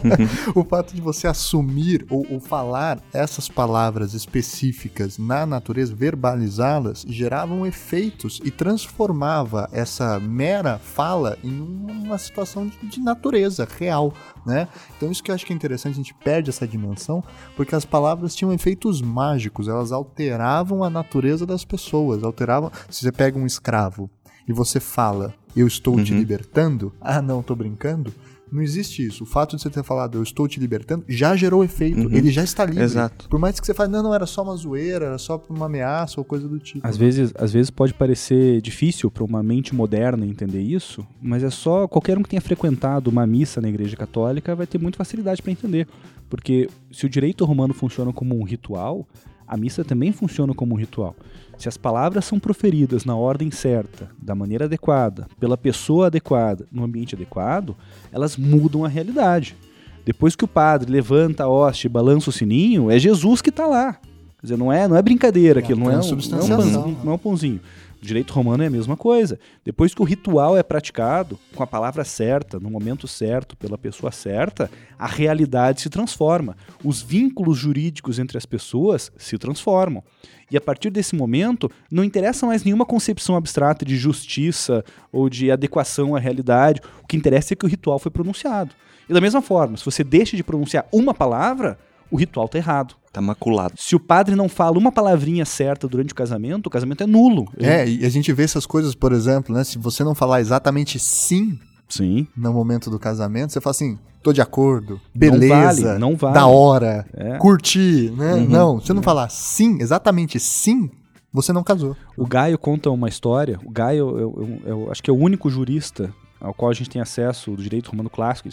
o 0.54 0.64
fato 0.64 0.94
de 0.94 1.00
você 1.00 1.26
assumir 1.26 2.06
ou, 2.10 2.26
ou, 2.30 2.40
falar 2.40 3.00
essas 3.12 3.48
palavras 3.48 4.14
específicas 4.14 5.18
na 5.18 5.46
natureza, 5.46 5.94
verbalizá-las, 5.94 7.04
geravam 7.08 7.66
efeitos 7.66 8.40
e 8.44 8.50
transformava 8.50 9.68
essa 9.72 10.18
mera 10.20 10.78
fala 10.78 11.38
em 11.42 11.60
uma 11.60 12.18
situação 12.18 12.66
de, 12.66 12.76
de 12.88 13.00
natureza 13.00 13.66
real, 13.78 14.12
né? 14.44 14.68
Então 14.96 15.10
isso 15.10 15.22
que 15.22 15.30
eu 15.30 15.34
acho 15.34 15.44
que 15.44 15.52
é 15.52 15.56
interessante, 15.56 15.94
a 15.94 15.96
gente 15.96 16.14
perde 16.14 16.50
essa 16.50 16.66
dimensão, 16.66 17.22
porque 17.56 17.74
as 17.74 17.84
palavras 17.84 18.34
tinham 18.34 18.52
efeitos 18.52 19.00
mágicos, 19.00 19.68
elas 19.68 19.92
alteravam 19.92 20.82
a 20.82 20.90
natureza 20.90 21.35
das 21.44 21.64
pessoas, 21.64 22.22
alteravam. 22.22 22.70
Se 22.88 23.02
você 23.02 23.12
pega 23.12 23.38
um 23.38 23.44
escravo 23.44 24.08
e 24.48 24.52
você 24.52 24.78
fala, 24.78 25.34
eu 25.56 25.66
estou 25.66 25.96
uhum. 25.96 26.04
te 26.04 26.14
libertando, 26.14 26.92
ah, 27.00 27.20
não, 27.20 27.42
tô 27.42 27.54
brincando, 27.54 28.14
não 28.50 28.62
existe 28.62 29.04
isso. 29.04 29.24
O 29.24 29.26
fato 29.26 29.56
de 29.56 29.62
você 29.62 29.70
ter 29.70 29.82
falado, 29.82 30.18
eu 30.18 30.22
estou 30.22 30.46
te 30.46 30.60
libertando, 30.60 31.04
já 31.08 31.34
gerou 31.34 31.64
efeito. 31.64 32.00
Uhum. 32.00 32.14
Ele 32.14 32.30
já 32.30 32.44
está 32.44 32.64
livre. 32.64 32.84
Exato. 32.84 33.28
Por 33.28 33.40
mais 33.40 33.58
que 33.58 33.66
você 33.66 33.74
fale, 33.74 33.90
não, 33.90 34.02
não, 34.02 34.14
era 34.14 34.26
só 34.26 34.42
uma 34.42 34.56
zoeira, 34.56 35.06
era 35.06 35.18
só 35.18 35.42
uma 35.48 35.66
ameaça 35.66 36.20
ou 36.20 36.24
coisa 36.24 36.48
do 36.48 36.58
tipo. 36.58 36.86
Às 36.86 36.96
vezes, 36.96 37.32
às 37.36 37.52
vezes 37.52 37.70
pode 37.70 37.92
parecer 37.94 38.60
difícil 38.60 39.10
para 39.10 39.24
uma 39.24 39.42
mente 39.42 39.74
moderna 39.74 40.24
entender 40.24 40.60
isso, 40.60 41.06
mas 41.20 41.42
é 41.42 41.50
só 41.50 41.88
qualquer 41.88 42.16
um 42.16 42.22
que 42.22 42.28
tenha 42.28 42.40
frequentado 42.40 43.10
uma 43.10 43.26
missa 43.26 43.60
na 43.60 43.68
Igreja 43.68 43.96
Católica 43.96 44.54
vai 44.54 44.66
ter 44.66 44.78
muita 44.78 44.98
facilidade 44.98 45.42
para 45.42 45.52
entender. 45.52 45.88
Porque 46.28 46.68
se 46.90 47.06
o 47.06 47.08
direito 47.08 47.44
romano 47.44 47.74
funciona 47.74 48.12
como 48.12 48.38
um 48.38 48.44
ritual, 48.44 49.06
a 49.46 49.56
missa 49.56 49.84
também 49.84 50.12
funciona 50.12 50.54
como 50.54 50.74
um 50.74 50.78
ritual. 50.78 51.14
Se 51.58 51.68
as 51.68 51.76
palavras 51.76 52.24
são 52.24 52.38
proferidas 52.38 53.04
na 53.04 53.16
ordem 53.16 53.50
certa, 53.50 54.10
da 54.20 54.34
maneira 54.34 54.66
adequada, 54.66 55.26
pela 55.40 55.56
pessoa 55.56 56.08
adequada, 56.08 56.66
no 56.70 56.84
ambiente 56.84 57.14
adequado, 57.14 57.76
elas 58.12 58.36
mudam 58.36 58.84
a 58.84 58.88
realidade. 58.88 59.56
Depois 60.04 60.36
que 60.36 60.44
o 60.44 60.48
padre 60.48 60.92
levanta 60.92 61.44
a 61.44 61.48
hoste 61.48 61.86
e 61.86 61.90
balança 61.90 62.30
o 62.30 62.32
sininho, 62.32 62.90
é 62.90 62.98
Jesus 62.98 63.40
que 63.40 63.50
está 63.50 63.66
lá. 63.66 63.94
Quer 63.94 64.42
dizer, 64.42 64.56
não 64.58 64.72
é, 64.72 64.86
não 64.86 64.96
é 64.96 65.02
brincadeira, 65.02 65.60
aquilo 65.60 65.80
não 65.80 65.90
é, 65.90 65.96
um, 65.96 66.00
não, 66.00 66.38
é 66.38 66.42
um 66.42 66.48
pãozinho, 66.48 66.98
não 67.02 67.12
é 67.12 67.14
um 67.14 67.18
pãozinho. 67.18 67.60
O 68.00 68.04
direito 68.06 68.32
romano 68.32 68.62
é 68.62 68.66
a 68.66 68.70
mesma 68.70 68.96
coisa. 68.96 69.38
Depois 69.64 69.94
que 69.94 70.02
o 70.02 70.04
ritual 70.04 70.56
é 70.56 70.62
praticado 70.62 71.38
com 71.54 71.62
a 71.62 71.66
palavra 71.66 72.04
certa, 72.04 72.60
no 72.60 72.70
momento 72.70 73.08
certo, 73.08 73.56
pela 73.56 73.78
pessoa 73.78 74.12
certa, 74.12 74.70
a 74.98 75.06
realidade 75.06 75.80
se 75.80 75.88
transforma. 75.88 76.56
Os 76.84 77.02
vínculos 77.02 77.58
jurídicos 77.58 78.18
entre 78.18 78.36
as 78.36 78.46
pessoas 78.46 79.10
se 79.16 79.38
transformam. 79.38 80.02
E 80.50 80.56
a 80.56 80.60
partir 80.60 80.90
desse 80.90 81.16
momento, 81.16 81.70
não 81.90 82.04
interessa 82.04 82.46
mais 82.46 82.62
nenhuma 82.62 82.86
concepção 82.86 83.34
abstrata 83.34 83.84
de 83.84 83.96
justiça 83.96 84.84
ou 85.10 85.28
de 85.28 85.50
adequação 85.50 86.14
à 86.14 86.20
realidade. 86.20 86.80
O 87.02 87.06
que 87.06 87.16
interessa 87.16 87.54
é 87.54 87.56
que 87.56 87.64
o 87.64 87.68
ritual 87.68 87.98
foi 87.98 88.12
pronunciado. 88.12 88.72
E 89.08 89.12
da 89.12 89.20
mesma 89.20 89.42
forma, 89.42 89.76
se 89.76 89.84
você 89.84 90.04
deixa 90.04 90.36
de 90.36 90.44
pronunciar 90.44 90.86
uma 90.92 91.14
palavra, 91.14 91.78
o 92.10 92.16
ritual 92.16 92.46
está 92.46 92.58
errado. 92.58 92.94
Tá 93.16 93.22
maculado. 93.22 93.72
Se 93.78 93.96
o 93.96 93.98
padre 93.98 94.36
não 94.36 94.46
fala 94.46 94.76
uma 94.76 94.92
palavrinha 94.92 95.46
certa 95.46 95.88
durante 95.88 96.12
o 96.12 96.14
casamento, 96.14 96.66
o 96.66 96.70
casamento 96.70 97.02
é 97.02 97.06
nulo. 97.06 97.48
É, 97.56 97.88
e 97.88 98.04
a 98.04 98.10
gente 98.10 98.30
vê 98.30 98.42
essas 98.42 98.66
coisas, 98.66 98.94
por 98.94 99.10
exemplo, 99.10 99.54
né? 99.54 99.64
Se 99.64 99.78
você 99.78 100.04
não 100.04 100.14
falar 100.14 100.42
exatamente 100.42 100.98
sim, 100.98 101.58
sim. 101.88 102.26
no 102.36 102.52
momento 102.52 102.90
do 102.90 102.98
casamento, 102.98 103.54
você 103.54 103.60
fala 103.62 103.70
assim, 103.70 103.98
tô 104.22 104.34
de 104.34 104.42
acordo, 104.42 105.00
beleza, 105.14 105.48
não 105.48 105.86
vale, 105.86 105.98
não 105.98 106.14
vale. 106.16 106.34
da 106.34 106.46
hora, 106.46 107.06
é. 107.14 107.38
curti, 107.38 108.12
né? 108.14 108.34
Uhum, 108.34 108.48
não, 108.50 108.80
você 108.80 108.92
não 108.92 108.98
uhum. 108.98 109.02
falar 109.02 109.30
sim, 109.30 109.78
exatamente 109.80 110.38
sim, 110.38 110.90
você 111.32 111.54
não 111.54 111.64
casou. 111.64 111.96
O 112.18 112.26
Gaio 112.26 112.58
conta 112.58 112.90
uma 112.90 113.08
história. 113.08 113.58
O 113.64 113.70
Gaio, 113.70 114.18
eu, 114.18 114.18
eu, 114.20 114.62
eu, 114.66 114.90
acho 114.90 115.02
que 115.02 115.08
é 115.08 115.12
o 115.12 115.16
único 115.16 115.48
jurista 115.48 116.12
ao 116.38 116.52
qual 116.52 116.70
a 116.70 116.74
gente 116.74 116.90
tem 116.90 117.00
acesso 117.00 117.52
do 117.52 117.62
direito 117.62 117.90
romano 117.90 118.10
clássico. 118.10 118.50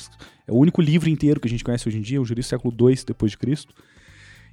É 0.47 0.53
o 0.53 0.55
único 0.55 0.81
livro 0.81 1.09
inteiro 1.09 1.41
que 1.41 1.49
a 1.49 1.51
gente 1.51 1.65
conhece 1.65 1.85
hoje 1.85 1.97
em 1.97 2.01
dia, 2.01 2.21
o 2.21 2.23
jurista 2.23 2.55
do 2.55 2.61
século 2.61 2.89
II 2.89 2.97
depois 3.05 3.33
de 3.33 3.37
Cristo. 3.37 3.73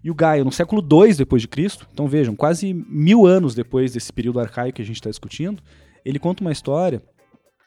E 0.02 0.10
o 0.10 0.14
Gaio, 0.14 0.44
no 0.44 0.52
século 0.52 0.82
II 0.82 1.14
depois 1.14 1.42
de 1.42 1.48
Cristo, 1.48 1.86
então 1.92 2.08
vejam, 2.08 2.34
quase 2.34 2.72
mil 2.72 3.26
anos 3.26 3.54
depois 3.54 3.92
desse 3.92 4.12
período 4.12 4.40
arcaico 4.40 4.76
que 4.76 4.82
a 4.82 4.84
gente 4.84 4.96
está 4.96 5.10
discutindo, 5.10 5.62
ele 6.04 6.18
conta 6.18 6.42
uma 6.42 6.52
história, 6.52 7.02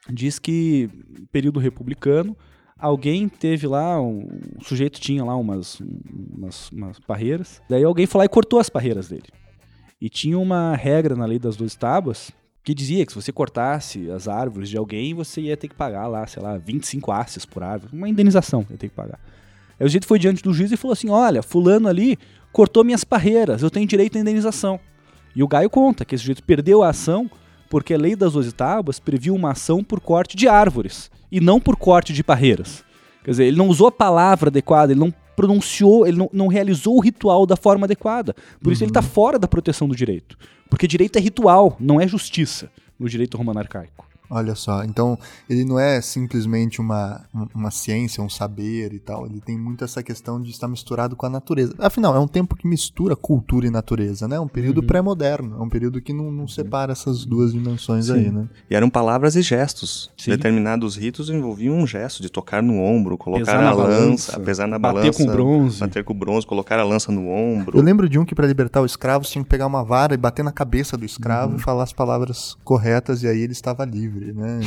diz 0.10 0.40
que 0.40 0.90
período 1.32 1.60
republicano, 1.60 2.36
alguém 2.78 3.30
teve 3.30 3.68
lá, 3.68 4.02
um, 4.02 4.28
um 4.58 4.64
sujeito 4.64 5.00
tinha 5.00 5.24
lá 5.24 5.36
umas, 5.36 5.80
umas, 5.80 6.70
umas 6.72 7.00
parreiras, 7.00 7.62
daí 7.70 7.84
alguém 7.84 8.08
foi 8.08 8.20
lá 8.20 8.26
e 8.26 8.30
cortou 8.30 8.60
as 8.60 8.70
parreiras 8.70 9.10
dele. 9.10 9.28
E 10.02 10.10
tinha 10.10 10.38
uma 10.38 10.76
regra 10.76 11.16
na 11.16 11.26
lei 11.26 11.40
das 11.40 11.56
duas 11.56 11.76
tábuas 11.76 12.32
que 12.64 12.74
dizia 12.74 13.06
que 13.06 13.12
se 13.12 13.22
você 13.22 13.32
cortasse 13.32 14.10
as 14.10 14.28
árvores 14.28 14.70
de 14.70 14.78
alguém, 14.78 15.14
você 15.14 15.42
ia 15.42 15.58
ter 15.58 15.68
que 15.68 15.76
pagar 15.76 16.08
lá, 16.08 16.26
sei 16.26 16.42
lá, 16.42 16.58
25 16.58 17.12
asses 17.12 17.46
por 17.46 17.62
árvore, 17.62 17.96
uma 17.96 18.10
indenização 18.10 18.66
ia 18.70 18.78
ter 18.78 18.90
que 18.90 18.96
pagar. 18.96 19.20
Aí 19.80 19.86
o 19.86 19.90
jeito 19.90 20.08
foi 20.08 20.20
diante 20.20 20.44
do 20.44 20.54
juiz 20.54 20.72
e 20.72 20.78
falou 20.78 20.94
assim: 20.94 21.10
olha, 21.10 21.42
fulano 21.42 21.88
ali 21.88 22.18
cortou 22.52 22.84
minhas 22.84 23.04
parreiras, 23.04 23.62
eu 23.62 23.70
tenho 23.70 23.88
direito 23.88 24.18
à 24.18 24.22
indenização. 24.22 24.80
E 25.36 25.42
o 25.42 25.48
Gaio 25.48 25.70
conta 25.70 26.06
que 26.06 26.14
esse 26.14 26.22
sujeito 26.22 26.44
perdeu 26.44 26.84
a 26.84 26.90
ação 26.90 27.30
porque 27.70 27.94
a 27.94 27.98
lei 27.98 28.16
das 28.16 28.34
doze 28.34 28.52
tábuas 28.52 29.00
previu 29.00 29.34
uma 29.34 29.52
ação 29.52 29.84
por 29.84 30.00
corte 30.00 30.38
de 30.38 30.48
árvores 30.48 31.10
e 31.32 31.40
não 31.40 31.60
por 31.60 31.76
corte 31.76 32.14
de 32.14 32.24
parreiras. 32.24 32.84
Quer 33.24 33.32
dizer, 33.32 33.46
ele 33.46 33.58
não 33.58 33.68
usou 33.68 33.88
a 33.88 33.92
palavra 33.92 34.50
adequada, 34.50 34.92
ele 34.92 35.00
não 35.00 35.12
pronunciou, 35.36 36.06
ele 36.06 36.18
não, 36.18 36.30
não 36.32 36.48
realizou 36.48 36.96
o 36.96 37.00
ritual 37.00 37.48
da 37.48 37.56
forma 37.56 37.86
adequada. 37.86 38.36
Por 38.60 38.68
uhum. 38.68 38.74
isso 38.74 38.84
ele 38.84 38.92
está 38.92 39.02
fora 39.02 39.40
da 39.40 39.48
proteção 39.48 39.88
do 39.88 39.96
direito. 39.96 40.38
Porque 40.70 40.88
direito 40.88 41.18
é 41.18 41.20
ritual, 41.20 41.76
não 41.80 42.00
é 42.00 42.08
justiça 42.08 42.70
no 43.00 43.10
direito 43.10 43.38
romano 43.38 43.60
arcaico. 43.60 44.13
Olha 44.34 44.56
só, 44.56 44.84
então 44.84 45.18
ele 45.48 45.64
não 45.64 45.80
é 45.80 46.02
simplesmente 46.02 46.82
uma, 46.82 47.22
uma 47.54 47.70
ciência, 47.70 48.24
um 48.24 48.30
saber 48.30 48.92
e 48.92 49.00
tal. 49.00 49.28
Ele 49.28 49.40
tem 49.40 49.56
muito 49.56 49.84
essa 49.84 50.02
questão 50.02 50.42
de 50.42 50.50
estar 50.50 50.68
misturado 50.68 51.16
com 51.16 51.28
a 51.28 51.30
natureza. 51.30 51.76
Afinal, 51.78 52.16
é 52.16 52.20
um 52.20 52.28
tempo 52.28 52.56
que 52.56 52.68
mistura 52.68 53.16
cultura 53.16 53.68
e 53.68 53.70
natureza, 53.70 54.28
né? 54.28 54.38
É 54.38 54.40
um 54.40 54.48
período 54.48 54.82
uhum. 54.82 54.88
pré-moderno, 54.88 55.58
é 55.60 55.62
um 55.62 55.70
período 55.70 56.02
que 56.02 56.12
não, 56.12 56.32
não 56.32 56.48
separa 56.48 56.94
essas 56.94 57.26
duas 57.26 57.54
dimensões 57.54 58.08
Sim. 58.08 58.14
aí, 58.14 58.32
né? 58.32 58.50
E 58.68 58.76
eram 58.76 58.90
palavras 58.90 59.36
e 59.36 59.44
gestos. 59.44 60.12
Sim. 60.18 60.32
Determinados 60.32 60.96
ritos 60.96 61.30
envolviam 61.30 61.76
um 61.76 61.86
gesto 61.86 62.24
de 62.24 62.30
tocar 62.30 62.64
no 62.64 62.82
ombro, 62.82 63.16
colocar 63.18 63.46
pesar 63.46 63.64
a 63.64 63.72
lança, 63.72 63.84
balança, 63.84 64.40
pesar 64.40 64.68
na 64.68 64.80
bater 64.80 64.96
balança, 64.96 65.26
com 65.26 65.32
bronze, 65.32 65.80
bater 65.80 66.04
com 66.04 66.14
bronze, 66.16 66.48
colocar 66.48 66.80
a 66.80 66.84
lança 66.84 67.12
no 67.12 67.30
ombro. 67.30 67.78
Eu 67.78 67.84
lembro 67.84 68.10
de 68.10 68.18
um 68.18 68.26
que 68.26 68.34
para 68.34 68.48
libertar 68.48 68.82
o 68.82 68.86
escravo 68.86 69.26
tinha 69.26 69.44
que 69.44 69.50
pegar 69.50 69.68
uma 69.68 69.84
vara 69.84 70.16
e 70.16 70.18
bater 70.18 70.44
na 70.44 70.52
cabeça 70.52 70.98
do 70.98 71.06
escravo 71.06 71.52
uhum. 71.52 71.60
e 71.60 71.62
falar 71.62 71.84
as 71.84 71.94
palavras 71.94 72.58
corretas 72.64 73.22
e 73.22 73.28
aí 73.28 73.42
ele 73.42 73.54
estava 73.54 73.86
livre, 73.86 74.23
né? 74.32 74.60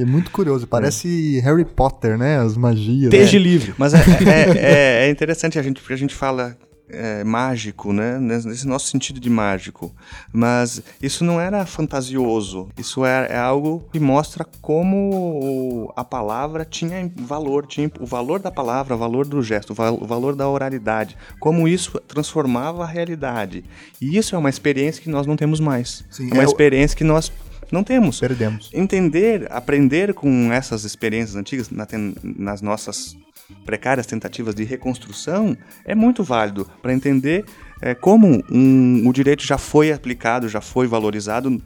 é, 0.00 0.04
muito 0.04 0.30
curioso, 0.30 0.66
parece 0.66 1.38
é. 1.38 1.40
Harry 1.40 1.64
Potter, 1.64 2.16
né? 2.16 2.38
As 2.38 2.56
magias. 2.56 3.12
Esteja 3.12 3.38
né? 3.38 3.44
livre. 3.44 3.74
Mas 3.76 3.94
é, 3.94 3.98
é, 3.98 4.58
é, 4.58 5.06
é, 5.06 5.10
interessante 5.10 5.58
a 5.58 5.62
gente, 5.62 5.80
porque 5.80 5.94
a 5.94 5.98
gente 5.98 6.14
fala 6.14 6.56
é, 6.92 7.24
mágico, 7.24 7.92
né? 7.92 8.18
Nesse 8.18 8.66
nosso 8.66 8.88
sentido 8.88 9.20
de 9.20 9.30
mágico. 9.30 9.94
Mas 10.32 10.82
isso 11.00 11.24
não 11.24 11.40
era 11.40 11.64
fantasioso. 11.64 12.68
Isso 12.76 13.04
é, 13.04 13.28
é, 13.30 13.36
algo 13.38 13.84
que 13.92 14.00
mostra 14.00 14.44
como 14.60 15.92
a 15.96 16.04
palavra 16.04 16.64
tinha 16.64 17.10
valor, 17.16 17.66
tinha 17.66 17.90
o 18.00 18.06
valor 18.06 18.40
da 18.40 18.50
palavra, 18.50 18.94
o 18.94 18.98
valor 18.98 19.26
do 19.26 19.42
gesto, 19.42 19.72
o 19.72 20.06
valor 20.06 20.34
da 20.34 20.48
oralidade. 20.48 21.16
Como 21.38 21.68
isso 21.68 21.98
transformava 22.06 22.84
a 22.84 22.86
realidade. 22.86 23.64
E 24.00 24.16
isso 24.16 24.34
é 24.34 24.38
uma 24.38 24.50
experiência 24.50 25.02
que 25.02 25.10
nós 25.10 25.26
não 25.26 25.36
temos 25.36 25.60
mais. 25.60 26.04
Sim, 26.10 26.30
é 26.30 26.34
uma 26.34 26.44
experiência 26.44 26.96
que 26.96 27.04
nós 27.04 27.32
não 27.72 27.84
temos. 27.84 28.20
Perdemos. 28.20 28.70
Entender, 28.72 29.46
aprender 29.50 30.14
com 30.14 30.52
essas 30.52 30.84
experiências 30.84 31.36
antigas 31.36 31.70
na, 31.70 31.86
nas 32.22 32.60
nossas 32.62 33.16
precárias 33.64 34.06
tentativas 34.06 34.54
de 34.54 34.64
reconstrução 34.64 35.56
é 35.84 35.94
muito 35.94 36.22
válido 36.22 36.68
para 36.80 36.92
entender 36.92 37.44
é, 37.80 37.94
como 37.94 38.42
um, 38.50 39.08
o 39.08 39.12
direito 39.12 39.44
já 39.44 39.58
foi 39.58 39.92
aplicado, 39.92 40.48
já 40.48 40.60
foi 40.60 40.86
valorizado 40.86 41.60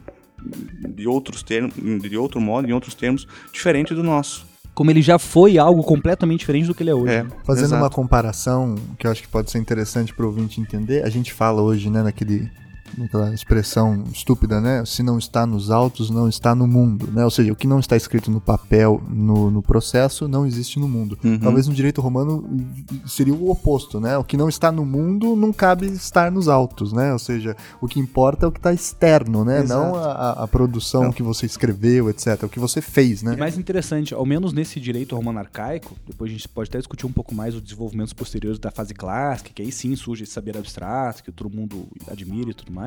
de 0.89 1.07
outros 1.07 1.43
termos, 1.43 1.73
de 1.75 2.17
outro 2.17 2.39
modo, 2.39 2.67
em 2.67 2.73
outros 2.73 2.93
termos, 2.93 3.27
diferente 3.51 3.93
do 3.93 4.03
nosso 4.03 4.45
como 4.75 4.91
ele 4.91 5.01
já 5.01 5.17
foi 5.17 5.57
algo 5.57 5.81
completamente 5.81 6.41
diferente 6.41 6.67
do 6.67 6.75
que 6.75 6.83
ele 6.83 6.89
é 6.89 6.93
hoje. 6.93 7.13
É, 7.13 7.25
Fazendo 7.45 7.67
exato. 7.67 7.81
uma 7.81 7.89
comparação 7.89 8.75
que 8.99 9.07
eu 9.07 9.11
acho 9.11 9.21
que 9.21 9.27
pode 9.29 9.49
ser 9.49 9.57
interessante 9.57 10.13
para 10.13 10.25
o 10.25 10.27
ouvinte 10.27 10.59
entender, 10.59 11.03
a 11.05 11.09
gente 11.09 11.31
fala 11.31 11.61
hoje, 11.61 11.89
né, 11.89 12.03
naquele 12.03 12.51
aquela 13.03 13.33
expressão 13.33 14.03
estúpida, 14.11 14.61
né? 14.61 14.83
Se 14.85 15.03
não 15.03 15.17
está 15.17 15.45
nos 15.45 15.69
autos, 15.69 16.09
não 16.09 16.27
está 16.27 16.55
no 16.55 16.67
mundo, 16.67 17.09
né? 17.11 17.23
Ou 17.23 17.31
seja, 17.31 17.51
o 17.51 17.55
que 17.55 17.67
não 17.67 17.79
está 17.79 17.95
escrito 17.95 18.31
no 18.31 18.39
papel, 18.39 19.01
no, 19.09 19.51
no 19.51 19.61
processo, 19.61 20.27
não 20.27 20.45
existe 20.45 20.79
no 20.79 20.87
mundo. 20.87 21.17
Uhum. 21.23 21.39
Talvez 21.39 21.67
no 21.67 21.73
direito 21.73 22.01
romano 22.01 22.47
seria 23.05 23.33
o 23.33 23.49
oposto, 23.49 23.99
né? 23.99 24.17
O 24.17 24.23
que 24.23 24.37
não 24.37 24.49
está 24.49 24.71
no 24.71 24.85
mundo 24.85 25.35
não 25.35 25.51
cabe 25.51 25.87
estar 25.87 26.31
nos 26.31 26.47
autos, 26.47 26.93
né? 26.93 27.11
Ou 27.13 27.19
seja, 27.19 27.55
o 27.81 27.87
que 27.87 27.99
importa 27.99 28.45
é 28.45 28.49
o 28.49 28.51
que 28.51 28.59
está 28.59 28.73
externo, 28.73 29.43
né? 29.43 29.61
Exato. 29.61 29.81
Não 29.81 29.95
a, 29.95 30.43
a 30.43 30.47
produção 30.47 31.05
não. 31.05 31.11
que 31.11 31.23
você 31.23 31.45
escreveu, 31.45 32.09
etc. 32.09 32.43
O 32.43 32.49
que 32.49 32.59
você 32.59 32.81
fez, 32.81 33.21
né? 33.23 33.33
E 33.33 33.37
mais 33.37 33.57
interessante, 33.57 34.13
ao 34.13 34.25
menos 34.25 34.53
nesse 34.53 34.79
direito 34.79 35.15
romano 35.15 35.39
arcaico, 35.39 35.95
depois 36.07 36.29
a 36.29 36.33
gente 36.33 36.47
pode 36.47 36.69
até 36.69 36.77
discutir 36.77 37.05
um 37.05 37.11
pouco 37.11 37.33
mais 37.33 37.55
os 37.55 37.61
desenvolvimentos 37.61 38.13
posteriores 38.13 38.59
da 38.59 38.71
fase 38.71 38.93
clássica, 38.93 39.51
que 39.53 39.61
aí 39.61 39.71
sim 39.71 39.95
surge 39.95 40.23
esse 40.23 40.31
saber 40.31 40.57
abstrato, 40.57 41.23
que 41.23 41.31
todo 41.31 41.49
mundo 41.49 41.87
admira 42.07 42.51
e 42.51 42.53
tudo 42.53 42.71
mais. 42.71 42.84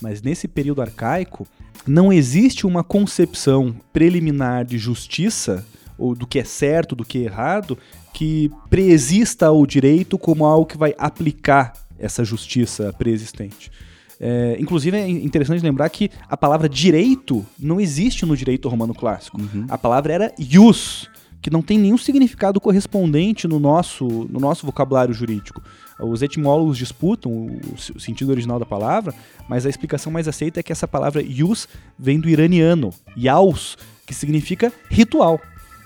Mas 0.00 0.20
nesse 0.20 0.46
período 0.46 0.82
arcaico, 0.82 1.46
não 1.86 2.12
existe 2.12 2.66
uma 2.66 2.84
concepção 2.84 3.74
preliminar 3.92 4.64
de 4.64 4.78
justiça, 4.78 5.64
ou 5.98 6.14
do 6.14 6.26
que 6.26 6.38
é 6.38 6.44
certo, 6.44 6.94
do 6.94 7.04
que 7.04 7.18
é 7.18 7.22
errado, 7.22 7.78
que 8.12 8.50
preexista 8.68 9.46
ao 9.46 9.66
direito 9.66 10.18
como 10.18 10.44
algo 10.44 10.66
que 10.66 10.76
vai 10.76 10.94
aplicar 10.98 11.72
essa 11.98 12.24
justiça 12.24 12.92
preexistente. 12.92 13.70
É, 14.18 14.56
inclusive 14.58 14.96
é 14.96 15.08
interessante 15.08 15.62
lembrar 15.62 15.88
que 15.90 16.10
a 16.28 16.36
palavra 16.36 16.68
direito 16.68 17.44
não 17.58 17.80
existe 17.80 18.24
no 18.24 18.36
direito 18.36 18.68
romano 18.68 18.94
clássico. 18.94 19.40
Uhum. 19.40 19.66
A 19.68 19.76
palavra 19.76 20.12
era 20.12 20.34
ius, 20.38 21.08
que 21.42 21.50
não 21.50 21.62
tem 21.62 21.78
nenhum 21.78 21.98
significado 21.98 22.60
correspondente 22.60 23.46
no 23.46 23.60
nosso, 23.60 24.06
no 24.30 24.40
nosso 24.40 24.64
vocabulário 24.64 25.14
jurídico. 25.14 25.62
Os 25.98 26.22
etimólogos 26.22 26.76
disputam 26.76 27.32
o, 27.32 28.00
sentido 28.00 28.30
original 28.30 28.58
da 28.58 28.66
palavra, 28.66 29.14
mas 29.48 29.64
a 29.64 29.70
explicação 29.70 30.12
mais 30.12 30.28
aceita 30.28 30.60
é 30.60 30.62
que 30.62 30.72
essa 30.72 30.86
palavra 30.86 31.22
yus 31.22 31.66
vem 31.98 32.20
do 32.20 32.28
iraniano, 32.28 32.90
yaus, 33.16 33.78
que 34.06 34.14
significa 34.14 34.72
ritual. 34.90 35.40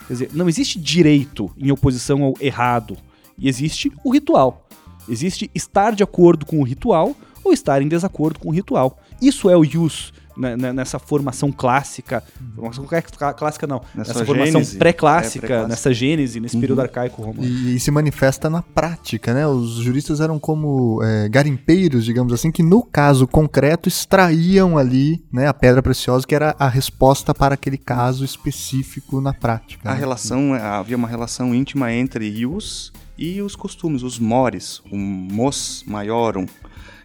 Quer 0.07 0.13
dizer, 0.13 0.31
não 0.33 0.49
existe 0.49 0.79
direito 0.81 1.51
em 1.57 1.71
oposição 1.71 2.25
ao 2.25 2.35
errado, 2.41 2.97
e 3.39 3.49
existe 3.49 3.93
o 4.05 4.13
ritual. 4.13 4.69
Existe 5.09 5.51
estar 5.55 5.95
de 5.95 6.03
acordo 6.03 6.45
com 6.45 6.61
o 6.61 6.65
ritual 6.65 7.17
ou 7.43 7.53
estar 7.53 7.81
em 7.81 7.89
desacordo 7.89 8.39
com 8.39 8.49
o 8.49 8.53
ritual. 8.53 8.99
Isso 9.21 9.49
é 9.49 9.57
o 9.57 9.65
yus 9.65 10.13
nessa 10.41 10.99
formação 10.99 11.53
clássica, 11.53 12.23
formação 12.55 12.87
clássica 13.37 13.67
não, 13.67 13.81
nessa, 13.95 14.13
nessa 14.13 14.25
formação 14.25 14.63
pré-clássica, 14.79 15.47
é, 15.47 15.59
pré 15.61 15.69
nessa 15.69 15.93
gênese, 15.93 16.41
nesse 16.41 16.57
uhum. 16.57 16.61
período 16.61 16.81
arcaico 16.81 17.23
romano. 17.23 17.47
E, 17.47 17.77
e, 17.77 17.81
se 17.81 17.91
manifesta 17.91 18.49
na 18.49 18.63
prática, 18.63 19.35
né? 19.35 19.47
Os 19.47 19.75
juristas 19.75 20.21
eram 20.21 20.39
como 20.39 21.03
é, 21.03 21.29
garimpeiros, 21.29 22.05
digamos 22.05 22.33
assim, 22.33 22.51
que 22.51 22.63
no 22.63 22.83
caso 22.83 23.27
concreto 23.27 23.89
extraíam 23.89 24.77
ali 24.79 25.23
né, 25.33 25.47
a 25.47 25.55
pedra 25.55 25.83
preciosa, 25.83 26.27
que 26.27 26.35
era 26.35 26.55
a 26.59 26.69
resposta 26.69 27.35
para 27.35 27.55
aquele 27.55 27.79
caso 27.79 28.25
específico 28.25 29.21
na 29.21 29.33
prática. 29.33 29.91
A 29.91 29.95
né? 29.95 30.01
relação, 30.01 30.55
é, 30.55 30.61
havia 30.61 30.97
uma 30.97 31.09
relação 31.09 31.55
íntima 31.55 31.93
entre 31.93 32.27
ius 32.27 32.93
e 33.21 33.43
os 33.43 33.55
costumes, 33.55 34.03
os 34.03 34.19
mores, 34.19 34.81
o 34.91 34.97
mos 34.97 35.85
maiorum, 35.87 36.47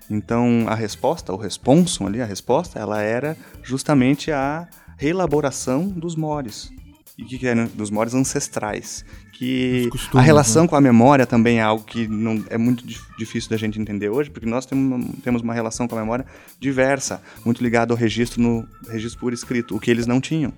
então, 0.10 0.66
a 0.68 0.76
resposta, 0.76 1.34
o 1.34 1.38
responsum 1.38 2.08
ali, 2.08 2.22
a 2.22 2.26
resposta, 2.26 2.80
ela 2.80 3.02
era 3.02 3.36
justamente 3.64 4.32
a 4.32 4.68
reelaboração 4.98 5.88
dos 5.88 6.16
mores. 6.16 6.72
E 7.18 7.24
o 7.24 7.28
que, 7.28 7.38
que 7.40 7.48
é? 7.48 7.56
Dos 7.56 7.90
mores 7.90 8.14
ancestrais. 8.14 9.06
Que 9.32 9.88
costumes, 9.90 10.16
a 10.16 10.22
relação 10.22 10.64
né? 10.64 10.70
com 10.70 10.76
a 10.76 10.82
memória 10.82 11.26
também 11.26 11.60
é 11.60 11.62
algo 11.62 11.84
que 11.84 12.08
não, 12.08 12.44
é 12.50 12.58
muito 12.58 12.86
difícil 13.18 13.50
da 13.50 13.58
gente 13.58 13.80
entender 13.80 14.10
hoje, 14.10 14.30
porque 14.30 14.46
nós 14.46 14.66
temos, 14.66 15.06
temos 15.24 15.42
uma 15.42 15.54
relação 15.54 15.88
com 15.88 15.96
a 15.96 16.00
memória 16.00 16.26
diversa, 16.60 17.22
muito 17.44 17.62
ligada 17.62 17.94
ao 17.94 17.98
registro 17.98 18.42
no 18.42 18.68
registro 18.88 19.20
por 19.20 19.34
escrito, 19.34 19.76
o 19.76 19.80
que 19.80 19.92
eles 19.92 20.08
não 20.08 20.22
tinham. 20.22 20.54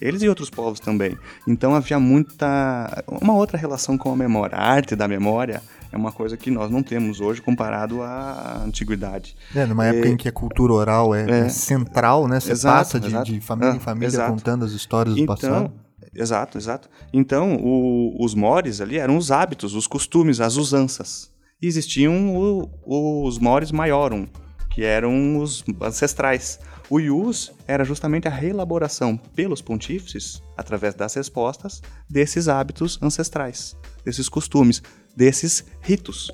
Eles 0.00 0.22
e 0.22 0.28
outros 0.28 0.48
povos 0.48 0.80
também. 0.80 1.16
Então 1.46 1.74
havia 1.74 2.00
muita. 2.00 3.04
uma 3.06 3.34
outra 3.34 3.58
relação 3.58 3.98
com 3.98 4.10
a 4.10 4.16
memória. 4.16 4.56
A 4.56 4.64
arte 4.64 4.96
da 4.96 5.06
memória 5.06 5.62
é 5.92 5.96
uma 5.96 6.12
coisa 6.12 6.36
que 6.36 6.50
nós 6.50 6.70
não 6.70 6.82
temos 6.82 7.20
hoje 7.20 7.42
comparado 7.42 8.02
à 8.02 8.62
antiguidade. 8.64 9.36
É, 9.54 9.66
numa 9.66 9.86
época 9.86 10.08
é, 10.08 10.10
em 10.12 10.16
que 10.16 10.28
a 10.28 10.32
cultura 10.32 10.72
oral 10.72 11.14
é, 11.14 11.46
é, 11.46 11.48
central, 11.48 12.28
né? 12.28 12.38
Você 12.38 12.52
exato, 12.52 12.76
passa 12.76 13.00
de, 13.00 13.08
exato. 13.08 13.32
de 13.32 13.40
família 13.40 13.72
ah, 13.72 13.76
em 13.76 13.80
família 13.80 14.06
exato. 14.06 14.32
contando 14.32 14.64
as 14.64 14.72
histórias 14.72 15.16
do 15.16 15.20
então, 15.20 15.34
passado. 15.34 15.72
Exato, 16.14 16.58
exato. 16.58 16.88
Então, 17.12 17.56
o, 17.56 18.24
os 18.24 18.34
mores 18.34 18.80
ali 18.80 18.98
eram 18.98 19.16
os 19.16 19.30
hábitos, 19.30 19.74
os 19.74 19.86
costumes, 19.86 20.40
as 20.40 20.56
usanças. 20.56 21.30
E 21.60 21.66
existiam 21.66 22.36
o, 22.36 23.26
os 23.26 23.38
mores 23.38 23.70
maiorum, 23.72 24.26
que 24.70 24.84
eram 24.84 25.38
os 25.38 25.64
ancestrais. 25.82 26.58
O 26.88 26.98
ius 26.98 27.52
era 27.68 27.84
justamente 27.84 28.26
a 28.26 28.30
reelaboração 28.30 29.16
pelos 29.16 29.62
pontífices, 29.62 30.42
através 30.56 30.94
das 30.94 31.14
respostas, 31.14 31.80
desses 32.08 32.48
hábitos 32.48 32.98
ancestrais, 33.00 33.76
desses 34.04 34.28
costumes, 34.28 34.82
desses 35.16 35.64
ritos. 35.80 36.30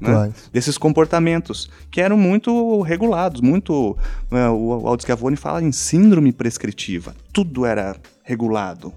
Né? 0.00 0.32
desses 0.52 0.78
comportamentos 0.78 1.68
que 1.90 2.00
eram 2.00 2.16
muito 2.16 2.80
regulados, 2.82 3.40
muito 3.40 3.98
uh, 4.30 4.52
o 4.52 4.86
Aldo 4.86 5.02
Schiavone 5.02 5.34
fala 5.34 5.60
em 5.60 5.72
síndrome 5.72 6.30
prescritiva, 6.30 7.12
tudo 7.32 7.66
era 7.66 7.96
regulado. 8.22 8.94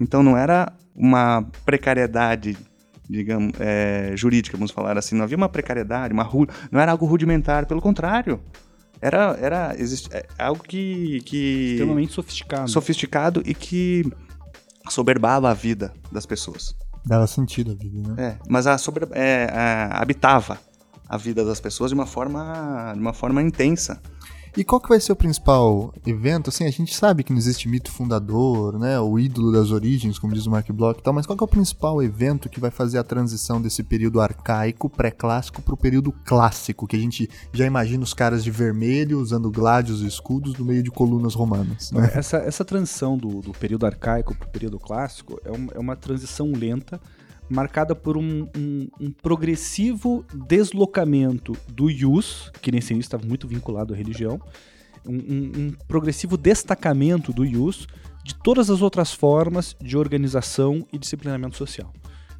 Então 0.00 0.22
não 0.22 0.38
era 0.38 0.72
uma 0.96 1.46
precariedade 1.66 2.56
digamos, 3.06 3.52
é, 3.58 4.12
jurídica, 4.14 4.56
vamos 4.56 4.70
falar 4.70 4.96
assim, 4.96 5.16
não 5.16 5.24
havia 5.24 5.36
uma 5.36 5.48
precariedade, 5.48 6.14
uma 6.14 6.26
não 6.70 6.80
era 6.80 6.92
algo 6.92 7.04
rudimentar, 7.04 7.66
pelo 7.66 7.82
contrário, 7.82 8.40
era, 9.00 9.36
era 9.40 9.74
existe, 9.76 10.08
é, 10.12 10.26
algo 10.38 10.62
que, 10.62 11.20
que... 11.24 11.72
Extremamente 11.72 12.12
sofisticado. 12.12 12.70
Sofisticado 12.70 13.42
e 13.44 13.54
que 13.54 14.04
soberbava 14.88 15.50
a 15.50 15.54
vida 15.54 15.92
das 16.12 16.24
pessoas. 16.24 16.76
Dava 17.04 17.26
sentido 17.26 17.72
a 17.72 17.74
vida, 17.74 18.08
né? 18.08 18.14
É, 18.18 18.38
mas 18.48 18.66
a 18.66 18.76
sobre, 18.78 19.06
é, 19.12 19.46
a, 19.52 20.00
habitava 20.00 20.58
a 21.08 21.16
vida 21.16 21.44
das 21.44 21.60
pessoas 21.60 21.90
de 21.90 21.94
uma 21.94 22.06
forma, 22.06 22.92
de 22.94 23.00
uma 23.00 23.12
forma 23.12 23.42
intensa. 23.42 24.00
E 24.56 24.64
qual 24.64 24.80
que 24.80 24.88
vai 24.88 25.00
ser 25.00 25.12
o 25.12 25.16
principal 25.16 25.92
evento? 26.06 26.50
Assim, 26.50 26.64
a 26.64 26.70
gente 26.70 26.94
sabe 26.94 27.22
que 27.22 27.32
não 27.32 27.38
existe 27.38 27.68
mito 27.68 27.90
fundador, 27.90 28.78
né? 28.78 28.98
O 28.98 29.18
ídolo 29.18 29.52
das 29.52 29.70
origens, 29.70 30.18
como 30.18 30.34
diz 30.34 30.46
o 30.46 30.50
Mark 30.50 30.70
Bloch 30.72 30.98
e 30.98 31.02
tal, 31.02 31.12
mas 31.14 31.26
qual 31.26 31.36
que 31.36 31.44
é 31.44 31.46
o 31.46 31.48
principal 31.48 32.02
evento 32.02 32.48
que 32.48 32.60
vai 32.60 32.70
fazer 32.70 32.98
a 32.98 33.04
transição 33.04 33.60
desse 33.60 33.82
período 33.82 34.20
arcaico, 34.20 34.88
pré-clássico, 34.88 35.62
para 35.62 35.74
o 35.74 35.76
período 35.76 36.12
clássico, 36.24 36.86
que 36.86 36.96
a 36.96 36.98
gente 36.98 37.28
já 37.52 37.64
imagina 37.64 38.02
os 38.02 38.14
caras 38.14 38.42
de 38.42 38.50
vermelho 38.50 39.20
usando 39.20 39.50
gládios 39.50 40.02
e 40.02 40.06
escudos 40.06 40.54
no 40.58 40.64
meio 40.64 40.82
de 40.82 40.90
colunas 40.90 41.34
romanas, 41.34 41.92
né? 41.92 42.10
Essa, 42.14 42.38
essa 42.38 42.64
transição 42.64 43.16
do, 43.16 43.40
do 43.40 43.52
período 43.52 43.86
arcaico 43.86 44.34
para 44.34 44.48
o 44.48 44.50
período 44.50 44.78
clássico 44.78 45.40
é, 45.44 45.50
um, 45.50 45.68
é 45.74 45.78
uma 45.78 45.96
transição 45.96 46.50
lenta, 46.52 47.00
marcada 47.50 47.94
por 47.94 48.16
um, 48.16 48.48
um, 48.56 48.88
um, 49.00 49.10
progressivo 49.10 50.24
deslocamento 50.46 51.56
do 51.68 51.90
ius, 51.90 52.50
que 52.62 52.70
nesse 52.70 52.92
início 52.92 53.08
estava 53.08 53.26
muito 53.26 53.48
vinculado 53.48 53.92
à 53.92 53.96
religião, 53.96 54.40
um, 55.06 55.16
um, 55.16 55.72
progressivo 55.88 56.36
destacamento 56.36 57.32
do 57.32 57.44
ius 57.44 57.88
de 58.22 58.34
todas 58.34 58.70
as 58.70 58.82
outras 58.82 59.12
formas 59.12 59.74
de 59.80 59.96
organização 59.96 60.86
e 60.92 60.98
disciplinamento 60.98 61.56
social. 61.56 61.92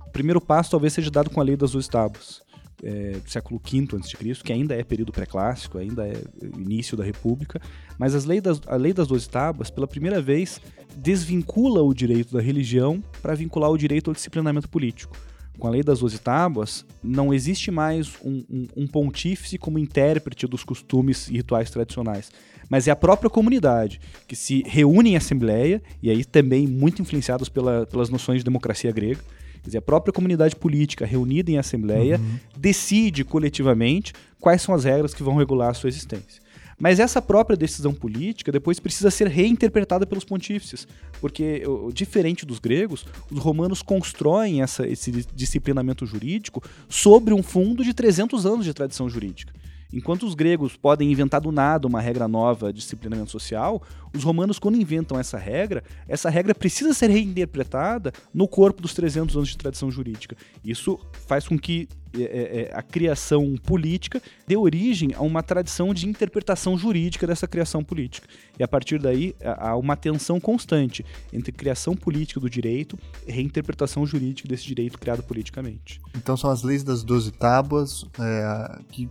O 0.07 0.11
primeiro 0.11 0.41
passo 0.41 0.71
talvez 0.71 0.93
seja 0.93 1.11
dado 1.11 1.31
com 1.31 1.41
a 1.41 1.45
lei 1.45 1.57
das 1.57 1.73
duas 1.73 1.89
tábuas, 1.89 2.43
é, 2.83 3.17
século 3.27 3.61
V 3.61 3.87
a.C., 3.97 4.43
que 4.43 4.53
ainda 4.53 4.75
é 4.75 4.83
período 4.83 5.13
pré-clássico, 5.13 5.79
ainda 5.79 6.07
é 6.07 6.23
início 6.57 6.97
da 6.97 7.05
República, 7.05 7.61
mas 7.99 8.15
as 8.15 8.25
das, 8.41 8.61
a 8.67 8.77
lei 8.77 8.93
das 8.93 9.07
duas 9.09 9.27
tábuas, 9.27 9.71
pela 9.71 9.87
primeira 9.87 10.21
vez, 10.21 10.61
desvincula 10.97 11.83
o 11.83 11.95
direito 11.95 12.33
da 12.35 12.41
religião 12.41 13.03
para 13.23 13.35
vincular 13.35 13.71
o 13.71 13.79
direito 13.79 14.11
ao 14.11 14.15
disciplinamento 14.15 14.69
político. 14.69 15.17
Com 15.59 15.67
a 15.67 15.71
lei 15.71 15.83
das 15.83 16.01
doze 16.01 16.19
tábuas, 16.19 16.87
não 17.03 17.35
existe 17.35 17.71
mais 17.71 18.13
um, 18.25 18.43
um, 18.49 18.69
um, 18.77 18.87
pontífice 18.87 19.59
como 19.59 19.79
intérprete 19.79 20.47
dos 20.47 20.65
costumes 20.65 21.29
e 21.29 21.35
rituais 21.35 21.71
tradicionais, 21.71 22.31
mas 22.69 22.89
é 22.89 22.91
a 22.91 22.97
própria 22.97 23.29
comunidade 23.29 24.01
que 24.27 24.35
se 24.35 24.63
reúne 24.67 25.11
em 25.11 25.17
assembleia, 25.17 25.83
e 26.03 26.09
aí 26.09 26.25
também 26.25 26.67
muito 26.67 27.03
influenciados 27.03 27.51
pela, 27.51 27.85
pelas 27.85 28.09
noções 28.09 28.39
de 28.39 28.45
democracia 28.45 28.91
grega, 28.91 29.21
Quer 29.63 29.69
dizer, 29.69 29.79
a 29.79 29.83
própria 29.83 30.13
comunidade 30.13 30.57
política 30.57 31.05
reunida 31.05 31.51
em 31.51 31.59
assembleia 31.59 32.19
uhum. 32.19 32.39
decide 32.57 33.25
coletivamente 33.25 34.13
quais 34.41 34.63
são 34.63 34.75
as 34.75 34.85
regras 34.85 35.13
que 35.13 35.23
vão 35.23 35.37
regular 35.37 35.71
a 35.71 35.75
sua 35.75 35.89
existência. 35.89 36.41
Mas 36.81 36.99
essa 36.99 37.21
própria 37.21 37.59
decisão 37.59 37.93
política 37.93 38.51
depois 38.51 38.81
precisa 38.81 39.11
ser 39.11 39.29
reinterpretada 39.29 40.07
pelos 40.07 40.25
pontífices, 40.25 40.89
porque, 41.21 41.63
diferente 41.93 42.47
dos 42.47 42.59
gregos, 42.59 43.05
os 43.31 43.39
romanos 43.39 43.83
constroem 43.83 44.63
essa, 44.63 44.89
esse 44.89 45.27
disciplinamento 45.35 46.07
jurídico 46.07 46.63
sobre 46.89 47.35
um 47.35 47.43
fundo 47.43 47.85
de 47.85 47.93
300 47.93 48.47
anos 48.47 48.65
de 48.65 48.73
tradição 48.73 49.11
jurídica. 49.11 49.53
Enquanto 49.93 50.25
os 50.25 50.35
gregos 50.35 50.77
podem 50.77 51.11
inventar 51.11 51.41
do 51.41 51.51
nada 51.51 51.87
uma 51.87 52.01
regra 52.01 52.29
nova 52.29 52.73
de 52.73 52.81
disciplinamento 52.81 53.31
social, 53.31 53.83
os 54.15 54.25
romanos, 54.25 54.59
quando 54.59 54.77
inventam 54.77 55.19
essa 55.19 55.39
regra, 55.39 55.83
essa 56.09 56.29
regra 56.31 56.55
precisa 56.55 56.93
ser 56.93 57.11
reinterpretada 57.11 58.13
no 58.33 58.49
corpo 58.49 58.83
dos 58.83 58.95
300 58.95 59.37
anos 59.37 59.49
de 59.49 59.57
tradição 59.57 59.91
jurídica. 59.91 60.37
Isso 60.65 60.99
faz 61.27 61.47
com 61.47 61.59
que 61.59 61.89
é, 62.13 62.23
é, 62.23 62.61
é, 62.63 62.71
a 62.75 62.83
criação 62.83 63.55
política 63.65 64.21
dê 64.47 64.57
origem 64.57 65.15
a 65.15 65.21
uma 65.21 65.45
tradição 65.45 65.95
de 65.95 66.09
interpretação 66.09 66.77
jurídica 66.77 67.25
dessa 67.25 67.47
criação 67.47 67.85
política. 67.85 68.27
E 68.59 68.65
a 68.65 68.69
partir 68.69 68.99
daí 68.99 69.35
há 69.45 69.77
uma 69.77 69.97
tensão 69.97 70.41
constante 70.41 71.05
entre 71.33 71.53
criação 71.53 71.95
política 71.95 72.41
do 72.41 72.51
direito 72.51 72.99
e 73.27 73.31
reinterpretação 73.31 74.05
jurídica 74.05 74.49
desse 74.49 74.67
direito 74.67 74.99
criado 74.99 75.23
politicamente. 75.23 76.01
Então 76.17 76.37
são 76.37 76.51
as 76.51 76.65
leis 76.65 76.83
das 76.83 77.05
doze 77.05 77.31
tábuas 77.31 78.05
é, 78.19 78.79
que 78.91 79.09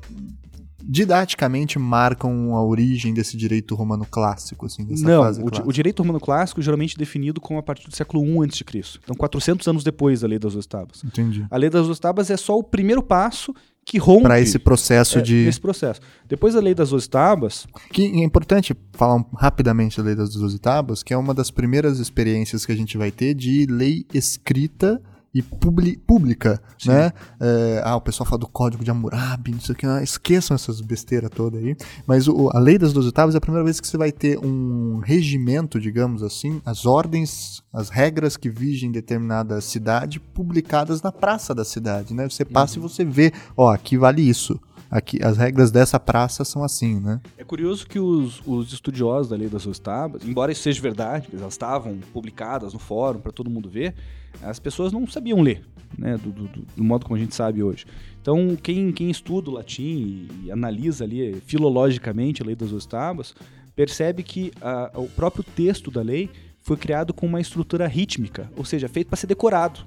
didaticamente 0.83 1.77
marcam 1.77 2.55
a 2.55 2.63
origem 2.63 3.13
desse 3.13 3.35
direito 3.35 3.75
romano 3.75 4.05
clássico, 4.09 4.65
assim, 4.65 4.85
dessa 4.85 5.03
Não, 5.03 5.23
fase 5.23 5.41
o, 5.41 5.69
o 5.69 5.73
direito 5.73 6.01
romano 6.01 6.19
clássico 6.19 6.61
geralmente 6.61 6.95
é 6.95 6.97
definido 6.97 7.41
como 7.41 7.59
a 7.59 7.63
partir 7.63 7.87
do 7.87 7.95
século 7.95 8.23
I 8.23 8.47
a.C. 8.47 8.99
Então, 9.03 9.15
400 9.15 9.67
anos 9.67 9.83
depois 9.83 10.21
da 10.21 10.27
Lei 10.27 10.39
das 10.39 10.53
Duas 10.53 10.65
Tábuas. 10.65 11.03
Entendi. 11.03 11.45
A 11.49 11.57
Lei 11.57 11.69
das 11.69 11.85
Duas 11.85 11.99
Tábuas 11.99 12.29
é 12.29 12.37
só 12.37 12.57
o 12.57 12.63
primeiro 12.63 13.03
passo 13.03 13.53
que 13.89 13.97
rompe 13.97 14.23
para 14.23 14.39
esse 14.39 14.59
processo 14.59 15.17
é, 15.17 15.21
de 15.21 15.47
esse 15.47 15.59
processo. 15.59 15.99
Depois 16.27 16.53
da 16.53 16.59
lei 16.59 16.75
das 16.75 16.91
duas 16.91 17.07
tábuas, 17.07 17.65
que 17.91 18.03
é 18.03 18.23
importante 18.23 18.75
falar 18.93 19.25
rapidamente 19.35 19.97
da 19.97 20.03
lei 20.03 20.15
das 20.15 20.29
duas 20.29 20.57
tábuas, 20.59 21.01
que 21.01 21.11
é 21.11 21.17
uma 21.17 21.33
das 21.33 21.49
primeiras 21.49 21.97
experiências 21.97 22.67
que 22.67 22.71
a 22.71 22.75
gente 22.75 22.99
vai 22.99 23.09
ter 23.09 23.33
de 23.33 23.65
lei 23.65 24.05
escrita 24.13 25.01
e 25.33 25.41
publi 25.41 25.97
pública, 25.97 26.61
Sim. 26.77 26.89
né? 26.89 27.11
É, 27.39 27.81
ah, 27.85 27.95
o 27.95 28.01
pessoal 28.01 28.27
fala 28.27 28.39
do 28.39 28.47
código 28.47 28.83
de 28.83 28.89
Hammurabi, 28.89 29.51
não 29.51 29.59
sei 29.59 29.73
o 29.73 29.77
que, 29.77 29.85
ah, 29.85 30.01
esqueçam 30.01 30.55
essas 30.55 30.81
besteiras 30.81 31.29
todas 31.29 31.63
aí. 31.63 31.75
Mas 32.07 32.27
o, 32.27 32.49
a 32.51 32.59
lei 32.59 32.77
das 32.77 32.93
12 32.93 33.11
tábuas 33.11 33.35
é 33.35 33.37
a 33.37 33.41
primeira 33.41 33.63
vez 33.63 33.79
que 33.79 33.87
você 33.87 33.97
vai 33.97 34.11
ter 34.11 34.39
um 34.39 34.99
regimento, 34.99 35.79
digamos 35.79 36.23
assim, 36.23 36.61
as 36.65 36.85
ordens, 36.85 37.61
as 37.71 37.89
regras 37.89 38.35
que 38.35 38.49
vigem 38.49 38.91
determinada 38.91 39.61
cidade 39.61 40.19
publicadas 40.19 41.01
na 41.01 41.11
praça 41.11 41.53
da 41.53 41.63
cidade, 41.63 42.13
né? 42.13 42.27
Você 42.27 42.43
passa 42.43 42.79
uhum. 42.79 42.85
e 42.85 42.89
você 42.89 43.05
vê, 43.05 43.31
ó, 43.55 43.71
aqui 43.71 43.97
vale 43.97 44.21
isso. 44.21 44.59
Aqui, 44.89 45.23
as 45.23 45.37
regras 45.37 45.69
dessa 45.69 45.99
praça 45.99 46.43
são 46.43 46.63
assim, 46.63 46.99
né? 46.99 47.21
É 47.37 47.43
curioso 47.43 47.85
que 47.85 47.99
os, 47.99 48.41
os 48.45 48.73
estudiosos 48.73 49.29
da 49.29 49.35
lei 49.35 49.47
das 49.47 49.63
12 49.63 49.79
tábuas, 49.79 50.23
embora 50.25 50.51
isso 50.51 50.63
seja 50.63 50.81
verdade, 50.81 51.29
elas 51.31 51.53
estavam 51.53 51.99
publicadas 52.11 52.73
no 52.73 52.79
fórum 52.79 53.19
para 53.19 53.31
todo 53.31 53.51
mundo 53.51 53.69
ver, 53.69 53.93
as 54.41 54.59
pessoas 54.59 54.91
não 54.91 55.05
sabiam 55.07 55.41
ler, 55.41 55.61
né, 55.97 56.17
do, 56.17 56.31
do, 56.31 56.47
do, 56.47 56.83
modo 56.83 57.05
como 57.05 57.15
a 57.15 57.19
gente 57.19 57.35
sabe 57.35 57.63
hoje. 57.63 57.85
Então, 58.21 58.55
quem, 58.61 58.91
quem 58.91 59.09
estuda 59.09 59.49
o 59.49 59.53
latim 59.53 60.27
e, 60.43 60.51
analisa 60.51 61.03
ali 61.03 61.41
filologicamente 61.45 62.41
a 62.41 62.45
lei 62.45 62.55
das 62.55 62.69
duas 62.69 62.85
tábuas, 62.85 63.35
percebe 63.75 64.23
que 64.23 64.51
a, 64.61 64.91
o 64.95 65.07
próprio 65.07 65.43
texto 65.43 65.89
da 65.89 66.01
lei 66.01 66.29
foi 66.61 66.77
criado 66.77 67.13
com 67.13 67.25
uma 67.25 67.41
estrutura 67.41 67.87
rítmica, 67.87 68.51
ou 68.55 68.65
seja, 68.65 68.87
feito 68.87 69.07
para 69.07 69.17
ser 69.17 69.27
decorado. 69.27 69.85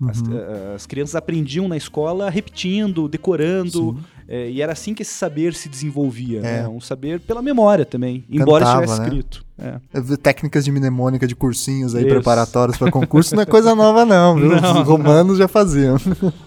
Uhum. 0.00 0.10
As, 0.10 0.20
eh, 0.20 0.74
as, 0.74 0.86
crianças 0.86 1.14
aprendiam 1.14 1.68
na 1.68 1.76
escola 1.76 2.28
repetindo, 2.28 3.08
decorando, 3.08 3.98
é, 4.26 4.50
e 4.50 4.60
era 4.60 4.72
assim 4.72 4.94
que 4.94 5.02
esse 5.02 5.12
saber 5.12 5.54
se 5.54 5.68
desenvolvia. 5.68 6.38
É. 6.40 6.62
Né? 6.62 6.68
Um 6.68 6.80
saber 6.80 7.20
pela 7.20 7.40
memória 7.40 7.84
também, 7.84 8.24
embora 8.28 8.64
Cantava, 8.64 8.84
estivesse 8.84 9.00
né? 9.00 9.06
escrito. 9.06 9.44
É. 9.56 9.80
é 9.92 10.16
Técnicas 10.16 10.64
de 10.64 10.72
mnemônica 10.72 11.26
de 11.26 11.36
cursinhos 11.36 11.94
aí 11.94 12.02
Isso. 12.02 12.14
preparatórios 12.14 12.76
para 12.76 12.90
concurso 12.90 13.34
não 13.34 13.42
é 13.42 13.46
coisa 13.46 13.74
nova, 13.74 14.04
não, 14.04 14.36
viu? 14.36 14.48
Não, 14.60 14.82
Os 14.82 14.88
romanos 14.88 15.32
não. 15.32 15.36
já 15.36 15.48
faziam. 15.48 15.96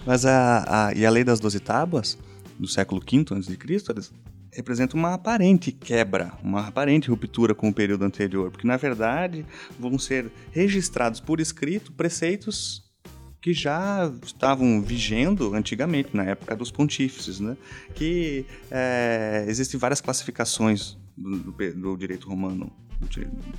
Mas 0.04 0.26
a, 0.26 0.88
a, 0.88 0.94
e 0.94 1.06
a 1.06 1.10
lei 1.10 1.24
das 1.24 1.40
doze 1.40 1.60
tábuas, 1.60 2.18
do 2.58 2.66
século 2.66 3.00
V 3.00 3.24
a.C., 3.30 4.10
representa 4.52 4.96
uma 4.96 5.14
aparente 5.14 5.70
quebra, 5.70 6.32
uma 6.42 6.66
aparente 6.66 7.10
ruptura 7.10 7.54
com 7.54 7.68
o 7.68 7.72
período 7.72 8.04
anterior, 8.04 8.50
porque 8.50 8.66
na 8.66 8.76
verdade 8.76 9.44
vão 9.78 9.98
ser 9.98 10.32
registrados 10.50 11.20
por 11.20 11.38
escrito 11.38 11.92
preceitos 11.92 12.87
que 13.48 13.54
já 13.54 14.12
estavam 14.22 14.82
vigendo 14.82 15.54
antigamente, 15.54 16.10
na 16.12 16.22
época 16.22 16.54
dos 16.54 16.70
pontífices, 16.70 17.40
né? 17.40 17.56
que 17.94 18.44
é, 18.70 19.46
existem 19.48 19.80
várias 19.80 20.02
classificações 20.02 20.98
do, 21.16 21.50
do, 21.74 21.96
direito 21.96 22.28
romano 22.28 22.70
do 23.00 23.08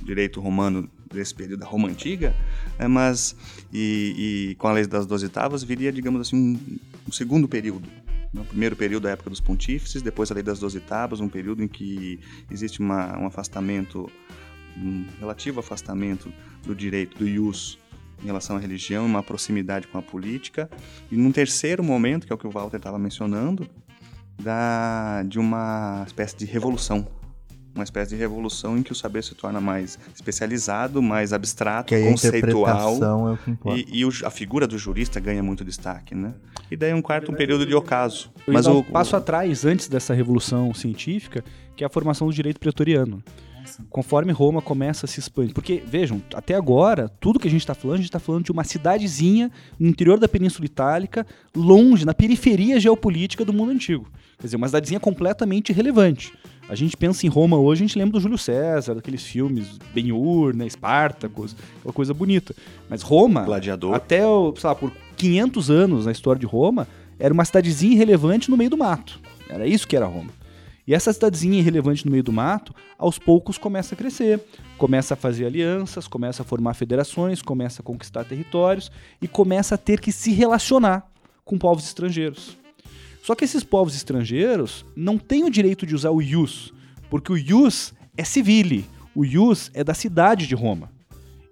direito 0.04 0.40
romano 0.40 0.88
desse 1.12 1.34
período 1.34 1.60
da 1.60 1.66
Roma 1.66 1.88
Antiga, 1.88 2.36
é, 2.78 2.86
mas 2.86 3.34
e, 3.72 4.50
e, 4.50 4.54
com 4.56 4.68
a 4.68 4.72
lei 4.72 4.86
das 4.86 5.06
doze 5.06 5.24
oitavas 5.24 5.64
viria, 5.64 5.90
digamos 5.90 6.20
assim, 6.20 6.36
um, 6.36 6.78
um 7.08 7.12
segundo 7.12 7.48
período. 7.48 7.88
No 8.32 8.42
né? 8.42 8.46
primeiro 8.48 8.76
período 8.76 9.04
da 9.04 9.10
época 9.10 9.30
dos 9.30 9.40
pontífices, 9.40 10.02
depois 10.02 10.30
a 10.30 10.34
lei 10.34 10.42
das 10.42 10.60
doze 10.60 10.78
tábuas, 10.78 11.20
um 11.20 11.28
período 11.28 11.64
em 11.64 11.68
que 11.68 12.20
existe 12.48 12.78
uma, 12.78 13.18
um 13.18 13.26
afastamento, 13.26 14.08
um 14.76 15.04
relativo 15.18 15.58
afastamento 15.58 16.32
do 16.64 16.76
direito, 16.76 17.18
do 17.18 17.26
ius, 17.26 17.79
em 18.22 18.26
relação 18.26 18.56
à 18.56 18.58
religião, 18.58 19.06
uma 19.06 19.22
proximidade 19.22 19.86
com 19.88 19.98
a 19.98 20.02
política. 20.02 20.68
E 21.10 21.16
num 21.16 21.32
terceiro 21.32 21.82
momento, 21.82 22.26
que 22.26 22.32
é 22.32 22.34
o 22.34 22.38
que 22.38 22.46
o 22.46 22.50
Walter 22.50 22.76
estava 22.76 22.98
mencionando, 22.98 23.66
da, 24.40 25.22
de 25.22 25.38
uma 25.38 26.04
espécie 26.06 26.36
de 26.36 26.44
revolução. 26.44 27.06
Uma 27.72 27.84
espécie 27.84 28.10
de 28.10 28.16
revolução 28.16 28.76
em 28.76 28.82
que 28.82 28.90
o 28.90 28.94
saber 28.96 29.22
se 29.22 29.34
torna 29.34 29.60
mais 29.60 29.96
especializado, 30.12 31.00
mais 31.00 31.32
abstrato, 31.32 31.94
que 31.94 32.10
conceitual. 32.10 32.98
É 33.02 33.32
o 33.32 33.36
que 33.36 33.50
importa. 33.52 33.78
E, 33.78 34.00
e 34.00 34.04
o, 34.04 34.10
a 34.24 34.30
figura 34.30 34.66
do 34.66 34.76
jurista 34.76 35.20
ganha 35.20 35.42
muito 35.42 35.64
destaque, 35.64 36.14
né? 36.14 36.34
E 36.68 36.76
daí 36.76 36.92
um 36.92 37.00
quarto 37.00 37.30
um 37.30 37.34
período 37.34 37.64
de 37.64 37.74
ocaso. 37.74 38.32
Mas 38.46 38.66
o, 38.66 38.80
um 38.80 38.82
passo 38.82 39.14
atrás, 39.14 39.64
antes 39.64 39.88
dessa 39.88 40.12
revolução 40.12 40.74
científica, 40.74 41.44
que 41.76 41.84
é 41.84 41.86
a 41.86 41.90
formação 41.90 42.26
do 42.26 42.34
direito 42.34 42.58
pretoriano 42.58 43.22
conforme 43.88 44.32
Roma 44.32 44.60
começa 44.62 45.06
a 45.06 45.08
se 45.08 45.20
expandir. 45.20 45.54
Porque, 45.54 45.82
vejam, 45.86 46.22
até 46.34 46.54
agora, 46.54 47.08
tudo 47.20 47.38
que 47.38 47.48
a 47.48 47.50
gente 47.50 47.60
está 47.60 47.74
falando, 47.74 47.94
a 47.94 47.98
gente 47.98 48.06
está 48.06 48.18
falando 48.18 48.44
de 48.44 48.52
uma 48.52 48.64
cidadezinha 48.64 49.50
no 49.78 49.88
interior 49.88 50.18
da 50.18 50.28
Península 50.28 50.66
Itálica, 50.66 51.26
longe, 51.54 52.04
na 52.04 52.14
periferia 52.14 52.78
geopolítica 52.80 53.44
do 53.44 53.52
mundo 53.52 53.72
antigo. 53.72 54.08
Quer 54.38 54.46
dizer, 54.46 54.56
uma 54.56 54.68
cidadezinha 54.68 55.00
completamente 55.00 55.70
irrelevante. 55.70 56.32
A 56.68 56.74
gente 56.74 56.96
pensa 56.96 57.26
em 57.26 57.28
Roma 57.28 57.58
hoje, 57.58 57.82
a 57.82 57.86
gente 57.86 57.98
lembra 57.98 58.12
do 58.12 58.20
Júlio 58.20 58.38
César, 58.38 58.94
daqueles 58.94 59.24
filmes 59.24 59.78
Ben-Hur, 59.92 60.54
né, 60.54 60.66
Espartacus, 60.66 61.56
aquela 61.78 61.92
coisa 61.92 62.14
bonita. 62.14 62.54
Mas 62.88 63.02
Roma, 63.02 63.42
Gladiador. 63.42 63.92
até, 63.92 64.20
sei 64.20 64.68
lá, 64.68 64.74
por 64.74 64.92
500 65.16 65.70
anos 65.70 66.06
na 66.06 66.12
história 66.12 66.38
de 66.38 66.46
Roma, 66.46 66.86
era 67.18 67.34
uma 67.34 67.44
cidadezinha 67.44 67.94
irrelevante 67.94 68.50
no 68.50 68.56
meio 68.56 68.70
do 68.70 68.78
mato. 68.78 69.20
Era 69.48 69.66
isso 69.66 69.86
que 69.86 69.96
era 69.96 70.06
Roma. 70.06 70.30
E 70.86 70.94
essa 70.94 71.12
cidadezinha 71.12 71.58
irrelevante 71.58 72.04
no 72.04 72.10
meio 72.10 72.22
do 72.22 72.32
mato, 72.32 72.74
aos 72.98 73.18
poucos 73.18 73.58
começa 73.58 73.94
a 73.94 73.98
crescer, 73.98 74.40
começa 74.78 75.14
a 75.14 75.16
fazer 75.16 75.46
alianças, 75.46 76.08
começa 76.08 76.42
a 76.42 76.44
formar 76.44 76.74
federações, 76.74 77.42
começa 77.42 77.82
a 77.82 77.84
conquistar 77.84 78.24
territórios 78.24 78.90
e 79.20 79.28
começa 79.28 79.74
a 79.74 79.78
ter 79.78 80.00
que 80.00 80.10
se 80.10 80.32
relacionar 80.32 81.10
com 81.44 81.58
povos 81.58 81.84
estrangeiros. 81.84 82.56
Só 83.22 83.34
que 83.34 83.44
esses 83.44 83.62
povos 83.62 83.94
estrangeiros 83.94 84.84
não 84.96 85.18
têm 85.18 85.44
o 85.44 85.50
direito 85.50 85.84
de 85.84 85.94
usar 85.94 86.10
o 86.10 86.22
ius, 86.22 86.72
porque 87.10 87.32
o 87.32 87.36
ius 87.36 87.92
é 88.16 88.24
civile, 88.24 88.86
o 89.14 89.24
ius 89.24 89.70
é 89.74 89.84
da 89.84 89.94
cidade 89.94 90.46
de 90.46 90.54
Roma. 90.54 90.90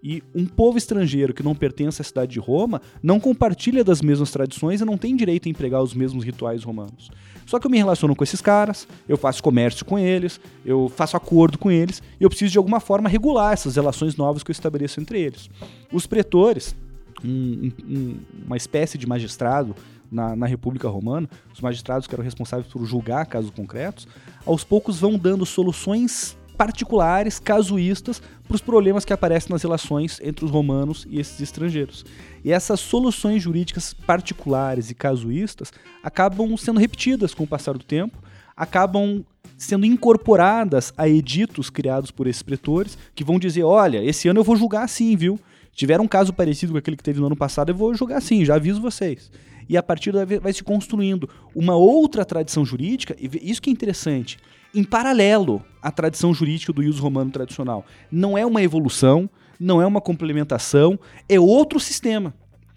E 0.03 0.23
um 0.35 0.47
povo 0.47 0.79
estrangeiro 0.79 1.35
que 1.35 1.43
não 1.43 1.55
pertence 1.55 2.01
à 2.01 2.05
cidade 2.05 2.33
de 2.33 2.39
Roma 2.39 2.81
não 3.03 3.19
compartilha 3.19 3.83
das 3.83 4.01
mesmas 4.01 4.31
tradições 4.31 4.81
e 4.81 4.85
não 4.85 4.97
tem 4.97 5.16
direito 5.16 5.49
a 5.49 5.51
empregar 5.51 5.83
os 5.83 5.93
mesmos 5.93 6.25
rituais 6.25 6.62
romanos. 6.62 7.11
Só 7.45 7.59
que 7.59 7.66
eu 7.66 7.70
me 7.70 7.79
relaciono 7.79 8.15
com 8.15 8.23
esses 8.23 8.41
caras, 8.41 8.87
eu 9.09 9.16
faço 9.16 9.43
comércio 9.43 9.85
com 9.85 9.99
eles, 9.99 10.41
eu 10.65 10.89
faço 10.89 11.16
acordo 11.16 11.59
com 11.59 11.70
eles, 11.70 12.03
e 12.20 12.23
eu 12.23 12.29
preciso 12.29 12.53
de 12.53 12.59
alguma 12.59 12.79
forma 12.79 13.09
regular 13.09 13.55
essas 13.55 13.75
relações 13.75 14.16
novas 14.16 14.43
que 14.43 14.51
eu 14.51 14.53
estabeleço 14.53 15.01
entre 15.01 15.19
eles. 15.20 15.51
Os 15.93 16.07
pretores, 16.07 16.77
um, 17.25 17.73
um, 17.89 18.16
uma 18.47 18.57
espécie 18.57 18.99
de 18.99 19.07
magistrado 19.07 19.75
na, 20.12 20.37
na, 20.37 20.47
República 20.47 20.89
Romana, 20.89 21.29
os 21.53 21.61
magistrados 21.61 22.07
que 22.07 22.15
eram 22.15 22.23
responsáveis 22.23 22.70
por 22.70 22.85
julgar 22.85 23.27
casos 23.27 23.51
concretos, 23.51 24.07
aos 24.47 24.62
poucos 24.62 25.01
vão 25.01 25.19
dando 25.19 25.45
soluções 25.45 26.38
particulares, 26.59 27.39
casuístas, 27.39 28.20
para 28.47 28.56
os 28.56 28.60
problemas 28.60 29.05
que 29.05 29.12
aparecem 29.12 29.51
nas 29.51 29.62
relações 29.62 30.20
entre 30.20 30.44
os 30.44 30.51
romanos 30.51 31.06
e 31.09 31.20
esses 31.20 31.40
estrangeiros. 31.40 32.05
E 32.44 32.51
essas 32.51 32.80
soluções 32.80 33.40
jurídicas 33.40 33.94
particulares 33.94 34.90
e 34.90 34.94
casuístas 34.94 35.72
acabam 36.02 36.56
sendo 36.56 36.80
repetidas 36.80 37.32
com 37.32 37.44
o 37.44 37.47
passar 37.47 37.78
do 37.78 37.85
tempo, 37.85 38.18
acabam 38.56 39.24
sendo 39.56 39.86
incorporadas 39.86 40.93
a 40.97 41.09
editos 41.09 41.70
criados 41.70 42.10
por 42.10 42.26
esses 42.26 42.43
pretores, 42.43 42.98
que 43.14 43.22
vão 43.22 43.39
dizer: 43.39 43.62
olha, 43.62 44.05
esse 44.05 44.28
ano 44.28 44.40
eu 44.40 44.44
vou 44.44 44.56
julgar 44.56 44.82
assim, 44.82 45.16
viu? 45.16 45.39
Tiver 45.72 46.01
um 46.01 46.09
caso 46.09 46.32
parecido 46.32 46.72
com 46.72 46.78
aquele 46.78 46.97
que 46.97 47.05
teve 47.05 47.20
no 47.20 47.26
ano 47.26 47.36
passado, 47.36 47.70
eu 47.70 47.74
vou 47.74 47.94
julgar 47.94 48.18
assim, 48.18 48.44
já 48.44 48.56
aviso 48.56 48.80
vocês. 48.80 49.30
E 49.68 49.76
a 49.76 49.82
partir 49.82 50.10
daí 50.10 50.40
vai 50.40 50.52
se 50.52 50.64
construindo 50.64 51.28
uma 51.55 51.76
outra 51.76 52.24
tradição 52.24 52.64
jurídica, 52.64 53.14
e 53.16 53.30
isso 53.48 53.62
que 53.62 53.70
é 53.70 53.72
interessante 53.72 54.39
em 54.74 54.85
paralelo 54.85 55.65
à 55.82 55.90
tradição 55.90 56.32
jurídica 56.35 56.73
do 56.73 56.82
ius 56.82 56.99
romano 56.99 57.31
tradicional. 57.31 57.85
Não 58.11 58.36
é 58.36 58.45
uma 58.45 58.62
evolução, 58.62 59.28
não 59.59 59.81
é 59.81 59.86
uma 59.86 60.01
complementação, 60.01 60.99
é 61.28 61.39
outro 61.39 61.81
sistema. 61.81 62.35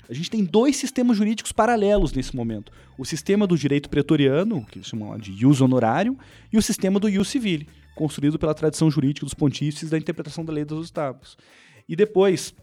A 0.10 0.14
gente 0.14 0.30
tem 0.30 0.44
dois 0.44 0.76
sistemas 0.76 1.16
jurídicos 1.16 1.52
paralelos 1.52 2.12
nesse 2.12 2.36
momento. 2.36 2.72
O 2.98 3.06
sistema 3.06 3.48
do 3.48 3.58
direito 3.58 3.90
pretoriano, 3.90 4.66
que 4.66 4.80
eles 4.80 4.88
chamam 4.88 5.18
de 5.18 5.32
ius 5.32 5.62
honorarium, 5.62 6.18
e 6.52 6.58
o 6.58 6.62
sistema 6.62 7.00
do 7.00 7.08
ius 7.08 7.30
civile, 7.30 7.68
construído 7.96 8.38
pela 8.38 8.54
tradição 8.54 8.92
jurídica 8.92 9.26
dos 9.26 9.34
pontífices 9.34 9.90
da 9.90 9.98
interpretação 9.98 10.44
da 10.44 10.52
lei 10.52 10.66
dos 10.66 10.86
estados. 10.86 11.38
E 11.88 11.96
depois, 11.96 12.54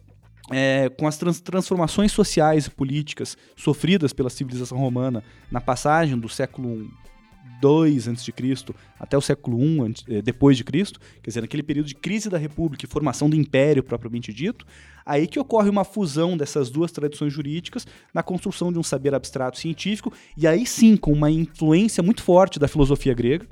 é, 0.50 0.90
com 0.90 1.06
as 1.06 1.16
trans 1.16 1.40
transformações 1.40 2.12
sociais 2.12 2.66
e 2.66 2.70
políticas 2.70 3.36
sofridas 3.56 4.12
pela 4.12 4.28
civilização 4.30 4.76
romana 4.76 5.22
na 5.50 5.60
passagem 5.60 6.18
do 6.18 6.28
século 6.28 6.90
2 7.60 8.08
a.C. 8.08 8.32
até 8.98 9.16
o 9.16 9.20
século 9.20 9.60
I 9.62 9.94
eh, 10.08 10.22
depois 10.22 10.56
de 10.56 10.64
Cristo, 10.64 11.00
quer 11.22 11.30
dizer, 11.30 11.40
naquele 11.40 11.62
período 11.62 11.86
de 11.86 11.94
crise 11.94 12.28
da 12.28 12.38
República 12.38 12.84
e 12.84 12.88
formação 12.88 13.28
do 13.28 13.36
Império 13.36 13.82
propriamente 13.82 14.32
dito, 14.32 14.66
aí 15.04 15.26
que 15.26 15.38
ocorre 15.38 15.68
uma 15.68 15.84
fusão 15.84 16.36
dessas 16.36 16.70
duas 16.70 16.92
tradições 16.92 17.32
jurídicas 17.32 17.86
na 18.12 18.22
construção 18.22 18.72
de 18.72 18.78
um 18.78 18.82
saber 18.82 19.14
abstrato 19.14 19.58
científico, 19.58 20.12
e 20.36 20.46
aí 20.46 20.66
sim 20.66 20.96
com 20.96 21.12
uma 21.12 21.30
influência 21.30 22.02
muito 22.02 22.22
forte 22.22 22.58
da 22.58 22.68
filosofia 22.68 23.14
grega, 23.14 23.46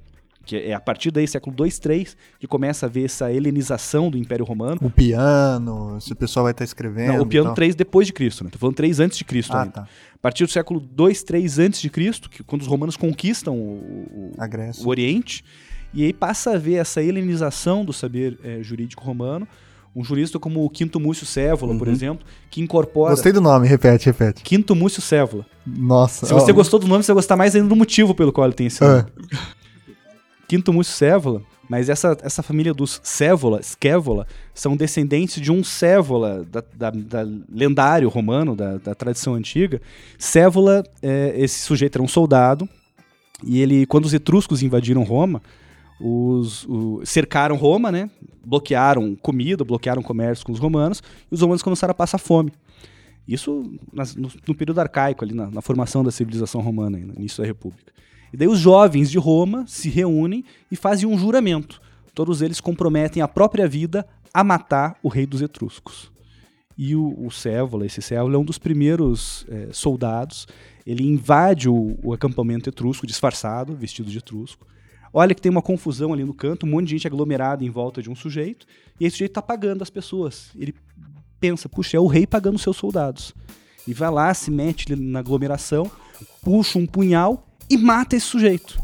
que 0.46 0.56
é 0.56 0.72
a 0.72 0.80
partir 0.80 1.10
daí, 1.10 1.26
século 1.26 1.54
2, 1.54 1.78
3, 1.80 2.16
que 2.38 2.46
começa 2.46 2.86
a 2.86 2.88
ver 2.88 3.06
essa 3.06 3.32
helenização 3.32 4.08
do 4.08 4.16
Império 4.16 4.44
Romano. 4.44 4.78
O 4.80 4.88
piano, 4.88 6.00
se 6.00 6.12
o 6.12 6.16
pessoal 6.16 6.44
vai 6.44 6.52
estar 6.52 6.64
escrevendo. 6.64 7.14
Não, 7.14 7.22
o 7.22 7.26
piano 7.26 7.52
3 7.52 7.74
depois 7.74 8.06
de 8.06 8.12
Cristo, 8.12 8.44
né? 8.44 8.50
Tô 8.50 8.58
falando 8.58 8.76
3 8.76 9.00
antes 9.00 9.18
de 9.18 9.24
Cristo 9.24 9.52
ah, 9.52 9.62
ainda. 9.62 9.72
Tá. 9.72 9.88
A 10.14 10.18
partir 10.18 10.46
do 10.46 10.52
século 10.52 10.78
2, 10.78 11.24
3 11.24 11.58
antes 11.58 11.80
de 11.82 11.90
Cristo, 11.90 12.30
que 12.30 12.44
quando 12.44 12.62
os 12.62 12.68
romanos 12.68 12.96
conquistam 12.96 13.54
o, 13.54 14.32
o, 14.38 14.84
o 14.84 14.88
Oriente, 14.88 15.44
e 15.92 16.04
aí 16.04 16.12
passa 16.12 16.52
a 16.52 16.58
ver 16.58 16.74
essa 16.74 17.02
helenização 17.02 17.84
do 17.84 17.92
saber 17.92 18.38
é, 18.44 18.62
jurídico 18.62 19.02
romano, 19.02 19.48
Um 19.96 20.04
jurista 20.04 20.38
como 20.38 20.64
o 20.64 20.70
Quinto 20.70 21.00
Múcio 21.00 21.26
Cévola, 21.26 21.72
uhum. 21.72 21.78
por 21.78 21.88
exemplo, 21.88 22.24
que 22.50 22.60
incorpora. 22.60 23.14
Gostei 23.14 23.32
do 23.32 23.40
nome, 23.40 23.66
repete, 23.66 24.06
repete. 24.06 24.44
Quinto 24.44 24.76
Múcio 24.76 25.02
Cévola. 25.02 25.44
Nossa. 25.66 26.26
Se 26.26 26.32
você 26.32 26.52
gostou 26.52 26.78
do 26.78 26.86
nome, 26.86 27.02
você 27.02 27.12
vai 27.12 27.16
gostar 27.16 27.34
mais 27.34 27.56
ainda 27.56 27.68
do 27.68 27.74
motivo 27.74 28.14
pelo 28.14 28.32
qual 28.32 28.46
ele 28.46 28.54
tem 28.54 28.68
esse 28.68 28.80
nome. 28.80 29.06
É. 29.32 29.56
Quinto 30.48 30.72
Múcio 30.72 30.94
Cévola, 30.94 31.42
mas 31.68 31.88
essa, 31.88 32.16
essa 32.22 32.42
família 32.42 32.72
dos 32.72 33.00
Cévola, 33.02 33.60
Scévola, 33.62 34.26
são 34.54 34.76
descendentes 34.76 35.40
de 35.40 35.50
um 35.50 35.64
Cévola, 35.64 36.44
da, 36.44 36.62
da, 36.74 36.90
da 36.90 37.26
lendário 37.52 38.08
romano, 38.08 38.54
da, 38.54 38.78
da, 38.78 38.94
tradição 38.94 39.34
antiga. 39.34 39.80
Cévola, 40.18 40.84
é, 41.02 41.34
esse 41.36 41.60
sujeito 41.60 41.96
era 41.96 42.02
um 42.02 42.08
soldado, 42.08 42.68
e 43.42 43.60
ele, 43.60 43.86
quando 43.86 44.04
os 44.04 44.14
etruscos 44.14 44.62
invadiram 44.62 45.02
Roma, 45.02 45.42
os, 46.00 46.64
o, 46.66 47.04
cercaram 47.04 47.56
Roma, 47.56 47.90
né? 47.90 48.10
Bloquearam 48.44 49.16
comida, 49.16 49.64
bloquearam 49.64 50.02
comércio 50.02 50.44
com 50.44 50.52
os 50.52 50.58
romanos, 50.58 51.02
e 51.30 51.34
os 51.34 51.40
romanos 51.40 51.62
começaram 51.62 51.92
a 51.92 51.94
passar 51.94 52.18
fome. 52.18 52.52
Isso 53.26 53.64
no, 53.92 54.30
no, 54.46 54.54
período 54.54 54.80
arcaico, 54.80 55.24
ali 55.24 55.34
na, 55.34 55.50
na, 55.50 55.60
formação 55.60 56.04
da 56.04 56.12
civilização 56.12 56.60
romana, 56.60 56.96
no 56.96 57.14
início 57.14 57.42
da 57.42 57.46
República. 57.46 57.92
E 58.32 58.36
daí 58.36 58.48
os 58.48 58.58
jovens 58.58 59.10
de 59.10 59.18
Roma 59.18 59.64
se 59.66 59.88
reúnem 59.88 60.44
e 60.70 60.76
fazem 60.76 61.08
um 61.08 61.18
juramento. 61.18 61.80
Todos 62.14 62.42
eles 62.42 62.60
comprometem 62.60 63.22
a 63.22 63.28
própria 63.28 63.68
vida 63.68 64.06
a 64.32 64.42
matar 64.42 64.96
o 65.02 65.08
rei 65.08 65.26
dos 65.26 65.42
etruscos. 65.42 66.10
E 66.78 66.94
o, 66.94 67.26
o 67.26 67.30
Cévola, 67.30 67.86
esse 67.86 68.02
Cévola, 68.02 68.36
é 68.36 68.38
um 68.38 68.44
dos 68.44 68.58
primeiros 68.58 69.46
é, 69.48 69.68
soldados. 69.72 70.46
Ele 70.86 71.04
invade 71.04 71.68
o, 71.68 71.98
o 72.02 72.12
acampamento 72.12 72.68
etrusco, 72.68 73.06
disfarçado, 73.06 73.74
vestido 73.74 74.10
de 74.10 74.18
etrusco 74.18 74.66
Olha 75.18 75.34
que 75.34 75.40
tem 75.40 75.50
uma 75.50 75.62
confusão 75.62 76.12
ali 76.12 76.24
no 76.24 76.34
canto, 76.34 76.66
um 76.66 76.68
monte 76.68 76.88
de 76.88 76.90
gente 76.90 77.06
aglomerada 77.06 77.64
em 77.64 77.70
volta 77.70 78.02
de 78.02 78.10
um 78.10 78.14
sujeito, 78.14 78.66
e 79.00 79.06
esse 79.06 79.16
sujeito 79.16 79.30
está 79.30 79.40
pagando 79.40 79.80
as 79.80 79.88
pessoas. 79.88 80.50
Ele 80.54 80.74
pensa, 81.40 81.70
puxa, 81.70 81.96
é 81.96 82.00
o 82.00 82.06
rei 82.06 82.26
pagando 82.26 82.58
seus 82.58 82.76
soldados. 82.76 83.34
E 83.88 83.94
vai 83.94 84.10
lá, 84.10 84.34
se 84.34 84.50
mete 84.50 84.94
na 84.94 85.20
aglomeração, 85.20 85.90
puxa 86.42 86.78
um 86.78 86.86
punhal 86.86 87.45
e 87.68 87.76
mata 87.76 88.16
esse 88.16 88.26
sujeito. 88.26 88.78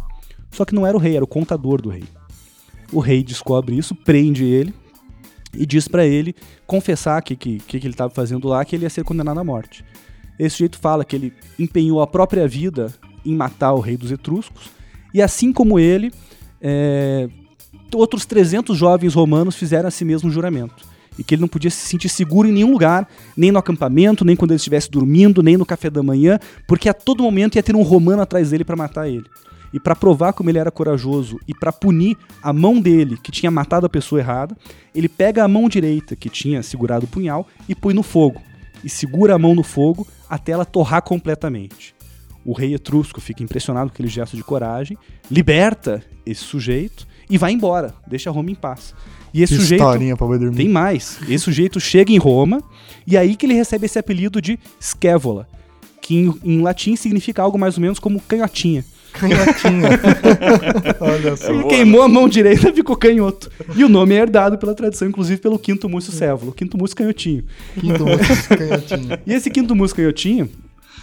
Só 0.50 0.64
que 0.64 0.74
não 0.74 0.86
era 0.86 0.96
o 0.96 1.00
rei, 1.00 1.16
era 1.16 1.24
o 1.24 1.28
contador 1.28 1.80
do 1.80 1.88
rei. 1.88 2.04
O 2.92 3.00
rei 3.00 3.22
descobre 3.22 3.76
isso, 3.76 3.94
prende 3.94 4.44
ele 4.44 4.74
e 5.54 5.66
diz 5.66 5.88
para 5.88 6.06
ele 6.06 6.34
confessar 6.66 7.20
que 7.22 7.36
que, 7.36 7.58
que 7.58 7.76
ele 7.76 7.88
estava 7.88 8.12
fazendo 8.12 8.48
lá, 8.48 8.64
que 8.64 8.76
ele 8.76 8.84
ia 8.84 8.90
ser 8.90 9.04
condenado 9.04 9.40
à 9.40 9.44
morte. 9.44 9.84
Esse 10.38 10.56
sujeito 10.56 10.78
fala 10.78 11.04
que 11.04 11.16
ele 11.16 11.32
empenhou 11.58 12.00
a 12.00 12.06
própria 12.06 12.46
vida 12.46 12.92
em 13.24 13.34
matar 13.34 13.72
o 13.72 13.80
rei 13.80 13.96
dos 13.96 14.10
etruscos 14.10 14.70
e 15.14 15.20
assim 15.20 15.52
como 15.52 15.78
ele, 15.78 16.12
é, 16.60 17.28
outros 17.94 18.24
300 18.24 18.76
jovens 18.76 19.14
romanos 19.14 19.56
fizeram 19.56 19.88
a 19.88 19.90
si 19.90 20.04
mesmo 20.04 20.30
juramento. 20.30 20.91
E 21.18 21.24
que 21.24 21.34
ele 21.34 21.42
não 21.42 21.48
podia 21.48 21.70
se 21.70 21.86
sentir 21.86 22.08
seguro 22.08 22.48
em 22.48 22.52
nenhum 22.52 22.70
lugar, 22.70 23.08
nem 23.36 23.52
no 23.52 23.58
acampamento, 23.58 24.24
nem 24.24 24.34
quando 24.34 24.52
ele 24.52 24.56
estivesse 24.56 24.90
dormindo, 24.90 25.42
nem 25.42 25.56
no 25.56 25.66
café 25.66 25.90
da 25.90 26.02
manhã, 26.02 26.38
porque 26.66 26.88
a 26.88 26.94
todo 26.94 27.22
momento 27.22 27.56
ia 27.56 27.62
ter 27.62 27.76
um 27.76 27.82
romano 27.82 28.22
atrás 28.22 28.50
dele 28.50 28.64
para 28.64 28.76
matar 28.76 29.08
ele. 29.08 29.26
E 29.72 29.80
para 29.80 29.96
provar 29.96 30.32
como 30.32 30.50
ele 30.50 30.58
era 30.58 30.70
corajoso 30.70 31.38
e 31.48 31.54
para 31.54 31.72
punir 31.72 32.16
a 32.42 32.52
mão 32.52 32.80
dele, 32.80 33.16
que 33.16 33.32
tinha 33.32 33.50
matado 33.50 33.86
a 33.86 33.88
pessoa 33.88 34.20
errada, 34.20 34.56
ele 34.94 35.08
pega 35.08 35.42
a 35.42 35.48
mão 35.48 35.68
direita, 35.68 36.14
que 36.14 36.28
tinha 36.28 36.62
segurado 36.62 37.06
o 37.06 37.08
punhal, 37.08 37.46
e 37.68 37.74
põe 37.74 37.94
no 37.94 38.02
fogo. 38.02 38.42
E 38.84 38.88
segura 38.88 39.34
a 39.34 39.38
mão 39.38 39.54
no 39.54 39.62
fogo 39.62 40.06
até 40.28 40.52
ela 40.52 40.64
torrar 40.64 41.02
completamente. 41.02 41.94
O 42.44 42.52
rei 42.52 42.74
etrusco 42.74 43.20
fica 43.20 43.42
impressionado 43.42 43.88
com 43.88 43.94
aquele 43.94 44.08
gesto 44.08 44.36
de 44.36 44.42
coragem, 44.42 44.98
liberta 45.30 46.02
esse 46.26 46.42
sujeito 46.42 47.06
e 47.30 47.38
vai 47.38 47.52
embora, 47.52 47.94
deixa 48.06 48.30
Roma 48.30 48.50
em 48.50 48.54
paz. 48.54 48.94
E 49.32 49.42
esse 49.42 49.54
que 49.54 49.60
sujeito 49.60 49.84
pra 50.16 50.36
dormir. 50.36 50.56
tem 50.56 50.68
mais. 50.68 51.18
Esse 51.22 51.44
sujeito 51.44 51.80
chega 51.80 52.12
em 52.12 52.18
Roma 52.18 52.62
e 53.06 53.16
aí 53.16 53.34
que 53.34 53.46
ele 53.46 53.54
recebe 53.54 53.86
esse 53.86 53.98
apelido 53.98 54.40
de 54.40 54.58
Scaevola, 54.80 55.48
que 56.00 56.16
em, 56.16 56.34
em 56.44 56.60
latim 56.60 56.96
significa 56.96 57.42
algo 57.42 57.58
mais 57.58 57.76
ou 57.76 57.80
menos 57.80 57.98
como 57.98 58.20
canhotinha. 58.20 58.84
Canhotinha. 59.12 59.88
Olha 61.00 61.36
só. 61.36 61.52
Ele 61.52 61.64
queimou 61.64 62.02
a 62.02 62.08
mão 62.08 62.28
direita 62.28 62.72
ficou 62.72 62.96
canhoto. 62.96 63.50
E 63.76 63.84
o 63.84 63.88
nome 63.88 64.14
é 64.14 64.18
herdado 64.18 64.58
pela 64.58 64.74
tradição, 64.74 65.08
inclusive 65.08 65.40
pelo 65.40 65.58
quinto 65.58 65.88
múcio 65.88 66.12
Cévolo, 66.12 66.52
quinto 66.52 66.78
múcio 66.78 66.96
canhotinho. 66.96 67.44
Quinto 67.78 68.04
múcio 68.06 68.56
canhotinho. 68.56 69.18
e 69.26 69.32
esse 69.32 69.50
quinto 69.50 69.74
múcio 69.74 69.96
canhotinho, 69.96 70.48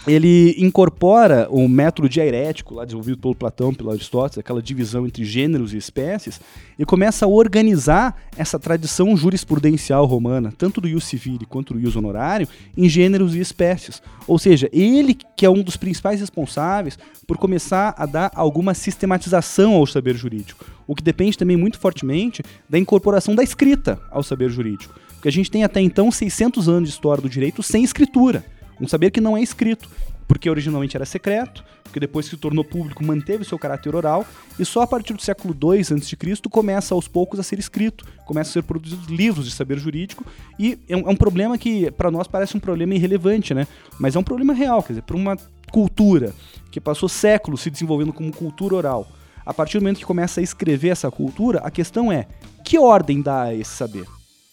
ele 0.07 0.55
incorpora 0.57 1.47
o 1.49 1.67
método 1.67 2.07
diarético, 2.07 2.73
lá 2.73 2.85
desenvolvido 2.85 3.17
pelo 3.17 3.35
Platão, 3.35 3.73
pelo 3.73 3.91
Aristóteles, 3.91 4.37
aquela 4.37 4.61
divisão 4.61 5.05
entre 5.05 5.25
gêneros 5.25 5.73
e 5.73 5.77
espécies, 5.77 6.39
e 6.77 6.85
começa 6.85 7.25
a 7.25 7.27
organizar 7.27 8.15
essa 8.37 8.57
tradição 8.57 9.15
jurisprudencial 9.15 10.05
romana, 10.05 10.53
tanto 10.57 10.79
do 10.79 10.87
ius 10.87 11.03
civile 11.03 11.45
quanto 11.45 11.73
do 11.73 11.79
ius 11.79 11.95
honorário, 11.95 12.47
em 12.77 12.87
gêneros 12.87 13.35
e 13.35 13.39
espécies. 13.39 14.01
Ou 14.25 14.39
seja, 14.39 14.69
ele 14.71 15.17
que 15.35 15.45
é 15.45 15.49
um 15.49 15.61
dos 15.61 15.75
principais 15.75 16.19
responsáveis 16.21 16.97
por 17.27 17.37
começar 17.37 17.93
a 17.97 18.05
dar 18.05 18.31
alguma 18.33 18.73
sistematização 18.73 19.73
ao 19.73 19.85
saber 19.85 20.15
jurídico, 20.15 20.65
o 20.87 20.95
que 20.95 21.03
depende 21.03 21.37
também 21.37 21.57
muito 21.57 21.77
fortemente 21.77 22.41
da 22.69 22.79
incorporação 22.79 23.35
da 23.35 23.43
escrita 23.43 23.99
ao 24.09 24.23
saber 24.23 24.49
jurídico. 24.49 24.95
Porque 25.13 25.27
a 25.27 25.31
gente 25.31 25.51
tem 25.51 25.65
até 25.65 25.81
então 25.81 26.09
600 26.09 26.69
anos 26.69 26.89
de 26.89 26.95
história 26.95 27.21
do 27.21 27.29
direito 27.29 27.61
sem 27.61 27.83
escritura. 27.83 28.45
Um 28.79 28.87
saber 28.87 29.11
que 29.11 29.21
não 29.21 29.37
é 29.37 29.41
escrito, 29.41 29.89
porque 30.27 30.49
originalmente 30.49 30.95
era 30.95 31.05
secreto, 31.05 31.63
porque 31.83 31.99
depois 31.99 32.27
que 32.27 32.35
se 32.35 32.41
tornou 32.41 32.63
público 32.63 33.03
manteve 33.03 33.43
seu 33.43 33.57
caráter 33.57 33.95
oral, 33.95 34.25
e 34.59 34.63
só 34.63 34.81
a 34.83 34.87
partir 34.87 35.13
do 35.13 35.21
século 35.21 35.57
II 35.59 35.79
a.C. 35.79 36.49
começa 36.49 36.93
aos 36.93 37.07
poucos 37.07 37.39
a 37.39 37.43
ser 37.43 37.57
escrito, 37.57 38.05
começam 38.27 38.51
a 38.51 38.53
ser 38.53 38.63
produzidos 38.63 39.07
livros 39.07 39.45
de 39.45 39.51
saber 39.51 39.79
jurídico, 39.79 40.23
e 40.59 40.77
é 40.87 40.95
um, 40.95 41.01
é 41.01 41.09
um 41.09 41.15
problema 41.15 41.57
que 41.57 41.89
para 41.91 42.11
nós 42.11 42.27
parece 42.27 42.55
um 42.55 42.59
problema 42.59 42.93
irrelevante, 42.93 43.55
né? 43.55 43.67
Mas 43.99 44.15
é 44.15 44.19
um 44.19 44.23
problema 44.23 44.53
real, 44.53 44.83
quer 44.83 44.93
dizer, 44.93 45.01
para 45.01 45.17
uma 45.17 45.35
cultura 45.71 46.33
que 46.71 46.79
passou 46.79 47.09
séculos 47.09 47.61
se 47.61 47.71
desenvolvendo 47.71 48.13
como 48.13 48.31
cultura 48.31 48.75
oral, 48.75 49.07
a 49.43 49.53
partir 49.53 49.79
do 49.79 49.81
momento 49.81 49.97
que 49.97 50.05
começa 50.05 50.39
a 50.39 50.43
escrever 50.43 50.89
essa 50.89 51.09
cultura, 51.09 51.59
a 51.59 51.71
questão 51.71 52.11
é, 52.11 52.27
que 52.63 52.77
ordem 52.77 53.19
dá 53.19 53.45
a 53.45 53.55
esse 53.55 53.71
saber? 53.71 54.05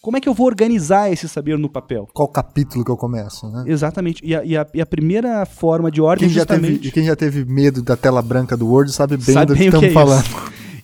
Como 0.06 0.16
é 0.16 0.20
que 0.20 0.28
eu 0.28 0.34
vou 0.34 0.46
organizar 0.46 1.12
esse 1.12 1.28
saber 1.28 1.58
no 1.58 1.68
papel? 1.68 2.08
Qual 2.14 2.28
capítulo 2.28 2.84
que 2.84 2.90
eu 2.92 2.96
começo, 2.96 3.50
né? 3.50 3.64
Exatamente. 3.66 4.24
E 4.24 4.36
a, 4.36 4.44
e 4.44 4.56
a, 4.56 4.64
e 4.72 4.80
a 4.80 4.86
primeira 4.86 5.44
forma 5.44 5.90
de 5.90 6.00
ordem 6.00 6.28
quem 6.28 6.32
justamente... 6.38 6.74
Já 6.74 6.78
teve, 6.78 6.90
quem 6.92 7.04
já 7.04 7.16
teve 7.16 7.44
medo 7.44 7.82
da 7.82 7.96
tela 7.96 8.22
branca 8.22 8.56
do 8.56 8.68
Word 8.68 8.92
sabe 8.92 9.16
bem 9.16 9.34
sabe 9.34 9.46
do 9.46 9.56
que 9.56 9.64
estamos 9.64 9.88
é 9.88 9.90
falando. 9.90 10.24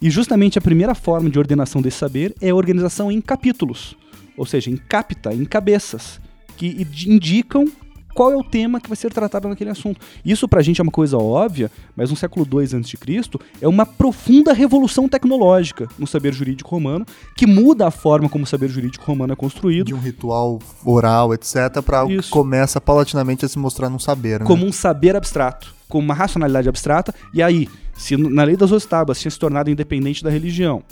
E 0.03 0.11
justamente 0.11 0.59
a 0.59 0.61
primeira 0.61 0.93
forma 0.93 1.31
de 1.31 1.39
ordenação 1.39 1.81
desse 1.81 1.99
saber 1.99 2.35
é 2.41 2.51
a 2.51 2.55
organização 2.57 3.13
em 3.13 3.21
capítulos. 3.21 3.97
Ou 4.37 4.45
seja, 4.45 4.71
em 4.71 4.77
capta, 4.77 5.33
em 5.33 5.45
cabeças, 5.45 6.21
que 6.57 6.85
indicam 7.07 7.71
qual 8.15 8.33
é 8.33 8.37
o 8.37 8.45
tema 8.45 8.81
que 8.81 8.89
vai 8.89 8.97
ser 8.97 9.13
tratado 9.13 9.49
naquele 9.49 9.71
assunto. 9.71 10.01
Isso 10.25 10.49
pra 10.49 10.63
gente 10.63 10.81
é 10.81 10.83
uma 10.83 10.93
coisa 10.93 11.17
óbvia, 11.17 11.71
mas 11.97 12.11
no 12.11 12.17
século 12.17 12.47
II 12.51 12.65
a.C. 12.65 12.99
é 13.61 13.69
uma 13.69 13.87
profunda 13.87 14.53
revolução 14.53 15.09
tecnológica 15.09 15.89
no 15.99 16.07
saber 16.07 16.33
jurídico 16.33 16.71
romano, 16.71 17.07
que 17.37 17.47
muda 17.47 17.87
a 17.87 17.91
forma 17.91 18.29
como 18.29 18.45
o 18.45 18.47
saber 18.47 18.69
jurídico 18.69 19.05
romano 19.05 19.33
é 19.33 19.37
construído. 19.37 19.87
De 19.87 19.95
um 19.95 19.99
ritual 19.99 20.59
oral, 20.85 21.35
etc., 21.35 21.83
para 21.85 21.99
algo 22.01 22.23
que 22.23 22.31
começa 22.31 22.81
paulatinamente 22.81 23.45
a 23.45 23.49
se 23.49 23.59
mostrar 23.59 23.89
num 23.89 23.99
saber. 23.99 24.41
Né? 24.41 24.47
Como 24.47 24.67
um 24.67 24.73
saber 24.73 25.17
abstrato, 25.17 25.75
como 25.89 26.05
uma 26.05 26.15
racionalidade 26.15 26.69
abstrata, 26.69 27.15
e 27.33 27.43
aí, 27.43 27.69
se 27.95 28.17
na 28.17 28.45
lei 28.45 28.57
das 28.57 28.71
duas 28.71 28.85
tábuas 28.85 29.21
tinha 29.21 29.31
se 29.31 29.39
tornado 29.39 29.71
independente 29.71 30.23
da 30.23 30.31
religião, 30.31 30.83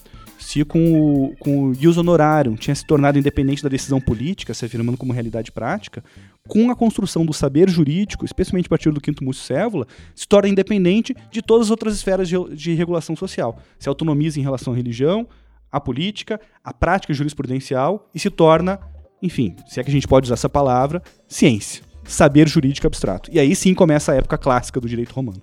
se 0.50 0.64
com 0.64 1.28
o, 1.28 1.36
com 1.36 1.70
o 1.70 1.98
honorarium 1.98 2.56
tinha 2.56 2.74
se 2.74 2.84
tornado 2.84 3.16
independente 3.16 3.62
da 3.62 3.68
decisão 3.68 4.00
política, 4.00 4.52
se 4.52 4.64
afirmando 4.64 4.98
como 4.98 5.12
realidade 5.12 5.52
prática, 5.52 6.02
com 6.48 6.72
a 6.72 6.74
construção 6.74 7.24
do 7.24 7.32
saber 7.32 7.70
jurídico, 7.70 8.24
especialmente 8.24 8.66
a 8.66 8.68
partir 8.68 8.90
do 8.90 9.00
quinto 9.00 9.22
múcio 9.22 9.44
Cévola, 9.44 9.86
se 10.12 10.26
torna 10.26 10.48
independente 10.48 11.14
de 11.30 11.40
todas 11.40 11.68
as 11.68 11.70
outras 11.70 11.94
esferas 11.94 12.28
de, 12.28 12.36
de 12.56 12.74
regulação 12.74 13.14
social. 13.14 13.60
Se 13.78 13.88
autonomiza 13.88 14.40
em 14.40 14.42
relação 14.42 14.72
à 14.72 14.76
religião, 14.76 15.28
à 15.70 15.80
política, 15.80 16.40
à 16.64 16.74
prática 16.74 17.14
jurisprudencial 17.14 18.10
e 18.12 18.18
se 18.18 18.28
torna, 18.28 18.80
enfim, 19.22 19.54
se 19.68 19.78
é 19.78 19.84
que 19.84 19.90
a 19.90 19.92
gente 19.92 20.08
pode 20.08 20.26
usar 20.26 20.34
essa 20.34 20.48
palavra, 20.48 21.00
ciência. 21.28 21.84
Saber 22.02 22.48
jurídico 22.48 22.88
abstrato. 22.88 23.30
E 23.32 23.38
aí 23.38 23.54
sim 23.54 23.72
começa 23.72 24.10
a 24.10 24.16
época 24.16 24.36
clássica 24.36 24.80
do 24.80 24.88
direito 24.88 25.12
romano. 25.12 25.40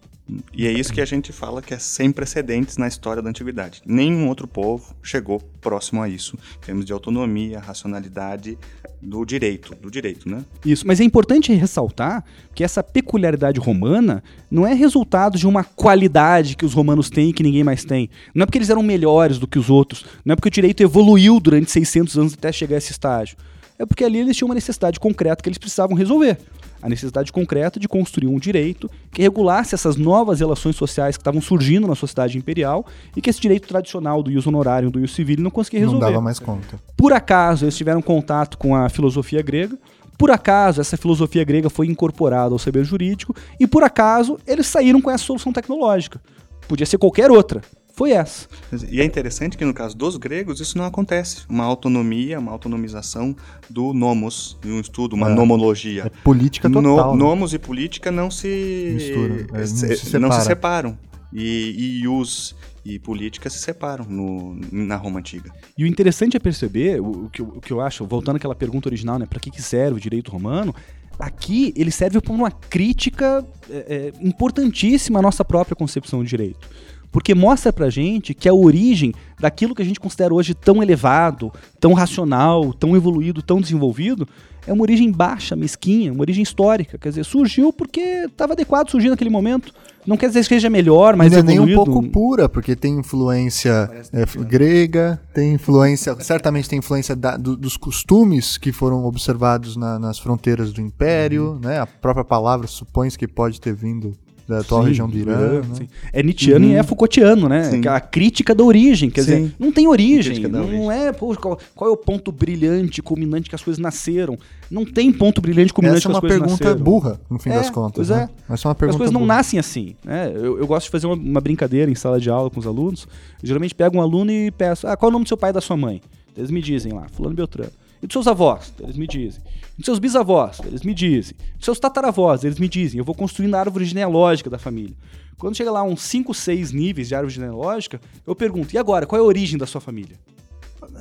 E 0.53 0.67
é 0.67 0.71
isso 0.71 0.91
que 0.91 0.99
a 0.99 1.05
gente 1.05 1.31
fala 1.31 1.61
que 1.61 1.73
é 1.73 1.79
sem 1.79 2.11
precedentes 2.11 2.77
na 2.77 2.87
história 2.87 3.21
da 3.21 3.29
antiguidade. 3.29 3.81
Nenhum 3.85 4.27
outro 4.27 4.47
povo 4.47 4.93
chegou 5.01 5.39
próximo 5.61 6.01
a 6.01 6.09
isso, 6.09 6.37
em 6.57 6.65
termos 6.65 6.85
de 6.85 6.91
autonomia, 6.91 7.59
racionalidade 7.59 8.57
do 9.01 9.23
direito, 9.23 9.75
do 9.75 9.89
direito, 9.89 10.29
né? 10.29 10.43
Isso, 10.65 10.85
mas 10.85 10.99
é 10.99 11.03
importante 11.03 11.53
ressaltar 11.53 12.23
que 12.53 12.63
essa 12.63 12.83
peculiaridade 12.83 13.59
romana 13.59 14.23
não 14.49 14.65
é 14.65 14.73
resultado 14.73 15.37
de 15.37 15.47
uma 15.47 15.63
qualidade 15.63 16.55
que 16.55 16.65
os 16.65 16.73
romanos 16.73 17.09
têm 17.09 17.29
e 17.29 17.33
que 17.33 17.43
ninguém 17.43 17.63
mais 17.63 17.85
tem. 17.85 18.09
Não 18.33 18.43
é 18.43 18.45
porque 18.45 18.57
eles 18.57 18.69
eram 18.69 18.83
melhores 18.83 19.37
do 19.37 19.47
que 19.47 19.59
os 19.59 19.69
outros, 19.69 20.05
não 20.25 20.33
é 20.33 20.35
porque 20.35 20.49
o 20.49 20.51
direito 20.51 20.81
evoluiu 20.81 21.39
durante 21.39 21.71
600 21.71 22.17
anos 22.17 22.33
até 22.33 22.51
chegar 22.51 22.75
a 22.75 22.79
esse 22.79 22.91
estágio. 22.91 23.37
É 23.79 23.85
porque 23.85 24.03
ali 24.03 24.17
eles 24.17 24.35
tinham 24.35 24.47
uma 24.47 24.55
necessidade 24.55 24.99
concreta 24.99 25.41
que 25.41 25.47
eles 25.47 25.59
precisavam 25.59 25.95
resolver 25.95 26.37
a 26.81 26.89
necessidade 26.89 27.31
concreta 27.31 27.79
de 27.79 27.87
construir 27.87 28.27
um 28.27 28.37
direito 28.37 28.89
que 29.11 29.21
regulasse 29.21 29.75
essas 29.75 29.95
novas 29.95 30.39
relações 30.39 30.75
sociais 30.75 31.17
que 31.17 31.21
estavam 31.21 31.41
surgindo 31.41 31.87
na 31.87 31.95
sociedade 31.95 32.37
imperial 32.37 32.85
e 33.15 33.21
que 33.21 33.29
esse 33.29 33.39
direito 33.39 33.67
tradicional 33.67 34.21
do 34.21 34.31
ius 34.31 34.47
honorário 34.47 34.89
do 34.89 34.99
ius 34.99 35.13
civil 35.13 35.37
não 35.39 35.51
conseguia 35.51 35.79
resolver. 35.79 36.05
Não 36.05 36.11
dava 36.11 36.21
mais 36.21 36.39
conta. 36.39 36.79
Por 36.95 37.13
acaso 37.13 37.65
eles 37.65 37.77
tiveram 37.77 38.01
contato 38.01 38.57
com 38.57 38.75
a 38.75 38.89
filosofia 38.89 39.41
grega, 39.41 39.77
por 40.17 40.31
acaso 40.31 40.81
essa 40.81 40.97
filosofia 40.97 41.43
grega 41.43 41.69
foi 41.69 41.87
incorporada 41.87 42.53
ao 42.53 42.59
saber 42.59 42.83
jurídico 42.83 43.35
e 43.59 43.67
por 43.67 43.83
acaso 43.83 44.39
eles 44.47 44.67
saíram 44.67 45.01
com 45.01 45.11
essa 45.11 45.23
solução 45.23 45.53
tecnológica. 45.53 46.19
Podia 46.67 46.85
ser 46.85 46.97
qualquer 46.97 47.31
outra, 47.31 47.61
foi 47.97 48.11
essa. 48.11 48.47
E 48.91 49.01
é 49.01 49.03
interessante 49.03 49.57
que 49.57 49.65
no 49.65 49.73
caso 49.73 49.97
dos 49.97 50.17
gregos 50.17 50.59
isso 50.59 50.77
não 50.77 50.85
acontece. 50.85 51.41
Uma 51.49 51.63
autonomia, 51.63 52.37
uma 52.37 52.51
autonomização 52.51 53.35
do 53.67 53.91
nomos, 53.91 54.55
de 54.61 54.69
um 54.69 54.79
estudo, 54.79 55.15
uma 55.15 55.31
é. 55.31 55.33
nomologia. 55.33 56.03
É 56.05 56.09
política 56.23 56.69
total. 56.69 56.83
No, 56.83 57.13
né? 57.13 57.17
Nomos 57.17 57.55
e 57.55 57.59
política 57.59 58.11
não 58.11 58.29
se, 58.29 58.91
Mistura, 58.93 59.47
é, 59.51 59.57
não, 59.57 59.65
se 59.97 60.19
não 60.19 60.31
se 60.31 60.45
separam. 60.45 60.95
E, 61.33 62.01
e 62.01 62.07
os 62.07 62.55
e 62.85 62.99
política 62.99 63.49
se 63.49 63.57
separam 63.57 64.05
no, 64.05 64.55
na 64.71 64.95
Roma 64.95 65.19
Antiga. 65.19 65.51
E 65.75 65.83
o 65.83 65.87
interessante 65.87 66.37
é 66.37 66.39
perceber, 66.39 67.01
o, 67.01 67.25
o, 67.25 67.29
que, 67.31 67.41
eu, 67.41 67.47
o 67.47 67.59
que 67.59 67.73
eu 67.73 67.81
acho, 67.81 68.05
voltando 68.05 68.35
àquela 68.35 68.55
pergunta 68.55 68.87
original, 68.87 69.17
né, 69.17 69.25
para 69.25 69.39
que, 69.39 69.49
que 69.49 69.61
serve 69.61 69.97
o 69.97 69.99
direito 69.99 70.31
romano, 70.31 70.73
aqui 71.19 71.73
ele 71.75 71.91
serve 71.91 72.21
para 72.21 72.31
uma 72.31 72.51
crítica 72.51 73.43
é, 73.69 74.13
é, 74.13 74.13
importantíssima 74.21 75.17
à 75.17 75.21
nossa 75.21 75.43
própria 75.43 75.75
concepção 75.75 76.23
de 76.23 76.29
direito 76.29 76.69
porque 77.11 77.33
mostra 77.33 77.71
pra 77.71 77.89
gente 77.89 78.33
que 78.33 78.49
a 78.49 78.53
origem 78.53 79.13
daquilo 79.39 79.73
que 79.73 79.81
a 79.81 79.85
gente 79.85 79.99
considera 79.99 80.33
hoje 80.33 80.53
tão 80.53 80.81
elevado, 80.81 81.51
tão 81.79 81.93
racional, 81.93 82.73
tão 82.73 82.95
evoluído, 82.95 83.41
tão 83.41 83.61
desenvolvido, 83.61 84.27
é 84.67 84.73
uma 84.73 84.81
origem 84.81 85.09
baixa, 85.09 85.55
mesquinha, 85.55 86.11
uma 86.11 86.21
origem 86.21 86.43
histórica. 86.43 86.97
Quer 86.97 87.09
dizer, 87.09 87.23
surgiu 87.23 87.71
porque 87.71 88.01
estava 88.01 88.53
adequado 88.53 88.89
surgir 88.89 89.09
naquele 89.09 89.29
momento. 89.29 89.73
Não 90.05 90.17
quer 90.17 90.27
dizer 90.27 90.41
que 90.41 90.47
seja 90.47 90.69
melhor, 90.69 91.15
mas 91.15 91.31
Não 91.31 91.39
é 91.39 91.43
nem 91.43 91.59
um 91.59 91.73
pouco 91.73 92.03
pura, 92.09 92.47
porque 92.47 92.75
tem 92.75 92.99
influência 92.99 93.89
é, 94.13 94.25
grega, 94.43 95.21
tem 95.33 95.53
influência, 95.53 96.15
certamente 96.21 96.69
tem 96.69 96.79
influência 96.79 97.15
da, 97.15 97.35
do, 97.35 97.57
dos 97.57 97.75
costumes 97.75 98.57
que 98.57 98.71
foram 98.71 99.05
observados 99.05 99.75
na, 99.75 99.97
nas 99.99 100.19
fronteiras 100.19 100.71
do 100.71 100.81
Império, 100.81 101.51
uhum. 101.51 101.59
né? 101.59 101.79
A 101.79 101.85
própria 101.85 102.23
palavra 102.23 102.67
supõe 102.67 103.09
que 103.09 103.27
pode 103.27 103.59
ter 103.59 103.73
vindo 103.73 104.13
da 104.47 104.59
atual 104.59 104.83
sim, 104.83 104.89
região 104.89 105.09
do 105.09 105.17
Irã. 105.17 105.61
Né? 105.61 105.87
É 106.13 106.23
Nietzscheano 106.23 106.65
uhum. 106.65 106.71
e 106.71 106.75
é 106.75 106.83
Foucaultiano, 106.83 107.49
né? 107.49 107.63
Sim. 107.69 107.81
A 107.87 107.99
crítica 107.99 108.55
da 108.55 108.63
origem, 108.63 109.09
quer 109.09 109.23
sim. 109.23 109.35
dizer, 109.35 109.55
não 109.59 109.71
tem 109.71 109.87
origem, 109.87 110.39
não 110.47 110.65
origem. 110.65 110.91
é 110.91 111.11
pô, 111.11 111.35
qual, 111.35 111.59
qual, 111.75 111.89
é 111.89 111.93
o 111.93 111.97
ponto 111.97 112.31
brilhante, 112.31 113.01
culminante 113.01 113.49
que 113.49 113.55
as 113.55 113.61
coisas 113.61 113.79
nasceram. 113.79 114.37
Não 114.71 114.85
tem 114.85 115.11
ponto 115.11 115.41
brilhante, 115.41 115.73
culminante 115.73 115.99
Essa 115.99 116.09
que 116.09 116.15
as 116.15 116.19
coisas 116.19 116.39
nasceram. 116.39 116.55
Essa 116.55 116.63
é 116.63 116.67
uma 116.67 116.75
pergunta 116.77 116.83
burra, 116.83 117.19
no 117.29 117.39
fim 117.39 117.49
é, 117.49 117.55
das 117.55 117.69
contas. 117.69 118.07
Pois 118.07 118.09
né? 118.09 118.23
é. 118.23 118.43
Mas 118.47 118.63
é 118.63 118.67
uma 118.67 118.75
pergunta 118.75 118.95
as 118.95 118.97
coisas 118.97 119.13
burra. 119.13 119.27
não 119.27 119.35
nascem 119.35 119.59
assim. 119.59 119.95
Né? 120.03 120.31
Eu, 120.33 120.59
eu, 120.59 120.67
gosto 120.67 120.85
de 120.85 120.91
fazer 120.91 121.07
uma, 121.07 121.15
uma, 121.15 121.41
brincadeira 121.41 121.91
em 121.91 121.95
sala 121.95 122.19
de 122.19 122.29
aula 122.29 122.49
com 122.49 122.59
os 122.59 122.67
alunos. 122.67 123.07
Eu 123.41 123.47
geralmente 123.47 123.75
pego 123.75 123.97
um 123.97 124.01
aluno 124.01 124.31
e 124.31 124.49
peço, 124.51 124.87
ah, 124.87 124.95
qual 124.95 125.09
é 125.09 125.11
o 125.11 125.13
nome 125.13 125.25
do 125.25 125.27
seu 125.27 125.37
pai 125.37 125.49
e 125.49 125.53
da 125.53 125.61
sua 125.61 125.75
mãe? 125.75 126.01
Eles 126.35 126.51
me 126.51 126.61
dizem 126.61 126.93
lá, 126.93 127.07
fulano 127.11 127.35
Beltrano. 127.35 127.71
E 128.01 128.07
dos 128.07 128.13
seus 128.13 128.27
avós? 128.27 128.73
Eles 128.79 128.95
me 128.95 129.07
dizem. 129.07 129.41
Dos 129.77 129.85
seus 129.85 129.99
bisavós? 129.99 130.59
Eles 130.65 130.81
me 130.81 130.93
dizem. 130.93 131.35
Dos 131.55 131.65
seus 131.65 131.79
tataravós? 131.79 132.43
Eles 132.43 132.57
me 132.57 132.67
dizem. 132.67 132.97
Eu 132.97 133.05
vou 133.05 133.13
construindo 133.13 133.53
a 133.55 133.59
árvore 133.59 133.85
genealógica 133.85 134.49
da 134.49 134.57
família. 134.57 134.95
Quando 135.37 135.55
chega 135.55 135.71
lá 135.71 135.83
uns 135.83 136.01
5, 136.01 136.33
6 136.33 136.71
níveis 136.71 137.07
de 137.07 137.15
árvore 137.15 137.33
genealógica, 137.33 138.01
eu 138.25 138.35
pergunto: 138.35 138.73
e 138.73 138.77
agora? 138.77 139.05
Qual 139.05 139.21
é 139.21 139.23
a 139.23 139.27
origem 139.27 139.57
da 139.57 139.67
sua 139.67 139.79
família? 139.79 140.17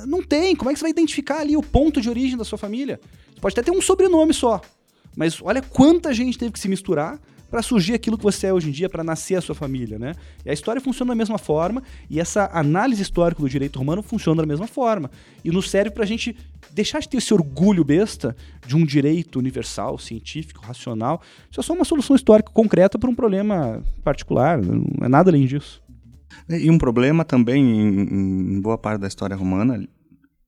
Não 0.05 0.21
tem. 0.21 0.55
Como 0.55 0.69
é 0.69 0.73
que 0.73 0.79
você 0.79 0.83
vai 0.83 0.91
identificar 0.91 1.39
ali 1.39 1.57
o 1.57 1.63
ponto 1.63 1.99
de 1.99 2.09
origem 2.09 2.37
da 2.37 2.43
sua 2.43 2.57
família? 2.57 2.99
Você 3.33 3.41
pode 3.41 3.53
até 3.53 3.63
ter 3.63 3.75
um 3.75 3.81
sobrenome 3.81 4.33
só. 4.33 4.61
Mas 5.15 5.41
olha 5.41 5.61
quanta 5.61 6.13
gente 6.13 6.37
teve 6.37 6.51
que 6.51 6.59
se 6.59 6.67
misturar 6.67 7.19
para 7.49 7.61
surgir 7.61 7.93
aquilo 7.93 8.17
que 8.17 8.23
você 8.23 8.47
é 8.47 8.53
hoje 8.53 8.69
em 8.69 8.71
dia, 8.71 8.89
para 8.89 9.03
nascer 9.03 9.35
a 9.35 9.41
sua 9.41 9.55
família, 9.55 9.97
né? 9.97 10.13
E 10.45 10.49
a 10.49 10.53
história 10.53 10.81
funciona 10.81 11.11
da 11.11 11.15
mesma 11.15 11.37
forma, 11.37 11.81
e 12.09 12.19
essa 12.19 12.49
análise 12.53 13.01
histórica 13.01 13.41
do 13.41 13.49
direito 13.49 13.79
romano 13.79 14.01
funciona 14.01 14.41
da 14.41 14.47
mesma 14.47 14.67
forma. 14.67 15.09
E 15.43 15.51
nos 15.51 15.69
serve 15.69 15.91
para 15.91 16.03
a 16.03 16.07
gente 16.07 16.35
deixar 16.71 16.99
de 16.99 17.09
ter 17.09 17.17
esse 17.17 17.33
orgulho 17.33 17.83
besta 17.83 18.35
de 18.65 18.75
um 18.75 18.85
direito 18.85 19.39
universal, 19.39 19.97
científico, 19.97 20.63
racional. 20.65 21.21
Isso 21.49 21.59
é 21.59 21.63
só 21.63 21.73
uma 21.73 21.85
solução 21.85 22.15
histórica 22.15 22.51
concreta 22.51 22.99
para 22.99 23.09
um 23.09 23.15
problema 23.15 23.83
particular, 24.03 24.61
não 24.61 25.05
é 25.05 25.07
nada 25.07 25.29
além 25.29 25.45
disso. 25.45 25.81
E 26.49 26.69
um 26.69 26.77
problema 26.77 27.25
também, 27.25 27.63
em, 27.63 28.55
em 28.57 28.61
boa 28.61 28.77
parte 28.77 29.01
da 29.01 29.07
história 29.07 29.35
romana, 29.35 29.87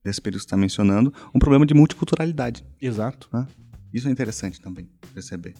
desse 0.04 0.20
período 0.20 0.40
que 0.40 0.44
você 0.44 0.46
está 0.46 0.56
mencionando, 0.56 1.12
um 1.34 1.38
problema 1.38 1.66
de 1.66 1.74
multiculturalidade. 1.74 2.64
Exato. 2.80 3.28
Né? 3.32 3.46
Isso 3.92 4.08
é 4.08 4.10
interessante 4.10 4.60
também 4.60 4.88
perceber. 5.12 5.54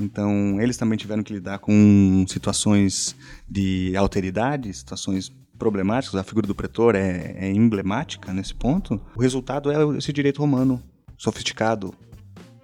Então, 0.00 0.60
eles 0.60 0.76
também 0.76 0.96
tiveram 0.98 1.22
que 1.22 1.32
lidar 1.32 1.58
com 1.58 2.24
situações 2.28 3.14
de 3.48 3.94
alteridade, 3.96 4.72
situações 4.72 5.32
problemáticas. 5.58 6.18
A 6.18 6.24
figura 6.24 6.46
do 6.46 6.54
pretor 6.54 6.94
é, 6.94 7.34
é 7.36 7.52
emblemática 7.52 8.32
nesse 8.32 8.54
ponto. 8.54 9.00
O 9.14 9.20
resultado 9.20 9.70
é 9.70 9.98
esse 9.98 10.12
direito 10.12 10.40
romano 10.40 10.82
sofisticado, 11.16 11.94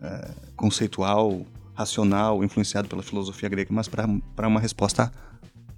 é, 0.02 0.30
conceitual, 0.56 1.46
racional, 1.74 2.42
influenciado 2.42 2.88
pela 2.88 3.02
filosofia 3.02 3.48
grega, 3.48 3.72
mas 3.72 3.88
para 3.88 4.48
uma 4.48 4.58
resposta 4.58 5.12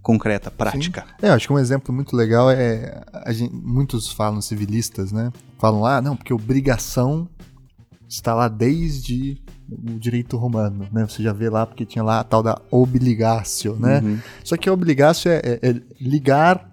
concreta, 0.03 0.51
prática. 0.51 1.03
Sim. 1.03 1.27
É, 1.27 1.31
acho 1.31 1.47
que 1.47 1.53
um 1.53 1.59
exemplo 1.59 1.95
muito 1.95 2.17
legal 2.17 2.51
é 2.51 3.03
gente, 3.29 3.55
muitos 3.55 4.11
falam 4.11 4.41
civilistas, 4.41 5.13
né? 5.13 5.31
Falam 5.59 5.83
lá, 5.83 5.99
ah, 5.99 6.01
não, 6.01 6.17
porque 6.17 6.33
obrigação 6.33 7.29
está 8.09 8.35
lá 8.35 8.49
desde 8.49 9.41
o 9.71 9.99
direito 9.99 10.37
romano, 10.37 10.87
né? 10.93 11.07
Você 11.07 11.23
já 11.23 11.33
vê 11.33 11.49
lá 11.49 11.67
porque 11.67 11.87
tinha 11.87 12.03
lá 12.03 12.21
a 12.21 12.25
tal 12.25 12.43
da 12.43 12.61
obligatio, 12.71 13.77
né? 13.77 14.01
Uhum. 14.01 14.19
Só 14.45 14.57
que 14.57 14.69
a 14.69 14.73
obligatio 14.73 15.31
é, 15.31 15.39
é, 15.39 15.71
é 15.71 15.81
ligar 16.01 16.70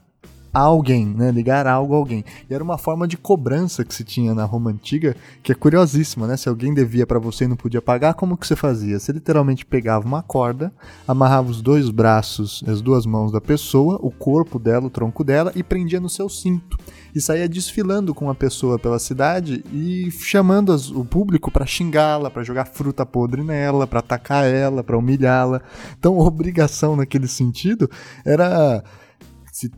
a 0.54 0.60
alguém, 0.60 1.06
né? 1.06 1.32
Ligar 1.32 1.68
algo 1.68 1.94
a 1.94 1.98
alguém. 1.98 2.24
E 2.50 2.54
era 2.54 2.64
uma 2.64 2.78
forma 2.78 3.08
de 3.08 3.18
cobrança 3.18 3.84
que 3.84 3.94
se 3.94 4.04
tinha 4.04 4.34
na 4.34 4.46
Roma 4.46 4.72
antiga, 4.72 5.16
que 5.44 5.52
é 5.52 5.56
curiosíssima, 5.56 6.28
né? 6.28 6.38
Se 6.38 6.50
alguém 6.50 6.74
devia 6.74 7.06
para 7.06 7.20
você 7.20 7.46
e 7.46 7.48
não 7.48 7.56
podia 7.56 7.82
pagar, 7.82 8.14
como 8.14 8.38
que 8.38 8.48
você 8.48 8.56
fazia? 8.56 9.00
Você 9.00 9.12
literalmente 9.12 9.66
pegava 9.66 10.06
uma 10.06 10.22
corda, 10.22 10.72
amarrava 11.08 11.50
os 11.50 11.62
dois 11.62 11.90
braços, 11.90 12.64
as 12.68 12.82
duas 12.82 13.06
mãos 13.06 13.32
da 13.32 13.42
pessoa, 13.42 14.00
o 14.02 14.12
corpo 14.12 14.60
dela, 14.60 14.88
o 14.88 14.90
tronco 14.90 15.24
dela 15.24 15.52
e 15.56 15.64
prendia 15.64 16.00
no 16.00 16.10
seu 16.10 16.30
cinto 16.30 16.78
e 17.18 17.22
saía 17.22 17.50
desfilando 17.50 18.14
com 18.14 18.30
a 18.30 18.36
pessoa 18.36 18.78
pela 18.78 19.00
cidade 19.00 19.64
e 19.74 20.10
chamando 20.12 20.72
as, 20.72 20.90
o 20.92 21.04
público 21.04 21.50
para 21.50 21.66
xingá-la, 21.66 22.30
para 22.30 22.44
jogar 22.44 22.66
fruta 22.66 23.06
podre 23.06 23.44
nela, 23.44 23.88
para 23.88 24.00
atacar 24.00 24.46
ela, 24.46 24.84
para 24.84 24.98
humilhá-la. 24.98 25.62
Então, 25.98 26.18
obrigação 26.20 26.96
naquele 26.96 27.28
sentido 27.28 27.90
era 28.24 28.84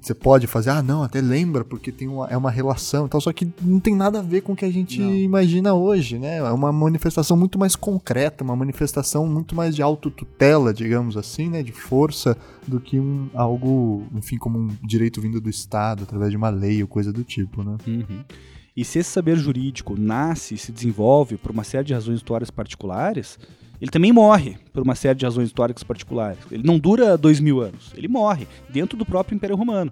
você 0.02 0.14
pode 0.14 0.46
fazer, 0.46 0.72
ah, 0.72 0.84
não, 0.84 1.04
até 1.04 1.22
lembra, 1.22 1.64
porque 1.64 1.92
tem 1.92 2.08
uma, 2.08 2.28
é 2.28 2.36
uma 2.36 2.52
relação 2.52 3.06
e 3.06 3.10
tal, 3.10 3.22
só 3.22 3.32
que 3.32 3.48
não 3.62 3.80
tem 3.80 3.96
nada 3.96 4.20
a 4.20 4.22
ver 4.22 4.42
com 4.42 4.52
o 4.52 4.56
que 4.56 4.66
a 4.66 4.72
gente 4.72 5.00
não. 5.00 5.16
imagina 5.16 5.74
hoje, 5.74 6.20
né? 6.20 6.38
É 6.38 6.52
uma 6.52 6.72
manifestação 6.72 7.38
muito 7.38 7.58
mais 7.58 7.78
concreta, 7.78 8.44
uma 8.44 8.56
manifestação 8.56 9.26
muito 9.26 9.56
mais 9.56 9.74
de 9.74 9.82
autotutela, 9.82 10.74
digamos 10.74 11.16
assim, 11.16 11.50
né? 11.50 11.64
De 11.64 11.72
força, 11.72 12.38
do 12.68 12.82
que 12.82 13.00
um, 13.00 13.30
algo, 13.34 14.04
enfim, 14.14 14.38
como 14.38 14.60
um 14.60 14.68
direito 14.84 15.22
vindo 15.22 15.40
do 15.40 15.50
Estado, 15.50 16.04
através 16.04 16.32
de 16.32 16.36
uma 16.36 16.50
lei 16.50 16.82
ou 16.82 16.88
coisa 16.88 17.14
do 17.14 17.24
tipo, 17.24 17.64
né? 17.64 17.78
Uhum. 17.88 18.24
E 18.76 18.84
se 18.84 19.00
esse 19.00 19.10
saber 19.10 19.38
jurídico 19.38 20.00
nasce 20.00 20.56
e 20.56 20.58
se 20.58 20.72
desenvolve 20.72 21.38
por 21.38 21.52
uma 21.52 21.64
série 21.64 21.86
de 21.86 21.94
razões 21.94 22.18
históricas 22.18 22.52
particulares, 22.52 23.40
ele 23.82 23.92
também 23.92 24.12
morre 24.12 24.58
por 24.74 24.84
uma 24.84 24.96
série 24.96 25.18
de 25.18 25.26
razões 25.26 25.48
históricas 25.48 25.84
particulares. 25.84 26.40
Ele 26.52 26.64
não 26.64 26.78
dura 26.78 27.18
dois 27.18 27.40
mil 27.40 27.62
anos, 27.62 27.92
ele 27.96 28.08
morre 28.08 28.48
dentro 28.70 28.98
do 28.98 29.06
próprio 29.06 29.36
Império 29.36 29.56
Romano. 29.56 29.92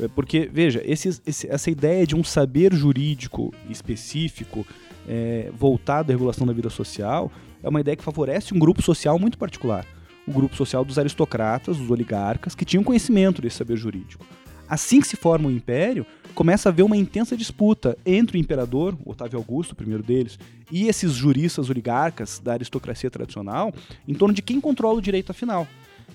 É, 0.00 0.08
porque, 0.08 0.48
veja, 0.52 0.82
esse, 0.84 1.20
esse, 1.26 1.48
essa 1.48 1.70
ideia 1.70 2.06
de 2.06 2.16
um 2.16 2.24
saber 2.24 2.72
jurídico 2.72 3.52
específico 3.68 4.66
é, 5.08 5.50
voltado 5.56 6.10
à 6.10 6.14
regulação 6.14 6.46
da 6.46 6.52
vida 6.52 6.70
social 6.70 7.30
é 7.62 7.68
uma 7.68 7.80
ideia 7.80 7.96
que 7.96 8.04
favorece 8.04 8.54
um 8.54 8.58
grupo 8.58 8.82
social 8.82 9.18
muito 9.18 9.36
particular. 9.36 9.84
O 10.26 10.32
grupo 10.32 10.56
social 10.56 10.84
dos 10.84 10.98
aristocratas, 10.98 11.76
dos 11.76 11.90
oligarcas, 11.90 12.54
que 12.54 12.64
tinham 12.64 12.84
conhecimento 12.84 13.42
desse 13.42 13.56
saber 13.56 13.76
jurídico. 13.76 14.24
Assim 14.68 15.00
que 15.00 15.06
se 15.06 15.16
forma 15.16 15.48
o 15.48 15.50
império, 15.50 16.06
começa 16.34 16.68
a 16.68 16.70
haver 16.70 16.82
uma 16.82 16.96
intensa 16.96 17.36
disputa 17.36 17.96
entre 18.04 18.36
o 18.36 18.40
imperador, 18.40 18.96
Otávio 19.04 19.38
Augusto, 19.38 19.72
o 19.72 19.76
primeiro 19.76 20.02
deles, 20.02 20.38
e 20.70 20.88
esses 20.88 21.12
juristas 21.12 21.68
oligarcas 21.68 22.38
da 22.38 22.52
aristocracia 22.52 23.10
tradicional 23.10 23.72
em 24.06 24.14
torno 24.14 24.34
de 24.34 24.42
quem 24.42 24.60
controla 24.60 24.98
o 24.98 25.02
direito 25.02 25.30
afinal. 25.30 25.66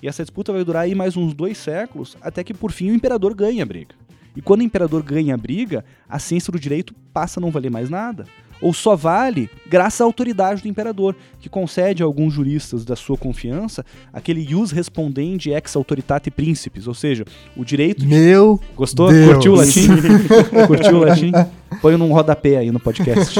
E 0.02 0.08
essa 0.08 0.22
disputa 0.22 0.52
vai 0.52 0.64
durar 0.64 0.84
aí 0.84 0.94
mais 0.94 1.16
uns 1.16 1.34
dois 1.34 1.56
séculos, 1.58 2.16
até 2.20 2.44
que 2.44 2.54
por 2.54 2.72
fim 2.72 2.90
o 2.90 2.94
imperador 2.94 3.34
ganha 3.34 3.62
a 3.62 3.66
briga. 3.66 3.94
E 4.34 4.42
quando 4.42 4.60
o 4.60 4.64
imperador 4.64 5.02
ganha 5.02 5.34
a 5.34 5.38
briga, 5.38 5.84
a 6.08 6.18
ciência 6.18 6.52
do 6.52 6.60
direito 6.60 6.94
passa 7.12 7.40
a 7.40 7.42
não 7.42 7.50
valer 7.50 7.70
mais 7.70 7.88
nada 7.88 8.26
ou 8.60 8.72
só 8.72 8.96
vale 8.96 9.50
graças 9.68 10.00
à 10.00 10.04
autoridade 10.04 10.62
do 10.62 10.68
imperador, 10.68 11.14
que 11.40 11.48
concede 11.48 12.02
a 12.02 12.06
alguns 12.06 12.32
juristas 12.32 12.84
da 12.84 12.96
sua 12.96 13.16
confiança 13.16 13.84
aquele 14.12 14.40
ius 14.40 14.70
respondendi 14.70 15.50
ex 15.50 15.76
autoritate 15.76 16.30
principis, 16.30 16.86
ou 16.86 16.94
seja, 16.94 17.24
o 17.56 17.64
direito. 17.64 18.00
De... 18.00 18.06
Meu. 18.06 18.60
Gostou? 18.74 19.10
Deus. 19.10 19.34
Curtiu 19.34 19.52
o 19.52 19.56
latim? 19.56 19.88
Curtiu 20.66 20.96
o 20.96 21.00
latim? 21.00 21.32
Põe 21.80 21.96
num 21.96 22.12
rodapé 22.12 22.56
aí 22.58 22.70
no 22.70 22.80
podcast. 22.80 23.38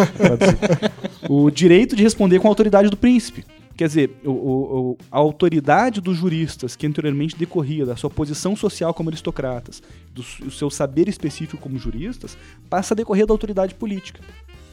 o 1.28 1.50
direito 1.50 1.96
de 1.96 2.02
responder 2.02 2.38
com 2.38 2.48
a 2.48 2.50
autoridade 2.50 2.88
do 2.90 2.96
príncipe. 2.96 3.44
Quer 3.76 3.88
dizer, 3.88 4.10
o, 4.24 4.30
o, 4.30 4.98
a 5.12 5.18
autoridade 5.18 6.00
dos 6.00 6.16
juristas, 6.16 6.74
que 6.74 6.86
anteriormente 6.86 7.36
decorria 7.36 7.84
da 7.84 7.94
sua 7.94 8.08
posição 8.08 8.56
social 8.56 8.94
como 8.94 9.10
aristocratas, 9.10 9.82
do, 10.14 10.24
do 10.44 10.50
seu 10.50 10.70
saber 10.70 11.08
específico 11.08 11.60
como 11.62 11.78
juristas, 11.78 12.38
passa 12.70 12.94
a 12.94 12.96
decorrer 12.96 13.26
da 13.26 13.34
autoridade 13.34 13.74
política. 13.74 14.20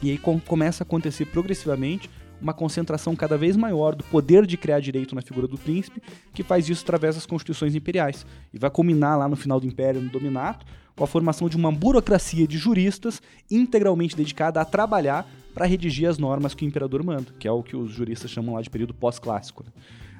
E 0.02 0.10
aí 0.10 0.18
com, 0.18 0.38
começa 0.40 0.82
a 0.82 0.86
acontecer 0.86 1.26
progressivamente 1.26 2.10
uma 2.40 2.52
concentração 2.52 3.16
cada 3.16 3.38
vez 3.38 3.56
maior 3.56 3.94
do 3.94 4.04
poder 4.04 4.44
de 4.46 4.56
criar 4.56 4.80
direito 4.80 5.14
na 5.14 5.22
figura 5.22 5.46
do 5.48 5.56
príncipe, 5.56 6.02
que 6.32 6.42
faz 6.42 6.68
isso 6.68 6.82
através 6.82 7.14
das 7.14 7.24
constituições 7.24 7.74
imperiais. 7.74 8.26
E 8.52 8.58
vai 8.58 8.70
culminar 8.70 9.18
lá 9.18 9.28
no 9.28 9.36
final 9.36 9.58
do 9.58 9.66
Império, 9.66 10.00
no 10.00 10.10
Dominato, 10.10 10.66
com 10.96 11.04
a 11.04 11.06
formação 11.06 11.48
de 11.48 11.56
uma 11.56 11.72
burocracia 11.72 12.46
de 12.46 12.58
juristas 12.58 13.20
integralmente 13.50 14.16
dedicada 14.16 14.60
a 14.60 14.64
trabalhar 14.64 15.26
para 15.54 15.66
redigir 15.66 16.08
as 16.08 16.18
normas 16.18 16.54
que 16.54 16.64
o 16.64 16.68
imperador 16.68 17.02
manda, 17.02 17.32
que 17.38 17.48
é 17.48 17.50
o 17.50 17.62
que 17.62 17.76
os 17.76 17.92
juristas 17.92 18.30
chamam 18.30 18.54
lá 18.54 18.62
de 18.62 18.70
período 18.70 18.92
pós-clássico. 18.92 19.64
Né? 19.64 19.70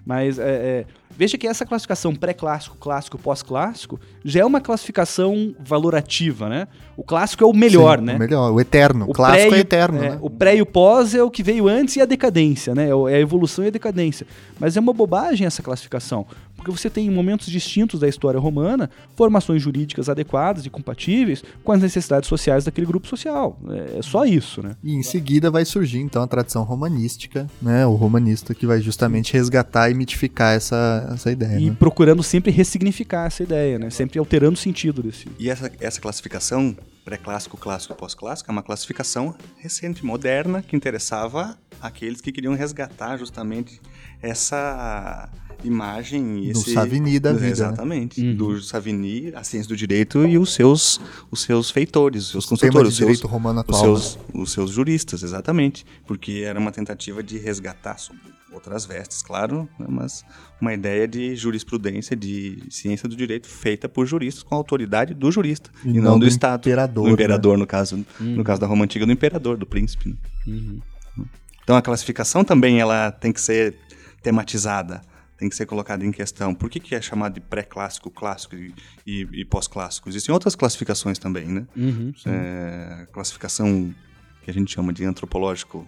Mas 0.04 0.38
é, 0.38 0.42
é, 0.42 0.84
veja 1.10 1.38
que 1.38 1.46
essa 1.46 1.64
classificação 1.64 2.14
pré-clássico, 2.14 2.76
clássico, 2.76 3.16
pós-clássico 3.16 3.98
já 4.24 4.40
é 4.40 4.44
uma 4.44 4.60
classificação 4.60 5.54
valorativa, 5.58 6.48
né? 6.48 6.68
O 6.96 7.02
clássico 7.02 7.42
é 7.42 7.46
o 7.46 7.52
melhor, 7.52 7.98
Sim, 7.98 8.04
né? 8.04 8.16
O 8.16 8.18
melhor, 8.18 8.52
o 8.52 8.60
eterno. 8.60 9.06
O 9.08 9.12
clássico 9.12 9.54
é 9.54 9.58
eterno, 9.58 9.98
é, 9.98 10.10
né? 10.10 10.18
O 10.20 10.28
pré 10.28 10.56
e 10.56 10.62
o 10.62 10.66
pós 10.66 11.14
é 11.14 11.22
o 11.22 11.30
que 11.30 11.42
veio 11.42 11.68
antes 11.68 11.96
e 11.96 12.02
a 12.02 12.04
decadência, 12.04 12.74
né? 12.74 12.88
É 12.88 13.14
a 13.14 13.20
evolução 13.20 13.64
e 13.64 13.68
a 13.68 13.70
decadência. 13.70 14.26
Mas 14.60 14.76
é 14.76 14.80
uma 14.80 14.92
bobagem 14.92 15.46
essa 15.46 15.62
classificação, 15.62 16.26
porque 16.64 16.80
você 16.80 16.88
tem 16.88 17.06
em 17.06 17.10
momentos 17.10 17.46
distintos 17.48 18.00
da 18.00 18.08
história 18.08 18.40
romana 18.40 18.88
formações 19.14 19.60
jurídicas 19.60 20.08
adequadas 20.08 20.64
e 20.64 20.70
compatíveis 20.70 21.44
com 21.62 21.72
as 21.72 21.80
necessidades 21.80 22.26
sociais 22.28 22.64
daquele 22.64 22.86
grupo 22.86 23.06
social. 23.06 23.58
É 23.96 24.00
só 24.02 24.24
isso, 24.24 24.62
né? 24.62 24.74
E 24.82 24.94
em 24.94 25.02
seguida 25.02 25.50
vai 25.50 25.64
surgir 25.64 25.98
então 25.98 26.22
a 26.22 26.26
tradição 26.26 26.62
romanística, 26.62 27.46
né? 27.60 27.86
O 27.86 27.94
romanista 27.94 28.54
que 28.54 28.66
vai 28.66 28.80
justamente 28.80 29.32
resgatar 29.34 29.90
e 29.90 29.94
mitificar 29.94 30.54
essa, 30.54 31.10
essa 31.12 31.30
ideia. 31.30 31.58
E 31.58 31.70
né? 31.70 31.76
procurando 31.78 32.22
sempre 32.22 32.50
ressignificar 32.50 33.26
essa 33.26 33.42
ideia, 33.42 33.78
né? 33.78 33.90
Sempre 33.90 34.18
alterando 34.18 34.54
o 34.54 34.56
sentido 34.56 35.02
desse. 35.02 35.26
E 35.38 35.50
essa, 35.50 35.70
essa 35.80 36.00
classificação, 36.00 36.74
pré-clássico, 37.04 37.58
clássico 37.58 37.92
e 37.92 37.96
pós-clássico, 37.96 38.50
é 38.50 38.52
uma 38.52 38.62
classificação 38.62 39.34
recente, 39.58 40.04
moderna, 40.04 40.62
que 40.62 40.74
interessava 40.74 41.58
aqueles 41.80 42.20
que 42.20 42.32
queriam 42.32 42.54
resgatar 42.54 43.18
justamente 43.18 43.80
essa 44.28 45.28
imagem. 45.62 46.44
e 46.48 46.52
Do 46.52 46.60
esse, 46.60 46.72
Savigny 46.74 47.18
da 47.18 47.32
vida, 47.32 47.44
né? 47.46 47.50
Exatamente. 47.50 48.20
Uhum. 48.20 48.36
Do 48.36 48.62
Savigny, 48.62 49.32
a 49.34 49.42
ciência 49.42 49.68
do 49.68 49.76
direito 49.76 50.26
e 50.26 50.36
os 50.38 50.52
seus, 50.52 51.00
os 51.30 51.42
seus 51.42 51.70
feitores, 51.70 52.24
os 52.26 52.30
seus 52.30 52.46
consultores, 52.46 52.88
os 52.90 52.96
seus, 52.96 53.08
direito 53.08 53.26
romano 53.26 53.60
os 53.60 53.64
atual. 53.64 53.82
seus, 53.82 54.18
os 54.32 54.52
seus 54.52 54.70
juristas, 54.70 55.22
exatamente. 55.22 55.84
Porque 56.06 56.42
era 56.44 56.58
uma 56.58 56.70
tentativa 56.72 57.22
de 57.22 57.38
resgatar 57.38 57.98
sob 57.98 58.18
outras 58.52 58.84
vestes, 58.86 59.20
claro, 59.20 59.68
né, 59.76 59.86
mas 59.88 60.24
uma 60.60 60.72
ideia 60.72 61.08
de 61.08 61.34
jurisprudência, 61.34 62.14
de 62.14 62.62
ciência 62.70 63.08
do 63.08 63.16
direito 63.16 63.48
feita 63.48 63.88
por 63.88 64.06
juristas 64.06 64.44
com 64.44 64.54
a 64.54 64.58
autoridade 64.58 65.12
do 65.12 65.28
jurista 65.32 65.70
E 65.84 65.88
e, 65.88 65.92
não 65.94 66.02
não, 66.12 66.18
do 66.20 66.26
do 66.26 66.28
Estado. 66.28 66.60
imperador, 66.60 67.02
Do 67.02 67.08
né? 67.08 67.14
imperador, 67.14 67.58
no 67.58 67.66
caso, 67.66 68.04
no 68.20 68.44
caso 68.44 68.60
da 68.60 68.68
Roma 68.68 68.84
Antiga, 68.84 69.04
do 69.04 69.10
imperador, 69.10 69.56
do 69.56 69.66
príncipe. 69.66 70.10
né? 70.10 70.14
Uhum. 70.46 70.78
Então 71.64 71.74
a 71.76 71.82
classificação 71.82 72.44
também 72.44 72.78
ela 72.78 73.10
tem 73.10 73.32
que 73.32 73.40
ser 73.40 73.74
tematizada, 74.24 75.02
tem 75.36 75.48
que 75.48 75.54
ser 75.54 75.66
colocada 75.66 76.04
em 76.04 76.10
questão. 76.10 76.54
Por 76.54 76.70
que, 76.70 76.80
que 76.80 76.94
é 76.94 77.00
chamado 77.00 77.34
de 77.34 77.40
pré-clássico, 77.40 78.10
clássico 78.10 78.56
e, 78.56 78.74
e- 79.06 79.28
e 79.32 79.44
pós-clássico? 79.44 80.08
Existem 80.08 80.32
outras 80.32 80.56
classificações 80.56 81.18
também, 81.18 81.46
né? 81.46 81.66
Uhum. 81.76 82.12
É, 82.26 83.06
classificação 83.12 83.94
que 84.42 84.50
a 84.50 84.54
gente 84.54 84.72
chama 84.72 84.92
de 84.92 85.04
antropológico, 85.04 85.86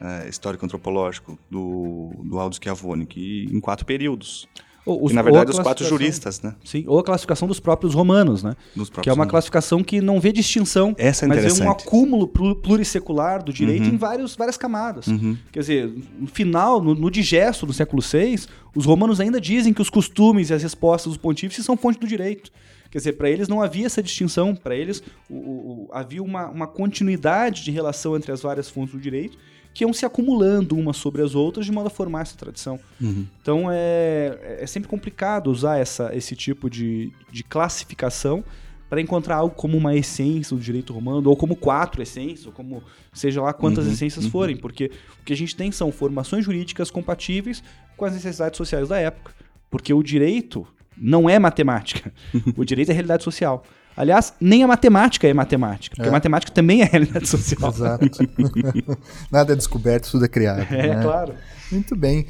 é, 0.00 0.28
histórico-antropológico, 0.28 1.38
do, 1.50 2.12
do 2.24 2.38
Aldo 2.38 2.54
Schiavone, 2.56 3.04
que 3.06 3.44
em 3.50 3.60
quatro 3.60 3.84
períodos. 3.84 4.48
Ou, 4.84 5.08
e, 5.08 5.12
na 5.14 5.22
verdade, 5.22 5.50
os 5.52 5.58
quatro 5.60 5.86
juristas, 5.86 6.40
né? 6.42 6.56
Sim, 6.64 6.84
ou 6.88 6.98
a 6.98 7.04
classificação 7.04 7.46
dos 7.46 7.60
próprios 7.60 7.94
romanos, 7.94 8.42
né? 8.42 8.56
Dos 8.74 8.88
próprios 8.90 9.02
que 9.04 9.08
é 9.08 9.12
uma 9.12 9.16
romanos. 9.18 9.30
classificação 9.30 9.82
que 9.84 10.00
não 10.00 10.18
vê 10.18 10.32
distinção, 10.32 10.92
Essa 10.98 11.24
é 11.24 11.28
mas 11.28 11.56
vê 11.56 11.64
um 11.64 11.70
acúmulo 11.70 12.26
plu- 12.26 12.56
plurissecular 12.56 13.44
do 13.44 13.52
direito 13.52 13.84
Uhum. 13.86 13.94
em 13.94 13.96
vários, 13.96 14.34
várias 14.34 14.56
camadas. 14.56 15.06
Uhum. 15.06 15.36
Quer 15.52 15.60
dizer, 15.60 15.94
no 16.18 16.26
final, 16.26 16.82
no, 16.82 16.94
no 16.96 17.10
digesto 17.10 17.64
do 17.64 17.72
século 17.72 18.02
VI, 18.02 18.40
os 18.74 18.84
romanos 18.84 19.20
ainda 19.20 19.40
dizem 19.40 19.72
que 19.72 19.80
os 19.80 19.88
costumes 19.88 20.50
e 20.50 20.54
as 20.54 20.62
respostas 20.62 21.12
dos 21.12 21.16
pontífices 21.16 21.64
são 21.64 21.76
fonte 21.76 22.00
do 22.00 22.06
direito. 22.06 22.50
Quer 22.90 22.98
dizer, 22.98 23.12
para 23.12 23.30
eles 23.30 23.46
não 23.48 23.62
havia 23.62 23.86
essa 23.86 24.02
distinção, 24.02 24.54
para 24.54 24.74
eles 24.74 25.02
o- 25.30 25.34
o- 25.34 25.88
havia 25.92 26.22
uma, 26.22 26.48
uma 26.48 26.66
continuidade 26.66 27.62
de 27.64 27.70
relação 27.70 28.16
entre 28.16 28.32
as 28.32 28.42
várias 28.42 28.68
fontes 28.68 28.92
do 28.94 29.00
direito 29.00 29.38
que 29.74 29.84
iam 29.84 29.92
se 29.92 30.04
acumulando 30.04 30.76
umas 30.76 30.96
sobre 30.96 31.22
as 31.22 31.34
outras 31.34 31.64
de 31.66 31.72
modo 31.72 31.86
a 31.86 31.90
formar 31.90 32.22
essa 32.22 32.36
tradição. 32.36 32.78
Uhum. 33.00 33.26
Então 33.40 33.66
é, 33.70 34.58
é 34.60 34.66
sempre 34.66 34.88
complicado 34.88 35.50
usar 35.50 35.78
essa, 35.78 36.14
esse 36.14 36.36
tipo 36.36 36.68
de, 36.68 37.12
de 37.30 37.42
classificação 37.42 38.44
para 38.92 39.00
encontrar 39.00 39.36
algo 39.36 39.54
como 39.54 39.74
uma 39.78 39.96
essência 39.96 40.54
do 40.54 40.62
direito 40.62 40.92
romano, 40.92 41.30
ou 41.30 41.34
como 41.34 41.56
quatro 41.56 42.02
essências, 42.02 42.44
ou 42.44 42.52
como 42.52 42.82
seja 43.10 43.40
lá 43.40 43.50
quantas 43.54 43.86
Uhum, 43.86 43.92
essências 43.92 44.26
uhum. 44.26 44.30
forem, 44.30 44.54
porque 44.54 44.90
o 45.18 45.24
que 45.24 45.32
a 45.32 45.36
gente 45.36 45.56
tem 45.56 45.72
são 45.72 45.90
formações 45.90 46.44
jurídicas 46.44 46.90
compatíveis 46.90 47.64
com 47.96 48.04
as 48.04 48.12
necessidades 48.12 48.58
sociais 48.58 48.90
da 48.90 48.98
época. 48.98 49.32
Porque 49.70 49.94
o 49.94 50.02
direito 50.02 50.66
não 50.94 51.26
é 51.30 51.38
matemática, 51.38 52.12
o 52.54 52.66
direito 52.66 52.90
é 52.90 52.92
realidade 52.92 53.24
social. 53.24 53.64
Aliás, 53.96 54.32
nem 54.40 54.62
a 54.62 54.66
matemática 54.66 55.26
é 55.28 55.34
matemática, 55.34 55.94
porque 55.96 56.06
É. 56.08 56.10
a 56.10 56.12
matemática 56.12 56.50
também 56.52 56.82
é 56.82 56.84
realidade 56.84 57.28
social. 57.28 57.70
Exato. 57.70 58.06
Nada 59.30 59.52
é 59.52 59.56
descoberto, 59.56 60.10
tudo 60.10 60.24
é 60.24 60.28
criado. 60.28 60.60
É, 60.72 60.94
né? 60.94 61.02
claro. 61.02 61.34
Muito 61.70 61.94
bem. 61.96 62.26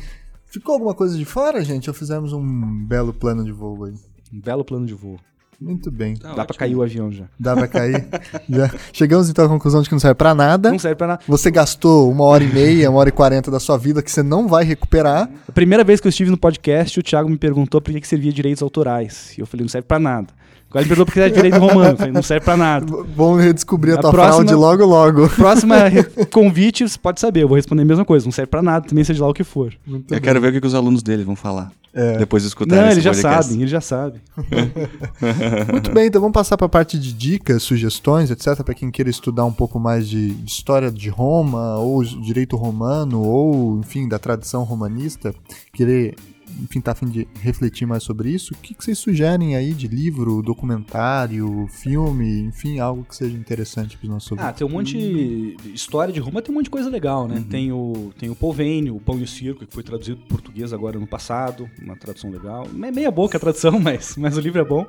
Ficou 0.47 0.75
alguma 0.75 0.95
coisa 0.95 1.17
de 1.17 1.25
fora, 1.25 1.65
gente? 1.65 1.89
Ou 1.89 1.95
fizemos 1.95 2.33
um 2.33 2.85
belo 2.85 3.13
plano 3.13 3.45
de 3.45 3.53
voo 3.53 3.85
aí? 3.85 3.95
Um 4.33 4.41
belo 4.41 4.65
plano 4.65 4.85
de 4.87 4.95
voo. 4.95 5.19
Muito 5.61 5.93
bem. 5.93 6.17
Tá 6.17 6.29
Dá 6.31 6.35
pra 6.35 6.43
ótimo. 6.43 6.59
cair 6.59 6.75
o 6.75 6.83
avião 6.83 7.13
já. 7.13 7.25
Dá 7.39 7.55
pra 7.55 7.69
cair? 7.69 8.09
Já. 8.51 8.69
Chegamos 8.93 9.31
então 9.31 9.45
à 9.45 9.49
conclusão 9.49 9.81
de 9.81 9.89
que 9.89 9.95
não 9.95 10.01
serve 10.01 10.17
pra 10.17 10.35
nada. 10.35 10.73
Não 10.73 10.79
serve 10.79 10.97
pra 10.97 11.07
nada. 11.07 11.23
Você 11.29 11.53
gastou 11.53 12.11
uma 12.11 12.25
hora 12.25 12.43
e 12.43 12.53
meia, 12.53 12.91
uma 12.91 12.99
hora 12.99 13.09
e 13.11 13.13
quarenta 13.13 13.49
da 13.49 13.61
sua 13.61 13.79
vida 13.79 14.03
que 14.03 14.11
você 14.11 14.25
não 14.25 14.49
vai 14.49 14.65
recuperar. 14.65 15.31
A 15.49 15.53
primeira 15.53 15.85
vez 15.85 16.01
que 16.01 16.09
eu 16.09 16.11
estive 16.11 16.31
no 16.33 16.37
podcast, 16.37 16.99
o 16.99 17.03
Thiago 17.03 17.29
me 17.31 17.39
perguntou 17.39 17.81
por 17.81 17.93
que, 17.93 18.01
que 18.01 18.09
servia 18.09 18.33
direitos 18.33 18.61
autorais. 18.63 19.39
E 19.39 19.41
eu 19.41 19.47
falei, 19.47 19.63
não 19.63 19.69
serve 19.71 19.87
pra 19.87 20.01
nada. 20.01 20.35
Agora 20.73 20.83
ele 20.85 20.89
perguntou 20.89 21.05
por 21.07 21.13
que 21.13 21.21
era 21.21 21.31
direito 21.31 21.59
romano. 21.59 21.97
Falei, 21.99 22.13
não 22.13 22.23
serve 22.23 22.45
pra 22.47 22.57
nada. 22.57 22.87
Vamos 23.15 23.45
redescobrir 23.45 23.95
a, 23.95 23.99
A 23.99 24.01
tua 24.01 24.11
próxima- 24.11 24.35
fraude 24.37 24.55
logo, 24.55 24.85
logo. 24.87 25.29
Próxima 25.29 25.77
convite, 26.33 26.89
você 26.89 26.99
pode 26.99 27.21
saber, 27.21 27.43
eu 27.43 27.49
vou 27.49 27.57
responder 27.57 27.83
a 27.83 27.85
mesma 27.85 28.05
coisa. 28.07 28.25
Não 28.25 28.33
serve 28.33 28.49
pra 28.49 28.63
nada, 28.63 28.87
também 28.89 29.05
seja 29.05 29.23
lá 29.23 29.29
o 29.31 29.35
que 29.35 29.45
for. 29.45 29.75
Muito 29.87 30.13
Eu 30.13 30.21
quero 30.21 30.41
ver 30.41 30.49
o 30.49 30.53
que, 30.53 30.61
que 30.63 30.67
os 30.67 30.75
alunos 30.75 31.03
dele 31.03 31.25
vão 31.25 31.37
falar. 31.37 31.71
É. 31.95 32.17
Depois 32.17 32.43
de 32.43 32.49
escutar 32.49 32.75
Não, 32.75 32.83
esse 32.85 32.93
eles 32.93 33.05
já 33.05 33.11
podcast. 33.13 33.45
sabem, 33.45 33.59
eles 33.61 33.71
já 33.71 33.81
sabem. 33.83 34.21
Muito 35.71 35.91
bem, 35.93 36.07
então 36.07 36.23
vamos 36.23 36.33
passar 36.33 36.57
para 36.57 36.65
a 36.67 36.69
parte 36.71 36.99
de 36.99 37.13
dicas, 37.13 37.63
sugestões, 37.63 38.31
etc, 38.31 38.63
para 38.63 38.73
quem 38.75 38.91
queira 38.91 39.11
estudar 39.11 39.45
um 39.45 39.53
pouco 39.53 39.79
mais 39.79 40.09
de 40.09 40.35
história 40.47 40.91
de 40.91 41.11
Roma 41.11 41.77
ou 41.77 42.03
direito 42.03 42.57
romano 42.57 43.21
ou, 43.23 43.79
enfim, 43.79 44.09
da 44.09 44.19
tradição 44.19 44.63
romanista, 44.65 45.35
querer, 45.73 46.15
enfim, 46.61 46.81
tá 46.81 46.93
a 46.93 46.95
fim 46.95 47.07
de 47.07 47.27
refletir 47.41 47.87
mais 47.87 48.03
sobre 48.03 48.31
isso. 48.31 48.55
O 48.55 48.57
que, 48.57 48.75
que 48.75 48.85
vocês 48.85 48.99
sugerem 48.99 49.57
aí 49.57 49.73
de 49.73 49.87
livro, 49.89 50.43
documentário, 50.43 51.67
filme, 51.69 52.41
enfim, 52.43 52.79
algo 52.79 53.05
que 53.05 53.15
seja 53.17 53.37
interessante 53.37 53.97
para 53.97 54.05
os 54.07 54.11
nossos 54.11 54.33
Ah, 54.33 54.35
ouvintes? 54.43 54.59
tem 54.59 54.67
um 54.67 54.71
monte 54.71 54.97
de 54.99 55.73
história 55.75 56.13
de 56.13 56.21
Roma, 56.21 56.43
tem 56.43 56.53
um 56.53 56.57
monte 56.57 56.65
de 56.65 56.71
coisa 56.71 56.91
legal, 56.91 57.27
né? 57.29 57.45
Tem 57.49 57.73
o 57.73 58.13
tem 58.19 58.29
o 58.31 58.35
Polvênio, 58.35 58.97
o 58.97 59.01
Pão 59.01 59.19
e 59.19 59.23
o 59.23 59.27
Circo, 59.29 59.67
que 59.67 59.73
foi 59.75 59.83
traduzido 59.83 60.19
para 60.19 60.29
português 60.29 60.73
agora 60.73 60.99
no 60.99 61.07
passado, 61.07 61.69
uma 61.81 61.97
tradução 61.97 62.31
legal. 62.31 62.67
Meia 62.73 63.11
boca 63.11 63.37
a 63.37 63.41
tradução, 63.41 63.79
mas, 63.81 64.17
mas 64.17 64.37
o 64.37 64.41
livro 64.41 64.61
é 64.61 64.65
bom. 64.65 64.87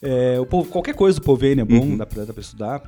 É, 0.00 0.38
o, 0.40 0.46
qualquer 0.64 0.94
coisa 0.94 1.18
do 1.18 1.24
Polvênio 1.24 1.62
é 1.62 1.64
bom, 1.64 1.80
Uhum. 1.84 1.96
dá, 1.96 2.06
pra, 2.06 2.24
dá 2.24 2.32
pra 2.32 2.40
estudar. 2.40 2.82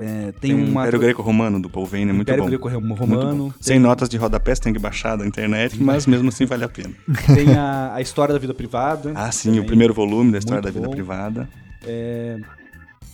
É, 0.00 0.32
tem, 0.32 0.54
Tem, 0.54 0.54
um 0.54 0.68
Império 0.68 0.98
Greco-Romano 1.00 1.60
do 1.60 1.68
Polvênio, 1.68 2.10
é 2.10 2.12
muito 2.12 2.28
Império 2.28 2.44
bom. 2.44 2.48
Greco-Romano. 2.48 3.06
Muito 3.06 3.36
bom. 3.36 3.52
Sem 3.60 3.78
notas 3.78 4.08
de 4.08 4.16
rodapé, 4.16 4.54
tem 4.54 4.72
que 4.72 4.78
baixar 4.78 5.16
da 5.16 5.26
internet, 5.26 5.82
mas 5.82 6.06
mesmo 6.06 6.28
assim 6.28 6.46
vale 6.46 6.64
a 6.64 6.68
pena. 6.68 6.94
Tem 7.34 7.54
a, 7.54 7.94
a 7.94 8.00
história 8.00 8.32
da 8.32 8.38
vida 8.38 8.54
privada. 8.54 9.12
Ah, 9.14 9.32
sim, 9.32 9.48
também. 9.48 9.64
o 9.64 9.66
primeiro 9.66 9.92
volume 9.92 10.32
da 10.32 10.38
história 10.38 10.62
Muito 10.62 10.74
da 10.74 10.80
vida 10.80 10.86
bom. 10.86 10.94
privada. 10.94 11.48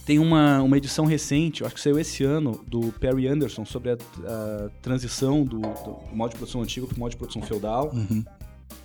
Tem 0.05 0.19
uma, 0.19 0.63
uma 0.63 0.77
edição 0.77 1.07
recente, 1.07 1.63
eu 1.63 1.67
acho 1.67 1.75
que 1.77 1.81
saiu 1.81 1.99
esse 1.99 2.23
ano, 2.23 2.63
do 2.69 2.93
Perry 3.01 3.27
Anderson, 3.27 3.65
sobre 3.65 3.93
a, 3.93 3.95
a 3.95 4.69
transição 4.83 5.43
do, 5.43 5.61
do 5.61 5.97
modo 6.13 6.33
de 6.33 6.37
produção 6.37 6.61
antigo 6.61 6.87
para 6.87 6.97
o 6.97 7.01
modo 7.01 7.13
de 7.13 7.17
produção 7.17 7.41
feudal. 7.41 7.91
Uhum. 7.95 8.23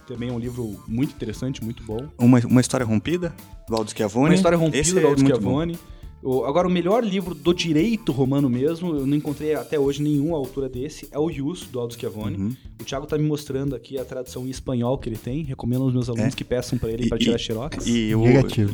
Também 0.08 0.30
é 0.30 0.32
um 0.32 0.40
livro 0.40 0.82
muito 0.88 1.14
interessante, 1.14 1.62
muito 1.62 1.84
bom. 1.84 2.08
Uma, 2.18 2.40
uma 2.40 2.62
história 2.62 2.86
rompida, 2.86 3.34
do 3.68 3.76
Aldo 3.76 3.92
Schiavone. 3.92 4.30
Uma 4.30 4.36
história 4.36 4.58
rompida 4.58 4.78
Esse 4.78 4.94
do 4.94 5.00
é 5.00 5.04
Aldo 5.04 5.22
muito 5.22 5.36
Schiavone. 5.36 5.74
O, 5.74 5.99
agora, 6.46 6.68
o 6.68 6.72
melhor 6.72 7.04
livro 7.04 7.34
do 7.34 7.54
direito 7.54 8.12
romano 8.12 8.50
mesmo, 8.50 8.96
eu 8.96 9.08
não 9.08 9.16
encontrei 9.16 9.56
até 9.56 9.80
hoje 9.80 10.02
nenhuma 10.02 10.38
altura 10.38 10.68
desse, 10.68 11.08
é 11.12 11.18
o 11.18 11.30
Ius, 11.30 11.64
do 11.64 11.80
Aldo 11.80 11.94
Schiavone. 11.94 12.38
Uhum. 12.38 12.56
O 12.80 12.84
Thiago 12.84 13.06
tá 13.06 13.18
me 13.18 13.26
mostrando 13.26 13.76
aqui 13.76 13.98
a 13.98 14.06
tradução 14.06 14.46
em 14.46 14.50
espanhol 14.50 14.98
que 14.98 15.10
ele 15.10 15.18
tem. 15.18 15.44
Recomendo 15.44 15.84
aos 15.84 15.94
meus 15.94 16.10
alunos 16.10 16.34
é. 16.34 16.38
que 16.38 16.44
peçam 16.44 16.78
para 16.78 16.90
ele 16.90 17.08
para 17.08 17.18
tirar 17.18 17.38
xerox. 17.38 17.86
E, 17.86 18.14
o, 18.16 18.24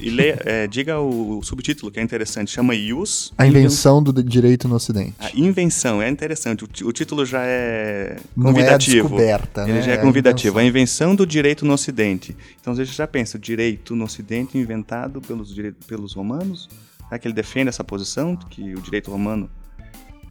e 0.01 0.09
leia, 0.09 0.41
é, 0.45 0.67
diga 0.67 0.99
o 0.99 1.41
subtítulo, 1.43 1.91
que 1.91 1.99
é 1.99 2.03
interessante. 2.03 2.51
Chama 2.51 2.76
Ius. 2.76 3.34
A 3.38 3.47
invenção 3.47 4.01
do 4.01 4.23
direito 4.23 4.67
no 4.67 4.76
Ocidente. 4.76 5.13
A 5.19 5.31
invenção, 5.35 6.01
é 6.01 6.09
interessante. 6.09 6.63
O, 6.63 6.88
o 6.88 6.91
título 6.91 7.26
já 7.26 7.43
é 7.45 8.17
convidativo. 8.35 8.49
Não 8.53 8.59
é 8.59 8.73
a 8.73 8.77
descoberta, 8.77 9.63
Ele 9.63 9.73
né? 9.73 9.81
já 9.81 9.91
é, 9.91 9.95
é 9.95 9.97
convidativo. 9.97 10.59
A 10.59 10.63
invenção. 10.63 11.07
a 11.07 11.09
invenção 11.11 11.15
do 11.15 11.26
direito 11.26 11.65
no 11.65 11.73
Ocidente. 11.73 12.35
Então, 12.59 12.76
você 12.76 12.85
já 12.85 13.07
pensa, 13.07 13.38
o 13.38 13.39
direito 13.39 13.95
no 13.95 14.05
Ocidente 14.05 14.57
inventado 14.57 15.22
pelos, 15.22 15.55
pelos 15.88 16.13
romanos 16.13 16.69
Será 17.07 17.19
que 17.19 17.27
ele 17.27 17.36
defende 17.36 17.69
essa 17.69 17.84
posição, 17.84 18.36
que 18.36 18.73
o 18.73 18.82
direito 18.82 19.11
romano 19.11 19.49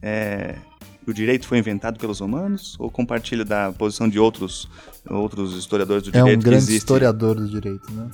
é, 0.01 0.55
o 1.07 1.13
direito 1.13 1.47
foi 1.47 1.57
inventado 1.57 1.99
pelos 1.99 2.19
romanos 2.19 2.75
ou 2.79 2.89
compartilha 2.89 3.45
da 3.45 3.71
posição 3.71 4.09
de 4.09 4.19
outros 4.19 4.67
outros 5.09 5.55
historiadores 5.55 6.03
do 6.03 6.11
direito? 6.11 6.33
É 6.33 6.37
um 6.37 6.39
grande 6.39 6.75
historiador 6.75 7.35
do 7.35 7.47
direito, 7.47 7.91
né? 7.91 8.09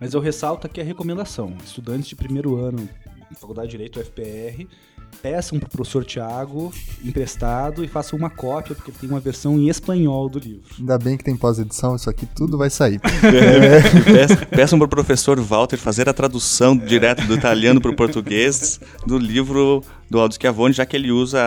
Mas 0.00 0.14
eu 0.14 0.20
ressalto 0.20 0.66
aqui 0.66 0.80
a 0.80 0.84
recomendação: 0.84 1.56
estudantes 1.64 2.08
de 2.08 2.16
primeiro 2.16 2.56
ano 2.56 2.88
Faculdade 3.40 3.68
de 3.68 3.76
Direito 3.76 3.98
UFPR 3.98 4.66
peçam 5.20 5.58
para 5.58 5.66
o 5.66 5.70
professor 5.70 6.04
Tiago 6.04 6.72
emprestado 7.04 7.84
e 7.84 7.88
façam 7.88 8.18
uma 8.18 8.30
cópia, 8.30 8.74
porque 8.74 8.92
tem 8.92 9.08
uma 9.08 9.20
versão 9.20 9.58
em 9.58 9.68
espanhol 9.68 10.28
do 10.28 10.38
livro. 10.38 10.62
Ainda 10.78 10.98
bem 10.98 11.16
que 11.16 11.24
tem 11.24 11.36
pós-edição, 11.36 11.96
isso 11.96 12.08
aqui 12.08 12.26
tudo 12.26 12.56
vai 12.56 12.70
sair. 12.70 13.00
é. 13.02 14.46
Peçam 14.46 14.78
para 14.78 14.86
o 14.86 14.88
professor 14.88 15.38
Walter 15.40 15.76
fazer 15.76 16.08
a 16.08 16.12
tradução 16.12 16.76
direto 16.76 17.26
do 17.26 17.34
italiano 17.34 17.80
para 17.80 17.90
o 17.90 17.96
português 17.96 18.80
do 19.06 19.18
livro 19.18 19.82
do 20.10 20.18
Aldo 20.20 20.34
Schiavone, 20.34 20.74
já 20.74 20.84
que 20.84 20.96
ele 20.96 21.10
usa 21.10 21.40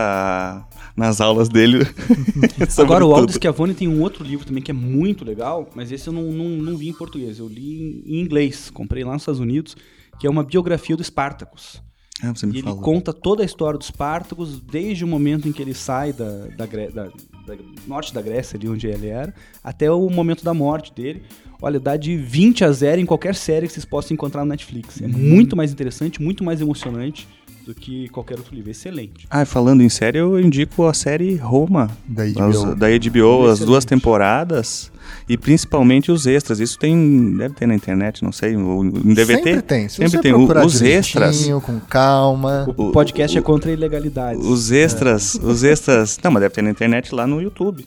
nas 0.96 1.20
aulas 1.20 1.50
dele. 1.50 1.86
Agora, 2.78 3.06
o 3.06 3.14
Aldo 3.14 3.32
Schiavone 3.32 3.74
tem 3.74 3.88
um 3.88 4.02
outro 4.02 4.24
livro 4.24 4.46
também 4.46 4.64
que 4.64 4.72
é 4.72 4.74
muito 4.74 5.26
legal, 5.26 5.70
mas 5.76 5.92
esse 5.92 6.08
eu 6.08 6.14
não, 6.14 6.32
não, 6.32 6.50
não 6.50 6.78
vi 6.78 6.90
em 6.90 6.94
português, 6.94 7.40
eu 7.40 7.48
li 7.48 8.04
em 8.06 8.22
inglês, 8.22 8.70
comprei 8.70 9.04
lá 9.04 9.14
nos 9.14 9.22
Estados 9.22 9.40
Unidos, 9.40 9.76
que 10.20 10.26
é 10.26 10.30
uma 10.30 10.44
biografia 10.44 10.96
do 10.96 11.04
Spartacus. 11.04 11.85
Ah, 12.24 12.34
você 12.34 12.46
me 12.46 12.58
e 12.58 12.62
falou. 12.62 12.78
ele 12.78 12.84
conta 12.84 13.12
toda 13.12 13.44
a 13.44 13.46
história 13.46 13.78
dos 13.78 13.92
Pártagos, 13.92 14.60
desde 14.62 15.04
o 15.04 15.08
momento 15.08 15.48
em 15.48 15.52
que 15.52 15.62
ele 15.62 15.74
sai 15.74 16.14
da, 16.14 16.48
da, 16.56 16.66
da, 16.66 17.04
da, 17.46 17.58
norte 17.86 18.14
da 18.14 18.22
Grécia, 18.22 18.58
ali 18.58 18.70
onde 18.70 18.88
ele 18.88 19.08
era, 19.08 19.34
até 19.64 19.92
o 19.92 20.10
momento 20.10 20.44
da 20.44 20.54
morte 20.54 20.94
dele. 20.94 21.24
Olha, 21.62 21.80
dá 21.80 21.98
de 21.98 22.16
20 22.16 22.64
a 22.64 22.72
0 22.72 23.02
em 23.02 23.06
qualquer 23.06 23.36
série 23.36 23.68
que 23.68 23.74
vocês 23.74 23.86
possam 23.86 24.14
encontrar 24.14 24.44
no 24.44 24.50
Netflix. 24.50 25.02
É 25.02 25.08
muito 25.08 25.56
mais 25.56 25.72
interessante, 25.72 26.22
muito 26.22 26.44
mais 26.44 26.62
emocionante 26.62 27.28
do 27.66 27.74
que 27.74 28.08
qualquer 28.10 28.38
outro 28.38 28.54
livro. 28.54 28.70
Excelente. 28.70 29.26
Ah, 29.30 29.44
falando 29.44 29.82
em 29.82 29.90
série, 29.90 30.20
eu 30.20 30.40
indico 30.40 30.86
a 30.86 30.94
série 30.94 31.36
Roma. 31.36 31.90
Da 32.08 32.24
HBO. 32.24 32.44
As, 32.44 32.76
da 32.76 32.88
HBO, 32.90 33.48
as 33.48 33.60
duas 33.60 33.84
temporadas. 33.84 34.92
E 35.28 35.38
principalmente 35.38 36.12
os 36.12 36.28
extras. 36.28 36.60
Isso 36.60 36.78
tem. 36.78 37.36
Deve 37.36 37.56
ter 37.56 37.66
na 37.66 37.74
internet, 37.76 38.24
não 38.24 38.32
sei. 38.32 38.54
Em 38.54 39.14
DVD. 39.14 39.44
Sempre 39.44 39.62
tem. 39.64 39.90
Se 39.90 39.96
sempre 39.96 40.20
tem. 40.22 40.34
Os 40.34 40.82
extras. 40.82 41.46
Com 41.64 41.80
calma. 41.80 42.66
O, 42.78 42.90
o 42.90 42.92
podcast 42.92 43.36
o, 43.36 43.40
é 43.40 43.42
contra 43.42 43.72
a 43.72 43.74
ilegalidade. 43.74 44.40
Os 44.40 44.72
extras. 44.72 45.36
É. 45.36 45.46
Os 45.46 45.64
extras. 45.64 46.20
Não, 46.24 46.32
mas 46.32 46.42
deve 46.42 46.54
ter 46.54 46.62
na 46.62 46.70
internet 46.70 47.14
lá 47.14 47.26
no 47.26 47.42
YouTube. 47.42 47.86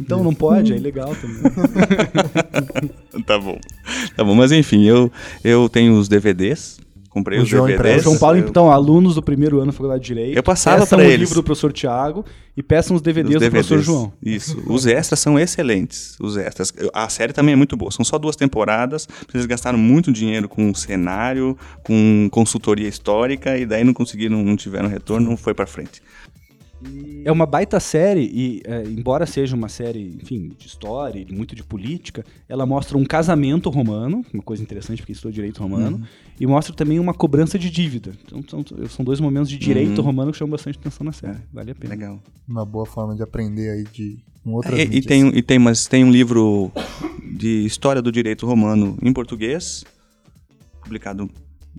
Então 0.00 0.22
não 0.22 0.32
pode, 0.32 0.72
é 0.72 0.76
ilegal 0.76 1.12
também. 1.16 1.42
tá 3.26 3.36
bom. 3.36 3.58
Tá 4.16 4.22
bom, 4.22 4.32
mas 4.32 4.52
enfim, 4.52 4.84
eu, 4.84 5.10
eu 5.42 5.68
tenho 5.68 5.98
os 5.98 6.08
DVDs 6.08 6.78
comprei 7.18 7.38
o 7.38 7.42
os 7.42 7.48
João 7.48 7.66
DVDs. 7.66 8.02
João 8.02 8.18
Paulo, 8.18 8.38
então, 8.38 8.70
alunos 8.70 9.14
do 9.14 9.22
primeiro 9.22 9.58
ano 9.58 9.66
da 9.66 9.72
Faculdade 9.72 10.02
de 10.02 10.06
Direito. 10.08 10.36
Eu 10.36 10.42
passava 10.42 10.86
para 10.86 11.02
eles. 11.04 11.14
o 11.14 11.20
livro 11.20 11.34
do 11.36 11.42
professor 11.42 11.72
Tiago 11.72 12.24
e 12.56 12.62
peçam 12.62 12.96
os 12.96 13.02
DVDs, 13.02 13.36
os 13.36 13.40
DVDs, 13.40 13.66
do 13.66 13.68
professor 13.68 13.82
João. 13.82 14.12
Isso. 14.22 14.62
Os 14.66 14.86
extras 14.86 15.20
são 15.20 15.38
excelentes. 15.38 16.16
Os 16.20 16.36
extras. 16.36 16.72
A 16.92 17.08
série 17.08 17.32
também 17.32 17.52
é 17.52 17.56
muito 17.56 17.76
boa. 17.76 17.90
São 17.90 18.04
só 18.04 18.18
duas 18.18 18.36
temporadas. 18.36 19.08
Eles 19.32 19.46
gastaram 19.46 19.78
muito 19.78 20.12
dinheiro 20.12 20.48
com 20.48 20.74
cenário, 20.74 21.56
com 21.82 22.28
consultoria 22.30 22.88
histórica 22.88 23.56
e 23.58 23.66
daí 23.66 23.84
não 23.84 23.92
conseguiram, 23.92 24.42
não 24.42 24.56
tiveram 24.56 24.88
retorno, 24.88 25.30
não 25.30 25.36
foi 25.36 25.54
para 25.54 25.66
frente. 25.66 26.02
É 27.24 27.32
uma 27.32 27.44
baita 27.44 27.80
série 27.80 28.22
e, 28.22 28.62
é, 28.64 28.84
embora 28.84 29.26
seja 29.26 29.56
uma 29.56 29.68
série, 29.68 30.16
enfim, 30.22 30.52
de 30.56 30.66
história, 30.66 31.26
muito 31.30 31.54
de 31.54 31.64
política, 31.64 32.24
ela 32.48 32.64
mostra 32.64 32.96
um 32.96 33.04
casamento 33.04 33.68
romano, 33.68 34.24
uma 34.32 34.42
coisa 34.42 34.62
interessante 34.62 35.02
porque 35.02 35.12
estou 35.12 35.30
direito 35.30 35.60
romano, 35.60 35.96
uhum. 35.96 36.04
e 36.38 36.46
mostra 36.46 36.74
também 36.74 37.00
uma 37.00 37.12
cobrança 37.12 37.58
de 37.58 37.68
dívida. 37.68 38.12
Então 38.24 38.42
são, 38.48 38.64
são 38.88 39.04
dois 39.04 39.18
momentos 39.18 39.50
de 39.50 39.58
direito 39.58 39.98
uhum. 39.98 40.04
romano 40.04 40.32
que 40.32 40.38
chamam 40.38 40.52
bastante 40.52 40.78
atenção 40.78 41.04
na 41.04 41.12
série. 41.12 41.38
Vale 41.52 41.72
a 41.72 41.74
pena. 41.74 41.94
Legal. 41.94 42.22
Uma 42.46 42.64
boa 42.64 42.86
forma 42.86 43.14
de 43.16 43.22
aprender 43.22 43.70
aí 43.70 43.84
de 43.84 44.18
um 44.46 44.54
outras 44.54 44.78
é, 44.78 44.84
e, 44.84 44.98
e 44.98 45.02
tem 45.02 45.28
e 45.28 45.42
tem 45.42 45.58
mas 45.58 45.86
tem 45.86 46.04
um 46.04 46.10
livro 46.10 46.70
de 47.36 47.64
história 47.66 48.00
do 48.00 48.12
direito 48.12 48.46
romano 48.46 48.96
em 49.02 49.12
português, 49.12 49.84
publicado 50.82 51.28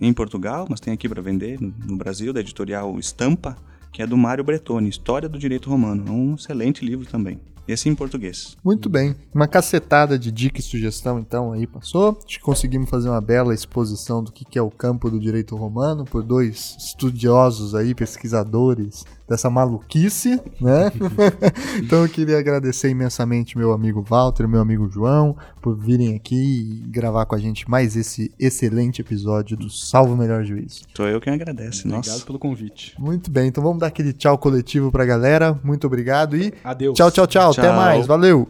em 0.01 0.13
Portugal, 0.13 0.67
mas 0.69 0.79
tem 0.79 0.93
aqui 0.93 1.07
para 1.07 1.21
vender 1.21 1.59
no, 1.59 1.73
no 1.85 1.97
Brasil, 1.97 2.33
da 2.33 2.41
editorial 2.41 2.99
Estampa 2.99 3.57
que 3.91 4.01
é 4.01 4.07
do 4.07 4.17
Mário 4.17 4.43
Bretoni, 4.43 4.89
História 4.89 5.29
do 5.29 5.39
Direito 5.39 5.69
Romano. 5.69 6.05
É 6.07 6.11
um 6.11 6.35
excelente 6.35 6.85
livro 6.85 7.05
também. 7.05 7.39
Esse 7.67 7.87
em 7.87 7.93
português. 7.93 8.57
Muito 8.63 8.89
bem. 8.89 9.15
Uma 9.33 9.47
cacetada 9.47 10.17
de 10.17 10.31
dica 10.31 10.59
e 10.59 10.63
sugestão, 10.63 11.19
então, 11.19 11.53
aí 11.53 11.67
passou. 11.67 12.17
Acho 12.17 12.39
que 12.39 12.43
conseguimos 12.43 12.89
fazer 12.89 13.09
uma 13.09 13.21
bela 13.21 13.53
exposição 13.53 14.23
do 14.23 14.31
que 14.31 14.57
é 14.57 14.61
o 14.61 14.71
campo 14.71 15.07
do 15.11 15.19
direito 15.19 15.55
romano 15.55 16.03
por 16.03 16.23
dois 16.23 16.75
estudiosos 16.79 17.75
aí, 17.75 17.93
pesquisadores 17.93 19.05
dessa 19.29 19.49
maluquice, 19.49 20.41
né? 20.59 20.91
então 21.77 22.03
eu 22.03 22.09
queria 22.09 22.39
agradecer 22.39 22.89
imensamente 22.89 23.57
meu 23.57 23.71
amigo 23.71 24.01
Walter, 24.01 24.47
meu 24.47 24.59
amigo 24.59 24.89
João, 24.89 25.37
por 25.61 25.77
virem 25.77 26.15
aqui 26.15 26.35
e 26.35 26.89
gravar 26.89 27.25
com 27.25 27.35
a 27.35 27.39
gente 27.39 27.69
mais 27.69 27.95
esse 27.95 28.31
excelente 28.39 29.01
episódio 29.01 29.55
do 29.55 29.69
Salvo 29.69 30.17
Melhor 30.17 30.43
Juízo. 30.43 30.81
Sou 30.95 31.07
eu 31.07 31.21
quem 31.21 31.33
agradece, 31.33 31.81
Obrigado 31.81 32.07
nossa. 32.07 32.25
pelo 32.25 32.39
convite. 32.39 32.95
Muito 32.97 33.29
bem, 33.29 33.47
então 33.47 33.63
vamos 33.63 33.79
dar 33.79 33.87
aquele 33.87 34.13
tchau 34.13 34.37
coletivo 34.37 34.91
pra 34.91 35.05
galera. 35.05 35.59
Muito 35.63 35.85
obrigado 35.85 36.35
e 36.35 36.51
Adeus. 36.63 36.95
Tchau, 36.95 37.11
tchau, 37.11 37.27
tchau. 37.27 37.53
tchau. 37.53 37.63
Até 37.63 37.75
mais. 37.75 38.07
Valeu. 38.07 38.49